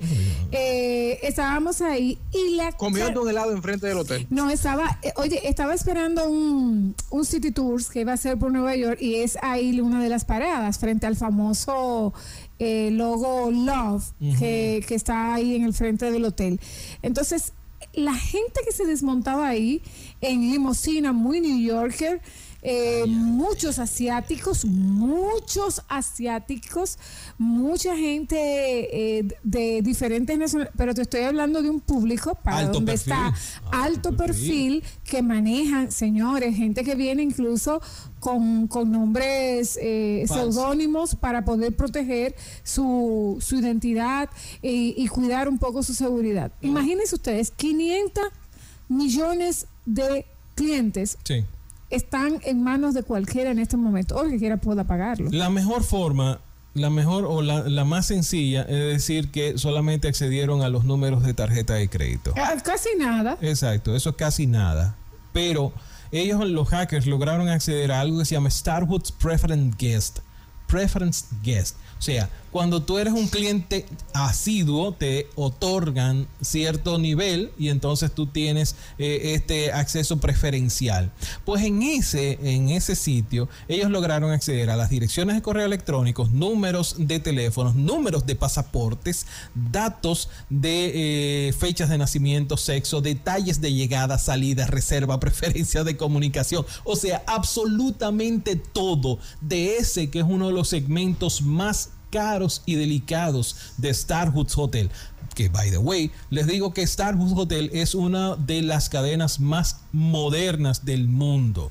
Eh, 0.52 1.18
estábamos 1.22 1.80
ahí 1.80 2.18
y 2.32 2.54
la. 2.56 2.72
Comiendo 2.72 3.22
un 3.22 3.28
helado 3.28 3.52
enfrente 3.52 3.86
del 3.86 3.98
hotel. 3.98 4.26
No, 4.30 4.50
estaba. 4.50 4.98
Eh, 5.02 5.12
oye, 5.16 5.48
estaba 5.48 5.74
esperando 5.74 6.28
un, 6.28 6.94
un 7.10 7.24
City 7.24 7.50
Tours 7.50 7.88
que 7.90 8.00
iba 8.00 8.12
a 8.12 8.16
ser 8.16 8.38
por 8.38 8.52
Nueva 8.52 8.76
York 8.76 8.98
y 9.00 9.16
es 9.16 9.36
ahí 9.42 9.78
una 9.80 10.02
de 10.02 10.08
las 10.08 10.24
paradas 10.24 10.78
frente 10.78 11.06
al 11.06 11.16
famoso 11.16 12.14
logo 12.58 13.50
Love 13.50 14.04
que, 14.38 14.84
que 14.86 14.94
está 14.94 15.34
ahí 15.34 15.56
en 15.56 15.64
el 15.64 15.74
frente 15.74 16.10
del 16.10 16.24
hotel. 16.24 16.60
Entonces, 17.02 17.52
la 17.92 18.14
gente 18.14 18.60
que 18.64 18.72
se 18.72 18.84
desmontaba 18.84 19.48
ahí 19.48 19.82
en 20.20 20.40
limosina 20.52 21.12
muy 21.12 21.40
New 21.40 21.58
Yorker 21.58 22.20
eh, 22.68 23.04
muchos 23.06 23.78
asiáticos, 23.78 24.64
muchos 24.64 25.82
asiáticos, 25.88 26.98
mucha 27.38 27.96
gente 27.96 28.36
eh, 29.18 29.24
de 29.44 29.82
diferentes 29.82 30.36
nacionalidades, 30.36 30.76
pero 30.76 30.92
te 30.92 31.02
estoy 31.02 31.20
hablando 31.20 31.62
de 31.62 31.70
un 31.70 31.78
público 31.78 32.34
para 32.34 32.66
donde 32.66 32.94
está 32.94 33.32
alto, 33.70 34.16
perfil, 34.16 34.82
que 35.04 35.22
manejan, 35.22 35.92
señores, 35.92 36.56
gente 36.56 36.82
que 36.82 36.96
viene 36.96 37.22
incluso 37.22 37.80
con, 38.18 38.68
nombres 38.90 39.78
eh, 39.80 40.24
seudónimos 40.26 41.14
para 41.14 41.44
poder 41.44 41.76
proteger 41.76 42.34
su, 42.64 43.36
su 43.40 43.60
identidad 43.60 44.28
y, 44.60 45.06
cuidar 45.06 45.48
un 45.48 45.58
poco 45.58 45.84
su 45.84 45.94
seguridad. 45.94 46.50
Imagínense 46.62 47.14
ustedes, 47.14 47.52
500 47.52 48.24
millones 48.88 49.68
de 49.84 50.26
clientes. 50.56 51.16
Sí 51.22 51.44
están 51.90 52.40
en 52.44 52.62
manos 52.62 52.94
de 52.94 53.02
cualquiera 53.02 53.50
en 53.50 53.58
este 53.58 53.76
momento, 53.76 54.16
o 54.16 54.24
el 54.24 54.30
que 54.30 54.38
quiera 54.38 54.56
pueda 54.56 54.84
pagarlo. 54.84 55.30
La 55.30 55.50
mejor 55.50 55.82
forma, 55.82 56.40
la 56.74 56.90
mejor 56.90 57.24
o 57.24 57.42
la, 57.42 57.84
más 57.84 58.06
sencilla 58.06 58.62
es 58.62 58.78
decir 58.78 59.30
que 59.30 59.58
solamente 59.58 60.08
accedieron 60.08 60.62
a 60.62 60.68
los 60.68 60.84
números 60.84 61.22
de 61.22 61.34
tarjeta 61.34 61.74
de 61.74 61.88
crédito. 61.88 62.34
Ah, 62.36 62.54
casi 62.62 62.90
nada. 62.98 63.38
Exacto, 63.40 63.94
eso 63.94 64.10
es 64.10 64.16
casi 64.16 64.46
nada. 64.46 64.96
Pero 65.32 65.72
ellos, 66.12 66.46
los 66.48 66.68
hackers, 66.68 67.06
lograron 67.06 67.48
acceder 67.48 67.92
a 67.92 68.00
algo 68.00 68.18
que 68.18 68.24
se 68.24 68.34
llama 68.34 68.50
Starwood's 68.50 69.12
Preference 69.12 69.76
Guest. 69.78 70.18
Preference 70.66 71.26
Guest. 71.42 71.76
O 71.98 72.02
sea, 72.02 72.28
cuando 72.56 72.82
tú 72.82 72.96
eres 72.96 73.12
un 73.12 73.28
cliente 73.28 73.84
asiduo, 74.14 74.92
te 74.92 75.28
otorgan 75.34 76.26
cierto 76.40 76.98
nivel 76.98 77.52
y 77.58 77.68
entonces 77.68 78.10
tú 78.10 78.28
tienes 78.28 78.76
eh, 78.96 79.34
este 79.34 79.72
acceso 79.72 80.16
preferencial. 80.20 81.12
Pues 81.44 81.62
en 81.64 81.82
ese, 81.82 82.38
en 82.42 82.70
ese 82.70 82.96
sitio, 82.96 83.50
ellos 83.68 83.90
lograron 83.90 84.30
acceder 84.30 84.70
a 84.70 84.76
las 84.76 84.88
direcciones 84.88 85.36
de 85.36 85.42
correo 85.42 85.66
electrónicos, 85.66 86.30
números 86.30 86.94
de 86.96 87.20
teléfonos, 87.20 87.74
números 87.74 88.24
de 88.24 88.36
pasaportes, 88.36 89.26
datos 89.54 90.30
de 90.48 91.48
eh, 91.48 91.52
fechas 91.52 91.90
de 91.90 91.98
nacimiento, 91.98 92.56
sexo, 92.56 93.02
detalles 93.02 93.60
de 93.60 93.74
llegada, 93.74 94.16
salida, 94.18 94.66
reserva, 94.66 95.20
preferencia 95.26 95.84
de 95.84 95.98
comunicación. 95.98 96.64
O 96.84 96.96
sea, 96.96 97.22
absolutamente 97.26 98.56
todo 98.56 99.18
de 99.42 99.76
ese 99.76 100.08
que 100.08 100.20
es 100.20 100.24
uno 100.26 100.46
de 100.46 100.54
los 100.54 100.70
segmentos 100.70 101.42
más 101.42 101.90
caros 102.16 102.62
y 102.64 102.76
delicados 102.76 103.56
de 103.76 103.92
Starwoods 103.92 104.56
Hotel. 104.56 104.90
Que, 105.34 105.50
by 105.50 105.70
the 105.70 105.76
way, 105.76 106.10
les 106.30 106.46
digo 106.46 106.72
que 106.72 106.86
Starwoods 106.86 107.34
Hotel 107.36 107.68
es 107.74 107.94
una 107.94 108.36
de 108.36 108.62
las 108.62 108.88
cadenas 108.88 109.38
más 109.38 109.80
modernas 109.92 110.86
del 110.86 111.08
mundo. 111.08 111.70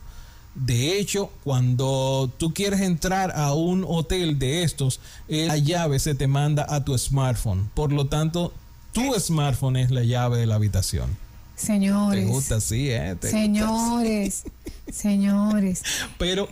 De 0.53 0.99
hecho, 0.99 1.31
cuando 1.43 2.31
tú 2.37 2.53
quieres 2.53 2.81
entrar 2.81 3.31
a 3.35 3.53
un 3.53 3.83
hotel 3.87 4.37
de 4.37 4.61
estos, 4.61 4.99
eh, 5.27 5.47
la 5.47 5.57
llave 5.57 5.97
se 5.97 6.13
te 6.13 6.27
manda 6.27 6.67
a 6.69 6.85
tu 6.85 6.95
smartphone. 6.95 7.71
Por 7.73 7.91
lo 7.91 8.05
tanto, 8.05 8.53
tu 8.91 9.19
smartphone 9.19 9.77
es 9.77 9.89
la 9.89 10.03
llave 10.03 10.37
de 10.37 10.45
la 10.45 10.55
habitación. 10.55 11.17
Señores. 11.55 12.23
Te 12.23 12.31
gusta 12.31 12.55
así, 12.57 12.91
¿eh? 12.91 13.17
señores. 13.19 14.43
señores. 14.91 15.81
Pero 16.19 16.47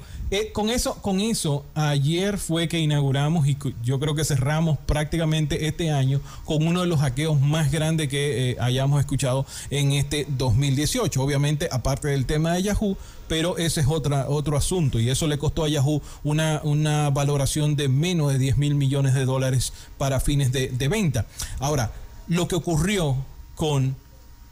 con 0.52 0.70
eso, 0.72 0.96
con 0.96 1.20
eso, 1.20 1.64
ayer 1.76 2.40
fue 2.40 2.68
que 2.68 2.80
inauguramos 2.80 3.48
y 3.48 3.56
yo 3.84 4.00
creo 4.00 4.16
que 4.16 4.26
cerramos 4.26 4.80
prácticamente 4.80 5.68
este 5.68 5.92
año 5.92 6.22
con 6.46 6.66
uno 6.66 6.82
de 6.82 6.88
los 6.88 7.00
hackeos 7.02 7.40
más 7.40 7.72
grandes 7.72 8.10
que 8.10 8.52
eh, 8.52 8.58
hayamos 8.60 9.00
escuchado 9.00 9.46
en 9.70 9.92
este 9.92 10.26
2018. 10.30 11.22
Obviamente, 11.22 11.70
aparte 11.72 12.08
del 12.08 12.26
tema 12.26 12.54
de 12.54 12.64
Yahoo, 12.64 12.98
pero 13.28 13.58
ese 13.58 13.82
es 13.82 13.88
otra, 13.88 14.28
otro 14.28 14.58
asunto 14.58 15.00
y 15.00 15.10
eso 15.10 15.28
le 15.28 15.38
costó 15.38 15.66
a 15.66 15.70
Yahoo 15.70 16.02
una, 16.24 16.62
una 16.64 17.12
valoración 17.12 17.76
de 17.76 17.88
menos 17.88 18.32
de 18.32 18.40
10 18.40 18.58
mil 18.58 18.74
millones 18.74 19.14
de 19.14 19.26
dólares 19.26 19.72
para 20.00 20.20
fines 20.20 20.52
de 20.52 20.88
venta. 20.88 21.28
Ahora, 21.60 21.92
lo 22.28 22.48
que 22.48 22.56
ocurrió 22.56 23.18
con 23.54 23.96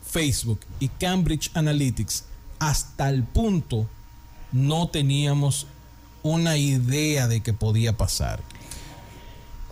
Facebook 0.06 0.60
y 0.80 0.90
Cambridge 0.90 1.50
Analytics 1.56 2.26
hasta 2.60 3.10
el 3.10 3.24
punto 3.24 3.88
no 4.52 4.90
teníamos 4.90 5.68
una 6.24 6.58
idea 6.58 7.28
de 7.28 7.42
que 7.42 7.54
podía 7.54 7.98
pasar. 7.98 8.42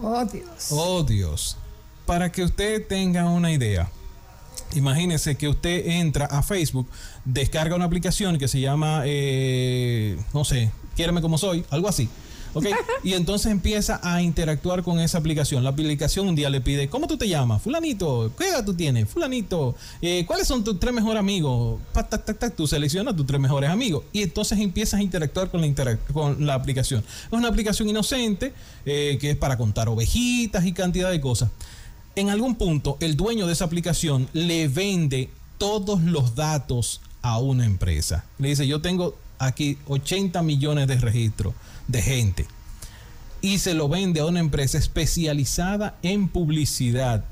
Oh 0.01 0.26
Dios. 0.26 0.67
Oh 0.71 1.03
Dios. 1.03 1.57
Para 2.05 2.31
que 2.31 2.43
usted 2.43 2.88
tenga 2.88 3.30
una 3.30 3.51
idea, 3.51 3.89
imagínese 4.73 5.35
que 5.35 5.47
usted 5.47 5.88
entra 5.88 6.26
a 6.26 6.41
Facebook, 6.41 6.88
descarga 7.26 7.76
una 7.76 7.85
aplicación 7.85 8.38
que 8.38 8.47
se 8.47 8.59
llama, 8.59 9.03
eh, 9.05 10.17
no 10.34 10.43
sé, 10.43 10.71
quiéreme 10.95 11.21
como 11.21 11.38
soy, 11.38 11.65
algo 11.69 11.88
así 11.88 12.09
Y 13.03 13.13
entonces 13.13 13.51
empieza 13.51 13.99
a 14.03 14.21
interactuar 14.21 14.84
con 14.84 14.99
esa 14.99 15.17
aplicación. 15.17 15.63
La 15.63 15.69
aplicación 15.69 16.27
un 16.27 16.35
día 16.35 16.49
le 16.49 16.61
pide, 16.61 16.89
¿cómo 16.89 17.07
tú 17.07 17.17
te 17.17 17.27
llamas? 17.27 17.61
Fulanito, 17.61 18.31
¿qué 18.38 18.49
edad 18.49 18.65
tú 18.65 18.73
tienes? 18.73 19.07
Fulanito, 19.07 19.76
eh, 20.01 20.26
¿cuáles 20.26 20.47
son 20.47 20.63
tus 20.63 20.80
tres 20.80 20.93
mejores 20.93 21.19
amigos? 21.19 21.80
tú 22.55 22.67
seleccionas 22.67 23.15
tus 23.15 23.26
tres 23.26 23.39
mejores 23.39 23.69
amigos. 23.69 24.03
Y 24.11 24.23
entonces 24.23 24.59
empiezas 24.59 24.99
a 24.99 25.03
interactuar 25.03 25.49
con 25.49 25.61
la, 25.61 25.97
con 26.13 26.45
la 26.45 26.53
aplicación. 26.53 27.03
Es 27.26 27.34
una 27.34 27.47
aplicación 27.47 27.89
inocente 27.89 28.53
eh, 28.85 29.17
que 29.19 29.31
es 29.31 29.38
para 29.38 29.57
contar 29.57 29.89
ovejitas 29.89 30.65
y 30.65 30.73
cantidad 30.73 31.11
de 31.11 31.21
cosas. 31.21 31.49
En 32.15 32.30
algún 32.30 32.55
punto, 32.55 32.97
el 32.99 33.15
dueño 33.15 33.47
de 33.47 33.53
esa 33.53 33.65
aplicación 33.65 34.27
le 34.34 34.67
vende 34.67 35.30
todos 35.57 36.01
los 36.01 36.35
datos 36.35 37.01
a 37.21 37.39
una 37.39 37.65
empresa. 37.65 38.26
Le 38.39 38.49
dice, 38.49 38.67
yo 38.67 38.81
tengo 38.81 39.15
aquí 39.38 39.77
80 39.88 40.41
millones 40.43 40.88
de 40.88 40.97
registros 40.97 41.53
de 41.89 42.01
gente 42.01 42.47
y 43.41 43.59
se 43.59 43.73
lo 43.73 43.89
vende 43.89 44.19
a 44.19 44.25
una 44.25 44.39
empresa 44.39 44.77
especializada 44.77 45.97
en 46.01 46.29
publicidad 46.29 47.25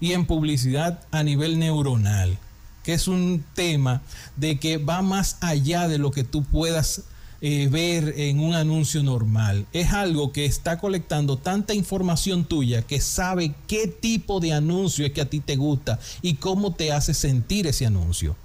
y 0.00 0.12
en 0.12 0.26
publicidad 0.26 1.00
a 1.10 1.22
nivel 1.22 1.58
neuronal, 1.58 2.38
que 2.82 2.94
es 2.94 3.08
un 3.08 3.44
tema 3.54 4.02
de 4.36 4.58
que 4.58 4.78
va 4.78 5.02
más 5.02 5.38
allá 5.40 5.88
de 5.88 5.98
lo 5.98 6.10
que 6.10 6.24
tú 6.24 6.44
puedas 6.44 7.04
eh, 7.40 7.68
ver 7.70 8.14
en 8.16 8.40
un 8.40 8.54
anuncio 8.54 9.02
normal. 9.02 9.66
Es 9.72 9.92
algo 9.92 10.32
que 10.32 10.44
está 10.44 10.78
colectando 10.78 11.38
tanta 11.38 11.74
información 11.74 12.44
tuya 12.44 12.82
que 12.82 13.00
sabe 13.00 13.54
qué 13.66 13.86
tipo 13.86 14.40
de 14.40 14.52
anuncio 14.52 15.06
es 15.06 15.12
que 15.12 15.20
a 15.20 15.28
ti 15.28 15.40
te 15.40 15.56
gusta 15.56 15.98
y 16.22 16.34
cómo 16.34 16.74
te 16.74 16.92
hace 16.92 17.14
sentir 17.14 17.66
ese 17.66 17.86
anuncio. 17.86 18.36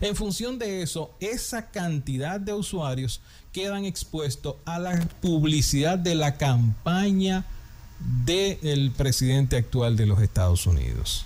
En 0.00 0.16
función 0.16 0.58
de 0.58 0.82
eso, 0.82 1.12
esa 1.20 1.70
cantidad 1.70 2.40
de 2.40 2.52
usuarios 2.52 3.20
quedan 3.54 3.84
expuestos 3.84 4.56
a 4.66 4.78
la 4.80 5.00
publicidad 5.22 5.96
de 5.96 6.16
la 6.16 6.36
campaña 6.36 7.46
del 8.26 8.90
presidente 8.90 9.56
actual 9.56 9.96
de 9.96 10.06
los 10.06 10.20
Estados 10.20 10.66
Unidos. 10.66 11.24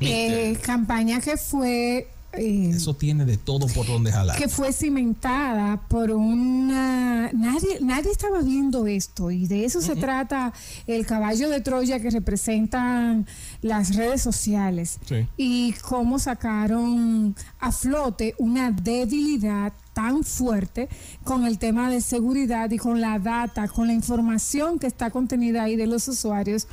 Eh, 0.00 0.58
campaña 0.62 1.20
que 1.20 1.38
fue 1.38 2.08
eh, 2.36 2.70
Eso 2.74 2.94
tiene 2.94 3.24
de 3.24 3.38
todo 3.38 3.66
por 3.68 3.86
donde 3.86 4.12
jalar. 4.12 4.36
Que 4.36 4.48
fue 4.48 4.72
cimentada 4.72 5.80
por 5.88 6.10
una... 6.10 7.30
Nadie, 7.32 7.78
nadie 7.80 8.10
estaba 8.10 8.42
viendo 8.42 8.86
esto 8.86 9.30
y 9.30 9.46
de 9.46 9.64
eso 9.64 9.80
se 9.80 9.96
trata 9.96 10.52
el 10.86 11.06
caballo 11.06 11.48
de 11.48 11.60
Troya 11.60 12.00
que 12.00 12.10
representan 12.10 13.26
las 13.62 13.96
redes 13.96 14.20
sociales 14.20 14.98
y 15.38 15.72
cómo 15.82 16.18
sacaron 16.18 17.34
a 17.60 17.72
flote 17.72 18.34
una 18.38 18.70
debilidad 18.72 19.72
tan 19.94 20.24
fuerte 20.24 20.88
con 21.22 21.46
el 21.46 21.58
tema 21.58 21.88
de 21.88 22.00
seguridad 22.00 22.70
y 22.70 22.78
con 22.78 23.00
la 23.00 23.18
data, 23.18 23.68
con 23.68 23.86
la 23.86 23.94
información 23.94 24.78
que 24.78 24.86
está 24.86 25.10
contenida 25.10 25.62
ahí 25.62 25.76
de 25.76 25.86
los 25.86 26.06
usuarios 26.08 26.66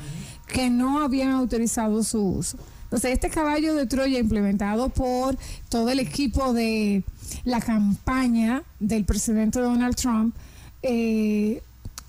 que 0.48 0.68
no 0.68 1.02
habían 1.02 1.30
autorizado 1.30 2.02
su 2.02 2.20
uso. 2.20 2.58
Entonces, 2.84 3.12
este 3.12 3.30
caballo 3.30 3.74
de 3.74 3.86
Troya 3.86 4.18
implementado 4.18 4.90
por 4.90 5.38
todo 5.70 5.88
el 5.88 5.98
equipo 5.98 6.52
de 6.52 7.04
la 7.44 7.60
campaña 7.60 8.64
del 8.80 9.06
presidente 9.06 9.60
Donald 9.60 9.96
Trump, 9.96 10.36
eh, 10.82 11.62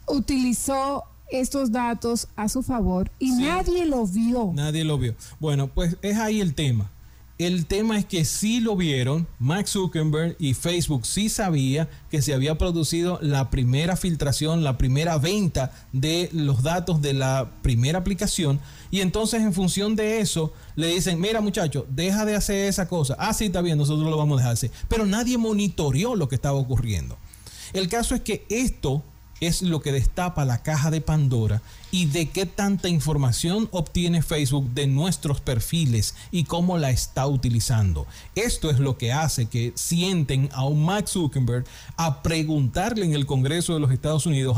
utilizó 0.07 1.05
estos 1.31 1.71
datos 1.71 2.27
a 2.35 2.49
su 2.49 2.61
favor 2.63 3.09
y 3.17 3.31
nadie 3.31 3.85
lo 3.85 4.05
vio. 4.05 4.51
Nadie 4.53 4.83
lo 4.83 4.97
vio. 4.97 5.15
Bueno, 5.39 5.67
pues 5.67 5.95
es 6.01 6.17
ahí 6.17 6.41
el 6.41 6.53
tema. 6.53 6.91
El 7.43 7.65
tema 7.65 7.97
es 7.97 8.05
que 8.05 8.23
sí 8.23 8.61
lo 8.61 8.77
vieron, 8.77 9.27
Max 9.37 9.71
Zuckerberg 9.71 10.37
y 10.39 10.53
Facebook 10.53 11.05
sí 11.05 11.27
sabía 11.27 11.89
que 12.09 12.21
se 12.21 12.33
había 12.33 12.57
producido 12.57 13.19
la 13.21 13.49
primera 13.49 13.97
filtración, 13.97 14.63
la 14.63 14.77
primera 14.77 15.17
venta 15.17 15.73
de 15.91 16.29
los 16.31 16.63
datos 16.63 17.01
de 17.01 17.11
la 17.11 17.51
primera 17.61 17.99
aplicación 17.99 18.61
y 18.91 19.01
entonces 19.01 19.41
en 19.41 19.51
función 19.51 19.97
de 19.97 20.21
eso 20.21 20.53
le 20.77 20.87
dicen, 20.87 21.19
mira 21.19 21.41
muchacho, 21.41 21.85
deja 21.89 22.23
de 22.23 22.37
hacer 22.37 22.69
esa 22.69 22.87
cosa. 22.87 23.17
Ah, 23.19 23.33
sí, 23.33 23.47
está 23.47 23.59
bien, 23.59 23.77
nosotros 23.77 24.09
lo 24.09 24.15
vamos 24.15 24.37
a 24.37 24.39
dejar 24.39 24.53
hacer. 24.53 24.71
Pero 24.87 25.05
nadie 25.05 25.37
monitoreó 25.37 26.15
lo 26.15 26.29
que 26.29 26.35
estaba 26.35 26.57
ocurriendo. 26.57 27.17
El 27.73 27.89
caso 27.89 28.15
es 28.15 28.21
que 28.21 28.45
esto 28.47 29.03
es 29.39 29.61
lo 29.61 29.81
que 29.81 29.91
destapa 29.91 30.45
la 30.45 30.63
caja 30.63 30.91
de 30.91 31.01
Pandora 31.01 31.61
y 31.91 32.05
de 32.05 32.29
qué 32.29 32.45
tanta 32.45 32.89
información 32.89 33.69
obtiene 33.71 34.23
Facebook 34.23 34.69
de 34.73 34.87
nuestros 34.87 35.41
perfiles 35.41 36.15
y 36.31 36.45
cómo 36.45 36.77
la 36.77 36.89
está 36.89 37.27
utilizando. 37.27 38.07
Esto 38.35 38.71
es 38.71 38.79
lo 38.79 38.97
que 38.97 39.11
hace 39.11 39.45
que 39.45 39.73
sienten 39.75 40.49
a 40.53 40.65
un 40.65 40.83
Max 40.83 41.11
Zuckerberg 41.11 41.65
a 41.97 42.23
preguntarle 42.23 43.05
en 43.05 43.13
el 43.13 43.25
Congreso 43.25 43.73
de 43.73 43.79
los 43.79 43.91
Estados 43.91 44.25
Unidos 44.25 44.57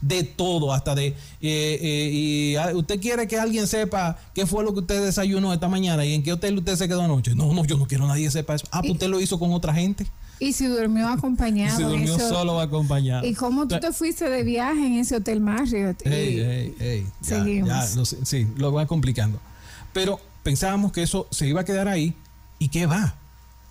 de 0.00 0.22
todo, 0.22 0.72
hasta 0.72 0.94
de, 0.94 1.08
eh, 1.08 1.14
eh, 1.40 2.10
y, 2.12 2.56
ah, 2.56 2.70
¿usted 2.74 3.00
quiere 3.00 3.28
que 3.28 3.38
alguien 3.38 3.66
sepa 3.66 4.16
qué 4.32 4.46
fue 4.46 4.64
lo 4.64 4.72
que 4.72 4.80
usted 4.80 5.04
desayunó 5.04 5.52
esta 5.52 5.68
mañana 5.68 6.04
y 6.04 6.14
en 6.14 6.22
qué 6.22 6.32
hotel 6.32 6.56
usted 6.56 6.76
se 6.76 6.88
quedó 6.88 7.02
anoche? 7.02 7.34
No, 7.34 7.52
no, 7.52 7.64
yo 7.64 7.76
no 7.76 7.86
quiero 7.86 8.04
que 8.04 8.08
nadie 8.08 8.30
sepa 8.30 8.54
eso. 8.54 8.66
Ah, 8.70 8.80
pues 8.80 8.92
usted 8.92 9.08
lo 9.08 9.20
hizo 9.20 9.38
con 9.38 9.52
otra 9.52 9.74
gente. 9.74 10.06
Y 10.44 10.52
si 10.52 10.66
durmió 10.66 11.08
acompañado. 11.08 11.72
Y 11.72 11.76
si 11.76 11.82
durmió 11.82 12.18
solo 12.18 12.60
acompañado. 12.60 13.26
¿Y 13.26 13.32
cómo 13.32 13.66
tú 13.66 13.80
te 13.80 13.92
fuiste 13.92 14.28
de 14.28 14.42
viaje 14.42 14.86
en 14.86 14.94
ese 14.98 15.16
hotel 15.16 15.40
Marriott? 15.40 16.06
Ey, 16.06 16.74
ey, 16.78 17.06
Seguimos. 17.22 17.96
lo, 17.96 18.04
sí, 18.04 18.46
lo 18.56 18.70
va 18.70 18.86
complicando. 18.86 19.40
Pero 19.94 20.20
pensábamos 20.42 20.92
que 20.92 21.02
eso 21.02 21.26
se 21.30 21.46
iba 21.46 21.62
a 21.62 21.64
quedar 21.64 21.88
ahí. 21.88 22.14
¿Y 22.58 22.68
qué 22.68 22.84
va? 22.84 23.14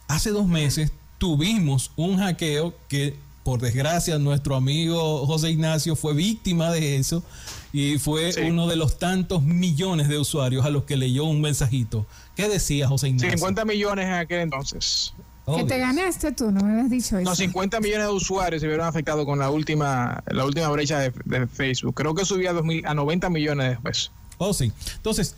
Hace 0.07 0.31
dos 0.31 0.47
meses 0.47 0.91
tuvimos 1.19 1.91
un 1.95 2.17
hackeo 2.17 2.73
que, 2.87 3.17
por 3.43 3.61
desgracia, 3.61 4.17
nuestro 4.17 4.55
amigo 4.55 5.27
José 5.27 5.51
Ignacio 5.51 5.95
fue 5.95 6.15
víctima 6.15 6.71
de 6.71 6.95
eso 6.95 7.23
y 7.71 7.99
fue 7.99 8.31
uno 8.47 8.67
de 8.67 8.77
los 8.77 8.97
tantos 8.97 9.43
millones 9.43 10.07
de 10.07 10.17
usuarios 10.17 10.65
a 10.65 10.71
los 10.71 10.85
que 10.85 10.97
leyó 10.97 11.25
un 11.25 11.39
mensajito. 11.39 12.07
¿Qué 12.35 12.49
decía 12.49 12.87
José 12.87 13.09
Ignacio? 13.09 13.29
50 13.29 13.63
millones 13.65 14.05
en 14.05 14.13
aquel 14.13 14.39
entonces. 14.39 15.13
Que 15.45 15.63
te 15.65 15.77
ganaste 15.77 16.31
tú, 16.31 16.51
no 16.51 16.63
me 16.63 16.71
habías 16.71 16.89
dicho 16.89 17.17
eso. 17.17 17.29
No, 17.29 17.35
50 17.35 17.81
millones 17.81 18.07
de 18.07 18.13
usuarios 18.13 18.61
se 18.61 18.67
vieron 18.67 18.87
afectados 18.87 19.25
con 19.25 19.39
la 19.39 19.49
última 19.49 20.23
la 20.27 20.45
última 20.45 20.69
brecha 20.69 20.99
de, 20.99 21.47
Facebook. 21.47 21.95
Creo 21.95 22.15
que 22.15 22.23
subía 22.23 22.51
a, 22.51 22.89
a 22.91 22.93
90 22.93 23.29
millones 23.29 23.71
después. 23.71 24.11
Oh, 24.37 24.53
sí. 24.53 24.71
Entonces, 24.95 25.35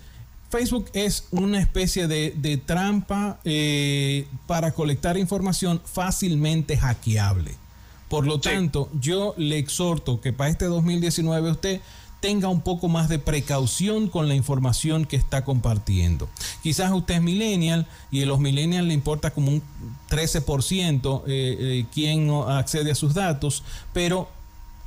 Facebook 0.49 0.90
es 0.94 1.27
una 1.32 1.60
especie 1.60 2.07
de, 2.07 2.61
trampa 2.65 3.40
eh, 3.44 4.27
para 4.48 4.72
colectar 4.72 5.18
información 5.18 5.82
fácilmente 5.84 6.77
hackeable. 6.77 7.56
Por 8.10 8.27
lo 8.27 8.40
tanto, 8.40 8.90
yo 9.02 9.34
le 9.38 9.57
exhorto 9.57 10.22
que 10.22 10.32
para 10.32 10.52
este 10.52 10.65
2019 10.65 11.52
usted 11.52 11.82
tenga 12.26 12.49
un 12.49 12.61
poco 12.61 12.88
más 12.88 13.07
de 13.07 13.19
precaución 13.19 14.07
con 14.07 14.27
la 14.27 14.34
información 14.34 15.06
que 15.06 15.15
está 15.15 15.45
compartiendo. 15.45 16.27
Quizás 16.64 16.91
usted 16.91 17.18
es 17.18 17.22
millennial 17.22 17.85
y 18.10 18.23
a 18.23 18.26
los 18.26 18.39
millennials 18.39 18.88
le 18.88 18.95
importa 18.95 19.30
como 19.30 19.52
un 19.52 19.61
13% 20.10 21.22
eh, 21.27 21.57
eh, 21.60 21.85
quien 21.93 22.31
accede 22.47 22.89
a 22.89 22.95
sus 22.95 23.14
datos, 23.14 23.61
pero 23.93 24.27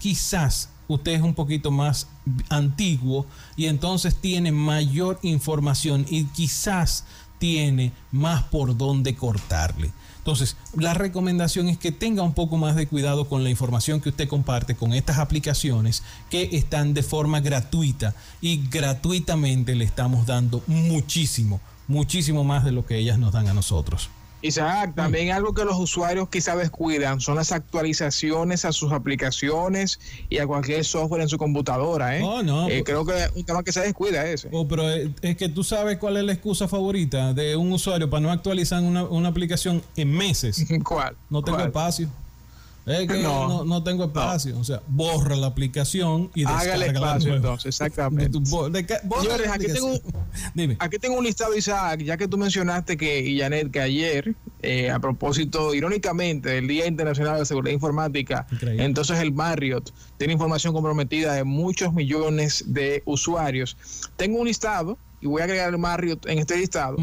quizás 0.01 0.71
usted 0.89 1.13
es 1.13 1.23
un 1.23 1.33
poquito 1.33 1.71
más 1.71 2.09
antiguo 2.49 3.25
y 3.57 3.67
entonces 3.67 4.17
tiene 4.17 4.51
mayor 4.51 5.21
información 5.23 6.07
y 6.11 6.25
quizás 6.25 7.05
tiene 7.39 7.93
más 8.11 8.43
por 8.43 8.77
dónde 8.77 9.15
cortarle. 9.15 9.93
Entonces, 10.29 10.59
la 10.77 10.93
recomendación 10.93 11.71
es 11.71 11.79
que 11.79 11.91
tenga 11.91 12.23
un 12.23 12.35
poco 12.35 12.59
más 12.59 12.77
de 12.77 12.87
cuidado 12.87 13.31
con 13.31 13.45
la 13.45 13.49
información 13.49 14.03
que 14.03 14.11
usted 14.11 14.29
comparte 14.29 14.75
con 14.75 14.93
estas 14.93 15.17
aplicaciones 15.17 16.03
que 16.29 16.51
están 16.53 16.93
de 16.93 17.03
forma 17.03 17.41
gratuita 17.41 18.15
y 18.43 18.61
gratuitamente 18.69 19.75
le 19.75 19.87
estamos 19.87 20.27
dando 20.27 20.63
muchísimo, 20.67 21.63
muchísimo 21.87 22.45
más 22.45 22.67
de 22.67 22.73
lo 22.73 22.85
que 22.85 22.99
ellas 22.99 23.19
nos 23.19 23.33
dan 23.33 23.49
a 23.49 23.55
nosotros. 23.55 24.11
Isaac, 24.43 24.95
también 24.95 25.33
algo 25.33 25.53
que 25.53 25.65
los 25.65 25.79
usuarios 25.79 26.29
quizá 26.29 26.57
descuidan 26.57 27.21
son 27.21 27.37
las 27.37 27.53
actualizaciones 27.53 28.65
a 28.65 28.73
sus 28.73 28.93
aplicaciones 28.93 29.99
y 30.29 30.39
a 30.39 30.47
cualquier 30.47 30.85
software 30.85 31.23
en 31.23 31.29
su 31.29 31.39
computadora. 31.39 32.17
¿eh? 32.17 32.23
Oh, 32.23 32.43
no, 32.43 32.69
eh, 32.69 32.83
creo 32.85 33.05
que 33.05 33.15
un 33.35 33.45
tema 33.45 33.63
que 33.63 33.73
se 33.73 33.81
descuida 33.81 34.27
ese. 34.27 34.49
Oh, 34.53 34.69
pero 34.69 34.89
es 34.89 35.37
que 35.37 35.49
tú 35.49 35.65
sabes 35.65 35.99
cuál 35.99 36.17
es 36.17 36.25
la 36.25 36.33
excusa 36.33 36.69
favorita 36.69 37.33
de 37.33 37.57
un 37.57 37.73
usuario 37.73 38.09
para 38.09 38.21
no 38.21 38.31
actualizar 38.31 38.83
una, 38.83 39.05
una 39.05 39.29
aplicación 39.29 39.83
en 39.97 40.11
meses. 40.13 40.65
¿Cuál? 40.85 41.17
No 41.31 41.43
tengo 41.43 41.59
espacio. 41.61 42.09
Es 42.89 43.07
que 43.07 43.23
no, 43.23 43.65
no, 43.65 43.83
tengo 43.83 44.05
espacio. 44.05 44.59
O 44.59 44.65
sea, 44.65 44.81
borra 44.87 45.37
la 45.37 45.49
aplicación 45.49 46.31
y 46.35 46.45
Hágale 46.45 46.87
espacio 46.87 47.37
entonces, 47.37 47.67
exactamente. 47.67 48.39
Señores, 49.21 49.49
aquí 49.51 49.67
tengo, 49.67 50.01
aquí 50.79 50.99
tengo 50.99 51.19
un 51.19 51.25
listado, 51.25 51.55
Isaac, 51.55 52.01
ya 52.03 52.17
que 52.17 52.27
tú 52.27 52.39
mencionaste 52.39 52.97
que, 52.97 53.21
y 53.21 53.41
Janet, 53.41 53.71
que 53.71 53.81
ayer, 53.81 54.35
eh, 54.63 54.91
a 54.91 54.99
propósito, 55.01 55.75
irónicamente, 55.75 56.49
del 56.49 56.67
Día 56.67 56.87
Internacional 56.87 57.39
de 57.39 57.45
Seguridad 57.45 57.75
Informática, 57.75 58.47
entonces 58.63 59.19
el 59.19 59.33
Marriott 59.33 59.93
tiene 60.17 60.33
información 60.33 60.73
comprometida 60.73 61.35
de 61.35 61.45
muchos 61.45 61.93
millones 61.93 62.65
de 62.69 63.03
usuarios. 63.05 63.77
Tengo 64.17 64.39
un 64.39 64.47
listado, 64.47 64.97
y 65.21 65.27
voy 65.27 65.43
a 65.43 65.45
agregar 65.45 65.69
el 65.69 65.79
Marriott 65.79 66.27
en 66.27 66.39
este 66.39 66.57
listado, 66.57 66.97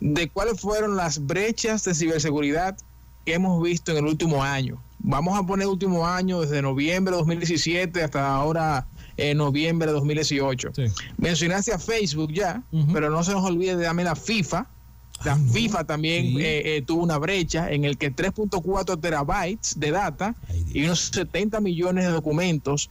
de 0.00 0.28
cuáles 0.28 0.60
fueron 0.60 0.96
las 0.96 1.24
brechas 1.24 1.84
de 1.84 1.94
ciberseguridad 1.94 2.76
que 3.24 3.34
hemos 3.34 3.62
visto 3.62 3.92
en 3.92 3.98
el 3.98 4.06
último 4.06 4.42
año 4.42 4.80
vamos 5.02 5.38
a 5.38 5.42
poner 5.42 5.66
último 5.66 6.06
año, 6.06 6.40
desde 6.40 6.62
noviembre 6.62 7.12
de 7.12 7.18
2017 7.18 8.02
hasta 8.02 8.34
ahora 8.34 8.86
en 9.16 9.38
noviembre 9.38 9.88
de 9.88 9.92
2018. 9.94 10.72
Mencionaste 11.18 11.72
a 11.72 11.78
Facebook 11.78 12.32
ya, 12.32 12.62
pero 12.92 13.10
no 13.10 13.22
se 13.22 13.32
nos 13.32 13.44
olvide 13.44 13.76
de 13.76 13.84
darme 13.84 14.04
la 14.04 14.16
FIFA. 14.16 14.66
La 15.24 15.36
FIFA 15.36 15.84
también 15.84 16.38
eh, 16.40 16.76
eh, 16.76 16.82
tuvo 16.82 17.02
una 17.02 17.18
brecha 17.18 17.70
en 17.70 17.84
el 17.84 17.98
que 17.98 18.10
3.4 18.14 18.98
terabytes 18.98 19.78
de 19.78 19.90
data 19.90 20.34
y 20.72 20.84
unos 20.84 21.10
70 21.12 21.60
millones 21.60 22.06
de 22.06 22.10
documentos 22.10 22.88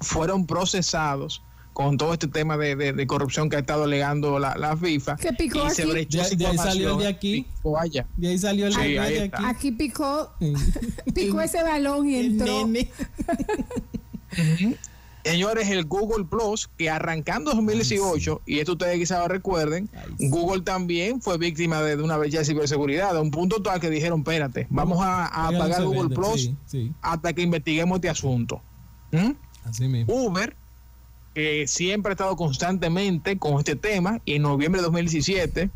fueron 0.00 0.46
procesados 0.46 1.42
con 1.74 1.98
todo 1.98 2.12
este 2.12 2.28
tema 2.28 2.56
de, 2.56 2.76
de, 2.76 3.06
corrupción 3.06 3.50
que 3.50 3.56
ha 3.56 3.58
estado 3.58 3.84
alegando 3.84 4.38
la, 4.38 4.56
la 4.56 4.76
FIFA. 4.76 5.16
Que 5.16 5.32
picó 5.32 5.66
y 5.66 5.70
Se 5.70 5.84
brechó 5.84 6.22
de, 6.36 6.46
ahí 6.46 6.56
salió 6.56 6.92
el 6.92 6.98
de 6.98 7.06
aquí. 7.08 7.46
Picó 7.56 7.78
allá. 7.78 8.06
De 8.16 8.28
ahí 8.28 8.38
salió 8.38 8.68
el, 8.68 8.74
de 8.74 9.22
aquí. 9.22 9.44
Aquí 9.44 9.72
picó, 9.72 10.32
picó 11.14 11.40
ese 11.40 11.62
balón 11.62 12.08
y 12.08 12.16
entró. 12.16 12.66
Señores, 15.24 15.68
el 15.70 15.86
Google 15.86 16.26
Plus, 16.26 16.68
que 16.76 16.90
arrancando 16.90 17.54
2018, 17.54 18.42
y 18.44 18.58
esto 18.58 18.72
ustedes 18.72 18.98
quizás 18.98 19.26
recuerden, 19.26 19.88
Google 20.18 20.62
también 20.62 21.22
fue 21.22 21.38
víctima 21.38 21.82
de, 21.82 22.00
una 22.00 22.18
brecha 22.18 22.40
de 22.40 22.44
ciberseguridad, 22.44 23.16
a 23.16 23.22
un 23.22 23.30
punto 23.30 23.62
tal 23.62 23.80
que 23.80 23.88
dijeron, 23.88 24.20
espérate, 24.20 24.66
vamos 24.68 24.98
a, 25.00 25.48
apagar 25.48 25.82
Google 25.82 26.14
Plus 26.14 26.50
hasta 27.00 27.32
que 27.32 27.42
investiguemos 27.42 27.96
este 27.96 28.10
asunto. 28.10 28.60
¿Mm? 29.12 29.30
Así 29.64 29.88
mismo. 29.88 30.14
Uber, 30.14 30.54
que 31.34 31.66
siempre 31.66 32.10
ha 32.10 32.14
estado 32.14 32.36
constantemente 32.36 33.38
con 33.38 33.58
este 33.58 33.76
tema, 33.76 34.20
y 34.24 34.34
en 34.34 34.42
noviembre 34.42 34.80
de 34.80 34.84
2017, 34.84 35.70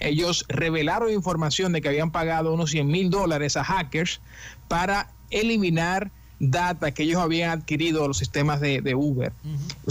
ellos 0.00 0.44
revelaron 0.48 1.10
información 1.10 1.72
de 1.72 1.80
que 1.80 1.88
habían 1.88 2.10
pagado 2.10 2.52
unos 2.52 2.70
100 2.70 2.86
mil 2.88 3.10
dólares 3.10 3.56
a 3.56 3.64
hackers 3.64 4.20
para 4.68 5.12
eliminar 5.30 6.10
data 6.42 6.90
que 6.90 7.04
ellos 7.04 7.22
habían 7.22 7.50
adquirido 7.50 8.08
los 8.08 8.18
sistemas 8.18 8.60
de, 8.60 8.94
Uber. 8.96 9.32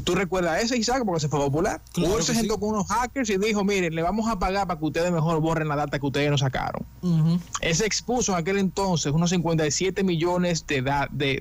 ¿Tú 0.04 0.16
recuerdas 0.16 0.62
ese, 0.62 0.78
Isaac? 0.78 1.04
Porque 1.06 1.22
se 1.22 1.30
fue 1.30 1.40
popular. 1.40 1.82
Uber 1.96 2.22
se 2.22 2.36
sentó 2.36 2.60
con 2.60 2.70
unos 2.70 2.88
hackers 2.88 3.30
y 3.30 3.38
dijo, 3.38 3.64
miren, 3.64 3.96
le 3.96 4.02
vamos 4.02 4.30
a 4.30 4.38
pagar 4.38 4.68
para 4.68 4.78
que 4.78 4.86
ustedes 4.86 5.12
mejor 5.14 5.40
borren 5.40 5.70
la 5.70 5.78
data 5.78 5.98
que 5.98 6.06
ustedes 6.06 6.30
nos 6.30 6.42
sacaron. 6.42 6.86
Ese 7.62 7.86
expuso 7.86 8.34
en 8.34 8.40
aquel 8.40 8.58
entonces 8.58 9.14
unos 9.14 9.30
57 9.30 10.04
millones 10.04 10.66
de, 10.68 10.82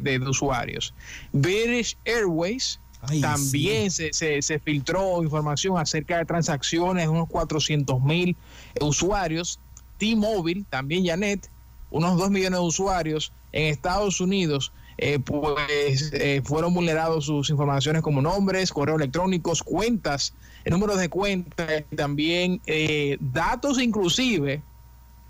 de, 0.00 0.18
usuarios. 0.28 0.94
British 1.32 1.98
Airways 2.04 2.78
también 3.20 3.90
se, 3.90 4.12
se, 4.12 4.58
filtró 4.58 5.22
información 5.22 5.78
acerca 5.78 6.18
de 6.18 6.24
transacciones, 6.24 7.08
unos 7.08 7.28
400 7.28 8.00
mil 8.02 8.36
usuarios. 8.80 9.58
T-Mobile, 9.98 10.64
también 10.70 11.04
Janet, 11.04 11.50
unos 11.90 12.16
2 12.18 12.30
millones 12.30 12.58
de 12.58 12.66
usuarios 12.66 13.32
en 13.52 13.66
Estados 13.66 14.20
Unidos 14.20 14.72
eh, 15.02 15.18
pues 15.18 16.10
eh, 16.12 16.42
fueron 16.44 16.74
vulnerados 16.74 17.24
sus 17.24 17.48
informaciones 17.48 18.02
como 18.02 18.20
nombres, 18.20 18.70
correos 18.70 19.00
electrónicos, 19.00 19.62
cuentas, 19.62 20.34
números 20.66 20.98
de 20.98 21.08
cuentas, 21.08 21.84
también 21.96 22.60
eh, 22.66 23.16
datos 23.18 23.80
inclusive, 23.80 24.62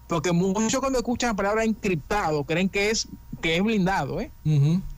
porque 0.08 0.32
muchos 0.32 0.80
cuando 0.80 0.98
escuchan 0.98 1.30
la 1.30 1.36
palabra 1.36 1.62
encriptado 1.62 2.42
creen 2.42 2.68
que 2.68 2.90
es 2.90 3.06
que 3.40 3.56
es 3.56 3.62
blindado, 3.62 4.20
¿eh? 4.20 4.32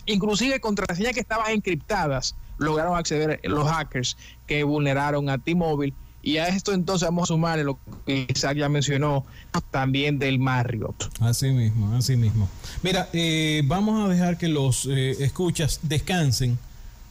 Inclusive 0.07 0.59
contraseñas 0.61 1.13
que 1.13 1.21
estaban 1.21 1.53
encriptadas 1.53 2.35
lograron 2.63 2.97
acceder 2.97 3.41
los 3.45 3.69
hackers 3.69 4.17
que 4.47 4.65
vulneraron 4.65 5.29
a 5.29 5.39
T-Mobile 5.39 5.95
y 6.23 6.37
a 6.37 6.49
esto 6.49 6.73
entonces 6.73 7.07
vamos 7.09 7.25
a 7.25 7.35
sumarle 7.35 7.65
lo 7.65 7.79
que 8.07 8.27
Isaac 8.29 8.57
ya 8.57 8.69
mencionó 8.69 9.27
también 9.73 10.21
del 10.21 10.39
Marriott. 10.39 11.11
Así 11.21 11.51
mismo, 11.51 11.95
así 11.97 12.17
mismo. 12.17 12.49
Mira, 12.83 13.09
eh, 13.13 13.63
vamos 13.65 14.05
a 14.05 14.09
dejar 14.09 14.39
que 14.39 14.47
los 14.47 14.87
eh, 14.87 15.25
escuchas 15.25 15.81
descansen, 15.83 16.59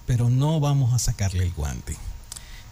pero 0.07 0.29
no 0.29 0.61
vamos 0.61 0.93
a 0.93 0.99
sacarle 0.99 1.43
el 1.43 1.51
guante. 1.51 1.97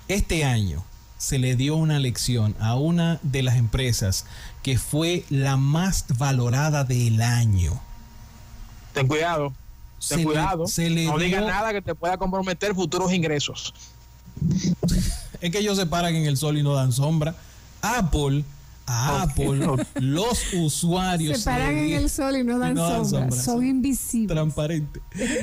Este 0.08 0.46
año 0.46 0.84
se 1.18 1.40
le 1.40 1.58
dio 1.58 1.76
una 1.76 2.00
lección 2.00 2.56
a 2.62 2.76
una 2.76 3.20
de 3.22 3.44
las 3.44 3.58
empresas 3.58 4.26
que 4.64 4.78
fue 4.78 5.26
la 5.30 5.58
más 5.58 6.06
valorada 6.18 6.86
del 6.86 7.22
año. 7.22 7.82
Ten 8.94 9.08
cuidado, 9.08 9.54
ten 10.08 10.24
cuidado. 10.24 10.66
no 10.66 11.18
digas 11.18 11.44
nada 11.44 11.74
que 11.74 11.82
te 11.82 11.96
pueda 11.96 12.18
comprometer 12.18 12.74
futuros 12.74 13.12
ingresos 13.14 13.74
es 15.42 15.52
que 15.52 15.60
ellos 15.60 15.78
se 15.78 15.86
paran 15.86 16.16
en 16.16 16.26
el 16.26 16.38
sol 16.38 16.58
y 16.58 16.64
no 16.64 16.74
dan 16.74 16.92
sombra. 16.92 17.36
Apple, 17.82 18.44
a 18.86 19.24
Apple, 19.24 19.86
los 19.96 20.54
usuarios 20.54 21.40
se 21.40 21.46
paran 21.46 21.78
en 21.78 21.94
el 21.94 22.10
sol 22.10 22.38
y 22.38 22.44
no 22.44 22.60
dan, 22.60 22.76
sombra. 22.76 23.32
Son 23.32 23.66
invisibles. 23.66 24.36
Transparente. 24.36 25.02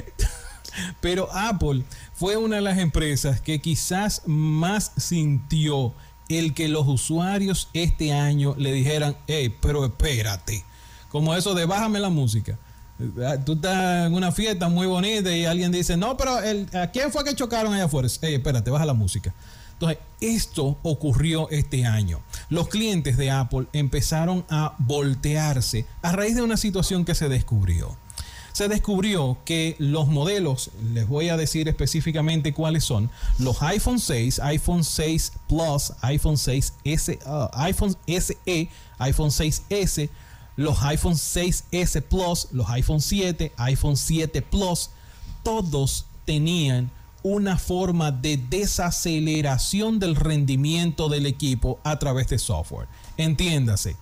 Pero 1.01 1.29
Apple 1.33 1.85
fue 2.13 2.37
una 2.37 2.57
de 2.57 2.63
las 2.63 2.79
empresas 2.79 3.41
que 3.41 3.61
quizás 3.61 4.23
más 4.27 4.93
sintió 4.97 5.95
el 6.29 6.53
que 6.53 6.69
los 6.69 6.87
usuarios 6.87 7.71
este 7.73 8.13
año 8.13 8.55
le 8.59 8.73
dijeran, 8.73 9.17
hey, 9.27 9.55
pero 9.61 9.87
espérate, 9.87 10.65
como 11.09 11.35
eso 11.35 11.55
de 11.55 11.65
bájame 11.65 11.99
la 11.99 12.11
música. 12.11 12.59
Ah, 13.23 13.37
tú 13.45 13.53
estás 13.53 14.07
en 14.07 14.15
una 14.15 14.33
fiesta 14.33 14.69
muy 14.69 14.87
bonita 14.87 15.35
y 15.35 15.45
alguien 15.45 15.71
dice, 15.71 15.97
no, 15.97 16.17
pero 16.17 16.41
el, 16.41 16.69
¿a 16.75 16.91
quién 16.91 17.13
fue 17.13 17.25
que 17.25 17.35
chocaron 17.35 17.75
allá 17.75 17.85
afuera? 17.85 18.07
Espérate, 18.09 18.71
baja 18.71 18.87
la 18.87 18.95
música. 18.95 19.35
Entonces, 19.75 19.99
esto 20.23 20.79
ocurrió 20.83 21.51
este 21.51 21.85
año. 21.85 22.23
Los 22.49 22.69
clientes 22.69 23.19
de 23.19 23.31
Apple 23.31 23.67
empezaron 23.75 24.47
a 24.49 24.75
voltearse 24.79 25.85
a 26.01 26.13
raíz 26.13 26.35
de 26.35 26.43
una 26.43 26.57
situación 26.57 27.05
que 27.05 27.15
se 27.15 27.29
descubrió. 27.29 27.95
Se 28.53 28.69
descubrió 28.69 29.37
que 29.45 29.77
los 29.79 30.09
modelos, 30.09 30.71
les 30.95 31.07
voy 31.07 31.29
a 31.29 31.37
decir 31.37 31.69
específicamente 31.69 32.55
cuáles 32.55 32.85
son, 32.85 33.11
los 33.39 33.61
iPhone 33.61 33.99
6, 33.99 34.41
iPhone 34.41 34.83
6 34.83 35.33
Plus, 35.47 35.93
iPhone 36.01 36.37
6S, 36.37 37.19
uh, 37.27 37.51
iPhone 37.53 37.95
SE, 38.07 38.71
iPhone 38.97 39.29
6S, 39.29 40.09
los 40.57 40.83
iPhone 40.83 41.15
6S 41.15 42.03
Plus, 42.03 42.49
los 42.53 42.69
iPhone 42.71 43.01
7, 43.01 43.53
iPhone 43.57 43.97
7 43.97 44.43
Plus, 44.43 44.91
todos 45.43 46.07
tenían 46.25 46.91
una 47.23 47.59
forma 47.59 48.13
de 48.13 48.37
desaceleración 48.37 49.99
del 49.99 50.17
rendimiento 50.17 51.09
del 51.09 51.27
equipo 51.27 51.81
a 51.83 51.99
través 51.99 52.29
de 52.29 52.39
software. 52.39 52.89
Entiéndase. 53.17 53.97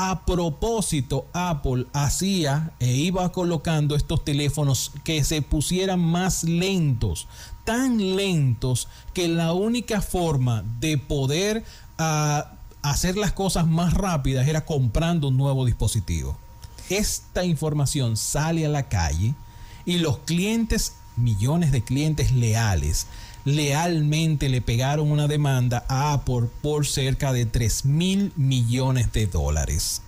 A 0.00 0.24
propósito, 0.24 1.26
Apple 1.32 1.86
hacía 1.92 2.70
e 2.78 2.94
iba 2.94 3.32
colocando 3.32 3.96
estos 3.96 4.24
teléfonos 4.24 4.92
que 5.02 5.24
se 5.24 5.42
pusieran 5.42 5.98
más 5.98 6.44
lentos, 6.44 7.26
tan 7.64 8.14
lentos 8.14 8.86
que 9.12 9.26
la 9.26 9.52
única 9.54 10.00
forma 10.00 10.62
de 10.78 10.98
poder 10.98 11.64
ah, 11.98 12.57
hacer 12.82 13.16
las 13.16 13.32
cosas 13.32 13.66
más 13.66 13.94
rápidas 13.94 14.48
era 14.48 14.64
comprando 14.64 15.28
un 15.28 15.36
nuevo 15.36 15.66
dispositivo. 15.66 16.36
Esta 16.88 17.44
información 17.44 18.16
sale 18.16 18.64
a 18.64 18.68
la 18.68 18.88
calle 18.88 19.34
y 19.84 19.98
los 19.98 20.18
clientes 20.18 20.94
millones 21.16 21.72
de 21.72 21.82
clientes 21.82 22.32
leales 22.32 23.06
lealmente 23.44 24.48
le 24.48 24.60
pegaron 24.60 25.10
una 25.10 25.26
demanda 25.26 25.84
a 25.88 26.12
Apple 26.12 26.48
por 26.62 26.86
cerca 26.86 27.32
de 27.32 27.46
3 27.46 27.84
mil 27.86 28.32
millones 28.36 29.12
de 29.12 29.26
dólares. 29.26 30.02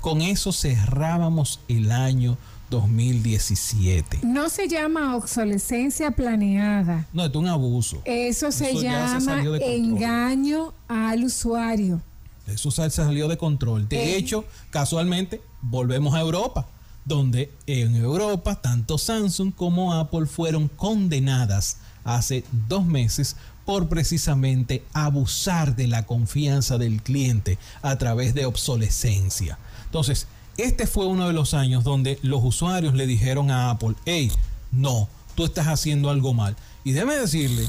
Con 0.00 0.20
eso 0.20 0.52
cerrábamos 0.52 1.60
el 1.68 1.90
año 1.90 2.36
2017. 2.70 4.20
No 4.22 4.48
se 4.48 4.68
llama 4.68 5.16
obsolescencia 5.16 6.10
planeada. 6.10 7.06
No, 7.12 7.24
es 7.24 7.34
un 7.34 7.48
abuso. 7.48 8.02
Eso 8.04 8.50
se 8.52 8.74
llama 8.74 9.42
engaño 9.60 10.74
al 10.88 11.24
usuario. 11.24 12.00
Eso 12.46 12.70
salió 12.70 13.28
de 13.28 13.36
control. 13.36 13.88
De 13.88 13.96
eh. 13.96 14.16
hecho, 14.16 14.44
casualmente, 14.70 15.40
volvemos 15.62 16.14
a 16.14 16.20
Europa 16.20 16.66
donde 17.04 17.52
en 17.66 17.96
Europa 17.96 18.60
tanto 18.60 18.98
Samsung 18.98 19.54
como 19.54 19.92
Apple 19.92 20.26
fueron 20.26 20.68
condenadas 20.68 21.78
hace 22.02 22.44
dos 22.68 22.84
meses 22.86 23.36
por 23.64 23.88
precisamente 23.88 24.84
abusar 24.92 25.74
de 25.76 25.86
la 25.86 26.04
confianza 26.04 26.78
del 26.78 27.02
cliente 27.02 27.58
a 27.82 27.96
través 27.96 28.34
de 28.34 28.46
obsolescencia. 28.46 29.58
Entonces, 29.86 30.26
este 30.56 30.86
fue 30.86 31.06
uno 31.06 31.26
de 31.26 31.32
los 31.32 31.54
años 31.54 31.82
donde 31.82 32.18
los 32.22 32.42
usuarios 32.44 32.94
le 32.94 33.06
dijeron 33.06 33.50
a 33.50 33.70
Apple, 33.70 33.94
hey, 34.04 34.30
no, 34.70 35.08
tú 35.34 35.44
estás 35.44 35.66
haciendo 35.66 36.10
algo 36.10 36.34
mal. 36.34 36.56
Y 36.84 36.92
déjeme 36.92 37.16
decirle, 37.16 37.64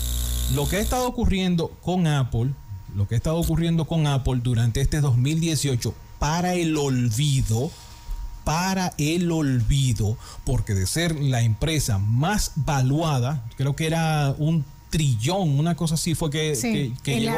lo 0.54 0.68
que 0.68 0.78
ha 0.78 0.82
estado 0.82 1.08
ocurriendo 1.08 1.70
con 1.82 2.08
Apple, 2.08 2.54
lo 2.96 3.08
que 3.08 3.16
ha 3.16 3.18
estado 3.18 3.38
ocurriendo 3.38 3.86
con 3.86 4.08
Apple 4.08 4.40
durante 4.42 4.82
este 4.82 5.02
2018 5.02 5.94
para 6.18 6.54
el 6.54 6.78
olvido, 6.78 7.70
para 8.46 8.94
el 8.98 9.32
olvido, 9.32 10.18
porque 10.46 10.74
de 10.74 10.88
ser 10.88 11.20
la 11.20 11.42
empresa 11.42 11.98
más 11.98 12.54
valuada, 12.56 13.44
creo 13.58 13.76
que 13.76 13.88
era 13.88 14.34
un 14.38 14.64
trillón, 14.90 15.60
una 15.60 15.76
cosa 15.76 15.96
así 15.96 16.16
fue 16.16 16.30
que, 16.30 16.56
llegó, 17.04 17.36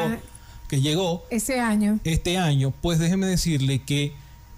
que 0.68 0.82
llegó 0.82 1.24
ese 1.32 1.60
año. 1.60 2.00
Este 2.04 2.38
año, 2.38 2.72
pues 2.82 3.00
déjeme 3.00 3.26
decirle 3.26 3.80
que 3.80 4.14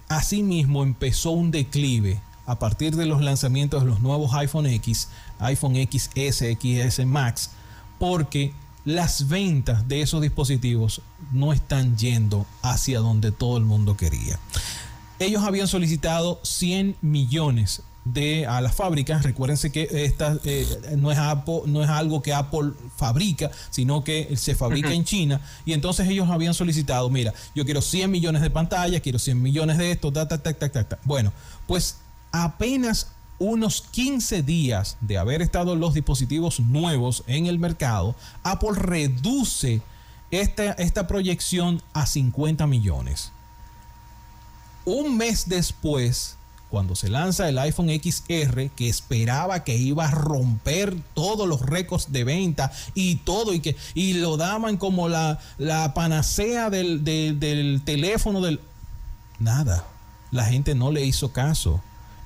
asimismo 0.08 0.82
empezó 0.82 1.30
un 1.30 1.50
declive 1.50 2.20
a 2.44 2.58
partir 2.58 2.96
de 2.96 3.06
los 3.06 3.22
lanzamientos 3.22 3.82
de 3.82 3.88
los 3.88 4.00
nuevos 4.00 4.34
iPhone 4.34 4.66
X, 4.66 5.08
iPhone 5.38 5.76
XS, 5.76 6.44
XS 6.58 7.06
Max, 7.06 7.52
porque 7.98 8.52
las 8.84 9.28
ventas 9.28 9.86
de 9.88 10.02
esos 10.02 10.22
dispositivos 10.22 11.02
no 11.32 11.52
están 11.52 11.96
yendo 11.96 12.46
hacia 12.62 13.00
donde 13.00 13.32
todo 13.32 13.56
el 13.58 13.64
mundo 13.64 13.96
quería. 13.96 14.38
Ellos 15.18 15.42
habían 15.42 15.68
solicitado 15.68 16.40
100 16.42 16.96
millones 17.02 17.82
de 18.04 18.46
a 18.46 18.60
las 18.60 18.74
fábricas. 18.74 19.22
Recuérdense 19.22 19.70
que 19.70 19.88
esta 19.92 20.38
eh, 20.44 20.66
no, 20.96 21.12
es 21.12 21.18
no 21.66 21.82
es 21.82 21.90
algo 21.90 22.22
que 22.22 22.32
Apple 22.32 22.72
fabrica, 22.96 23.50
sino 23.70 24.02
que 24.04 24.36
se 24.36 24.54
fabrica 24.54 24.92
en 24.92 25.04
China. 25.04 25.40
Y 25.64 25.72
entonces 25.72 26.08
ellos 26.08 26.28
habían 26.30 26.54
solicitado, 26.54 27.10
mira, 27.10 27.34
yo 27.54 27.64
quiero 27.64 27.82
100 27.82 28.10
millones 28.10 28.42
de 28.42 28.50
pantallas, 28.50 29.00
quiero 29.02 29.18
100 29.18 29.40
millones 29.40 29.78
de 29.78 29.92
esto, 29.92 30.12
ta, 30.12 30.26
ta, 30.26 30.38
ta, 30.38 30.54
ta, 30.54 30.84
ta. 30.84 30.98
Bueno, 31.04 31.32
pues 31.66 31.98
apenas 32.32 33.08
unos 33.40 33.80
15 33.80 34.42
días 34.42 34.98
de 35.00 35.18
haber 35.18 35.42
estado 35.42 35.74
los 35.74 35.94
dispositivos 35.94 36.60
nuevos 36.60 37.24
en 37.26 37.46
el 37.46 37.58
mercado, 37.58 38.14
Apple 38.44 38.74
reduce 38.74 39.80
esta, 40.30 41.06
proyección 41.08 41.82
a 41.94 42.06
50 42.06 42.66
millones. 42.66 43.32
Un 44.84 45.16
mes 45.16 45.48
después, 45.48 46.36
cuando 46.68 46.94
se 46.94 47.08
lanza 47.08 47.48
el 47.48 47.58
iPhone 47.58 47.88
XR, 47.88 48.68
que 48.76 48.90
esperaba 48.90 49.64
que 49.64 49.74
iba 49.74 50.06
a 50.06 50.10
romper 50.10 50.94
todos 51.14 51.48
los 51.48 51.62
récords 51.62 52.12
de 52.12 52.24
venta 52.24 52.70
y 52.94 53.16
todo, 53.16 53.54
y 53.54 53.60
que 53.60 53.74
y 53.94 54.14
lo 54.14 54.36
daban 54.36 54.76
como 54.76 55.08
la, 55.08 55.40
la 55.56 55.94
panacea 55.94 56.68
del, 56.68 57.04
del 57.04 57.80
teléfono 57.84 58.42
del. 58.42 58.60
Nada. 59.38 59.86
La 60.30 60.44
gente 60.44 60.74
no 60.74 60.92
le 60.92 61.04
hizo 61.04 61.32
caso 61.32 61.80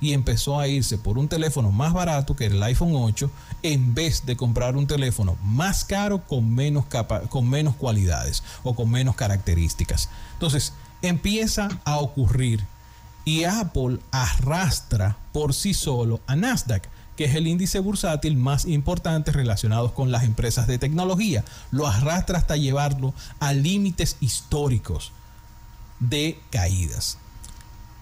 y 0.05 0.13
empezó 0.13 0.59
a 0.59 0.67
irse 0.67 0.99
por 0.99 1.17
un 1.17 1.27
teléfono 1.27 1.71
más 1.71 1.91
barato 1.91 2.35
que 2.35 2.45
el 2.45 2.61
iPhone 2.61 2.91
8 2.93 3.31
en 3.63 3.95
vez 3.95 4.23
de 4.27 4.37
comprar 4.37 4.77
un 4.77 4.85
teléfono 4.85 5.35
más 5.43 5.83
caro 5.83 6.27
con 6.27 6.53
menos, 6.53 6.85
con 7.29 7.49
menos 7.49 7.75
cualidades 7.75 8.43
o 8.61 8.75
con 8.75 8.91
menos 8.91 9.15
características. 9.15 10.09
Entonces 10.33 10.73
empieza 11.01 11.69
a 11.85 11.97
ocurrir 11.97 12.63
y 13.25 13.45
Apple 13.45 13.97
arrastra 14.11 15.17
por 15.33 15.55
sí 15.55 15.73
solo 15.73 16.21
a 16.27 16.35
Nasdaq 16.35 16.87
que 17.17 17.25
es 17.25 17.33
el 17.33 17.47
índice 17.47 17.79
bursátil 17.79 18.37
más 18.37 18.65
importante 18.65 19.31
relacionado 19.31 19.95
con 19.95 20.11
las 20.11 20.23
empresas 20.23 20.67
de 20.67 20.77
tecnología. 20.77 21.43
Lo 21.71 21.87
arrastra 21.87 22.37
hasta 22.37 22.57
llevarlo 22.57 23.15
a 23.39 23.53
límites 23.53 24.17
históricos 24.19 25.13
de 25.99 26.37
caídas. 26.51 27.17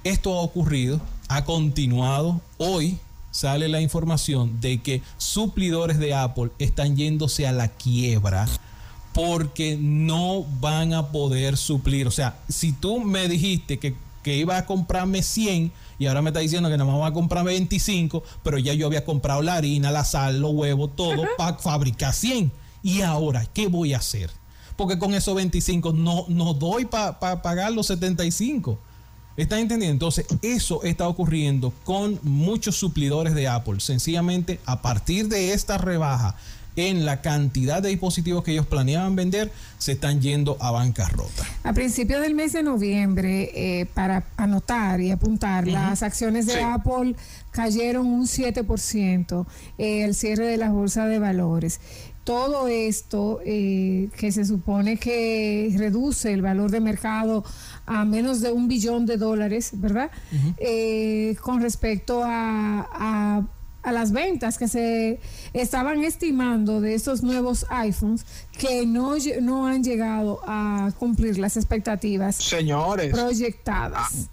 Esto 0.04 0.38
ha 0.38 0.42
ocurrido, 0.42 1.00
ha 1.28 1.45
continuado. 1.45 2.41
Hoy 2.58 3.00
sale 3.32 3.68
la 3.68 3.82
información 3.82 4.62
de 4.62 4.82
que 4.82 5.02
suplidores 5.18 6.00
de 6.00 6.14
Apple 6.14 6.52
están 6.60 6.95
yéndose 6.95 7.48
a 7.48 7.52
la 7.52 7.68
quiebra 7.68 8.48
porque 9.14 9.78
no 9.80 10.44
van 10.60 10.94
a 10.94 11.08
poder 11.12 11.58
suplir. 11.58 12.08
O 12.08 12.12
sea, 12.12 12.38
si 12.50 12.72
tú 12.74 13.00
me 13.00 13.28
dijiste 13.28 13.80
que, 13.80 13.95
que 14.24 14.38
iba 14.38 14.58
a 14.58 14.66
comprarme 14.66 15.24
100 15.24 15.72
y 16.00 16.06
ahora 16.08 16.22
me 16.22 16.30
está 16.30 16.40
diciendo 16.40 16.70
que 16.70 16.78
nada 16.78 16.91
más 16.91 17.02
va 17.02 17.08
a 17.08 17.14
comprar 17.14 17.45
25, 17.45 18.24
pero 18.44 18.58
ya 18.58 18.74
yo 18.74 18.88
había 18.88 19.06
comprado 19.06 19.41
la 19.41 19.56
harina, 19.56 19.91
la 19.91 20.04
sal, 20.04 20.40
los 20.40 20.52
huevos, 20.52 20.95
todo 20.95 21.24
para 21.38 21.58
fabricar 21.58 22.14
100. 22.14 22.52
Y 22.82 23.02
ahora, 23.02 23.45
¿qué 23.54 23.68
voy 23.68 23.94
a 23.94 23.98
hacer? 23.98 24.30
Porque 24.76 24.98
con 24.98 25.14
esos 25.14 25.36
25 25.36 25.94
no, 25.94 26.26
no 26.28 26.54
doy 26.54 26.86
para 26.86 27.20
pagar 27.20 27.72
los 27.72 27.88
75. 27.88 28.80
¿Están 29.35 29.60
entendiendo? 29.60 29.93
Entonces, 29.93 30.26
eso 30.43 30.84
está 30.84 31.07
ocurriendo 31.07 31.73
con 31.84 32.19
muchos 32.22 32.76
suplidores 32.76 33.34
de 33.34 33.47
Apple. 33.47 33.80
Sencillamente, 33.80 34.60
a 34.65 34.81
partir 34.81 35.27
de 35.27 35.53
esta 35.53 35.80
rebaja 35.80 36.35
en 36.76 37.05
la 37.05 37.22
cantidad 37.22 37.81
de 37.81 37.89
dispositivos 37.89 38.43
que 38.43 38.51
ellos 38.51 38.65
planeaban 38.65 39.15
vender, 39.15 39.51
se 39.77 39.93
están 39.93 40.22
yendo 40.22 40.57
a 40.60 40.72
bancarrota. 40.72 41.45
A 41.64 41.73
principios 41.73 42.22
del 42.22 42.35
mes 42.35 42.53
de 42.53 42.64
noviembre, 42.64 43.51
eh, 43.53 43.85
para 43.93 44.26
anotar 44.38 45.01
y 45.01 45.11
apuntar, 45.11 45.68
las 45.68 46.03
acciones 46.03 46.45
de 46.45 46.61
Apple 46.61 47.15
cayeron 47.51 48.07
un 48.07 48.27
7%, 48.27 49.45
eh, 49.77 50.03
el 50.03 50.15
cierre 50.15 50.45
de 50.47 50.57
las 50.57 50.72
bolsas 50.72 51.10
de 51.10 51.19
valores 51.19 51.80
todo 52.23 52.68
esto 52.68 53.41
eh, 53.45 54.10
que 54.18 54.31
se 54.31 54.45
supone 54.45 54.97
que 54.97 55.73
reduce 55.77 56.31
el 56.31 56.41
valor 56.41 56.72
de 56.72 56.80
mercado 56.80 57.43
a 57.85 58.05
menos 58.05 58.41
de 58.41 58.51
un 58.51 58.68
billón 58.68 59.05
de 59.05 59.18
dólares, 59.18 59.72
¿verdad? 59.73 60.11
Eh, 60.57 61.35
con 61.41 61.61
respecto 61.61 62.22
a, 62.23 63.45
las 63.84 64.14
ventas 64.14 64.57
que 64.57 64.69
se 64.69 65.19
estaban 65.51 66.05
estimando 66.05 66.80
de 66.80 66.93
estos 66.93 67.22
nuevos 67.22 67.65
iPhones 67.69 68.26
que 68.57 68.85
no, 68.85 69.15
no 69.41 69.68
han 69.68 69.84
llegado 69.84 70.39
a 70.47 70.93
cumplir 70.97 71.38
las 71.38 71.57
expectativas 71.57 72.38
Señores, 72.38 73.11
proyectadas. 73.11 74.30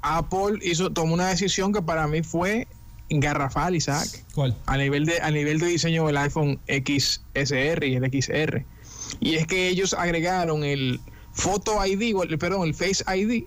Apple 0.00 0.58
hizo, 0.62 0.90
tomó 0.90 1.12
una 1.12 1.28
decisión 1.28 1.72
que 1.72 1.82
para 1.82 2.06
mí 2.06 2.22
fue 2.22 2.66
garrafal, 3.10 3.74
Isaac. 3.74 4.24
¿Cuál? 4.34 4.56
A 4.66 4.76
nivel 4.76 5.04
de, 5.04 5.20
a 5.20 5.30
nivel 5.30 5.58
de 5.58 5.66
diseño 5.66 6.06
del 6.06 6.16
iPhone 6.16 6.58
XSR 6.66 7.84
y 7.84 7.94
el 7.94 8.22
XR. 8.22 8.64
Y 9.20 9.34
es 9.34 9.46
que 9.46 9.68
ellos 9.68 9.94
agregaron 9.94 10.64
el 10.64 11.00
Photo 11.38 11.84
ID, 11.86 12.16
perdón, 12.36 12.66
el 12.66 12.74
Face 12.74 13.04
ID, 13.06 13.44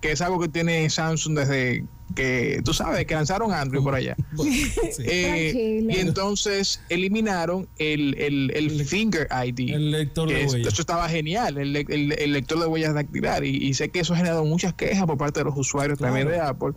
que 0.00 0.12
es 0.12 0.20
algo 0.22 0.40
que 0.40 0.48
tiene 0.48 0.88
Samsung 0.88 1.38
desde 1.38 1.84
que, 2.14 2.62
tú 2.64 2.72
sabes, 2.72 3.04
que 3.04 3.14
lanzaron 3.14 3.52
Android 3.52 3.82
por 3.82 3.94
allá. 3.94 4.16
Eh, 4.98 5.84
y 5.88 5.96
entonces 5.98 6.80
eliminaron 6.88 7.68
el, 7.78 8.14
el, 8.18 8.84
Finger 8.84 9.28
ID. 9.30 9.74
El 9.74 9.90
lector 9.90 10.28
de 10.28 10.46
huellas. 10.46 10.72
Eso 10.72 10.80
estaba 10.80 11.08
genial, 11.08 11.58
el, 11.58 11.72
lector 11.72 12.58
de 12.58 12.66
huellas 12.66 12.94
dactilar. 12.94 13.44
Y, 13.44 13.56
y, 13.56 13.74
sé 13.74 13.90
que 13.90 14.00
eso 14.00 14.14
ha 14.14 14.16
generado 14.16 14.44
muchas 14.44 14.72
quejas 14.72 15.04
por 15.04 15.18
parte 15.18 15.40
de 15.40 15.44
los 15.44 15.56
usuarios 15.56 15.98
también 15.98 16.28
de 16.28 16.40
Apple 16.40 16.72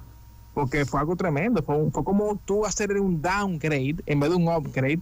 porque 0.59 0.85
fue 0.85 0.99
algo 0.99 1.15
tremendo. 1.15 1.63
Fue, 1.63 1.89
fue 1.89 2.03
como 2.03 2.37
tú 2.43 2.65
hacer 2.65 2.91
un 2.99 3.21
downgrade 3.21 3.95
en 4.05 4.19
vez 4.19 4.29
de 4.29 4.35
un 4.35 4.49
upgrade 4.49 4.99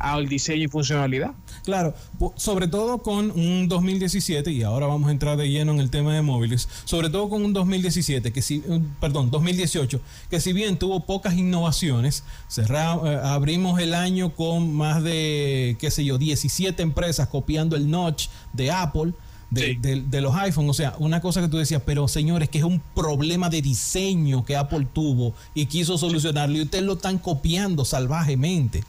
al 0.00 0.28
diseño 0.28 0.64
y 0.64 0.68
funcionalidad. 0.68 1.30
Claro, 1.64 1.94
sobre 2.34 2.66
todo 2.66 2.98
con 2.98 3.30
un 3.30 3.68
2017, 3.68 4.50
y 4.50 4.64
ahora 4.64 4.88
vamos 4.88 5.08
a 5.08 5.12
entrar 5.12 5.36
de 5.36 5.48
lleno 5.48 5.70
en 5.72 5.78
el 5.78 5.90
tema 5.90 6.12
de 6.12 6.22
móviles, 6.22 6.68
sobre 6.84 7.08
todo 7.08 7.28
con 7.28 7.44
un 7.44 7.52
2017, 7.52 8.32
que 8.32 8.42
si, 8.42 8.64
perdón, 9.00 9.30
2018, 9.30 10.00
que 10.28 10.40
si 10.40 10.52
bien 10.52 10.76
tuvo 10.76 11.06
pocas 11.06 11.34
innovaciones, 11.34 12.24
cerramos, 12.50 13.08
eh, 13.08 13.20
abrimos 13.22 13.78
el 13.78 13.94
año 13.94 14.34
con 14.34 14.74
más 14.74 15.04
de, 15.04 15.76
qué 15.78 15.92
sé 15.92 16.04
yo, 16.04 16.18
17 16.18 16.82
empresas 16.82 17.28
copiando 17.28 17.76
el 17.76 17.88
notch 17.88 18.26
de 18.52 18.72
Apple 18.72 19.12
de, 19.50 20.20
los 20.20 20.34
iPhones. 20.34 20.70
O 20.70 20.74
sea, 20.74 20.94
una 20.98 21.20
cosa 21.20 21.40
que 21.40 21.48
tú 21.48 21.58
decías, 21.58 21.82
pero 21.84 22.08
señores, 22.08 22.48
que 22.48 22.58
es 22.58 22.64
un 22.64 22.80
problema 22.94 23.48
de 23.48 23.62
diseño 23.62 24.44
que 24.44 24.56
Apple 24.56 24.86
tuvo 24.92 25.34
y 25.54 25.66
quiso 25.66 25.98
solucionarlo 25.98 26.56
y 26.56 26.62
ustedes 26.62 26.84
lo 26.84 26.94
están 26.94 27.18
copiando 27.18 27.84
salvajemente. 27.84 28.84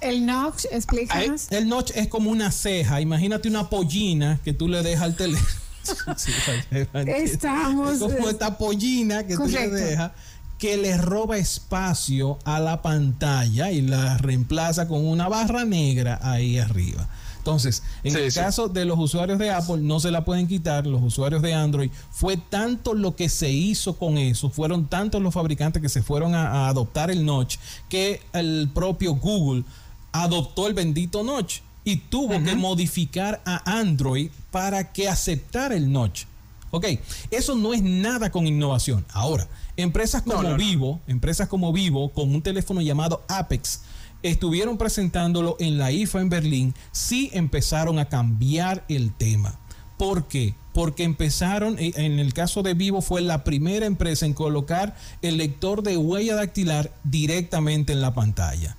El 0.00 0.26
notch, 0.26 0.66
explícanos. 0.70 1.50
El, 1.50 1.68
notch 1.68 1.90
es 1.94 2.08
como 2.08 2.30
una 2.30 2.52
ceja. 2.52 3.00
Imagínate 3.00 3.48
una 3.48 3.70
pollina 3.70 4.38
que 4.44 4.52
tú 4.52 4.68
le 4.68 4.82
dejas 4.82 5.04
al 5.04 5.16
teléfono. 5.16 5.66
Estamos. 7.06 7.94
Es 7.94 7.98
como 8.00 8.28
esta 8.28 8.58
pollina 8.58 9.26
que 9.26 9.36
tú 9.36 9.46
le 9.46 9.70
dejas 9.70 10.12
que 10.58 10.76
le 10.76 10.96
roba 10.96 11.36
espacio 11.36 12.38
a 12.44 12.60
la 12.60 12.80
pantalla 12.80 13.70
y 13.70 13.82
la 13.82 14.16
reemplaza 14.16 14.88
con 14.88 15.04
una 15.06 15.28
barra 15.28 15.64
negra 15.64 16.18
ahí 16.22 16.58
arriba. 16.58 17.08
Entonces, 17.46 17.84
en 18.02 18.16
el 18.16 18.32
caso 18.32 18.68
de 18.68 18.84
los 18.84 18.98
usuarios 18.98 19.38
de 19.38 19.52
Apple, 19.52 19.76
no 19.78 20.00
se 20.00 20.10
la 20.10 20.24
pueden 20.24 20.48
quitar, 20.48 20.84
los 20.84 21.00
usuarios 21.00 21.42
de 21.42 21.54
Android, 21.54 21.92
fue 22.10 22.36
tanto 22.36 22.92
lo 22.92 23.14
que 23.14 23.28
se 23.28 23.52
hizo 23.52 23.96
con 23.96 24.18
eso, 24.18 24.50
fueron 24.50 24.88
tantos 24.88 25.22
los 25.22 25.32
fabricantes 25.32 25.80
que 25.80 25.88
se 25.88 26.02
fueron 26.02 26.34
a, 26.34 26.66
adoptar 26.66 27.08
el 27.08 27.24
notch, 27.24 27.58
que 27.88 28.20
el 28.32 28.68
propio 28.74 29.14
Google 29.14 29.62
adoptó 30.10 30.66
el 30.66 30.74
bendito 30.74 31.22
notch 31.22 31.60
y 31.84 31.98
tuvo 31.98 32.42
que 32.42 32.56
modificar 32.56 33.40
a 33.44 33.78
Android 33.78 34.28
para 34.50 34.92
que 34.92 35.08
aceptara 35.08 35.76
el 35.76 35.92
notch. 35.92 36.24
Ok, 36.72 36.86
eso 37.30 37.54
no 37.54 37.72
es 37.74 37.80
nada 37.80 38.32
con 38.32 38.48
innovación. 38.48 39.06
Ahora, 39.12 39.46
empresas 39.76 40.22
como 40.22 40.56
Vivo, 40.56 41.00
empresas 41.06 41.46
como 41.46 41.72
Vivo, 41.72 42.08
con 42.08 42.34
un 42.34 42.42
teléfono 42.42 42.80
llamado 42.80 43.24
Apex, 43.28 43.82
estuvieron 44.30 44.78
presentándolo 44.78 45.56
en 45.60 45.78
la 45.78 45.92
IFA 45.92 46.20
en 46.20 46.28
Berlín, 46.28 46.74
sí 46.92 47.30
empezaron 47.32 47.98
a 47.98 48.08
cambiar 48.08 48.84
el 48.88 49.12
tema. 49.12 49.58
¿Por 49.96 50.26
qué? 50.26 50.54
Porque 50.74 51.04
empezaron, 51.04 51.78
eh, 51.78 51.92
en 51.96 52.18
el 52.18 52.34
caso 52.34 52.62
de 52.62 52.74
Vivo 52.74 53.00
fue 53.00 53.22
la 53.22 53.44
primera 53.44 53.86
empresa 53.86 54.26
en 54.26 54.34
colocar 54.34 54.94
el 55.22 55.38
lector 55.38 55.82
de 55.82 55.96
huella 55.96 56.34
dactilar 56.34 56.92
directamente 57.04 57.92
en 57.92 58.00
la 58.00 58.12
pantalla. 58.12 58.76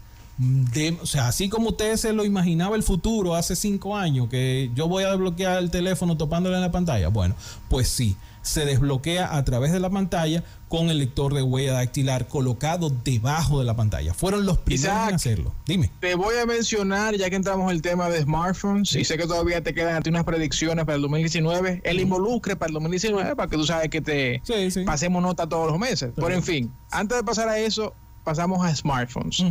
o 1.02 1.06
sea, 1.08 1.30
así 1.30 1.50
como 1.50 1.70
usted 1.70 1.96
se 1.96 2.14
lo 2.14 2.24
imaginaba 2.24 2.76
el 2.76 2.84
futuro 2.84 3.34
hace 3.34 3.56
cinco 3.56 3.98
años, 3.98 4.30
que 4.30 4.70
yo 4.76 4.88
voy 4.88 5.04
a 5.04 5.10
desbloquear 5.10 5.58
el 5.58 5.72
teléfono 5.72 6.16
topándole 6.16 6.56
en 6.56 6.62
la 6.62 6.72
pantalla. 6.72 7.08
Bueno, 7.08 7.36
pues 7.70 7.88
sí, 7.88 8.16
se 8.48 8.66
desbloquea 8.66 9.36
a 9.36 9.44
través 9.44 9.72
de 9.72 9.80
la 9.80 9.90
pantalla 9.90 10.44
con 10.70 10.90
el 10.90 11.00
lector 11.00 11.34
de 11.34 11.42
huella 11.42 11.74
dactilar 11.74 12.28
colocado 12.28 12.90
debajo 12.90 13.60
de 13.60 13.66
la 13.66 13.76
pantalla. 13.76 14.14
Fueron 14.14 14.46
los 14.46 14.58
primeros 14.58 15.10
en 15.10 15.16
hacerlo. 15.16 15.54
Dime. 15.66 15.92
Te 16.00 16.16
voy 16.16 16.36
a 16.38 16.46
mencionar, 16.46 17.16
ya 17.16 17.30
que 17.30 17.36
entramos 17.36 17.70
en 17.70 17.76
el 17.76 17.82
tema 17.82 18.10
de 18.10 18.22
smartphones, 18.22 18.96
y 18.96 19.04
sé 19.04 19.18
que 19.18 19.28
todavía 19.28 19.62
te 19.62 19.74
quedan 19.74 19.96
a 19.96 20.02
ti 20.02 20.10
unas 20.10 20.24
predicciones 20.24 20.86
para 20.86 20.96
el 20.96 21.02
2019, 21.02 21.82
el 21.84 22.00
involucre 22.00 22.56
para 22.56 22.70
el 22.70 22.74
2019, 22.74 23.36
para 23.36 23.50
que 23.50 23.58
tú 23.58 23.66
sabes 23.66 23.90
que 23.90 24.02
te 24.02 24.42
pasemos 24.86 25.22
nota 25.22 25.48
todos 25.48 25.70
los 25.70 25.80
meses. 25.80 26.12
Pero 26.16 26.32
en 26.32 26.44
fin, 26.44 26.72
antes 26.92 27.18
de 27.18 27.24
pasar 27.24 27.50
a 27.50 27.60
eso, 27.60 27.94
pasamos 28.24 28.66
a 28.66 28.76
smartphones. 28.76 29.44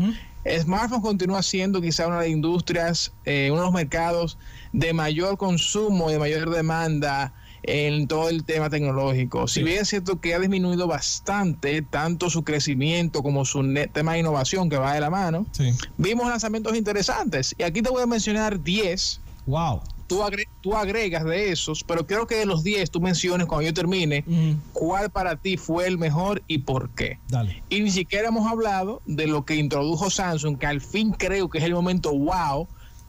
Smartphones 0.47 1.03
continúa 1.03 1.43
siendo 1.43 1.81
quizá 1.81 2.07
una 2.07 2.21
de 2.21 2.27
las 2.27 2.31
industrias, 2.31 3.13
eh, 3.25 3.49
uno 3.51 3.61
de 3.61 3.67
los 3.67 3.75
mercados 3.75 4.39
de 4.73 4.93
mayor 4.93 5.37
consumo 5.39 6.09
y 6.09 6.13
de 6.13 6.19
mayor 6.19 6.51
demanda 6.51 7.35
en 7.67 8.09
todo 8.09 8.29
el 8.29 8.45
tema 8.45 8.71
tecnológico. 8.71 9.49
Si 9.49 9.63
bien 9.63 9.83
es 9.83 9.89
cierto 9.89 10.21
que 10.21 10.35
ha 10.35 10.39
disminuido 10.39 10.87
bastante 10.87 11.83
tanto 11.83 12.31
su 12.31 12.45
crecimiento 12.45 13.23
como 13.23 13.45
su 13.45 13.63
tema 13.93 14.15
de 14.15 14.21
innovación 14.21 14.71
que 14.71 14.79
va 14.79 14.95
de 14.95 15.01
la 15.01 15.11
mano, 15.11 15.47
vimos 15.97 16.29
lanzamientos 16.29 16.77
interesantes. 16.77 17.55
Y 17.59 17.63
aquí 17.63 17.83
te 17.83 17.91
voy 17.91 18.03
a 18.03 18.07
mencionar 18.07 18.63
10. 18.63 19.21
Wow 19.47 19.81
tú, 20.07 20.23
tú 20.61 20.75
agregas 20.75 21.25
de 21.25 21.51
esos, 21.51 21.85
pero 21.85 22.07
creo 22.07 22.27
que 22.27 22.37
de 22.37 22.47
los 22.47 22.63
10 22.63 22.91
tú 22.91 23.01
menciones 23.01 23.47
cuando 23.47 23.67
yo 23.67 23.75
termine 23.75 24.25
cuál 24.73 25.11
para 25.11 25.37
ti 25.37 25.57
fue 25.57 25.87
el 25.87 25.99
mejor 25.99 26.43
y 26.47 26.59
por 26.59 26.91
qué. 26.91 27.19
Dale. 27.29 27.63
Y 27.69 27.81
ni 27.81 27.91
siquiera 27.91 28.29
hemos 28.29 28.51
hablado 28.51 29.03
de 29.07 29.27
lo 29.27 29.45
que 29.45 29.57
introdujo 29.57 30.11
Samsung, 30.11 30.59
que 30.59 30.67
al 30.67 30.81
fin 30.81 31.13
creo 31.13 31.49
que 31.49 31.59
es 31.59 31.65
el 31.65 31.75
momento 31.75 32.17
wow 32.17 32.69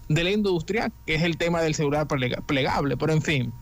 de 0.10 0.24
la 0.24 0.32
industria, 0.32 0.92
que 1.06 1.16
es 1.16 1.24
el 1.24 1.38
tema 1.38 1.62
del 1.62 1.76
celular 1.76 2.08
plegable. 2.08 2.98
Pero 2.98 3.14
en 3.14 3.22
fin, 3.22 3.54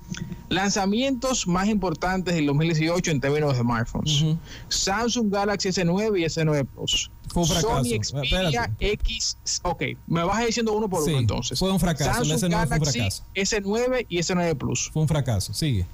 lanzamientos 0.50 1.48
más 1.48 1.68
importantes 1.68 2.36
del 2.36 2.46
2018 2.48 3.12
en 3.12 3.20
términos 3.20 3.54
de 3.54 3.62
smartphones. 3.62 4.26
Samsung 4.70 5.32
Galaxy 5.32 5.70
S9 5.70 6.20
y 6.20 6.24
S9 6.24 6.68
Plus. 6.68 7.10
Fue 7.28 7.42
un 7.42 7.50
fracaso. 7.50 7.84
Sony 7.84 8.04
Xperia 8.04 8.72
X. 8.80 9.38
Ok, 9.64 9.84
me 10.08 10.24
vas 10.24 10.46
diciendo 10.46 10.74
uno 10.74 10.88
por 10.88 11.04
uno 11.04 11.18
entonces. 11.18 11.58
Fue 11.58 11.72
un 11.72 11.80
fracaso. 11.80 12.24
Samsung 12.24 12.52
Galaxy 12.52 13.00
S9 13.34 14.06
y 14.08 14.20
S9 14.20 14.56
Plus. 14.56 14.90
Fue 14.94 15.02
un 15.02 15.08
fracaso. 15.08 15.54
Sigue. 15.54 15.86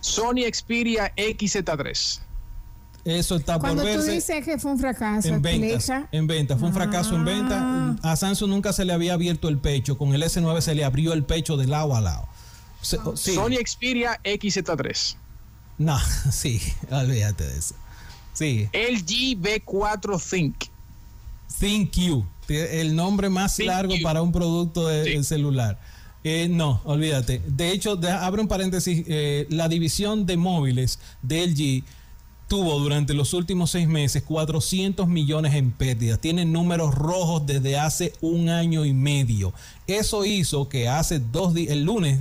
Sony 0.00 0.50
Xperia 0.50 1.12
XZ3. 1.16 2.20
Eso 3.04 3.36
está 3.36 3.54
por 3.54 3.62
Cuando 3.62 3.84
verse. 3.84 4.06
tú 4.06 4.12
dices 4.12 4.44
que 4.44 4.58
fue 4.58 4.72
un 4.72 4.78
fracaso, 4.78 5.28
en 5.28 5.40
venta, 5.40 6.08
en 6.12 6.26
venta, 6.26 6.56
fue 6.56 6.68
un 6.68 6.74
fracaso 6.74 7.16
en 7.16 7.24
venta. 7.24 7.58
Ah. 8.02 8.12
A 8.12 8.16
Samsung 8.16 8.50
nunca 8.50 8.72
se 8.72 8.84
le 8.84 8.92
había 8.92 9.14
abierto 9.14 9.48
el 9.48 9.58
pecho, 9.58 9.96
con 9.96 10.14
el 10.14 10.22
S9 10.22 10.60
se 10.60 10.74
le 10.74 10.84
abrió 10.84 11.12
el 11.12 11.24
pecho 11.24 11.56
de 11.56 11.66
lado 11.66 11.96
a 11.96 12.00
lado. 12.00 12.28
Sony 12.82 13.56
Xperia 13.64 14.20
XZ3. 14.24 15.16
No, 15.78 15.98
sí, 16.30 16.60
olvídate 16.90 17.44
de 17.44 17.58
eso. 17.58 17.74
Sí. 18.32 18.68
LG 18.72 19.40
B4 19.40 20.30
Think. 20.30 20.56
ThinkQ, 21.58 22.24
el 22.48 22.94
nombre 22.94 23.28
más 23.28 23.58
largo 23.58 23.94
para 24.02 24.22
un 24.22 24.32
producto 24.32 24.86
de, 24.88 25.22
celular. 25.24 25.78
Eh, 26.22 26.48
no, 26.50 26.80
olvídate. 26.84 27.42
De 27.46 27.70
hecho, 27.72 27.98
abre 28.20 28.42
un 28.42 28.48
paréntesis, 28.48 29.04
eh, 29.08 29.46
la 29.50 29.68
división 29.68 30.26
de 30.26 30.36
móviles 30.36 30.98
de 31.22 31.46
LG 31.46 31.84
tuvo 32.50 32.80
durante 32.80 33.14
los 33.14 33.32
últimos 33.32 33.70
seis 33.70 33.86
meses 33.86 34.24
400 34.24 35.06
millones 35.06 35.54
en 35.54 35.70
pérdidas. 35.70 36.18
Tiene 36.18 36.44
números 36.44 36.96
rojos 36.96 37.46
desde 37.46 37.78
hace 37.78 38.12
un 38.20 38.48
año 38.48 38.84
y 38.84 38.92
medio. 38.92 39.54
Eso 39.86 40.24
hizo 40.24 40.68
que 40.68 40.88
hace 40.88 41.20
dos 41.20 41.54
días, 41.54 41.70
el 41.70 41.84
lunes, 41.84 42.18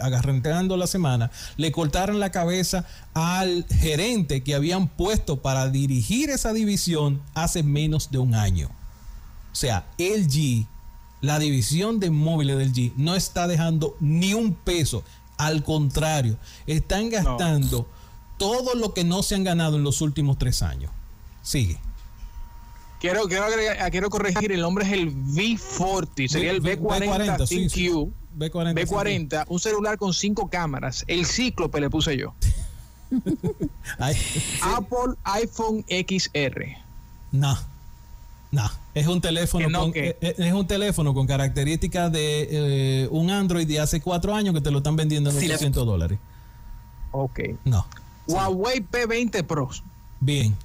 agarrando 0.00 0.76
la 0.76 0.86
semana, 0.86 1.32
le 1.56 1.72
cortaran 1.72 2.20
la 2.20 2.30
cabeza 2.30 2.86
al 3.14 3.66
gerente 3.68 4.44
que 4.44 4.54
habían 4.54 4.86
puesto 4.86 5.42
para 5.42 5.68
dirigir 5.68 6.30
esa 6.30 6.52
división 6.52 7.20
hace 7.34 7.64
menos 7.64 8.12
de 8.12 8.18
un 8.18 8.36
año. 8.36 8.68
O 9.50 9.56
sea, 9.56 9.86
LG, 9.98 10.68
la 11.20 11.40
división 11.40 11.98
de 11.98 12.10
móviles 12.10 12.58
del 12.58 12.72
G, 12.72 12.92
no 12.96 13.16
está 13.16 13.48
dejando 13.48 13.96
ni 13.98 14.34
un 14.34 14.54
peso. 14.54 15.02
Al 15.36 15.64
contrario, 15.64 16.38
están 16.64 17.10
gastando 17.10 17.88
todo 18.36 18.74
lo 18.74 18.94
que 18.94 19.04
no 19.04 19.22
se 19.22 19.34
han 19.34 19.44
ganado 19.44 19.76
en 19.76 19.84
los 19.84 20.00
últimos 20.00 20.38
tres 20.38 20.62
años. 20.62 20.90
Sigue. 21.42 21.78
Quiero, 23.00 23.24
quiero, 23.28 23.44
ah, 23.80 23.90
quiero 23.90 24.08
corregir, 24.08 24.50
el 24.50 24.62
nombre 24.62 24.86
es 24.86 24.92
el 24.92 25.14
V40, 25.14 26.28
sería 26.28 26.50
el 26.50 26.62
B40, 26.62 27.46
ThinQ. 27.46 28.10
B40, 28.38 28.74
B40 28.74 29.44
un 29.48 29.60
celular 29.60 29.98
con 29.98 30.14
cinco 30.14 30.48
cámaras. 30.48 31.04
El 31.06 31.26
cíclope 31.26 31.80
le 31.80 31.90
puse 31.90 32.16
yo. 32.16 32.34
Apple 34.62 35.14
iPhone 35.24 35.84
XR. 35.88 36.64
No, 37.32 37.58
no, 38.50 38.70
es 38.94 39.06
un 39.06 39.20
teléfono 39.20 39.80
con, 39.80 39.90
eh, 39.94 40.16
eh, 40.20 40.34
es, 40.38 40.52
un 40.52 40.66
teléfono 40.66 41.12
con 41.12 41.26
características 41.26 42.12
de 42.12 42.48
eh, 42.50 43.08
un 43.10 43.30
Android 43.30 43.66
de 43.66 43.80
hace 43.80 44.00
cuatro 44.00 44.34
años 44.34 44.54
que 44.54 44.60
te 44.60 44.70
lo 44.70 44.78
están 44.78 44.96
vendiendo 44.96 45.30
en 45.30 45.36
800 45.36 45.84
dólares. 45.84 46.18
Ok. 47.10 47.40
No. 47.64 47.86
Huawei 48.26 48.80
P20 48.80 49.44
Pro. 49.44 49.70
Bien, 50.20 50.56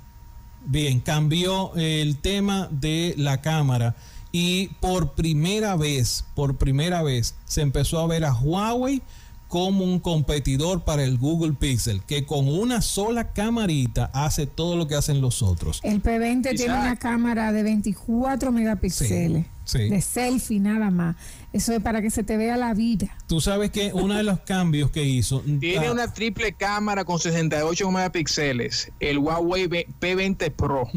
bien, 0.66 1.00
cambió 1.00 1.74
el 1.76 2.18
tema 2.18 2.68
de 2.72 3.14
la 3.18 3.42
cámara 3.42 3.96
y 4.32 4.68
por 4.80 5.14
primera 5.14 5.76
vez, 5.76 6.26
por 6.36 6.58
primera 6.58 7.02
vez 7.02 7.36
se 7.46 7.62
empezó 7.62 8.00
a 8.00 8.08
ver 8.08 8.26
a 8.26 8.34
Huawei 8.34 9.02
como 9.50 9.84
un 9.84 10.00
competidor 10.00 10.84
para 10.84 11.04
el 11.04 11.18
Google 11.18 11.54
Pixel, 11.54 12.04
que 12.04 12.24
con 12.24 12.48
una 12.48 12.82
sola 12.82 13.34
camarita 13.34 14.12
hace 14.14 14.46
todo 14.46 14.78
lo 14.78 14.88
que 14.88 14.94
hacen 14.94 15.22
los 15.22 15.42
otros. 15.42 15.82
El 15.84 16.02
P20 16.04 16.56
tiene 16.56 16.76
una 16.76 16.96
cámara 16.96 17.52
de 17.52 17.64
24 17.64 18.52
megapíxeles. 18.52 19.46
De 19.74 20.02
selfie 20.02 20.60
nada 20.60 20.90
más. 20.90 21.16
Eso 21.52 21.74
es 21.74 21.82
para 21.82 22.02
que 22.02 22.10
se 22.10 22.24
te 22.24 22.38
vea 22.38 22.58
la 22.58 22.74
vida. 22.74 23.08
Tú 23.28 23.42
sabes 23.42 23.72
que 23.72 23.92
uno 23.94 24.16
de 24.16 24.24
los 24.24 24.40
cambios 24.40 24.92
que 24.92 25.04
hizo. 25.04 25.42
Tiene 25.60 25.88
ah, 25.88 25.92
una 25.92 26.14
triple 26.14 26.54
cámara 26.54 27.04
con 27.04 27.20
68 27.20 27.92
megapíxeles. 27.92 28.92
El 29.00 29.18
Huawei 29.18 29.68
P20 29.68 30.52
Pro. 30.52 30.88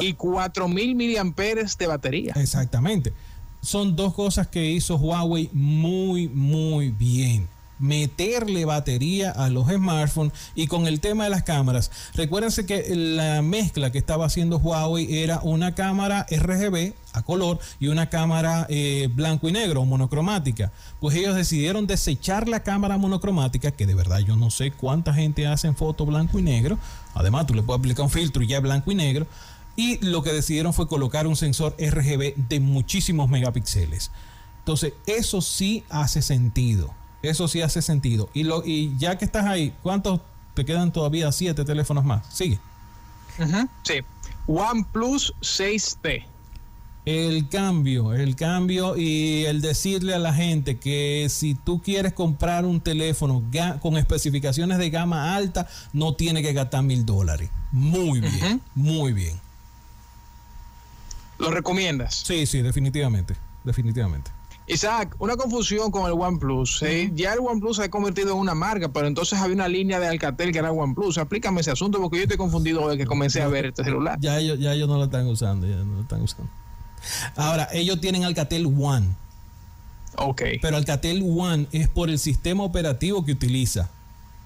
Y 0.00 0.12
4000 0.12 0.94
miliamperes 0.94 1.78
de 1.78 1.86
batería. 1.86 2.32
Exactamente 2.36 3.12
son 3.66 3.96
dos 3.96 4.14
cosas 4.14 4.46
que 4.46 4.70
hizo 4.70 4.94
Huawei 4.94 5.50
muy, 5.52 6.28
muy 6.28 6.90
bien 6.90 7.48
meterle 7.78 8.64
batería 8.64 9.32
a 9.32 9.50
los 9.50 9.68
smartphones 9.68 10.32
y 10.54 10.68
con 10.68 10.86
el 10.86 11.00
tema 11.00 11.24
de 11.24 11.30
las 11.30 11.42
cámaras. 11.42 11.90
Recuérdense 12.14 12.64
que 12.64 12.94
la 12.94 13.42
mezcla 13.42 13.90
que 13.90 13.98
estaba 13.98 14.24
haciendo 14.24 14.58
Huawei 14.58 15.18
era 15.18 15.40
una 15.42 15.74
cámara 15.74 16.26
RGB 16.30 16.94
a 17.12 17.22
color 17.22 17.58
y 17.80 17.88
una 17.88 18.08
cámara 18.08 18.66
eh, 18.70 19.08
blanco 19.12 19.48
y 19.48 19.52
negro 19.52 19.84
monocromática. 19.84 20.70
Pues 21.00 21.16
ellos 21.16 21.34
decidieron 21.34 21.88
desechar 21.88 22.48
la 22.48 22.60
cámara 22.60 22.98
monocromática, 22.98 23.72
que 23.72 23.86
de 23.86 23.94
verdad 23.94 24.20
yo 24.20 24.36
no 24.36 24.50
sé 24.50 24.70
cuánta 24.70 25.12
gente 25.12 25.48
hace 25.48 25.66
en 25.66 25.74
foto 25.74 26.06
blanco 26.06 26.38
y 26.38 26.42
negro. 26.42 26.78
Además, 27.14 27.46
tú 27.46 27.54
le 27.54 27.62
puedes 27.62 27.80
aplicar 27.80 28.04
un 28.04 28.10
filtro 28.10 28.42
y 28.42 28.46
ya 28.46 28.60
blanco 28.60 28.92
y 28.92 28.94
negro 28.94 29.26
y 29.76 30.04
lo 30.04 30.22
que 30.22 30.32
decidieron 30.32 30.72
fue 30.72 30.88
colocar 30.88 31.26
un 31.26 31.36
sensor 31.36 31.76
RGB 31.78 32.34
de 32.48 32.60
muchísimos 32.60 33.28
megapíxeles. 33.28 34.10
Entonces, 34.60 34.94
eso 35.06 35.40
sí 35.40 35.84
hace 35.90 36.22
sentido. 36.22 36.92
Eso 37.22 37.46
sí 37.46 37.60
hace 37.62 37.82
sentido. 37.82 38.28
Y, 38.34 38.44
lo, 38.44 38.62
y 38.64 38.96
ya 38.98 39.18
que 39.18 39.24
estás 39.24 39.44
ahí, 39.44 39.74
¿cuántos 39.82 40.20
te 40.54 40.64
quedan 40.64 40.92
todavía? 40.92 41.30
Siete 41.32 41.64
teléfonos 41.64 42.04
más. 42.04 42.26
Sigue. 42.34 42.58
Sí. 43.82 44.00
OnePlus 44.46 45.34
6T. 45.40 46.24
El 47.04 47.48
cambio, 47.48 48.14
el 48.14 48.34
cambio 48.34 48.96
y 48.96 49.44
el 49.44 49.60
decirle 49.60 50.14
a 50.14 50.18
la 50.18 50.34
gente 50.34 50.78
que 50.78 51.28
si 51.30 51.54
tú 51.54 51.80
quieres 51.80 52.12
comprar 52.14 52.64
un 52.64 52.80
teléfono 52.80 53.44
con 53.80 53.96
especificaciones 53.96 54.78
de 54.78 54.90
gama 54.90 55.36
alta, 55.36 55.68
no 55.92 56.14
tiene 56.16 56.42
que 56.42 56.52
gastar 56.52 56.82
mil 56.82 57.06
dólares. 57.06 57.50
Muy 57.70 58.20
bien, 58.20 58.60
muy 58.74 59.12
bien. 59.12 59.45
¿Lo 61.38 61.50
recomiendas? 61.50 62.22
Sí, 62.26 62.46
sí, 62.46 62.62
definitivamente. 62.62 63.34
Definitivamente. 63.64 64.30
Isaac, 64.68 65.14
una 65.20 65.36
confusión 65.36 65.90
con 65.92 66.06
el 66.06 66.12
OnePlus. 66.12 66.82
¿eh? 66.82 67.10
Ya 67.14 67.34
el 67.34 67.40
OnePlus 67.40 67.76
se 67.76 67.84
ha 67.84 67.90
convertido 67.90 68.32
en 68.32 68.38
una 68.38 68.54
marca, 68.54 68.88
pero 68.88 69.06
entonces 69.06 69.38
había 69.38 69.54
una 69.54 69.68
línea 69.68 70.00
de 70.00 70.08
Alcatel 70.08 70.52
que 70.52 70.58
era 70.58 70.72
OnePlus. 70.72 71.18
Explícame 71.18 71.60
ese 71.60 71.70
asunto 71.70 72.00
porque 72.00 72.16
yo 72.16 72.22
estoy 72.24 72.36
confundido 72.36 72.88
desde 72.88 72.98
que 72.98 73.06
comencé 73.06 73.42
a 73.42 73.48
ver 73.48 73.66
este 73.66 73.84
celular. 73.84 74.18
Ya 74.20 74.38
ellos, 74.38 74.58
ya 74.58 74.72
ellos 74.72 74.88
no 74.88 74.96
lo 74.96 75.04
están 75.04 75.26
usando, 75.28 75.66
ya 75.68 75.76
no 75.76 75.94
lo 75.96 76.00
están 76.02 76.22
usando. 76.22 76.50
Ahora, 77.36 77.68
ellos 77.72 78.00
tienen 78.00 78.24
Alcatel 78.24 78.66
One. 78.66 79.06
Ok. 80.16 80.42
Pero 80.60 80.76
Alcatel 80.76 81.22
One 81.22 81.68
es 81.70 81.88
por 81.88 82.10
el 82.10 82.18
sistema 82.18 82.64
operativo 82.64 83.24
que 83.24 83.32
utiliza. 83.32 83.88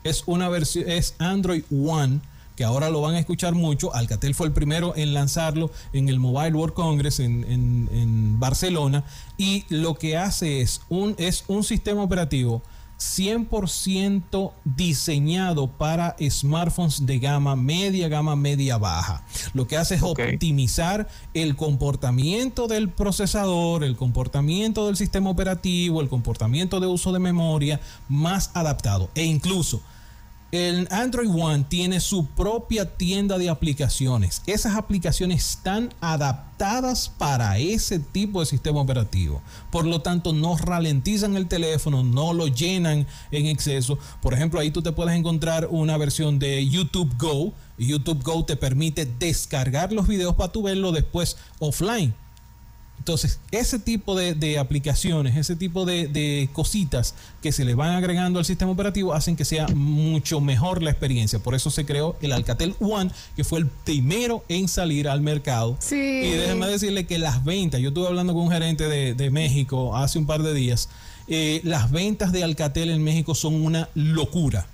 Es 0.04 0.24
una 0.26 0.48
versión, 0.48 0.88
es 0.88 1.14
Android 1.18 1.62
One 1.70 2.20
que 2.60 2.64
ahora 2.64 2.90
lo 2.90 3.00
van 3.00 3.14
a 3.14 3.18
escuchar 3.18 3.54
mucho. 3.54 3.94
Alcatel 3.94 4.34
fue 4.34 4.46
el 4.46 4.52
primero 4.52 4.92
en 4.94 5.14
lanzarlo 5.14 5.70
en 5.94 6.10
el 6.10 6.20
Mobile 6.20 6.52
World 6.52 6.74
Congress 6.74 7.18
en, 7.18 8.38
Barcelona. 8.38 9.02
Y 9.38 9.64
lo 9.70 9.94
que 9.94 10.18
hace 10.18 10.60
es 10.60 10.82
un, 10.90 11.14
es 11.16 11.44
un 11.48 11.64
sistema 11.64 12.02
operativo 12.02 12.60
100% 12.98 14.52
diseñado 14.66 15.68
para 15.68 16.16
smartphones 16.20 17.06
de 17.06 17.18
gama 17.18 17.56
media, 17.56 18.08
gama 18.08 18.36
media 18.36 18.76
baja. 18.76 19.24
Lo 19.54 19.66
que 19.66 19.78
hace 19.78 19.94
es 19.94 20.02
optimizar 20.02 21.08
el 21.32 21.56
comportamiento 21.56 22.66
del 22.66 22.90
procesador, 22.90 23.84
el 23.84 23.96
comportamiento 23.96 24.86
del 24.86 24.98
sistema 24.98 25.30
operativo, 25.30 26.02
el 26.02 26.10
comportamiento 26.10 26.78
de 26.78 26.88
uso 26.88 27.10
de 27.10 27.20
memoria 27.20 27.80
más 28.10 28.50
adaptado. 28.52 29.08
E 29.14 29.24
incluso 29.24 29.80
El 30.52 30.88
Android 30.90 31.30
One 31.30 31.64
tiene 31.68 32.00
su 32.00 32.26
propia 32.26 32.96
tienda 32.96 33.38
de 33.38 33.48
aplicaciones. 33.48 34.42
Esas 34.46 34.74
aplicaciones 34.74 35.48
están 35.48 35.94
adaptadas 36.00 37.08
para 37.08 37.56
ese 37.58 38.00
tipo 38.00 38.40
de 38.40 38.46
sistema 38.46 38.80
operativo. 38.80 39.42
Por 39.70 39.86
lo 39.86 40.00
tanto, 40.00 40.32
no 40.32 40.56
ralentizan 40.56 41.36
el 41.36 41.46
teléfono, 41.46 42.02
no 42.02 42.32
lo 42.32 42.48
llenan 42.48 43.06
en 43.30 43.46
exceso. 43.46 43.96
Por 44.20 44.34
ejemplo, 44.34 44.58
ahí 44.58 44.72
tú 44.72 44.82
te 44.82 44.90
puedes 44.90 45.16
encontrar 45.16 45.68
una 45.70 45.96
versión 45.96 46.40
de 46.40 46.68
YouTube 46.68 47.14
Go. 47.16 47.52
YouTube 47.78 48.24
Go 48.24 48.44
te 48.44 48.56
permite 48.56 49.06
descargar 49.06 49.92
los 49.92 50.08
videos 50.08 50.34
para 50.34 50.50
tu 50.50 50.64
verlo 50.64 50.90
después 50.90 51.36
offline. 51.60 52.12
Entonces, 53.00 53.40
ese 53.50 53.78
tipo 53.78 54.14
de, 54.14 54.58
aplicaciones, 54.58 55.34
ese 55.36 55.56
tipo 55.56 55.86
de, 55.86 56.50
cositas 56.52 57.14
que 57.40 57.50
se 57.50 57.64
le 57.64 57.74
van 57.74 57.94
agregando 57.94 58.38
al 58.38 58.44
sistema 58.44 58.70
operativo 58.70 59.14
hacen 59.14 59.36
que 59.36 59.46
sea 59.46 59.66
mucho 59.68 60.42
mejor 60.42 60.82
la 60.82 60.90
experiencia. 60.90 61.38
Por 61.38 61.54
eso 61.54 61.70
se 61.70 61.86
creó 61.86 62.16
el 62.20 62.32
Alcatel 62.32 62.74
One, 62.78 63.10
que 63.36 63.42
fue 63.42 63.60
el 63.60 63.66
primero 63.66 64.44
en 64.48 64.68
salir 64.68 65.08
al 65.08 65.22
mercado. 65.22 65.78
Sí. 65.78 65.96
Y 65.96 66.30
déjenme 66.30 66.66
decirle 66.66 67.06
que 67.06 67.18
las 67.18 67.42
ventas, 67.42 67.80
yo 67.80 67.88
estuve 67.88 68.06
hablando 68.06 68.34
con 68.34 68.42
un 68.42 68.50
gerente 68.50 68.86
de, 68.86 69.30
México 69.30 69.96
hace 69.96 70.18
un 70.18 70.26
par 70.26 70.42
de 70.42 70.52
días, 70.52 70.90
eh, 71.26 71.62
las 71.64 71.90
ventas 71.90 72.32
de 72.32 72.44
Alcatel 72.44 72.90
en 72.90 73.02
México 73.02 73.34
son 73.34 73.54
una 73.54 73.88
locura 73.94 74.66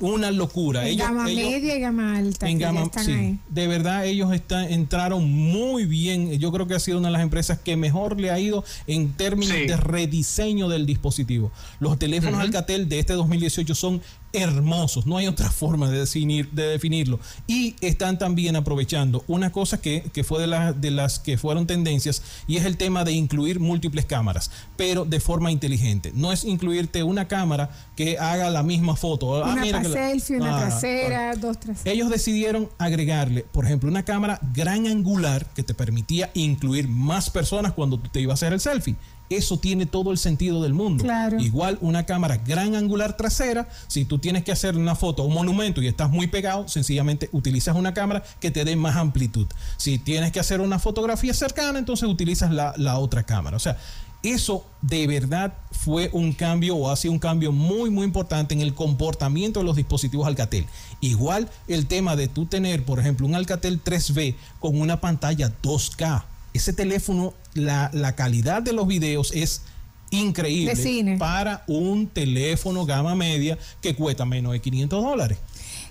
una 0.00 0.30
locura. 0.30 0.88
En 0.88 0.98
gama 0.98 1.24
media 1.24 1.76
y 1.76 1.80
gama 1.80 2.16
alta. 2.16 2.48
En 2.48 2.58
gama, 2.58 2.90
sí, 3.04 3.38
de 3.48 3.66
verdad 3.66 4.06
ellos 4.06 4.32
están, 4.32 4.72
entraron 4.72 5.30
muy 5.30 5.84
bien. 5.84 6.38
Yo 6.38 6.50
creo 6.52 6.66
que 6.66 6.74
ha 6.74 6.80
sido 6.80 6.98
una 6.98 7.08
de 7.08 7.12
las 7.12 7.22
empresas 7.22 7.58
que 7.58 7.76
mejor 7.76 8.18
le 8.18 8.30
ha 8.30 8.40
ido 8.40 8.64
en 8.86 9.12
términos 9.12 9.54
de 9.54 9.76
rediseño 9.76 10.68
del 10.68 10.86
dispositivo. 10.86 11.52
Los 11.78 11.98
teléfonos 11.98 12.40
Alcatel 12.40 12.88
de 12.88 12.98
este 12.98 13.12
2018 13.12 13.74
son 13.74 14.02
hermosos, 14.32 15.06
no 15.06 15.16
hay 15.16 15.26
otra 15.26 15.50
forma 15.50 15.90
de, 15.90 16.00
definir, 16.00 16.50
de 16.50 16.64
definirlo. 16.64 17.20
Y 17.46 17.76
están 17.80 18.18
también 18.18 18.56
aprovechando 18.56 19.24
una 19.26 19.50
cosa 19.52 19.80
que, 19.80 20.10
fue 20.24 20.46
de, 20.46 20.74
de 20.74 20.90
las 20.90 21.18
que 21.18 21.38
fueron 21.38 21.66
tendencias 21.66 22.22
y 22.46 22.56
es 22.56 22.64
el 22.64 22.76
tema 22.76 23.04
de 23.04 23.12
incluir 23.12 23.60
múltiples 23.60 24.06
cámaras, 24.06 24.50
pero 24.76 25.04
de 25.04 25.20
forma 25.20 25.50
inteligente. 25.50 26.12
No 26.14 26.32
es 26.32 26.44
incluirte 26.44 27.02
una 27.02 27.28
cámara 27.28 27.70
que 27.96 28.18
haga 28.18 28.50
la 28.50 28.62
misma 28.62 28.96
foto. 28.96 29.44
Ah, 29.44 29.54
una 29.54 29.84
selfie, 29.84 30.36
una 30.36 30.56
ah, 30.56 30.60
trasera, 30.60 31.36
dos 31.36 31.58
traseras. 31.58 31.86
Ellos 31.86 32.10
decidieron 32.10 32.68
agregarle, 32.78 33.44
por 33.52 33.64
ejemplo, 33.64 33.88
una 33.88 34.04
cámara 34.04 34.38
gran 34.54 34.86
angular 34.86 35.46
que 35.54 35.62
te 35.62 35.74
permitía 35.74 36.30
incluir 36.34 36.88
más 36.88 37.30
personas 37.30 37.72
cuando 37.72 37.98
tú 37.98 38.08
te 38.08 38.20
ibas 38.20 38.42
a 38.42 38.46
hacer 38.46 38.52
el 38.52 38.60
selfie 38.60 38.96
eso 39.30 39.58
tiene 39.58 39.86
todo 39.86 40.10
el 40.10 40.18
sentido 40.18 40.60
del 40.62 40.74
mundo. 40.74 41.04
Igual 41.38 41.78
una 41.80 42.04
cámara 42.04 42.36
gran 42.36 42.74
angular 42.74 43.16
trasera, 43.16 43.68
si 43.86 44.04
tú 44.04 44.18
tienes 44.18 44.42
que 44.42 44.50
hacer 44.50 44.76
una 44.76 44.96
foto, 44.96 45.22
un 45.22 45.32
monumento 45.32 45.80
y 45.80 45.86
estás 45.86 46.10
muy 46.10 46.26
pegado, 46.26 46.66
sencillamente 46.68 47.30
utilizas 47.32 47.76
una 47.76 47.94
cámara 47.94 48.24
que 48.40 48.50
te 48.50 48.64
dé 48.64 48.74
más 48.74 48.96
amplitud. 48.96 49.46
Si 49.76 49.98
tienes 49.98 50.32
que 50.32 50.40
hacer 50.40 50.60
una 50.60 50.80
fotografía 50.80 51.32
cercana, 51.32 51.78
entonces 51.78 52.08
utilizas 52.08 52.50
la, 52.50 52.74
la 52.76 52.98
otra 52.98 53.22
cámara. 53.22 53.56
O 53.56 53.60
sea, 53.60 53.78
eso 54.24 54.66
de 54.82 55.06
verdad 55.06 55.54
fue 55.70 56.10
un 56.12 56.32
cambio 56.32 56.76
o 56.76 56.90
ha 56.90 56.96
sido 56.96 57.12
un 57.12 57.18
cambio 57.18 57.52
muy 57.52 57.88
muy 57.88 58.04
importante 58.04 58.52
en 58.52 58.60
el 58.60 58.74
comportamiento 58.74 59.60
de 59.60 59.64
los 59.64 59.76
dispositivos 59.76 60.26
Alcatel. 60.26 60.66
Igual 61.00 61.48
el 61.68 61.86
tema 61.86 62.16
de 62.16 62.28
tú 62.28 62.46
tener, 62.46 62.84
por 62.84 62.98
ejemplo, 62.98 63.26
un 63.26 63.34
Alcatel 63.34 63.82
3B 63.82 64.34
con 64.58 64.78
una 64.78 65.00
pantalla 65.00 65.52
2K 65.62 66.24
ese 66.54 66.72
teléfono, 66.72 67.34
la, 67.54 68.14
calidad 68.16 68.62
de 68.62 68.72
los 68.72 68.86
videos 68.86 69.32
es 69.32 69.62
increíble 70.10 71.16
para 71.18 71.62
un 71.68 72.08
teléfono 72.08 72.84
gama 72.84 73.14
media 73.14 73.58
que 73.80 73.94
cuesta 73.94 74.24
menos 74.24 74.52
de 74.52 74.60
500 74.60 75.02
dólares. 75.02 75.38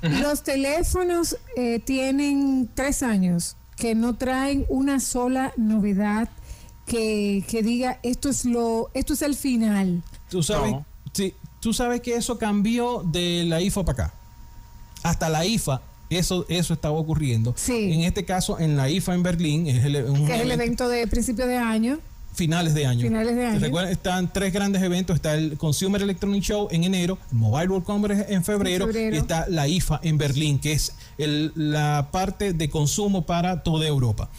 Los 0.02 0.44
teléfonos 0.44 1.38
eh, 1.56 1.80
tienen 1.80 2.70
tres 2.74 3.04
años 3.04 3.56
que 3.76 3.96
no 3.96 4.16
traen 4.16 4.66
una 4.70 5.00
sola 5.00 5.54
novedad 5.58 6.30
que, 6.86 7.62
diga 7.64 8.00
esto 8.04 8.30
es 8.30 8.46
lo 8.46 8.90
esto 8.94 9.14
es 9.14 9.22
el 9.22 9.36
final. 9.36 10.02
Tú 10.30 10.42
sabes, 10.42 10.76
sí, 11.14 11.34
tú 11.60 11.74
sabes 11.74 12.02
que 12.02 12.16
eso 12.16 12.38
cambió 12.38 13.04
de 13.04 13.46
la 13.46 13.62
IFA 13.62 13.86
para 13.86 14.04
acá. 14.04 14.14
Hasta 15.04 15.30
la 15.30 15.46
IFA 15.46 15.82
eso, 16.10 16.46
eso 16.50 16.74
estaba 16.74 16.98
ocurriendo. 16.98 17.56
En 17.68 18.02
este 18.02 18.26
caso, 18.26 18.60
en 18.60 18.76
la 18.76 18.90
IFA 18.90 19.14
en 19.16 19.24
Berlín, 19.24 19.68
es 19.68 19.86
el, 19.86 19.94
que 20.26 20.36
es 20.36 20.42
el 20.42 20.52
evento 20.52 20.90
de 20.90 21.08
principio 21.08 21.48
de 21.48 21.58
año. 21.58 22.00
Finales 22.34 22.74
de 22.74 22.86
año. 22.86 23.02
Finales 23.02 23.36
de 23.36 23.46
año. 23.46 23.80
están 23.82 24.32
tres 24.32 24.54
grandes 24.54 24.82
eventos. 24.82 25.16
Está 25.16 25.34
el 25.34 25.58
Consumer 25.58 26.02
Electronic 26.02 26.44
Show 26.44 26.68
en 26.72 26.84
enero, 26.84 27.18
el 27.32 27.38
Mobile 27.38 27.68
World 27.68 27.86
Congress 27.86 28.26
en 28.30 28.44
febrero, 28.44 28.90
y 28.92 29.18
está 29.18 29.46
la 29.50 29.68
IFA 29.68 30.00
en 30.04 30.18
Berlín, 30.18 30.60
que 30.60 30.74
es 30.74 30.94
la 31.18 32.10
parte 32.12 32.54
de 32.54 32.70
consumo 32.70 33.26
para 33.26 33.64
toda 33.64 33.88
Europa. 33.88 34.30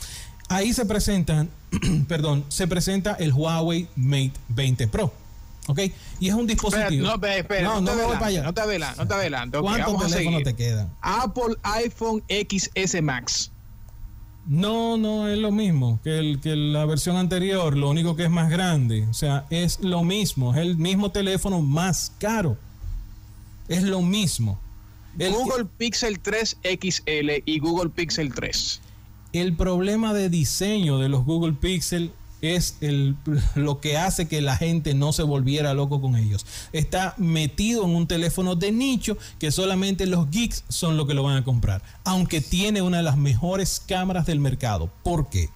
Ahí 0.49 0.73
se 0.73 0.85
presentan, 0.87 1.49
perdón, 2.09 2.45
se 2.49 2.67
presenta 2.67 3.15
el 3.15 3.33
Huawei 3.33 3.87
Mate 3.97 4.33
20 4.49 4.89
Pro. 4.89 5.13
¿Ok? 5.71 5.81
Y 6.19 6.29
es 6.29 6.35
un 6.35 6.47
dispositivo. 6.47 7.07
no, 7.07 7.27
espera, 7.27 7.63
no, 7.63 7.81
no, 7.81 7.95
me 7.95 8.03
voy 8.05 8.15
para 8.15 8.27
allá. 8.27 8.43
No 8.43 8.55
te 8.55 8.61
adelantes, 8.61 8.99
no 8.99 9.07
te 9.07 9.15
adelantes. 9.15 9.61
¿Cuántos 9.61 10.11
teléfonos 10.11 10.43
te 10.43 10.55
quedan? 10.55 10.91
Apple 11.01 11.57
iPhone 11.63 12.23
XS 12.29 13.03
Max. 13.03 13.51
No, 14.47 14.97
no 14.97 15.29
es 15.29 15.39
lo 15.39 15.53
mismo 15.53 16.01
que, 16.03 16.19
el, 16.19 16.41
que 16.41 16.57
la 16.57 16.85
versión 16.85 17.17
anterior, 17.17 17.77
lo 17.77 17.91
único 17.91 18.17
que 18.17 18.25
es 18.25 18.31
más 18.31 18.51
grande. 18.51 19.07
O 19.09 19.15
sea, 19.15 19.47
es 19.51 19.81
lo 19.81 20.03
mismo, 20.03 20.53
es 20.55 20.61
el 20.61 20.77
mismo 20.77 21.11
teléfono 21.13 21.61
más 21.61 22.13
caro. 22.19 22.57
Es 23.69 23.83
lo 23.83 24.03
mismo. 24.03 24.59
Google 25.17 25.67
Pixel 25.77 26.21
3 26.21 26.59
XL 26.63 27.31
y 27.45 27.59
Google 27.59 27.91
Pixel 27.91 28.33
3. 28.35 28.81
El 29.33 29.55
problema 29.55 30.13
de 30.13 30.29
diseño 30.29 30.99
de 30.99 31.09
los 31.09 31.25
Google 31.25 31.53
Pixel 31.53 32.13
es 32.43 32.77
el, 32.81 33.17
lo 33.55 33.81
que 33.81 33.97
hace 33.97 34.29
que 34.29 34.41
la 34.41 34.57
gente 34.57 34.95
no 34.95 35.13
se 35.13 35.23
volviera 35.23 35.75
loco 35.75 36.01
con 36.01 36.17
ellos. 36.17 36.47
Está 36.73 37.15
metido 37.17 37.85
en 37.85 37.91
un 37.91 38.07
teléfono 38.07 38.57
de 38.57 38.73
nicho 38.73 39.17
que 39.39 39.51
solamente 39.51 40.07
los 40.07 40.31
geeks 40.31 40.65
son 40.69 40.97
los 40.97 41.07
que 41.07 41.15
lo 41.15 41.23
van 41.23 41.37
a 41.37 41.45
comprar, 41.45 41.83
aunque 42.05 42.41
tiene 42.41 42.83
una 42.83 42.99
de 42.99 43.03
las 43.03 43.17
mejores 43.17 43.83
cámaras 43.87 44.27
del 44.27 44.41
mercado. 44.41 44.91
¿Por 45.03 45.29
qué? 45.29 45.49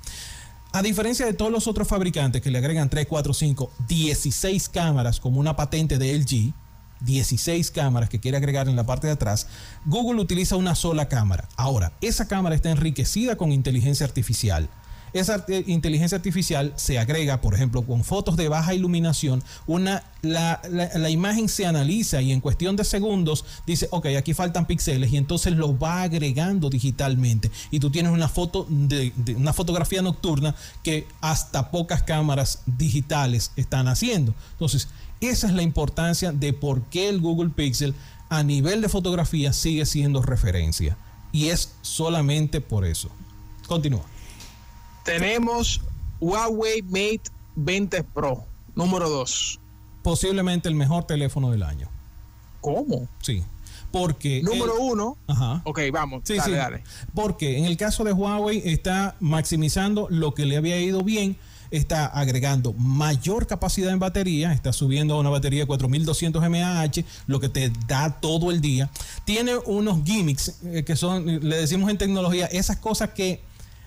A 0.72 0.82
diferencia 0.82 1.24
de 1.24 1.34
todos 1.34 1.52
los 1.52 1.68
otros 1.68 1.86
fabricantes 1.86 2.42
que 2.42 2.50
le 2.50 2.58
agregan 2.58 2.90
3, 2.90 3.06
4, 3.06 3.32
5, 3.32 3.70
16 3.86 4.68
cámaras 4.68 5.20
como 5.20 5.38
una 5.38 5.54
patente 5.54 5.98
de 5.98 6.18
LG, 6.18 6.52
16 7.00 7.70
cámaras 7.70 8.08
que 8.08 8.18
quiere 8.18 8.38
agregar 8.38 8.68
en 8.68 8.74
la 8.74 8.84
parte 8.84 9.06
de 9.06 9.12
atrás, 9.12 9.46
Google 9.84 10.20
utiliza 10.20 10.56
una 10.56 10.74
sola 10.74 11.06
cámara. 11.08 11.48
Ahora, 11.56 11.92
esa 12.00 12.26
cámara 12.26 12.56
está 12.56 12.70
enriquecida 12.70 13.36
con 13.36 13.52
inteligencia 13.52 14.04
artificial 14.04 14.68
esa 15.14 15.46
inteligencia 15.66 16.16
artificial 16.16 16.72
se 16.74 16.98
agrega, 16.98 17.40
por 17.40 17.54
ejemplo, 17.54 17.82
con 17.82 18.02
fotos 18.02 18.36
de 18.36 18.48
baja 18.48 18.74
iluminación, 18.74 19.44
una, 19.68 20.02
la, 20.22 20.60
imagen 21.08 21.48
se 21.48 21.66
analiza 21.66 22.20
y 22.20 22.32
en 22.32 22.40
cuestión 22.40 22.74
de 22.74 22.82
segundos 22.82 23.44
dice, 23.64 23.86
ok, 23.92 24.06
aquí 24.18 24.34
faltan 24.34 24.66
píxeles 24.66 25.12
y 25.12 25.16
entonces 25.16 25.54
lo 25.54 25.78
va 25.78 26.02
agregando 26.02 26.68
digitalmente. 26.68 27.48
Y 27.70 27.78
tú 27.78 27.90
tienes 27.90 28.10
una 28.10 28.28
foto 28.28 28.66
de, 28.68 29.12
una 29.36 29.52
fotografía 29.52 30.02
nocturna 30.02 30.56
que 30.82 31.06
hasta 31.20 31.70
pocas 31.70 32.02
cámaras 32.02 32.62
digitales 32.66 33.52
están 33.54 33.86
haciendo. 33.86 34.34
Entonces, 34.52 34.88
esa 35.20 35.46
es 35.46 35.52
la 35.52 35.62
importancia 35.62 36.32
de 36.32 36.52
por 36.52 36.82
qué 36.86 37.08
el 37.08 37.20
Google 37.20 37.50
Pixel 37.50 37.94
a 38.30 38.42
nivel 38.42 38.80
de 38.80 38.88
fotografía 38.88 39.52
sigue 39.52 39.86
siendo 39.86 40.22
referencia. 40.22 40.96
Y 41.30 41.50
es 41.50 41.72
solamente 41.82 42.60
por 42.60 42.84
eso. 42.84 43.10
Continúa. 43.68 44.13
Tenemos 45.04 45.80
Huawei 46.20 46.82
Mate 46.82 47.22
20 47.56 48.04
Pro, 48.04 48.44
número 48.74 49.08
2. 49.08 49.60
Posiblemente 50.02 50.68
el 50.68 50.74
mejor 50.74 51.04
teléfono 51.04 51.50
del 51.50 51.62
año. 51.62 51.88
¿Cómo? 52.60 53.08
Sí. 53.20 53.42
Porque. 53.92 54.42
Número 54.42 54.80
uno. 54.80 55.18
Ajá. 55.26 55.62
Ok, 55.64 55.80
vamos. 55.92 56.22
Sí, 56.24 56.38
sí. 56.44 56.52
Porque 57.14 57.58
en 57.58 57.66
el 57.66 57.76
caso 57.76 58.02
de 58.04 58.12
Huawei 58.12 58.62
está 58.64 59.16
maximizando 59.20 60.08
lo 60.10 60.34
que 60.34 60.46
le 60.46 60.56
había 60.56 60.80
ido 60.80 61.02
bien 61.02 61.36
está 61.76 62.06
agregando 62.06 62.72
mayor 62.74 63.46
capacidad 63.46 63.92
en 63.92 63.98
batería, 63.98 64.52
está 64.52 64.72
subiendo 64.72 65.14
a 65.14 65.18
una 65.18 65.30
batería 65.30 65.60
de 65.60 65.66
4200 65.66 66.48
mAh, 66.48 66.90
lo 67.26 67.40
que 67.40 67.48
te 67.48 67.72
da 67.88 68.20
todo 68.20 68.50
el 68.50 68.60
día. 68.60 68.90
Tiene 69.24 69.56
unos 69.66 70.04
gimmicks 70.04 70.60
eh, 70.64 70.84
que 70.84 70.96
son, 70.96 71.26
le 71.26 71.56
decimos 71.56 71.90
en 71.90 71.98
tecnología, 71.98 72.46
esas 72.46 72.76
cosas 72.76 73.10
que 73.10 73.42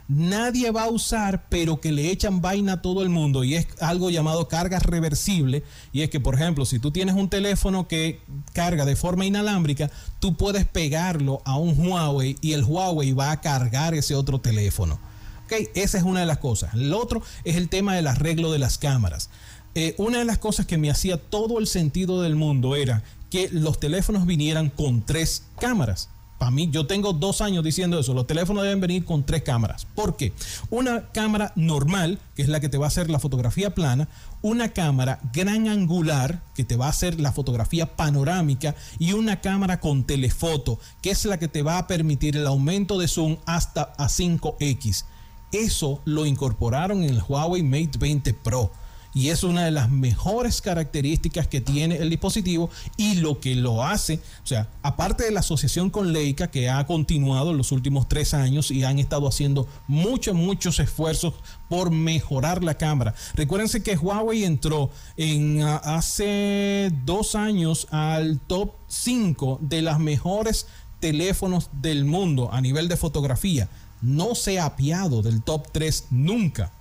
nadie 0.08 0.72
va 0.72 0.84
a 0.84 0.90
usar, 0.90 1.48
pero 1.50 1.82
que 1.82 1.92
le 1.92 2.12
echan 2.12 2.42
vaina 2.42 2.74
a 2.74 2.82
todo 2.82 3.04
el 3.04 3.10
mundo 3.10 3.44
y 3.44 3.56
es 3.56 3.68
algo 3.82 4.10
llamado 4.10 4.48
carga 4.48 4.80
reversible. 4.80 5.64
Y 5.92 6.02
es 6.02 6.10
que, 6.10 6.20
por 6.20 6.36
ejemplo, 6.36 6.66
si 6.66 6.80
tú 6.80 6.92
tienes 6.92 7.16
un 7.16 7.30
teléfono 7.30 7.88
que 7.88 8.22
carga 8.54 8.86
de 8.86 8.96
forma 8.96 9.26
inalámbrica, 9.26 9.92
tú 10.20 10.36
puedes 10.36 10.66
pegarlo 10.66 11.42
a 11.46 11.58
un 11.58 11.78
Huawei 11.78 12.38
y 12.42 12.54
el 12.54 12.64
Huawei 12.64 13.12
va 13.14 13.32
a 13.32 13.42
cargar 13.42 13.94
ese 13.94 14.16
otro 14.16 14.40
teléfono. 14.40 15.00
Okay, 15.46 15.70
esa 15.76 15.98
es 15.98 16.04
una 16.04 16.20
de 16.22 16.26
las 16.26 16.40
cosas. 16.40 16.74
El 16.74 16.94
otro 16.94 17.22
es 17.46 17.56
el 17.56 17.70
tema 17.70 17.96
del 17.96 18.08
arreglo 18.08 18.52
de 18.52 18.60
las 18.60 18.78
cámaras. 18.78 19.30
eh, 19.76 19.94
una 19.98 20.20
de 20.20 20.26
las 20.26 20.40
cosas 20.40 20.66
que 20.66 20.78
me 20.78 20.90
hacía 20.90 21.18
todo 21.18 21.60
el 21.60 21.68
sentido 21.68 22.22
del 22.22 22.36
mundo 22.36 22.76
era 22.76 23.04
que 23.30 23.50
los 23.52 23.80
teléfonos 23.80 24.26
vinieran 24.26 24.70
con 24.70 25.06
tres 25.06 25.44
cámaras. 25.60 26.10
Para 26.38 26.52
mí, 26.52 26.70
yo 26.72 26.86
tengo 26.86 27.14
dos 27.14 27.42
años 27.42 27.64
diciendo 27.64 28.00
eso. 28.00 28.14
Los 28.14 28.28
teléfonos 28.28 28.64
deben 28.64 28.80
venir 28.80 29.06
con 29.06 29.24
tres 29.24 29.42
cámaras. 29.42 29.88
¿Por 29.96 30.16
qué? 30.16 30.34
Una 30.70 31.08
cámara 31.10 31.52
normal, 31.56 32.20
que 32.36 32.44
es 32.44 32.48
la 32.48 32.60
que 32.60 32.70
te 32.70 32.78
va 32.78 32.86
a 32.86 32.90
hacer 32.90 33.10
la 33.10 33.20
fotografía 33.20 33.74
plana, 33.74 34.08
una 34.44 34.70
cámara 34.70 35.20
gran 35.34 35.68
angular, 35.68 36.44
que 36.54 36.64
te 36.64 36.76
va 36.76 36.86
a 36.86 36.90
hacer 36.90 37.20
la 37.20 37.32
fotografía 37.32 37.96
panorámica, 37.96 38.76
y 39.00 39.14
una 39.14 39.42
cámara 39.42 39.80
con 39.80 40.04
telefoto, 40.04 40.80
que 41.02 41.10
es 41.10 41.26
la 41.26 41.40
que 41.40 41.48
te 41.48 41.64
va 41.64 41.80
a 41.80 41.88
permitir 41.88 42.38
el 42.38 42.46
aumento 42.46 43.00
de 43.00 43.08
zoom 43.08 43.38
hasta 43.46 43.94
a 43.98 44.08
5x. 44.08 45.06
Eso 45.52 46.02
lo 46.06 46.26
incorporaron 46.26 47.04
en 47.04 47.10
el 47.10 47.24
Huawei 47.28 47.64
Mate 47.64 47.98
20 47.98 48.34
Pro 48.36 48.72
y 49.14 49.30
es 49.30 49.44
una 49.44 49.66
de 49.66 49.72
las 49.72 49.90
mejores 49.90 50.62
características 50.62 51.48
que 51.48 51.62
tiene 51.62 51.98
el 51.98 52.10
dispositivo 52.10 52.70
y 52.98 53.16
lo 53.16 53.40
que 53.40 53.56
lo 53.56 53.84
hace, 53.84 54.20
o 54.44 54.48
sea, 54.48 54.70
aparte 54.84 55.24
de 55.24 55.32
la 55.32 55.40
asociación 55.40 55.90
con 55.90 56.14
Leica 56.14 56.50
que 56.50 56.70
ha 56.70 56.86
continuado 56.86 57.52
en 57.52 57.58
los 57.58 57.72
últimos 57.72 58.08
tres 58.08 58.34
años 58.34 58.72
y 58.72 58.84
han 58.84 59.00
estado 59.00 59.28
haciendo 59.28 59.68
muchos, 59.88 60.36
muchos 60.36 60.80
esfuerzos 60.80 61.34
por 61.70 61.92
mejorar 61.92 62.64
la 62.64 62.76
cámara. 62.76 63.14
Recuérdense 63.34 63.84
que 63.84 63.98
Huawei 63.98 64.44
entró 64.44 64.90
en 65.16 65.62
hace 65.62 66.92
dos 67.06 67.36
años 67.36 67.88
al 67.92 68.40
top 68.40 68.72
5 68.88 69.60
de 69.62 69.82
las 69.82 70.00
mejores 70.00 70.68
teléfonos 71.00 71.70
del 71.74 72.06
mundo 72.06 72.50
a 72.52 72.62
nivel 72.62 72.88
de 72.88 72.98
fotografía. 72.98 73.70
No 74.02 74.36
se 74.36 74.60
ha 74.60 74.66
apiado 74.66 75.22
del 75.22 75.42
top 75.42 75.68
3 75.72 76.08
nunca. 76.12 76.72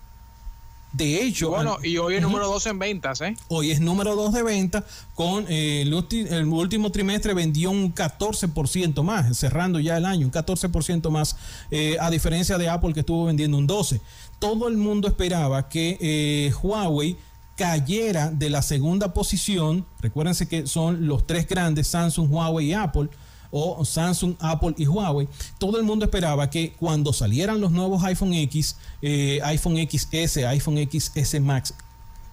De 0.97 1.23
hecho. 1.23 1.51
Bueno, 1.51 1.77
y 1.83 1.99
hoy 1.99 2.15
es 2.15 2.23
número 2.23 2.47
2 2.47 2.67
en 2.67 2.79
ventas, 2.79 3.21
¿eh? 3.21 3.37
Hoy 3.49 3.71
es 3.71 3.81
número 3.81 4.17
2 4.17 4.33
de 4.33 4.43
ventas. 4.43 4.85
Con 5.15 5.45
eh, 5.47 5.83
el, 5.83 5.93
último 5.93 6.91
trimestre 6.91 7.35
vendió 7.35 7.71
un 7.71 7.95
14% 7.95 9.03
más, 9.03 9.37
cerrando 9.37 9.79
ya 9.79 9.99
el 9.99 10.07
año, 10.07 10.27
un 10.27 10.33
14% 10.33 11.11
más, 11.11 11.37
eh, 11.71 11.99
a 12.01 12.09
diferencia 12.09 12.57
de 12.57 12.71
Apple 12.71 12.95
que 12.95 13.01
estuvo 13.01 13.27
vendiendo 13.27 13.59
un 13.59 13.69
12%. 13.69 14.01
Todo 14.39 14.69
el 14.69 14.79
mundo 14.79 15.07
esperaba 15.07 15.69
que 15.69 15.99
eh, 16.01 16.53
Huawei 16.63 17.19
cayera 17.57 18.31
de 18.31 18.49
la 18.49 18.63
segunda 18.63 19.13
posición. 19.13 19.85
Recuérdense 20.01 20.49
que 20.49 20.67
son 20.67 21.07
los 21.07 21.27
tres 21.27 21.47
grandes, 21.47 21.89
Samsung, 21.89 22.33
Huawei 22.33 22.69
y 22.69 22.73
Apple 22.73 23.11
o 23.51 23.85
Samsung, 23.85 24.35
Apple 24.41 24.75
y 24.77 24.87
Huawei, 24.87 25.29
todo 25.59 25.79
el 25.79 25.85
mundo 25.85 26.05
esperaba 26.05 26.51
que 26.51 26.73
cuando 26.73 27.13
salieran 27.13 27.61
los 27.61 27.71
nuevos 27.73 28.03
iPhone 28.05 28.35
X, 28.35 28.77
eh, 29.03 29.41
iPhone 29.45 29.77
XS, 29.77 30.45
iPhone 30.45 30.79
XS 30.91 31.41
Max, 31.41 31.75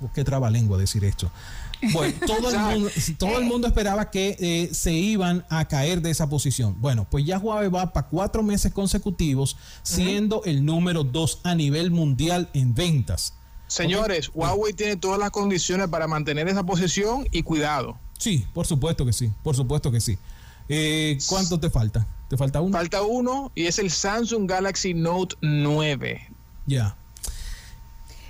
oh, 0.02 0.10
qué 0.14 0.24
trabalengua 0.24 0.78
decir 0.78 1.04
esto. 1.06 1.30
Bueno, 1.92 2.14
todo 2.28 2.50
el 2.50 2.60
mundo, 2.60 2.90
todo 3.18 3.40
el 3.40 3.46
mundo 3.46 3.68
esperaba 3.68 4.10
que 4.10 4.38
eh, 4.40 4.74
se 4.74 4.94
iban 4.94 5.46
a 5.50 5.66
caer 5.68 6.02
de 6.02 6.12
esa 6.12 6.30
posición. 6.30 6.76
Bueno, 6.80 7.06
pues 7.10 7.26
ya 7.26 7.38
Huawei 7.38 7.70
va 7.70 7.92
para 7.92 8.08
cuatro 8.08 8.44
meses 8.44 8.72
consecutivos 8.72 9.58
siendo 9.82 10.44
el 10.46 10.66
número 10.66 11.04
dos 11.04 11.40
a 11.44 11.56
nivel 11.56 11.92
mundial 11.92 12.50
en 12.54 12.74
ventas. 12.74 13.34
Señores, 13.68 14.30
Huawei 14.34 14.74
tiene 14.74 14.98
todas 14.98 15.20
las 15.20 15.32
condiciones 15.32 15.88
para 15.88 16.08
mantener 16.08 16.48
esa 16.48 16.64
posición 16.64 17.28
y 17.32 17.44
cuidado. 17.44 17.98
Sí, 18.20 18.46
por 18.54 18.68
supuesto 18.68 19.06
que 19.06 19.14
sí, 19.14 19.32
por 19.42 19.56
supuesto 19.56 19.92
que 19.92 20.00
sí. 20.00 20.18
Eh, 20.76 21.18
¿Cuánto 21.28 21.60
te 21.60 21.70
falta? 21.70 22.08
¿Te 22.30 22.36
falta 22.36 22.60
uno? 22.62 22.76
Falta 22.76 23.04
uno 23.04 23.52
y 23.54 23.68
es 23.68 23.78
el 23.78 23.92
Samsung 23.92 24.50
Galaxy 24.50 24.96
Note 24.96 25.36
9. 25.42 26.30
Ya. 26.66 26.98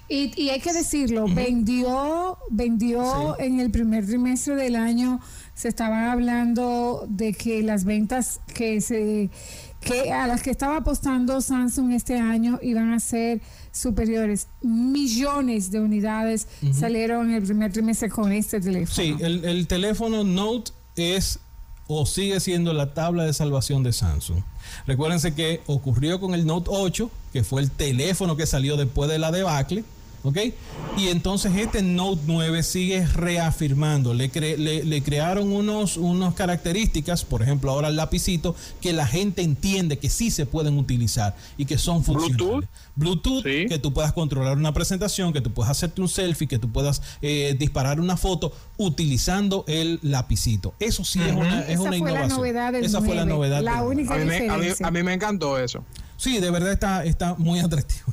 Y, 0.09 0.49
hay 0.49 0.59
que 0.59 0.73
decirlo, 0.73 1.25
vendió, 1.27 2.37
vendió 2.51 3.39
en 3.39 3.59
el 3.59 3.71
primer 3.71 4.05
trimestre 4.05 4.55
del 4.55 4.75
año, 4.75 5.21
se 5.55 5.69
estaban 5.69 6.03
hablando 6.03 7.05
de 7.07 7.33
que 7.33 7.63
las 7.63 7.85
ventas 7.85 8.41
que 8.53 8.81
se 8.81 9.29
que 9.79 10.13
a 10.13 10.27
las 10.27 10.43
que 10.43 10.51
estaba 10.51 10.77
apostando 10.77 11.41
Samsung 11.41 11.91
este 11.91 12.17
año 12.17 12.59
iban 12.61 12.93
a 12.93 12.99
ser 12.99 13.41
superiores. 13.71 14.47
Millones 14.61 15.71
de 15.71 15.79
unidades 15.79 16.47
salieron 16.73 17.29
en 17.29 17.37
el 17.37 17.43
primer 17.43 17.71
trimestre 17.71 18.09
con 18.09 18.31
este 18.31 18.61
teléfono. 18.61 18.93
Sí, 18.93 19.15
el, 19.19 19.43
el 19.43 19.67
teléfono 19.67 20.23
Note 20.23 20.71
es 20.95 21.39
o 21.95 22.05
sigue 22.05 22.39
siendo 22.39 22.73
la 22.73 22.93
tabla 22.93 23.23
de 23.23 23.33
salvación 23.33 23.83
de 23.83 23.93
Samsung. 23.93 24.41
Recuérdense 24.87 25.33
que 25.33 25.61
ocurrió 25.67 26.19
con 26.19 26.33
el 26.33 26.45
Note 26.45 26.69
8, 26.71 27.09
que 27.31 27.43
fue 27.43 27.61
el 27.61 27.71
teléfono 27.71 28.35
que 28.35 28.45
salió 28.45 28.77
después 28.77 29.09
de 29.09 29.19
la 29.19 29.31
debacle 29.31 29.83
¿ok? 30.23 30.37
Y 30.97 31.07
entonces 31.09 31.55
este 31.55 31.81
Note 31.81 32.21
9 32.25 32.63
sigue 32.63 33.05
reafirmando, 33.05 34.13
le, 34.13 34.29
le, 34.57 35.03
crearon 35.03 35.51
unos, 35.51 35.97
unas 35.97 36.33
características, 36.33 37.25
por 37.25 37.41
ejemplo 37.41 37.71
ahora 37.71 37.89
el 37.89 37.95
lapicito, 37.95 38.55
que 38.81 38.93
la 38.93 39.05
gente 39.05 39.41
entiende 39.41 39.97
que 39.97 40.09
sí 40.09 40.31
se 40.31 40.45
pueden 40.45 40.77
utilizar 40.77 41.35
y 41.57 41.65
que 41.65 41.77
son 41.77 42.03
funcionales. 42.03 42.69
Bluetooth, 42.95 43.43
que 43.43 43.79
tú 43.81 43.91
puedas 43.91 44.13
controlar 44.13 44.57
una 44.57 44.73
presentación, 44.73 45.33
que 45.33 45.41
tú 45.41 45.51
puedas 45.51 45.71
hacerte 45.71 46.01
un 46.01 46.07
selfie, 46.07 46.47
que 46.47 46.59
tú 46.59 46.71
puedas 46.71 47.01
eh, 47.21 47.55
disparar 47.57 47.99
una 47.99 48.17
foto 48.17 48.53
utilizando 48.77 49.65
el 49.67 49.99
lapicito. 50.03 50.73
Eso 50.79 51.03
sí 51.03 51.19
es 51.21 51.33
una, 51.33 51.61
es 51.61 51.79
una 51.79 51.97
innovación. 51.97 52.45
Esa 52.75 53.01
fue 53.01 53.15
la 53.15 53.25
novedad. 53.25 53.61
La 53.61 53.83
única 53.83 54.13
a 54.13 54.91
mí 54.91 55.03
me 55.03 55.13
encantó 55.13 55.57
eso. 55.57 55.83
Sí, 56.23 56.39
de 56.39 56.51
verdad 56.51 56.71
está, 56.71 57.03
está 57.03 57.35
muy 57.35 57.59
atractivo. 57.59 58.05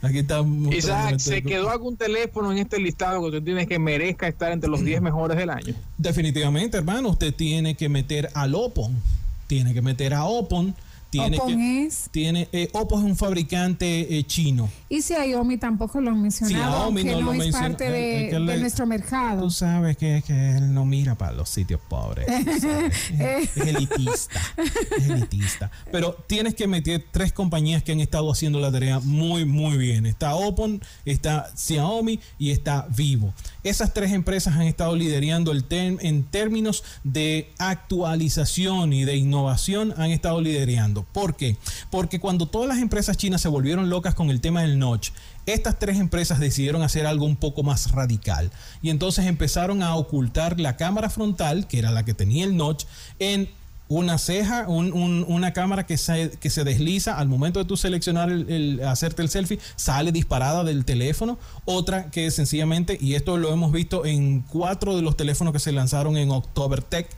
Aquí 0.00 0.18
está 0.20 0.42
Isaac, 0.72 1.18
¿se 1.18 1.42
quedó 1.42 1.68
algún 1.68 1.94
teléfono 1.94 2.50
en 2.52 2.56
este 2.56 2.80
listado 2.80 3.22
que 3.22 3.36
tú 3.36 3.44
tienes 3.44 3.66
que 3.66 3.78
merezca 3.78 4.26
estar 4.28 4.50
entre 4.50 4.70
los 4.70 4.82
10 4.82 5.02
mejores 5.02 5.36
del 5.36 5.50
año? 5.50 5.74
Definitivamente, 5.98 6.78
hermano. 6.78 7.10
Usted 7.10 7.34
tiene 7.34 7.74
que 7.74 7.90
meter 7.90 8.30
al 8.32 8.54
Opon. 8.54 8.98
Tiene 9.46 9.74
que 9.74 9.82
meter 9.82 10.14
a 10.14 10.24
Opon 10.24 10.74
tiene 11.10 11.84
es? 11.84 12.08
Tiene, 12.10 12.48
eh, 12.52 12.68
Oppo 12.72 12.98
es 12.98 13.04
un 13.04 13.16
fabricante 13.16 14.18
eh, 14.18 14.24
chino. 14.24 14.68
Y 14.88 15.02
Xiaomi 15.02 15.58
tampoco 15.58 16.00
lo 16.00 16.10
han 16.10 16.22
mencionado, 16.22 16.94
que 16.94 17.16
no, 17.16 17.32
es 17.32 17.52
parte 17.52 17.90
de, 17.90 18.38
nuestro 18.58 18.86
mercado. 18.86 19.42
Tú 19.42 19.50
sabes 19.50 19.96
que, 19.96 20.22
que, 20.26 20.56
él 20.56 20.72
no 20.72 20.84
mira 20.84 21.16
para 21.16 21.32
los 21.32 21.48
sitios 21.48 21.80
pobres. 21.88 22.26
es, 23.18 23.56
elitista. 23.56 24.40
es 24.96 25.08
elitista. 25.08 25.70
Pero 25.90 26.16
tienes 26.26 26.54
que 26.54 26.66
meter 26.66 27.04
tres 27.10 27.32
compañías 27.32 27.82
que 27.82 27.92
han 27.92 28.00
estado 28.00 28.30
haciendo 28.30 28.60
la 28.60 28.70
tarea 28.70 29.00
muy, 29.00 29.44
muy 29.44 29.76
bien. 29.76 30.06
Está 30.06 30.34
Oppo, 30.34 30.68
está 31.04 31.50
Xiaomi 31.56 32.20
y 32.38 32.50
está 32.50 32.86
Vivo. 32.96 33.34
Esas 33.62 33.92
tres 33.92 34.12
empresas 34.12 34.56
han 34.56 34.62
estado 34.62 34.96
liderando 34.96 35.52
el 35.52 35.64
en 35.70 36.24
términos 36.24 36.82
de 37.04 37.52
actualización 37.58 38.92
y 38.92 39.04
de 39.04 39.16
innovación, 39.16 39.94
han 39.96 40.10
estado 40.10 40.40
liderando. 40.40 41.04
¿Por 41.04 41.36
qué? 41.36 41.56
Porque 41.90 42.18
cuando 42.18 42.46
todas 42.46 42.68
las 42.68 42.78
empresas 42.78 43.16
chinas 43.16 43.40
se 43.40 43.48
volvieron 43.48 43.90
locas 43.90 44.14
con 44.14 44.30
el 44.30 44.40
tema 44.40 44.62
del 44.62 44.78
notch, 44.78 45.10
estas 45.46 45.78
tres 45.78 45.98
empresas 45.98 46.40
decidieron 46.40 46.82
hacer 46.82 47.06
algo 47.06 47.24
un 47.24 47.36
poco 47.36 47.62
más 47.62 47.90
radical 47.92 48.50
y 48.82 48.90
entonces 48.90 49.26
empezaron 49.26 49.82
a 49.82 49.94
ocultar 49.94 50.58
la 50.58 50.76
cámara 50.76 51.10
frontal, 51.10 51.66
que 51.66 51.78
era 51.78 51.90
la 51.90 52.04
que 52.04 52.14
tenía 52.14 52.44
el 52.44 52.56
notch, 52.56 52.84
en 53.18 53.48
una 53.90 54.18
ceja, 54.18 54.66
una 54.68 55.52
cámara 55.52 55.84
que 55.84 55.98
se, 55.98 56.30
que 56.30 56.48
se 56.48 56.62
desliza 56.62 57.18
al 57.18 57.28
momento 57.28 57.58
de 57.58 57.64
tú 57.64 57.76
seleccionar 57.76 58.30
el, 58.30 58.80
hacerte 58.86 59.20
el 59.20 59.28
selfie, 59.28 59.58
sale 59.74 60.12
disparada 60.12 60.62
del 60.62 60.84
teléfono. 60.84 61.40
Otra 61.64 62.08
que 62.08 62.30
sencillamente, 62.30 62.96
y 63.00 63.16
esto 63.16 63.36
lo 63.36 63.52
hemos 63.52 63.72
visto 63.72 64.06
en 64.06 64.42
cuatro 64.42 64.94
de 64.94 65.02
los 65.02 65.16
teléfonos 65.16 65.52
que 65.52 65.58
se 65.58 65.72
lanzaron 65.72 66.16
en 66.16 66.30
October 66.30 66.82
Tech, 66.82 67.08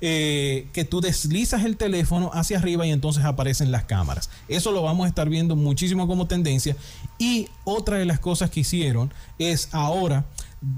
eh, 0.00 0.66
que 0.72 0.84
tú 0.84 1.00
deslizas 1.00 1.64
el 1.64 1.76
teléfono 1.76 2.32
hacia 2.34 2.58
arriba 2.58 2.84
y 2.84 2.90
entonces 2.90 3.24
aparecen 3.24 3.70
las 3.70 3.84
cámaras. 3.84 4.28
Eso 4.48 4.72
lo 4.72 4.82
vamos 4.82 5.06
a 5.06 5.08
estar 5.08 5.28
viendo 5.28 5.54
muchísimo 5.54 6.08
como 6.08 6.26
tendencia. 6.26 6.76
Y 7.20 7.46
otra 7.62 7.98
de 7.98 8.04
las 8.04 8.18
cosas 8.18 8.50
que 8.50 8.60
hicieron 8.60 9.14
es 9.38 9.68
ahora 9.70 10.24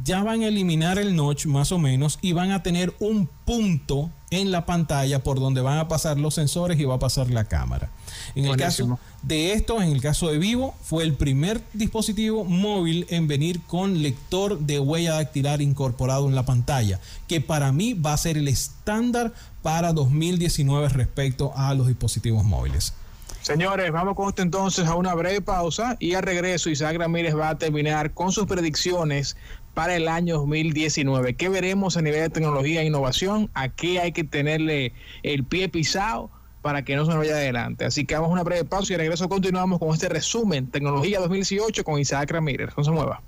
ya 0.04 0.22
van 0.22 0.42
a 0.42 0.48
eliminar 0.48 0.98
el 0.98 1.16
notch 1.16 1.46
más 1.46 1.72
o 1.72 1.78
menos 1.78 2.18
y 2.20 2.32
van 2.32 2.50
a 2.50 2.62
tener 2.62 2.94
un 2.98 3.28
punto 3.44 4.10
en 4.30 4.50
la 4.50 4.66
pantalla 4.66 5.22
por 5.22 5.40
donde 5.40 5.62
van 5.62 5.78
a 5.78 5.88
pasar 5.88 6.18
los 6.18 6.34
sensores 6.34 6.78
y 6.78 6.84
va 6.84 6.96
a 6.96 6.98
pasar 6.98 7.30
la 7.30 7.44
cámara. 7.44 7.90
En 8.34 8.44
el 8.44 8.56
caso 8.56 8.98
de 9.22 9.52
esto, 9.52 9.80
en 9.80 9.90
el 9.90 10.02
caso 10.02 10.30
de 10.30 10.38
Vivo, 10.38 10.74
fue 10.82 11.04
el 11.04 11.14
primer 11.14 11.62
dispositivo 11.72 12.44
móvil 12.44 13.06
en 13.08 13.26
venir 13.26 13.60
con 13.66 14.02
lector 14.02 14.58
de 14.58 14.78
huella 14.78 15.14
dactilar 15.14 15.62
incorporado 15.62 16.28
en 16.28 16.34
la 16.34 16.44
pantalla, 16.44 17.00
que 17.26 17.40
para 17.40 17.72
mí 17.72 17.94
va 17.94 18.12
a 18.12 18.18
ser 18.18 18.36
el 18.36 18.48
estándar 18.48 19.32
para 19.62 19.92
2019 19.92 20.88
respecto 20.90 21.52
a 21.56 21.72
los 21.74 21.86
dispositivos 21.86 22.44
móviles. 22.44 22.92
Señores, 23.40 23.90
vamos 23.92 24.14
con 24.14 24.28
esto 24.28 24.42
entonces 24.42 24.86
a 24.86 24.94
una 24.94 25.14
breve 25.14 25.40
pausa 25.40 25.96
y 26.00 26.14
al 26.14 26.22
regreso 26.22 26.68
Isaac 26.68 26.98
Ramírez 26.98 27.34
va 27.34 27.50
a 27.50 27.58
terminar 27.58 28.12
con 28.12 28.30
sus 28.30 28.46
predicciones 28.46 29.36
para 29.74 29.96
el 29.96 30.08
año 30.08 30.38
2019. 30.38 31.34
¿Qué 31.34 31.48
veremos 31.48 31.96
a 31.96 32.02
nivel 32.02 32.22
de 32.22 32.30
tecnología 32.30 32.82
e 32.82 32.86
innovación? 32.86 33.50
¿A 33.54 33.68
qué 33.68 34.00
hay 34.00 34.12
que 34.12 34.24
tenerle 34.24 34.92
el 35.22 35.44
pie 35.44 35.68
pisado? 35.68 36.30
para 36.60 36.84
que 36.84 36.96
no 36.96 37.04
se 37.04 37.10
nos 37.10 37.18
vaya 37.18 37.34
adelante. 37.34 37.84
Así 37.84 38.04
que 38.04 38.14
vamos 38.14 38.30
a 38.30 38.32
una 38.32 38.42
breve 38.42 38.64
pausa 38.64 38.92
y 38.92 38.96
regreso 38.96 39.28
continuamos 39.28 39.78
con 39.78 39.90
este 39.90 40.08
resumen 40.08 40.66
Tecnología 40.66 41.20
2018 41.20 41.84
con 41.84 42.00
Isaac 42.00 42.30
Ramírez. 42.30 42.70
No 42.76 42.84
se 42.84 42.90
mueva. 42.90 43.22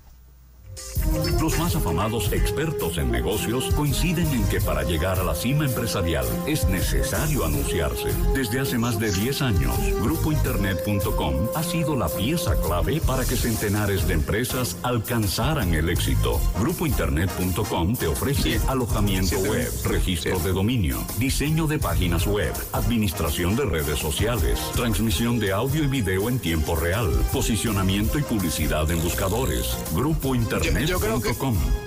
Los 1.41 1.57
más 1.57 1.75
afamados 1.75 2.31
expertos 2.31 2.97
en 2.97 3.11
negocios 3.11 3.73
coinciden 3.75 4.27
en 4.27 4.47
que 4.47 4.61
para 4.61 4.83
llegar 4.83 5.19
a 5.19 5.23
la 5.23 5.35
cima 5.35 5.65
empresarial 5.65 6.25
es 6.47 6.65
necesario 6.67 7.45
anunciarse. 7.45 8.09
Desde 8.33 8.59
hace 8.59 8.77
más 8.77 8.99
de 8.99 9.11
10 9.11 9.41
años, 9.41 9.75
grupointernet.com 10.01 11.49
ha 11.55 11.63
sido 11.63 11.95
la 11.95 12.07
pieza 12.07 12.55
clave 12.61 13.01
para 13.05 13.25
que 13.25 13.35
centenares 13.35 14.07
de 14.07 14.13
empresas 14.13 14.77
alcanzaran 14.83 15.73
el 15.73 15.89
éxito. 15.89 16.39
Grupointernet.com 16.59 17.95
te 17.95 18.07
ofrece 18.07 18.59
alojamiento 18.67 19.39
web, 19.39 19.69
registro 19.83 20.39
de 20.39 20.53
dominio, 20.53 21.03
diseño 21.17 21.67
de 21.67 21.79
páginas 21.79 22.27
web, 22.27 22.53
administración 22.73 23.55
de 23.55 23.65
redes 23.65 23.99
sociales, 23.99 24.59
transmisión 24.75 25.39
de 25.39 25.51
audio 25.51 25.83
y 25.83 25.87
video 25.87 26.29
en 26.29 26.39
tiempo 26.39 26.75
real, 26.75 27.09
posicionamiento 27.33 28.19
y 28.19 28.21
publicidad 28.21 28.89
en 28.91 29.01
buscadores. 29.01 29.77
Grupo 29.93 30.35
Internet 30.35 30.70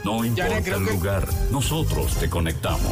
no 0.05 0.25
importa 0.25 0.77
el 0.77 0.85
lugar, 0.85 1.27
nosotros 1.51 2.15
te 2.17 2.29
conectamos. 2.29 2.83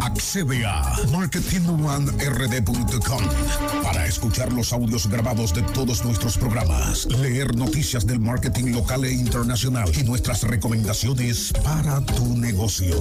Accede 0.00 0.64
a 0.64 0.94
marketingonerd.com 1.12 3.22
para 3.82 4.06
escuchar 4.06 4.52
los 4.52 4.72
audios 4.72 5.08
grabados 5.08 5.52
de 5.52 5.62
todos 5.62 6.04
nuestros 6.04 6.38
programas, 6.38 7.06
leer 7.06 7.56
noticias 7.56 8.06
del 8.06 8.20
marketing 8.20 8.72
local 8.72 9.04
e 9.04 9.10
internacional 9.12 9.90
y 9.96 10.04
nuestras 10.04 10.44
recomendaciones 10.44 11.52
para 11.64 12.00
tu 12.04 12.36
negocio. 12.36 12.94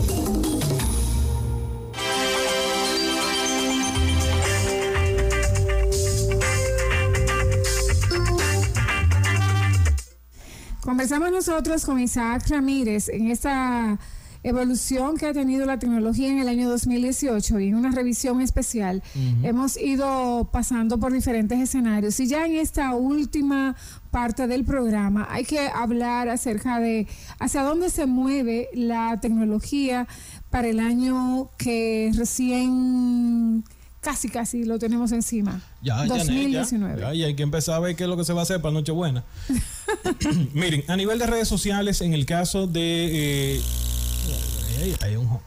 Conversamos 10.90 11.32
nosotros 11.32 11.86
con 11.86 12.00
Isaac 12.00 12.48
Ramírez 12.48 13.10
en 13.10 13.28
esta 13.28 14.00
evolución 14.42 15.18
que 15.18 15.28
ha 15.28 15.34
tenido 15.34 15.68
la 15.68 15.78
tecnología 15.78 16.30
en 16.30 16.40
el 16.40 16.48
año 16.48 16.68
2018 16.68 17.60
y 17.60 17.68
en 17.68 17.76
una 17.76 17.92
revisión 17.92 18.42
especial. 18.42 19.04
Hemos 19.44 19.78
ido 19.78 20.50
pasando 20.52 21.00
por 21.00 21.14
diferentes 21.14 21.60
escenarios 21.60 22.20
y 22.20 22.26
ya 22.26 22.44
en 22.44 22.56
esta 22.56 22.96
última 22.96 23.76
parte 24.10 24.48
del 24.48 24.66
programa 24.66 25.28
hay 25.30 25.46
que 25.46 25.60
hablar 25.60 26.28
acerca 26.28 26.80
de 26.80 27.08
hacia 27.38 27.62
dónde 27.62 27.92
se 27.92 28.08
mueve 28.08 28.70
la 28.74 29.20
tecnología 29.22 30.08
para 30.50 30.70
el 30.70 30.80
año 30.80 31.52
que 31.60 32.12
recién 32.16 33.64
casi 34.02 34.30
casi 34.30 34.64
lo 34.64 34.80
tenemos 34.80 35.12
encima. 35.12 35.62
Ya, 35.82 36.06
2019. 36.06 37.02
Ya, 37.02 37.14
y 37.14 37.24
hay 37.24 37.36
que 37.36 37.44
empezar 37.44 37.76
a 37.76 37.80
ver 37.80 37.96
qué 37.96 38.04
es 38.04 38.10
lo 38.10 38.18
que 38.18 38.24
se 38.24 38.34
va 38.34 38.42
a 38.42 38.44
hacer 38.44 38.62
para 38.62 38.74
Nochebuena. 38.74 39.24
Miren, 40.54 40.84
a 40.88 40.96
nivel 40.96 41.20
de 41.20 41.28
redes 41.28 41.48
sociales, 41.48 42.02
en 42.02 42.14
el 42.14 42.26
caso 42.26 42.68
de... 42.68 43.58
Eh, 43.58 43.62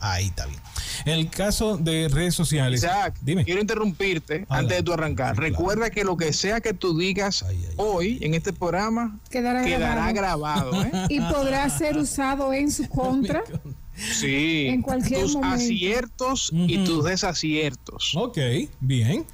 ahí 0.00 0.26
está 0.26 0.46
bien. 0.46 0.60
En 1.04 1.14
el 1.14 1.30
caso 1.30 1.76
de 1.76 2.08
redes 2.08 2.34
sociales. 2.34 2.80
Isaac, 2.82 3.16
dime. 3.20 3.44
quiero 3.44 3.60
interrumpirte 3.60 4.46
antes 4.48 4.78
de 4.78 4.82
tu 4.82 4.92
arrancar. 4.92 5.36
Recuerda 5.36 5.90
que 5.90 6.04
lo 6.04 6.16
que 6.16 6.32
sea 6.32 6.60
que 6.60 6.74
tú 6.74 6.96
digas 6.96 7.44
hoy 7.76 8.18
en 8.20 8.34
este 8.34 8.52
programa 8.52 9.18
quedará, 9.30 10.12
grabado. 10.12 10.82
¿eh? 10.84 10.92
Y 11.08 11.20
podrá 11.20 11.68
ser 11.70 11.96
usado 11.96 12.52
en 12.52 12.70
su 12.70 12.88
contra. 12.88 13.42
Sí, 13.94 14.66
en 14.69 14.82
cualquier 14.82 15.23
tus 15.23 15.36
aciertos 15.36 16.51
y 16.52 16.78
tus 16.85 17.05
desaciertos. 17.05 18.12
Ok, 18.16 18.39
bien. 18.81 19.27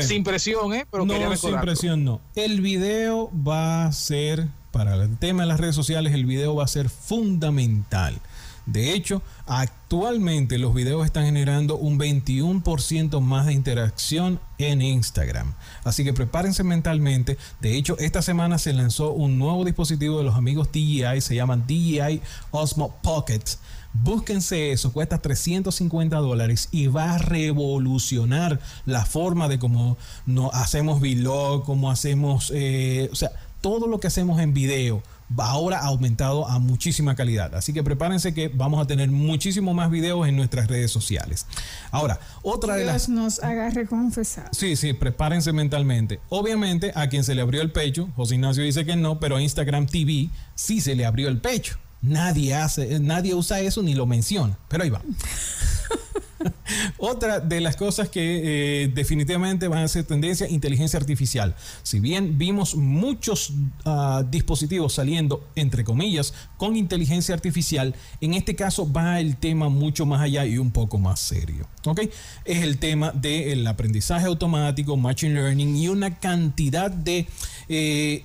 sin 0.00 0.24
presión, 0.24 0.72
¿eh? 0.74 0.86
Pero 0.90 1.04
no, 1.04 1.36
sin 1.36 1.60
presión 1.60 2.04
no. 2.04 2.20
El 2.34 2.60
video 2.60 3.30
va 3.46 3.86
a 3.86 3.92
ser, 3.92 4.48
para 4.72 4.94
el 4.94 5.18
tema 5.18 5.42
de 5.42 5.48
las 5.48 5.60
redes 5.60 5.74
sociales, 5.74 6.14
el 6.14 6.24
video 6.24 6.54
va 6.54 6.64
a 6.64 6.68
ser 6.68 6.88
fundamental. 6.88 8.20
De 8.66 8.92
hecho, 8.92 9.20
actualmente 9.46 10.58
los 10.58 10.72
videos 10.74 11.04
están 11.04 11.24
generando 11.24 11.76
un 11.76 11.98
21% 11.98 13.20
más 13.20 13.46
de 13.46 13.52
interacción 13.52 14.38
en 14.58 14.80
Instagram. 14.80 15.54
Así 15.82 16.04
que 16.04 16.12
prepárense 16.12 16.62
mentalmente. 16.62 17.36
De 17.60 17.76
hecho, 17.76 17.98
esta 17.98 18.22
semana 18.22 18.58
se 18.58 18.72
lanzó 18.72 19.10
un 19.10 19.38
nuevo 19.38 19.64
dispositivo 19.64 20.18
de 20.18 20.24
los 20.24 20.36
amigos 20.36 20.68
DJI, 20.70 21.20
se 21.20 21.34
llaman 21.34 21.66
DJI 21.66 22.20
Osmo 22.52 22.94
Pocket 23.02 23.42
Búsquense 23.92 24.72
eso, 24.72 24.92
cuesta 24.92 25.18
350 25.18 26.16
dólares 26.18 26.68
y 26.70 26.86
va 26.86 27.14
a 27.14 27.18
revolucionar 27.18 28.60
la 28.86 29.04
forma 29.04 29.48
de 29.48 29.58
cómo 29.58 29.98
no 30.26 30.50
hacemos 30.52 31.00
vlog, 31.00 31.64
cómo 31.64 31.90
hacemos, 31.90 32.52
eh, 32.54 33.08
o 33.12 33.16
sea, 33.16 33.32
todo 33.60 33.88
lo 33.88 34.00
que 34.00 34.06
hacemos 34.06 34.40
en 34.40 34.54
video 34.54 35.02
va 35.38 35.50
ahora 35.50 35.78
aumentado 35.78 36.48
a 36.48 36.58
muchísima 36.58 37.14
calidad. 37.14 37.54
Así 37.54 37.72
que 37.72 37.82
prepárense 37.82 38.34
que 38.34 38.48
vamos 38.48 38.82
a 38.82 38.86
tener 38.86 39.10
muchísimo 39.10 39.74
más 39.74 39.90
videos 39.90 40.26
en 40.26 40.36
nuestras 40.36 40.66
redes 40.66 40.90
sociales. 40.90 41.46
Ahora, 41.90 42.18
otra 42.42 42.74
de 42.76 42.84
las... 42.84 43.08
nos 43.08 43.42
agarre 43.42 43.86
confesar. 43.86 44.48
Sí, 44.52 44.76
sí, 44.76 44.92
prepárense 44.92 45.52
mentalmente. 45.52 46.20
Obviamente, 46.28 46.92
a 46.94 47.08
quien 47.08 47.22
se 47.22 47.34
le 47.34 47.42
abrió 47.42 47.62
el 47.62 47.70
pecho, 47.70 48.08
José 48.16 48.36
Ignacio 48.36 48.64
dice 48.64 48.84
que 48.84 48.96
no, 48.96 49.20
pero 49.20 49.36
a 49.36 49.42
Instagram 49.42 49.86
TV 49.86 50.30
sí 50.54 50.80
se 50.80 50.94
le 50.94 51.04
abrió 51.04 51.28
el 51.28 51.40
pecho. 51.40 51.78
Nadie 52.02 52.54
hace, 52.54 52.98
nadie 53.00 53.34
usa 53.34 53.60
eso 53.60 53.82
ni 53.82 53.94
lo 53.94 54.06
menciona, 54.06 54.58
pero 54.68 54.84
ahí 54.84 54.90
va. 54.90 55.02
Otra 56.98 57.40
de 57.40 57.60
las 57.60 57.76
cosas 57.76 58.08
que 58.08 58.84
eh, 58.84 58.88
definitivamente 58.88 59.68
van 59.68 59.84
a 59.84 59.88
ser 59.88 60.04
tendencia, 60.04 60.48
inteligencia 60.48 60.98
artificial. 60.98 61.54
Si 61.82 62.00
bien 62.00 62.38
vimos 62.38 62.74
muchos 62.74 63.52
ah, 63.84 64.22
dispositivos 64.30 64.94
saliendo, 64.94 65.46
entre 65.54 65.84
comillas, 65.84 66.32
con 66.56 66.76
inteligencia 66.76 67.34
artificial, 67.34 67.94
en 68.20 68.34
este 68.34 68.54
caso 68.56 68.90
va 68.90 69.20
el 69.20 69.36
tema 69.36 69.68
mucho 69.68 70.06
más 70.06 70.22
allá 70.22 70.46
y 70.46 70.58
un 70.58 70.70
poco 70.70 70.98
más 70.98 71.20
serio. 71.20 71.66
¿ok? 71.84 72.00
Es 72.44 72.62
el 72.62 72.78
tema 72.78 73.12
del 73.12 73.66
aprendizaje 73.66 74.26
automático, 74.26 74.96
machine 74.96 75.34
learning 75.34 75.76
y 75.76 75.88
una 75.88 76.18
cantidad 76.18 76.90
de... 76.90 77.26
Eh, 77.68 78.24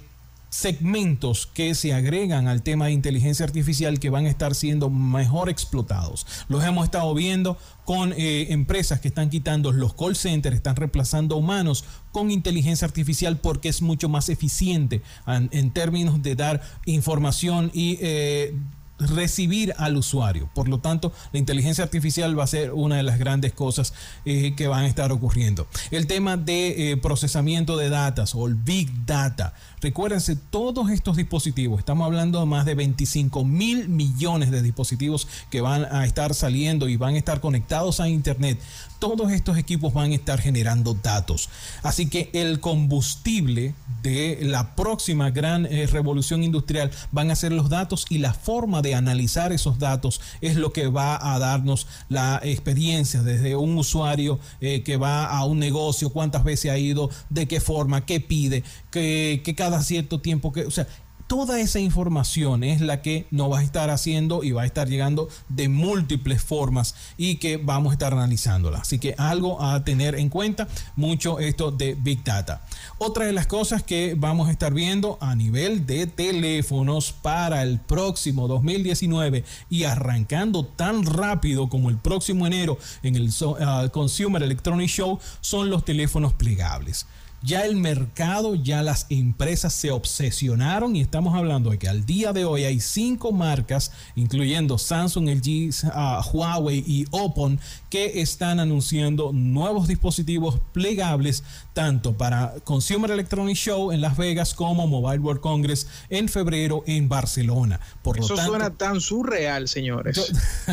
segmentos 0.56 1.48
que 1.48 1.76
se 1.76 1.94
agregan 1.94 2.48
al 2.48 2.64
tema 2.64 2.86
de 2.86 2.94
inteligencia 2.94 3.46
artificial 3.46 4.00
que 4.00 4.10
van 4.10 4.26
a 4.26 4.30
estar 4.30 4.56
siendo 4.56 4.90
mejor 4.90 5.50
explotados. 5.50 6.26
Los 6.48 6.64
hemos 6.64 6.86
estado 6.86 7.14
viendo 7.14 7.58
con 7.84 8.14
eh, 8.14 8.48
empresas 8.52 9.02
que 9.02 9.10
están 9.10 9.30
quitando 9.30 9.74
los 9.74 9.94
call 9.94 10.16
centers, 10.16 10.56
están 10.56 10.78
reemplazando 10.78 11.36
humanos 11.36 11.84
con 12.14 12.32
inteligencia 12.32 12.86
artificial 12.86 13.38
porque 13.38 13.68
es 13.68 13.82
mucho 13.82 14.08
más 14.08 14.30
eficiente 14.30 15.02
en, 15.28 15.72
términos 15.72 16.24
de 16.24 16.36
dar 16.36 16.62
información 16.86 17.70
y 17.74 17.98
eh, 18.00 18.56
recibir 18.98 19.74
al 19.78 19.98
usuario. 19.98 20.50
Por 20.56 20.70
lo 20.70 20.80
tanto, 20.80 21.12
la 21.34 21.40
inteligencia 21.40 21.84
artificial 21.84 22.40
va 22.40 22.46
a 22.46 22.48
ser 22.48 22.72
una 22.72 22.96
de 22.96 23.04
las 23.04 23.20
grandes 23.20 23.52
cosas 23.52 23.94
eh, 24.24 24.54
que 24.56 24.68
van 24.68 24.86
a 24.86 24.88
estar 24.88 25.12
ocurriendo. 25.12 25.68
El 25.92 26.08
tema 26.08 26.38
de 26.38 26.98
procesamiento 27.02 27.76
de 27.76 27.90
datos 27.90 28.34
o 28.36 28.48
el 28.48 28.56
Big 28.56 29.06
Data. 29.06 29.54
Recuérdense, 29.86 30.36
todos 30.36 30.90
estos 30.90 31.16
dispositivos, 31.16 31.78
estamos 31.78 32.08
hablando 32.08 32.40
de 32.40 32.48
más 32.48 32.66
de 32.66 32.74
25 32.74 33.46
mil 33.46 33.88
millones 33.88 34.50
de 34.50 34.64
dispositivos 34.64 35.28
que 35.52 35.62
van 35.62 35.86
a 35.86 36.06
estar 36.08 36.34
saliendo 36.34 36.90
y 36.90 36.98
van 36.98 37.14
a 37.14 37.20
estar 37.20 37.40
conectados 37.40 38.00
a 38.00 38.10
Internet. 38.10 38.60
Todos 38.98 39.32
estos 39.32 39.60
equipos 39.60 39.94
van 39.94 40.12
a 40.12 40.16
estar 40.16 40.42
generando 40.42 40.96
datos. 40.96 41.50
Así 41.84 42.10
que 42.10 42.32
el 42.34 42.62
combustible 42.62 43.76
de 44.02 44.40
la 44.42 44.76
próxima 44.76 45.30
gran 45.30 45.68
eh, 45.68 45.86
revolución 45.86 46.44
industrial 46.44 46.90
van 47.12 47.30
a 47.30 47.36
ser 47.36 47.52
los 47.52 47.70
datos 47.70 48.08
y 48.10 48.18
la 48.18 48.34
forma 48.34 48.82
de 48.82 48.96
analizar 48.96 49.52
esos 49.52 49.78
datos 49.78 50.20
es 50.42 50.56
lo 50.56 50.74
que 50.74 50.88
va 50.88 51.34
a 51.34 51.38
darnos 51.38 51.86
la 52.10 52.40
experiencia 52.44 53.22
desde 53.22 53.56
un 53.56 53.78
usuario 53.78 54.40
eh, 54.62 54.82
que 54.82 54.98
va 54.98 55.26
a 55.26 55.46
un 55.46 55.60
negocio, 55.60 56.10
cuántas 56.10 56.44
veces 56.44 56.72
ha 56.72 56.78
ido, 56.80 57.12
de 57.30 57.48
qué 57.48 57.60
forma, 57.60 58.06
qué 58.06 58.20
pide, 58.20 58.64
que 58.90 59.54
cada 59.56 59.75
cierto 59.84 60.22
tiempo, 60.22 60.52
que, 60.52 60.66
o 60.66 60.72
sea, 60.72 60.88
Toda 61.28 61.60
esa 61.60 61.80
información 61.80 62.64
es 62.64 62.82
la 62.82 63.02
que 63.02 63.26
nos 63.32 63.52
va 63.52 63.60
a 63.60 63.64
estar 63.64 63.90
haciendo 63.90 64.44
y 64.44 64.52
va 64.52 64.62
a 64.62 64.66
estar 64.68 64.88
llegando 64.88 65.28
de 65.50 65.70
múltiples 65.70 66.44
formas 66.44 66.94
y 67.18 67.38
que 67.38 67.58
vamos 67.58 67.90
a 67.90 67.94
estar 67.94 68.14
analizándola. 68.14 68.78
Así 68.78 69.00
que 69.00 69.16
algo 69.18 69.60
a 69.60 69.84
tener 69.84 70.14
en 70.14 70.30
cuenta, 70.30 70.68
mucho 70.96 71.40
esto 71.40 71.72
de 71.72 71.96
Big 71.96 72.24
Data. 72.24 72.62
Otra 73.00 73.26
de 73.26 73.34
las 73.34 73.48
cosas 73.48 73.82
que 73.82 74.14
vamos 74.16 74.50
a 74.50 74.52
estar 74.52 74.72
viendo 74.72 75.18
a 75.20 75.34
nivel 75.34 75.88
de 75.88 76.06
teléfonos 76.06 77.12
para 77.12 77.64
el 77.64 77.80
próximo 77.80 78.48
2019 78.48 79.44
y 79.72 79.86
arrancando 79.86 80.64
tan 80.64 81.08
rápido 81.08 81.70
como 81.70 81.90
el 81.90 81.98
próximo 81.98 82.46
enero 82.46 82.78
en 83.02 83.16
el 83.16 83.32
uh, 83.42 83.90
Consumer 83.92 84.44
Electronic 84.44 84.90
Show 84.90 85.20
son 85.42 85.72
los 85.72 85.84
teléfonos 85.86 86.34
plegables. 86.34 87.08
Ya 87.46 87.64
el 87.64 87.76
mercado, 87.76 88.56
ya 88.56 88.82
las 88.82 89.06
empresas 89.12 89.72
se 89.72 89.92
obsesionaron 89.92 90.96
y 90.96 91.02
estamos 91.02 91.36
hablando 91.36 91.70
de 91.70 91.78
que 91.78 91.88
al 91.88 92.04
día 92.04 92.34
de 92.34 92.44
hoy 92.44 92.64
hay 92.64 92.80
cinco 92.80 93.32
marcas, 93.32 93.92
incluyendo 94.16 94.80
Samsung, 94.80 95.30
LG, 95.30 95.70
uh, 95.86 96.28
Huawei 96.34 96.84
y 96.88 97.06
Oppo, 97.12 97.52
que 97.96 98.20
están 98.20 98.60
anunciando 98.60 99.32
nuevos 99.32 99.88
dispositivos 99.88 100.60
plegables 100.74 101.46
tanto 101.72 102.18
para 102.18 102.56
Consumer 102.66 103.10
Electronic 103.10 103.56
Show 103.56 103.94
en 103.94 104.02
Las 104.02 104.18
Vegas 104.18 104.54
como 104.54 104.86
Mobile 104.86 105.20
World 105.20 105.40
Congress 105.40 105.88
en 106.10 106.28
febrero 106.28 106.84
en 106.88 107.08
Barcelona. 107.08 107.80
Por 108.04 108.20
Eso 108.20 108.36
suena 108.36 108.72
tan 108.72 109.00
surreal, 109.00 109.70
señores. 109.70 110.30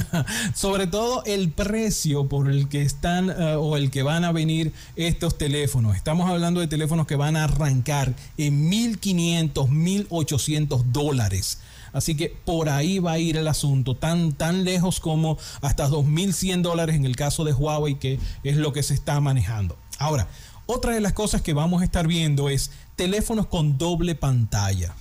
sobre 0.57 0.89
todo 0.89 1.23
el 1.24 1.53
precio 1.53 2.27
por 2.28 2.51
el 2.51 2.69
que 2.69 2.82
están 2.82 3.31
uh, 3.31 3.61
o 3.61 3.77
el 3.77 3.93
que 3.93 4.03
van 4.03 4.24
a 4.24 4.32
venir 4.32 4.73
estos 4.97 5.39
teléfonos. 5.39 5.94
Estamos 5.94 6.28
hablando 6.28 6.59
de 6.59 6.66
teléfonos 6.66 7.07
que 7.07 7.15
van 7.15 7.36
a 7.36 7.44
arrancar 7.44 8.15
en 8.36 8.69
1.500, 8.69 9.53
1.800 9.69 10.82
dólares. 10.86 11.61
Así 11.93 12.16
que 12.16 12.28
por 12.28 12.69
ahí 12.69 12.98
va 12.98 13.12
a 13.12 13.19
ir 13.19 13.36
el 13.36 13.48
asunto, 13.48 13.94
tan, 13.94 14.32
tan 14.32 14.64
lejos 14.64 15.01
como 15.01 15.39
hasta 15.60 15.89
2.100 15.89 16.62
dólares 16.62 16.97
en 16.97 17.05
el 17.05 17.16
caso 17.16 17.44
de 17.44 17.52
Huawei, 17.52 17.98
que 17.98 18.19
es 18.43 18.56
lo 18.56 18.73
que 18.73 18.82
se 18.82 18.94
está 18.94 19.20
manejando. 19.20 19.77
Ahora, 19.98 20.28
otra 20.66 20.94
de 20.94 21.01
las 21.01 21.12
cosas 21.12 21.43
que 21.43 21.52
vamos 21.52 21.82
a 21.82 21.85
estar 21.85 22.06
viendo 22.06 22.48
es 22.48 22.70
teléfonos 22.97 23.47
con 23.47 23.78
doble 23.78 24.14
pantalla. 24.14 24.94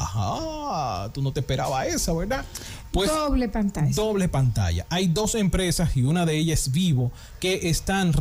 Ajá, 0.00 1.12
tú 1.12 1.20
no 1.20 1.30
te 1.30 1.40
esperabas 1.40 1.86
esa, 1.86 2.14
¿verdad? 2.14 2.42
Pues, 2.90 3.10
doble 3.10 3.48
pantalla. 3.48 3.92
Doble 3.94 4.28
pantalla. 4.28 4.86
Hay 4.88 5.08
dos 5.08 5.34
empresas 5.34 5.94
y 5.96 6.02
una 6.02 6.24
de 6.24 6.38
ellas 6.38 6.62
es 6.62 6.72
Vivo 6.72 7.12
que 7.38 7.68
están 7.68 8.12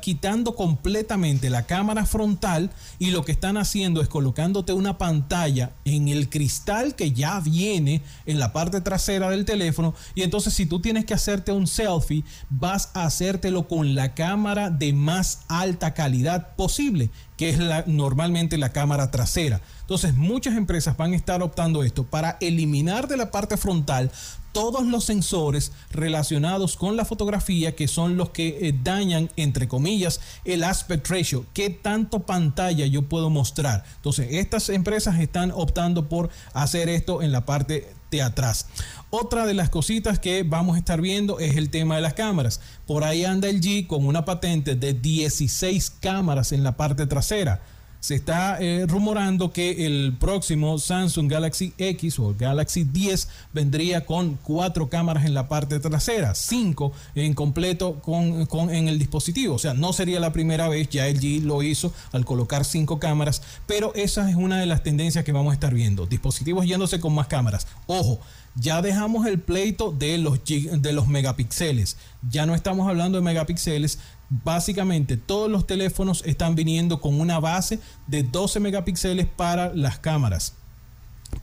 quitando 0.00 0.54
completamente 0.54 1.50
la 1.50 1.66
cámara 1.66 2.06
frontal 2.06 2.70
y 2.98 3.10
lo 3.10 3.24
que 3.24 3.32
están 3.32 3.56
haciendo 3.56 4.00
es 4.00 4.08
colocándote 4.08 4.72
una 4.72 4.96
pantalla 4.96 5.72
en 5.84 6.08
el 6.08 6.30
cristal 6.30 6.94
que 6.94 7.12
ya 7.12 7.40
viene 7.40 8.00
en 8.26 8.38
la 8.38 8.52
parte 8.52 8.80
trasera 8.80 9.28
del 9.28 9.44
teléfono 9.44 9.94
y 10.14 10.22
entonces 10.22 10.54
si 10.54 10.66
tú 10.66 10.80
tienes 10.80 11.04
que 11.04 11.14
hacerte 11.14 11.52
un 11.52 11.66
selfie 11.66 12.24
vas 12.48 12.90
a 12.94 13.04
hacértelo 13.04 13.68
con 13.68 13.94
la 13.94 14.14
cámara 14.14 14.70
de 14.70 14.92
más 14.92 15.40
alta 15.48 15.94
calidad 15.94 16.54
posible 16.56 17.10
que 17.36 17.50
es 17.50 17.58
la, 17.58 17.84
normalmente 17.86 18.58
la 18.58 18.70
cámara 18.70 19.10
trasera. 19.10 19.60
Entonces 19.84 20.14
muchas 20.14 20.56
empresas 20.56 20.96
van 20.96 21.12
a 21.12 21.16
estar 21.16 21.42
optando 21.42 21.84
esto 21.84 22.04
para 22.04 22.38
eliminar 22.40 23.06
de 23.06 23.18
la 23.18 23.30
parte 23.30 23.58
frontal 23.58 24.10
todos 24.52 24.86
los 24.86 25.04
sensores 25.04 25.72
relacionados 25.90 26.76
con 26.76 26.96
la 26.96 27.04
fotografía 27.04 27.74
que 27.74 27.86
son 27.88 28.16
los 28.16 28.30
que 28.30 28.68
eh, 28.68 28.74
dañan, 28.82 29.28
entre 29.36 29.68
comillas, 29.68 30.20
el 30.46 30.64
aspect 30.64 31.10
ratio, 31.10 31.44
qué 31.52 31.68
tanto 31.68 32.20
pantalla 32.20 32.86
yo 32.86 33.02
puedo 33.02 33.28
mostrar. 33.28 33.84
Entonces, 33.96 34.28
estas 34.30 34.70
empresas 34.70 35.18
están 35.18 35.50
optando 35.50 36.08
por 36.08 36.30
hacer 36.54 36.88
esto 36.88 37.20
en 37.20 37.32
la 37.32 37.44
parte 37.44 37.92
de 38.12 38.22
atrás. 38.22 38.66
Otra 39.10 39.44
de 39.44 39.54
las 39.54 39.70
cositas 39.70 40.20
que 40.20 40.44
vamos 40.44 40.76
a 40.76 40.78
estar 40.78 41.00
viendo 41.00 41.40
es 41.40 41.56
el 41.56 41.68
tema 41.68 41.96
de 41.96 42.02
las 42.02 42.14
cámaras. 42.14 42.60
Por 42.86 43.02
ahí 43.02 43.24
anda 43.24 43.48
el 43.48 43.60
G 43.60 43.88
con 43.88 44.06
una 44.06 44.24
patente 44.24 44.76
de 44.76 44.94
16 44.94 45.90
cámaras 46.00 46.52
en 46.52 46.62
la 46.62 46.76
parte 46.76 47.06
trasera 47.06 47.60
se 48.04 48.16
está 48.16 48.58
eh, 48.60 48.84
rumorando 48.86 49.50
que 49.50 49.86
el 49.86 50.14
próximo 50.20 50.78
Samsung 50.78 51.26
Galaxy 51.26 51.72
X 51.78 52.18
o 52.18 52.34
Galaxy 52.38 52.84
10 52.84 53.28
vendría 53.54 54.04
con 54.04 54.34
cuatro 54.42 54.90
cámaras 54.90 55.24
en 55.24 55.32
la 55.32 55.48
parte 55.48 55.80
trasera, 55.80 56.34
cinco 56.34 56.92
en 57.14 57.32
completo 57.32 58.02
con, 58.02 58.46
en 58.68 58.88
el 58.88 58.98
dispositivo. 58.98 59.54
O 59.54 59.58
sea, 59.58 59.72
no 59.72 59.94
sería 59.94 60.20
la 60.20 60.34
primera 60.34 60.68
vez, 60.68 60.90
ya 60.90 61.08
LG 61.08 61.44
lo 61.44 61.62
hizo 61.62 61.94
al 62.12 62.26
colocar 62.26 62.66
cinco 62.66 62.98
cámaras, 62.98 63.40
pero 63.66 63.94
esa 63.94 64.28
es 64.28 64.36
una 64.36 64.60
de 64.60 64.66
las 64.66 64.82
tendencias 64.82 65.24
que 65.24 65.32
vamos 65.32 65.52
a 65.52 65.54
estar 65.54 65.72
viendo. 65.72 66.04
Dispositivos 66.04 66.66
yéndose 66.66 67.00
con 67.00 67.14
más 67.14 67.28
cámaras. 67.28 67.66
Ojo, 67.86 68.20
ya 68.56 68.82
dejamos 68.82 69.26
el 69.26 69.40
pleito 69.40 69.90
de 69.90 70.18
los, 70.18 70.40
de 70.44 70.92
los 70.92 71.08
megapíxeles. 71.08 71.96
Ya 72.30 72.46
no 72.46 72.54
estamos 72.54 72.88
hablando 72.88 73.18
de 73.18 73.24
megapíxeles, 73.24 73.98
básicamente 74.30 75.16
todos 75.16 75.50
los 75.50 75.66
teléfonos 75.66 76.22
están 76.26 76.54
viniendo 76.54 77.00
con 77.00 77.20
una 77.20 77.40
base 77.40 77.78
de 78.06 78.22
12 78.22 78.60
megapíxeles 78.60 79.26
para 79.26 79.74
las 79.74 79.98
cámaras. 79.98 80.54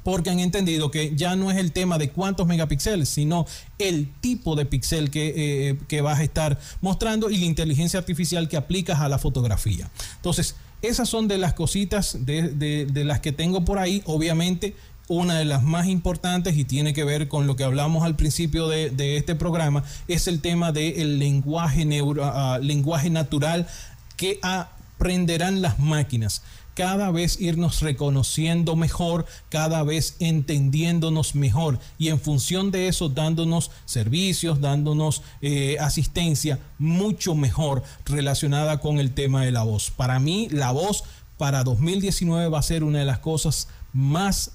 Porque 0.03 0.30
han 0.30 0.40
entendido 0.40 0.90
que 0.90 1.16
ya 1.16 1.36
no 1.36 1.52
es 1.52 1.58
el 1.58 1.74
tema 1.74 1.98
de 1.98 2.12
cuántos 2.12 2.48
megapíxeles, 2.48 3.10
sino 3.10 3.45
el 3.78 4.12
tipo 4.22 4.56
de 4.56 4.66
píxel 4.66 5.12
que, 5.12 5.78
eh, 5.90 6.02
vas 6.02 6.20
a 6.20 6.24
estar 6.24 6.60
mostrando 6.80 7.30
y 7.30 7.38
la 7.38 7.45
inteligencia 7.45 7.99
artificial 7.99 8.48
que 8.48 8.58
aplicas 8.58 8.99
a 9.02 9.10
la 9.10 9.18
fotografía. 9.18 9.90
Entonces, 10.16 10.56
esas 10.82 11.10
son 11.10 11.28
de 11.28 11.38
las 11.38 11.53
cositas 11.53 12.26
de, 12.26 12.41
de 12.86 13.03
las 13.03 13.20
que 13.20 13.32
tengo 13.32 13.66
por 13.66 13.80
ahí. 13.80 14.02
Obviamente, 14.06 14.76
una 15.07 15.38
de 15.38 15.45
las 15.45 15.64
más 15.64 15.88
importantes 15.88 16.56
y 16.56 16.65
tiene 16.65 16.94
que 16.94 17.03
ver 17.03 17.28
con 17.28 17.48
lo 17.48 17.56
que 17.56 17.64
hablamos 17.64 18.03
al 18.03 18.15
principio 18.15 18.68
de, 18.68 19.18
este 19.18 19.36
programa, 19.36 19.84
es 20.07 20.28
el 20.28 20.41
tema 20.41 20.72
del 20.72 21.19
lenguaje, 21.19 21.88
ah, 22.22 22.60
lenguaje 22.61 23.10
natural 23.10 23.68
que 24.15 24.40
aprenderán 24.41 25.61
las 25.61 25.80
máquinas 25.80 26.41
cada 26.73 27.11
vez 27.11 27.40
irnos 27.40 27.82
reconociendo 27.82 28.76
mejor, 28.76 29.26
cada 29.49 29.84
vez 29.84 30.15
entendiéndonos 30.19 31.36
mejor 31.36 31.80
y 31.98 32.10
en 32.10 32.19
función 32.19 32.72
de 32.72 32.88
eso 32.88 33.10
dándonos 33.10 33.72
servicios, 33.86 34.61
dándonos 34.61 35.22
eh, 35.41 35.78
asistencia 35.80 36.60
mucho 36.80 37.36
mejor 37.36 37.84
relacionada 38.06 38.80
con 38.80 38.99
el 38.99 39.14
tema 39.14 39.44
de 39.44 39.52
la 39.52 39.64
voz. 39.64 39.91
Para 39.91 40.19
mí 40.19 40.48
la 40.49 40.72
voz 40.72 41.03
para 41.38 41.64
2019 41.64 42.49
va 42.49 42.60
a 42.60 42.64
ser 42.64 42.84
una 42.84 42.99
de 42.99 43.06
las 43.06 43.19
cosas 43.19 43.68
más, 43.94 44.52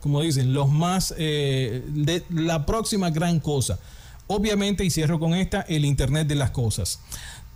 como 0.00 0.20
dicen, 0.20 0.52
los 0.52 0.68
más, 0.70 1.14
eh, 1.16 1.84
de 1.88 2.24
la 2.30 2.66
próxima 2.66 3.10
gran 3.10 3.40
cosa. 3.40 3.78
Obviamente, 4.26 4.84
y 4.84 4.90
cierro 4.90 5.18
con 5.18 5.34
esta, 5.34 5.62
el 5.62 5.84
Internet 5.84 6.26
de 6.26 6.34
las 6.34 6.50
Cosas 6.50 7.00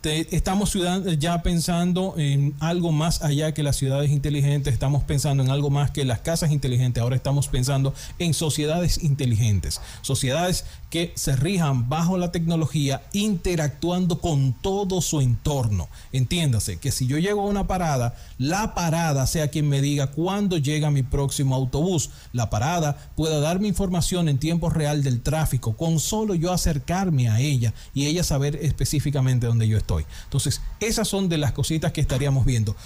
estamos 0.09 0.77
ya 1.19 1.43
pensando 1.43 2.15
en 2.17 2.55
algo 2.61 2.93
más 2.93 3.23
allá 3.23 3.53
que 3.53 3.63
las 3.63 3.77
ciudades 3.77 4.11
inteligentes, 4.11 4.73
estamos 4.73 5.05
pensando 5.05 5.43
en 5.43 5.51
algo 5.51 5.71
más 5.71 5.91
que 5.91 6.05
las 6.05 6.21
casas 6.21 6.51
inteligentes, 6.51 7.03
ahora 7.03 7.17
estamos 7.17 7.49
pensando 7.49 7.95
en 8.19 8.35
sociedades 8.35 9.03
inteligentes, 9.03 9.81
sociedades 10.03 10.65
que 10.91 11.13
se 11.17 11.37
rijan 11.37 11.89
bajo 11.89 12.17
la 12.17 12.33
tecnología, 12.33 13.03
interactuando 13.13 14.21
con 14.21 14.55
todo 14.55 15.01
su 15.01 15.21
entorno. 15.21 15.89
Entiéndase 16.13 16.79
que 16.79 16.93
si 16.93 17.07
yo 17.07 17.19
llego 17.19 17.43
a 17.43 17.47
una 17.47 17.67
parada, 17.67 18.17
la 18.39 18.75
parada 18.75 19.27
sea 19.27 19.49
quien 19.49 19.69
me 19.69 19.83
diga 19.83 20.09
cuándo 20.09 20.57
llega 20.57 20.91
mi 20.91 21.03
próximo 21.03 21.55
autobús, 21.55 22.11
la 22.33 22.51
parada 22.51 22.97
pueda 23.17 23.41
darme 23.41 23.69
información 23.69 24.29
en 24.29 24.39
tiempo 24.39 24.71
real 24.71 25.03
del 25.03 25.21
tráfico, 25.21 25.77
con 25.77 26.01
solo 26.01 26.35
yo 26.35 26.53
acercarme 26.53 27.29
a 27.29 27.41
ella 27.41 27.75
y 27.93 28.07
ella 28.07 28.25
saber 28.25 28.57
específicamente 28.63 29.47
dónde 29.47 29.69
yo 29.69 29.77
estoy. 29.77 29.98
Entonces, 30.25 30.61
esas 30.81 31.09
son 31.09 31.29
de 31.29 31.39
las 31.39 31.53
cositas 31.53 31.93
que 31.93 32.01
estaríamos 32.01 32.45
viendo. 32.45 32.77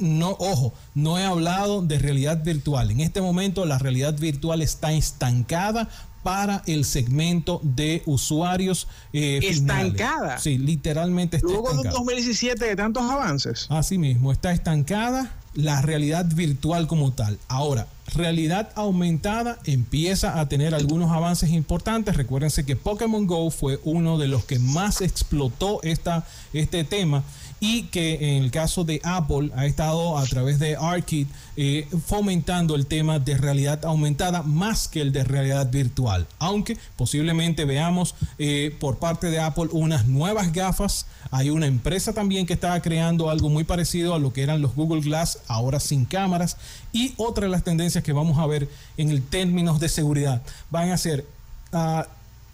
no, 0.00 0.36
ojo, 0.38 0.72
no 0.94 1.18
he 1.18 1.24
hablado 1.24 1.82
de 1.82 1.98
realidad 1.98 2.42
virtual. 2.42 2.90
En 2.90 3.00
este 3.00 3.20
momento 3.20 3.64
la 3.66 3.78
realidad 3.78 4.18
virtual 4.18 4.62
está 4.62 4.92
estancada 4.92 5.88
para 6.22 6.62
el 6.66 6.84
segmento 6.84 7.60
de 7.62 8.02
usuarios. 8.06 8.88
Eh, 9.12 9.40
estancada. 9.42 10.38
Sí, 10.38 10.58
literalmente 10.58 11.38
está 11.38 11.48
Luego 11.48 11.82
de 11.82 11.90
2017 11.90 12.64
de 12.64 12.76
tantos 12.76 13.02
avances. 13.02 13.66
Así 13.68 13.98
mismo, 13.98 14.32
está 14.32 14.52
estancada 14.52 15.32
la 15.54 15.82
realidad 15.82 16.26
virtual 16.26 16.86
como 16.86 17.12
tal. 17.12 17.38
Ahora, 17.48 17.86
realidad 18.14 18.70
aumentada 18.74 19.58
empieza 19.64 20.40
a 20.40 20.48
tener 20.48 20.74
algunos 20.74 21.10
avances 21.10 21.50
importantes. 21.50 22.16
Recuérdense 22.16 22.64
que 22.64 22.76
Pokémon 22.76 23.26
Go 23.26 23.50
fue 23.50 23.80
uno 23.84 24.18
de 24.18 24.28
los 24.28 24.44
que 24.44 24.58
más 24.58 25.00
explotó 25.00 25.80
esta, 25.82 26.26
este 26.52 26.84
tema 26.84 27.22
y 27.62 27.84
que 27.84 28.36
en 28.36 28.42
el 28.42 28.50
caso 28.50 28.82
de 28.82 29.00
Apple 29.04 29.52
ha 29.54 29.66
estado 29.66 30.18
a 30.18 30.24
través 30.24 30.58
de 30.58 30.74
ARKit 30.74 31.28
eh, 31.56 31.86
fomentando 32.06 32.74
el 32.74 32.88
tema 32.88 33.20
de 33.20 33.38
realidad 33.38 33.84
aumentada 33.84 34.42
más 34.42 34.88
que 34.88 35.00
el 35.00 35.12
de 35.12 35.22
realidad 35.22 35.70
virtual. 35.70 36.26
Aunque 36.40 36.76
posiblemente 36.96 37.64
veamos 37.64 38.16
eh, 38.40 38.76
por 38.80 38.98
parte 38.98 39.30
de 39.30 39.38
Apple 39.38 39.68
unas 39.70 40.08
nuevas 40.08 40.52
gafas. 40.52 41.06
Hay 41.30 41.50
una 41.50 41.68
empresa 41.68 42.12
también 42.12 42.46
que 42.46 42.54
estaba 42.54 42.82
creando 42.82 43.30
algo 43.30 43.48
muy 43.48 43.62
parecido 43.62 44.12
a 44.12 44.18
lo 44.18 44.32
que 44.32 44.42
eran 44.42 44.60
los 44.60 44.74
Google 44.74 45.00
Glass, 45.00 45.38
ahora 45.46 45.78
sin 45.78 46.04
cámaras. 46.04 46.56
Y 46.92 47.14
otra 47.16 47.44
de 47.44 47.52
las 47.52 47.62
tendencias 47.62 48.02
que 48.02 48.12
vamos 48.12 48.38
a 48.38 48.46
ver 48.46 48.68
en 48.96 49.10
el 49.10 49.22
términos 49.22 49.78
de 49.78 49.88
seguridad 49.88 50.42
van 50.68 50.90
a 50.90 50.98
ser... 50.98 51.24
Uh, 51.72 52.02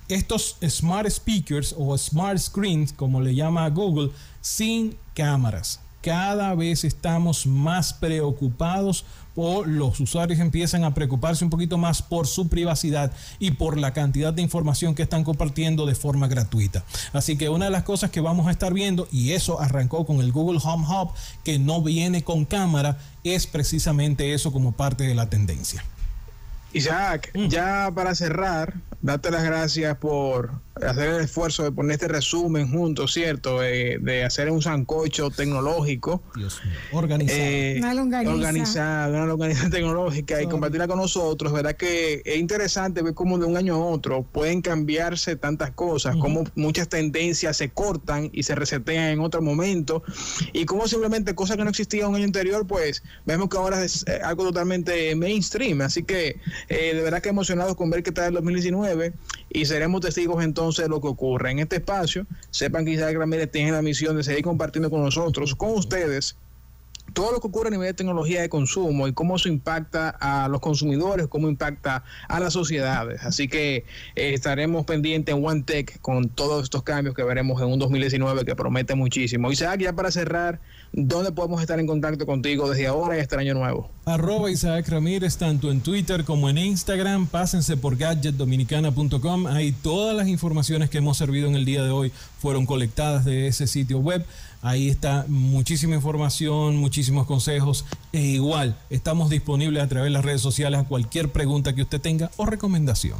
estos 0.09 0.57
smart 0.67 1.09
speakers 1.11 1.75
o 1.77 1.97
smart 1.97 2.39
screens, 2.39 2.93
como 2.93 3.21
le 3.21 3.35
llama 3.35 3.69
Google, 3.69 4.11
sin 4.41 4.97
cámaras. 5.15 5.81
cada 6.01 6.55
vez 6.55 6.85
estamos 6.85 7.47
más 7.47 7.93
preocupados 7.93 9.05
o 9.37 9.65
los 9.65 10.01
usuarios 10.01 10.41
empiezan 10.41 10.83
a 10.85 10.95
preocuparse 10.95 11.45
un 11.45 11.51
poquito 11.51 11.79
más 11.79 12.03
por 12.03 12.27
su 12.27 12.49
privacidad 12.49 13.13
y 13.39 13.53
por 13.53 13.77
la 13.77 13.93
cantidad 13.93 14.33
de 14.33 14.43
información 14.43 14.95
que 14.95 15.03
están 15.03 15.23
compartiendo 15.23 15.87
de 15.87 15.95
forma 15.95 16.27
gratuita. 16.27 16.85
Así 17.13 17.37
que 17.37 17.49
una 17.49 17.67
de 17.67 17.71
las 17.71 17.85
cosas 17.85 18.11
que 18.11 18.21
vamos 18.21 18.47
a 18.47 18.51
estar 18.51 18.73
viendo, 18.73 19.07
y 19.13 19.33
eso 19.33 19.61
arrancó 19.61 20.07
con 20.07 20.21
el 20.21 20.33
Google 20.33 20.61
Home 20.65 20.87
Hub, 20.89 21.11
que 21.45 21.59
no 21.59 21.83
viene 21.83 22.25
con 22.25 22.47
cámara, 22.47 22.99
es 23.23 23.47
precisamente 23.47 24.35
eso 24.35 24.51
como 24.53 24.73
parte 24.73 25.05
de 25.05 25.15
la 25.15 25.29
tendencia. 25.31 25.85
Isaac, 26.73 27.31
mm. 27.35 27.49
ya 27.49 27.91
para 27.95 28.15
cerrar, 28.15 28.75
date 29.01 29.31
las 29.31 29.45
gracias 29.45 29.97
por 29.99 30.51
hacer 30.87 31.09
el 31.09 31.21
esfuerzo 31.23 31.65
de 31.65 31.73
poner 31.73 31.93
este 31.93 32.09
resumen 32.09 32.71
juntos, 32.71 33.13
¿cierto? 33.13 33.61
de 33.61 34.25
hacer 34.25 34.51
un 34.51 34.63
sancocho 34.63 35.31
tecnológico. 35.31 36.23
Dios 36.37 36.61
mío. 36.65 36.75
Organizado. 36.93 37.41
Eh, 37.41 37.77
una 37.79 37.95
longaniza. 37.95 38.35
Organizado, 38.35 39.15
una 39.15 39.27
longaniza 39.27 39.71
tecnológica 39.71 40.43
y 40.43 40.47
compartirla 40.47 40.87
con 40.87 40.99
nosotros. 40.99 41.53
¿Verdad 41.53 41.77
que 41.77 42.23
es 42.25 42.39
interesante 42.39 43.03
ver 43.03 43.15
cómo 43.15 43.39
de 43.39 43.47
un 43.47 43.57
año 43.57 43.75
a 43.75 43.79
otro 43.79 44.23
pueden 44.23 44.63
cambiarse 44.63 45.37
tantas 45.37 45.71
cosas, 45.73 46.17
cómo 46.17 46.45
muchas 46.55 46.89
tendencias 46.89 47.57
se 47.57 47.71
cortan 47.71 48.31
y 48.33 48.43
se 48.43 48.55
resetean 48.55 49.09
en 49.11 49.21
otro 49.21 49.43
momento 49.43 50.03
y 50.53 50.65
cómo 50.65 50.87
simplemente 50.89 51.35
cosas 51.35 51.57
que 51.57 51.65
no 51.65 51.71
existían 51.71 52.11
un 52.11 52.17
año 52.17 52.25
anterior, 52.25 52.67
pues 52.67 53.03
vemos 53.27 53.49
que 53.49 53.57
ahora 53.57 53.85
es 53.85 54.05
eh, 54.07 54.21
algo 54.23 54.45
totalmente 54.45 55.15
mainstream. 55.15 55.81
Así 55.81 56.03
que 56.03 56.37
eh, 56.69 56.95
de 56.95 57.03
verdad 57.03 57.23
que 57.23 57.29
emocionados 57.29 57.77
con 57.77 57.91
ver 57.91 58.03
qué 58.03 58.13
tal 58.13 58.29
el 58.29 58.35
2019 58.35 59.13
y 59.51 59.65
seremos 59.67 60.01
testigos 60.01 60.43
entonces 60.43 60.85
de 60.85 60.89
lo 60.89 61.01
que 61.01 61.09
ocurre 61.09 61.51
en 61.51 61.59
este 61.59 61.77
espacio. 61.77 62.27
Sepan 62.51 62.85
que 62.85 62.93
Isaac 62.93 63.17
Ramírez 63.17 63.51
tiene 63.51 63.73
la 63.73 63.83
misión 63.83 64.17
de 64.17 64.23
seguir 64.23 64.45
compartiendo 64.45 64.91
con 64.91 65.03
nosotros, 65.03 65.55
con 65.55 65.71
ustedes, 65.71 66.37
todo 67.13 67.33
lo 67.33 67.41
que 67.41 67.47
ocurre 67.47 67.69
a 67.69 67.71
nivel 67.71 67.89
de 67.89 67.95
tecnología 67.95 68.41
de 68.43 68.49
consumo 68.49 69.09
y 69.09 69.13
cómo 69.13 69.37
eso 69.37 69.49
impacta 69.49 70.11
a 70.11 70.49
los 70.49 70.61
consumidores, 70.61 71.27
cómo 71.27 71.49
impacta 71.49 72.05
a 72.29 72.41
las 72.41 72.53
sociedades. 72.53 73.23
Así 73.25 73.49
que 73.49 73.85
eh, 74.15 74.35
estaremos 74.35 74.85
pendientes 74.85 75.35
en 75.35 75.45
OneTech 75.45 76.01
con 76.01 76.29
todos 76.29 76.65
estos 76.65 76.83
cambios 76.83 77.15
que 77.15 77.23
veremos 77.23 77.61
en 77.63 77.69
un 77.69 77.79
2019 77.79 78.45
que 78.45 78.55
promete 78.55 78.95
muchísimo. 78.95 79.51
Isaac, 79.51 79.81
ya 79.81 79.93
para 79.93 80.11
cerrar, 80.11 80.61
¿dónde 80.93 81.33
podemos 81.33 81.61
estar 81.61 81.79
en 81.79 81.87
contacto 81.87 82.27
contigo 82.27 82.69
desde 82.71 82.87
ahora 82.87 83.17
y 83.17 83.21
este 83.21 83.37
año 83.37 83.55
nuevo? 83.55 83.91
Arroba 84.05 84.51
Isaac 84.51 84.89
Ramírez, 84.89 85.37
tanto 85.37 85.71
en 85.71 85.81
Twitter 85.81 86.25
como 86.25 86.49
en 86.49 86.59
Instagram. 86.59 87.27
Pásense 87.27 87.77
por 87.77 87.97
gadgetdominicana.com. 87.97 89.47
Ahí 89.47 89.73
todas 89.73 90.17
las 90.17 90.29
informaciones 90.29 90.91
que 90.91 90.99
hemos 90.99 91.17
servido 91.17 91.49
en 91.49 91.55
el 91.55 91.65
día 91.65 91.83
de 91.83 91.91
hoy 91.91 92.13
fueron 92.41 92.67
colectadas 92.67 93.25
de 93.25 93.47
ese 93.47 93.67
sitio 93.67 93.99
web. 93.99 94.25
Ahí 94.61 94.89
está 94.89 95.25
muchísima 95.29 95.95
información, 95.95 96.77
muchísimos 96.77 97.27
consejos. 97.27 97.85
E 98.13 98.21
igual, 98.21 98.77
estamos 98.91 99.31
disponibles 99.31 99.83
a 99.83 99.89
través 99.89 100.07
de 100.07 100.11
las 100.11 100.25
redes 100.25 100.41
sociales 100.41 100.81
a 100.81 100.85
cualquier 100.85 101.31
pregunta 101.31 101.75
que 101.75 101.83
usted 101.83 102.01
tenga 102.01 102.31
o 102.37 102.47
recomendación. 102.47 103.19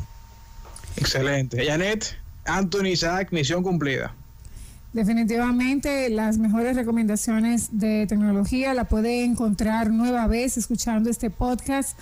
Excelente. 0.97 1.65
Janet, 1.65 2.17
Anthony 2.45 2.89
Isaac, 2.89 3.29
misión 3.31 3.63
cumplida. 3.63 4.15
Definitivamente 4.93 6.09
las 6.09 6.39
mejores 6.39 6.75
recomendaciones 6.75 7.79
de 7.79 8.07
tecnología 8.07 8.73
la 8.73 8.85
puede 8.85 9.25
encontrar 9.25 9.91
nueva 9.91 10.27
vez 10.27 10.57
escuchando 10.57 11.11
este 11.11 11.29
podcast 11.29 11.99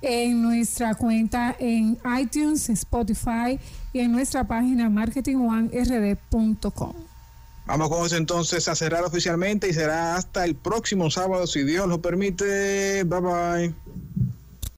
en 0.00 0.40
nuestra 0.40 0.94
cuenta 0.94 1.54
en 1.58 1.98
iTunes, 2.18 2.70
Spotify 2.70 3.60
y 3.92 3.98
en 4.00 4.12
nuestra 4.12 4.48
página 4.48 4.88
marketingonerd.com. 4.88 6.94
Vamos 7.66 7.88
con 7.88 8.06
eso 8.06 8.16
entonces 8.16 8.66
a 8.68 8.74
cerrar 8.74 9.04
oficialmente 9.04 9.68
y 9.68 9.74
será 9.74 10.16
hasta 10.16 10.44
el 10.44 10.56
próximo 10.56 11.10
sábado, 11.10 11.46
si 11.46 11.62
Dios 11.62 11.86
lo 11.88 12.00
permite. 12.00 13.04
Bye 13.04 13.20
bye. 13.20 13.74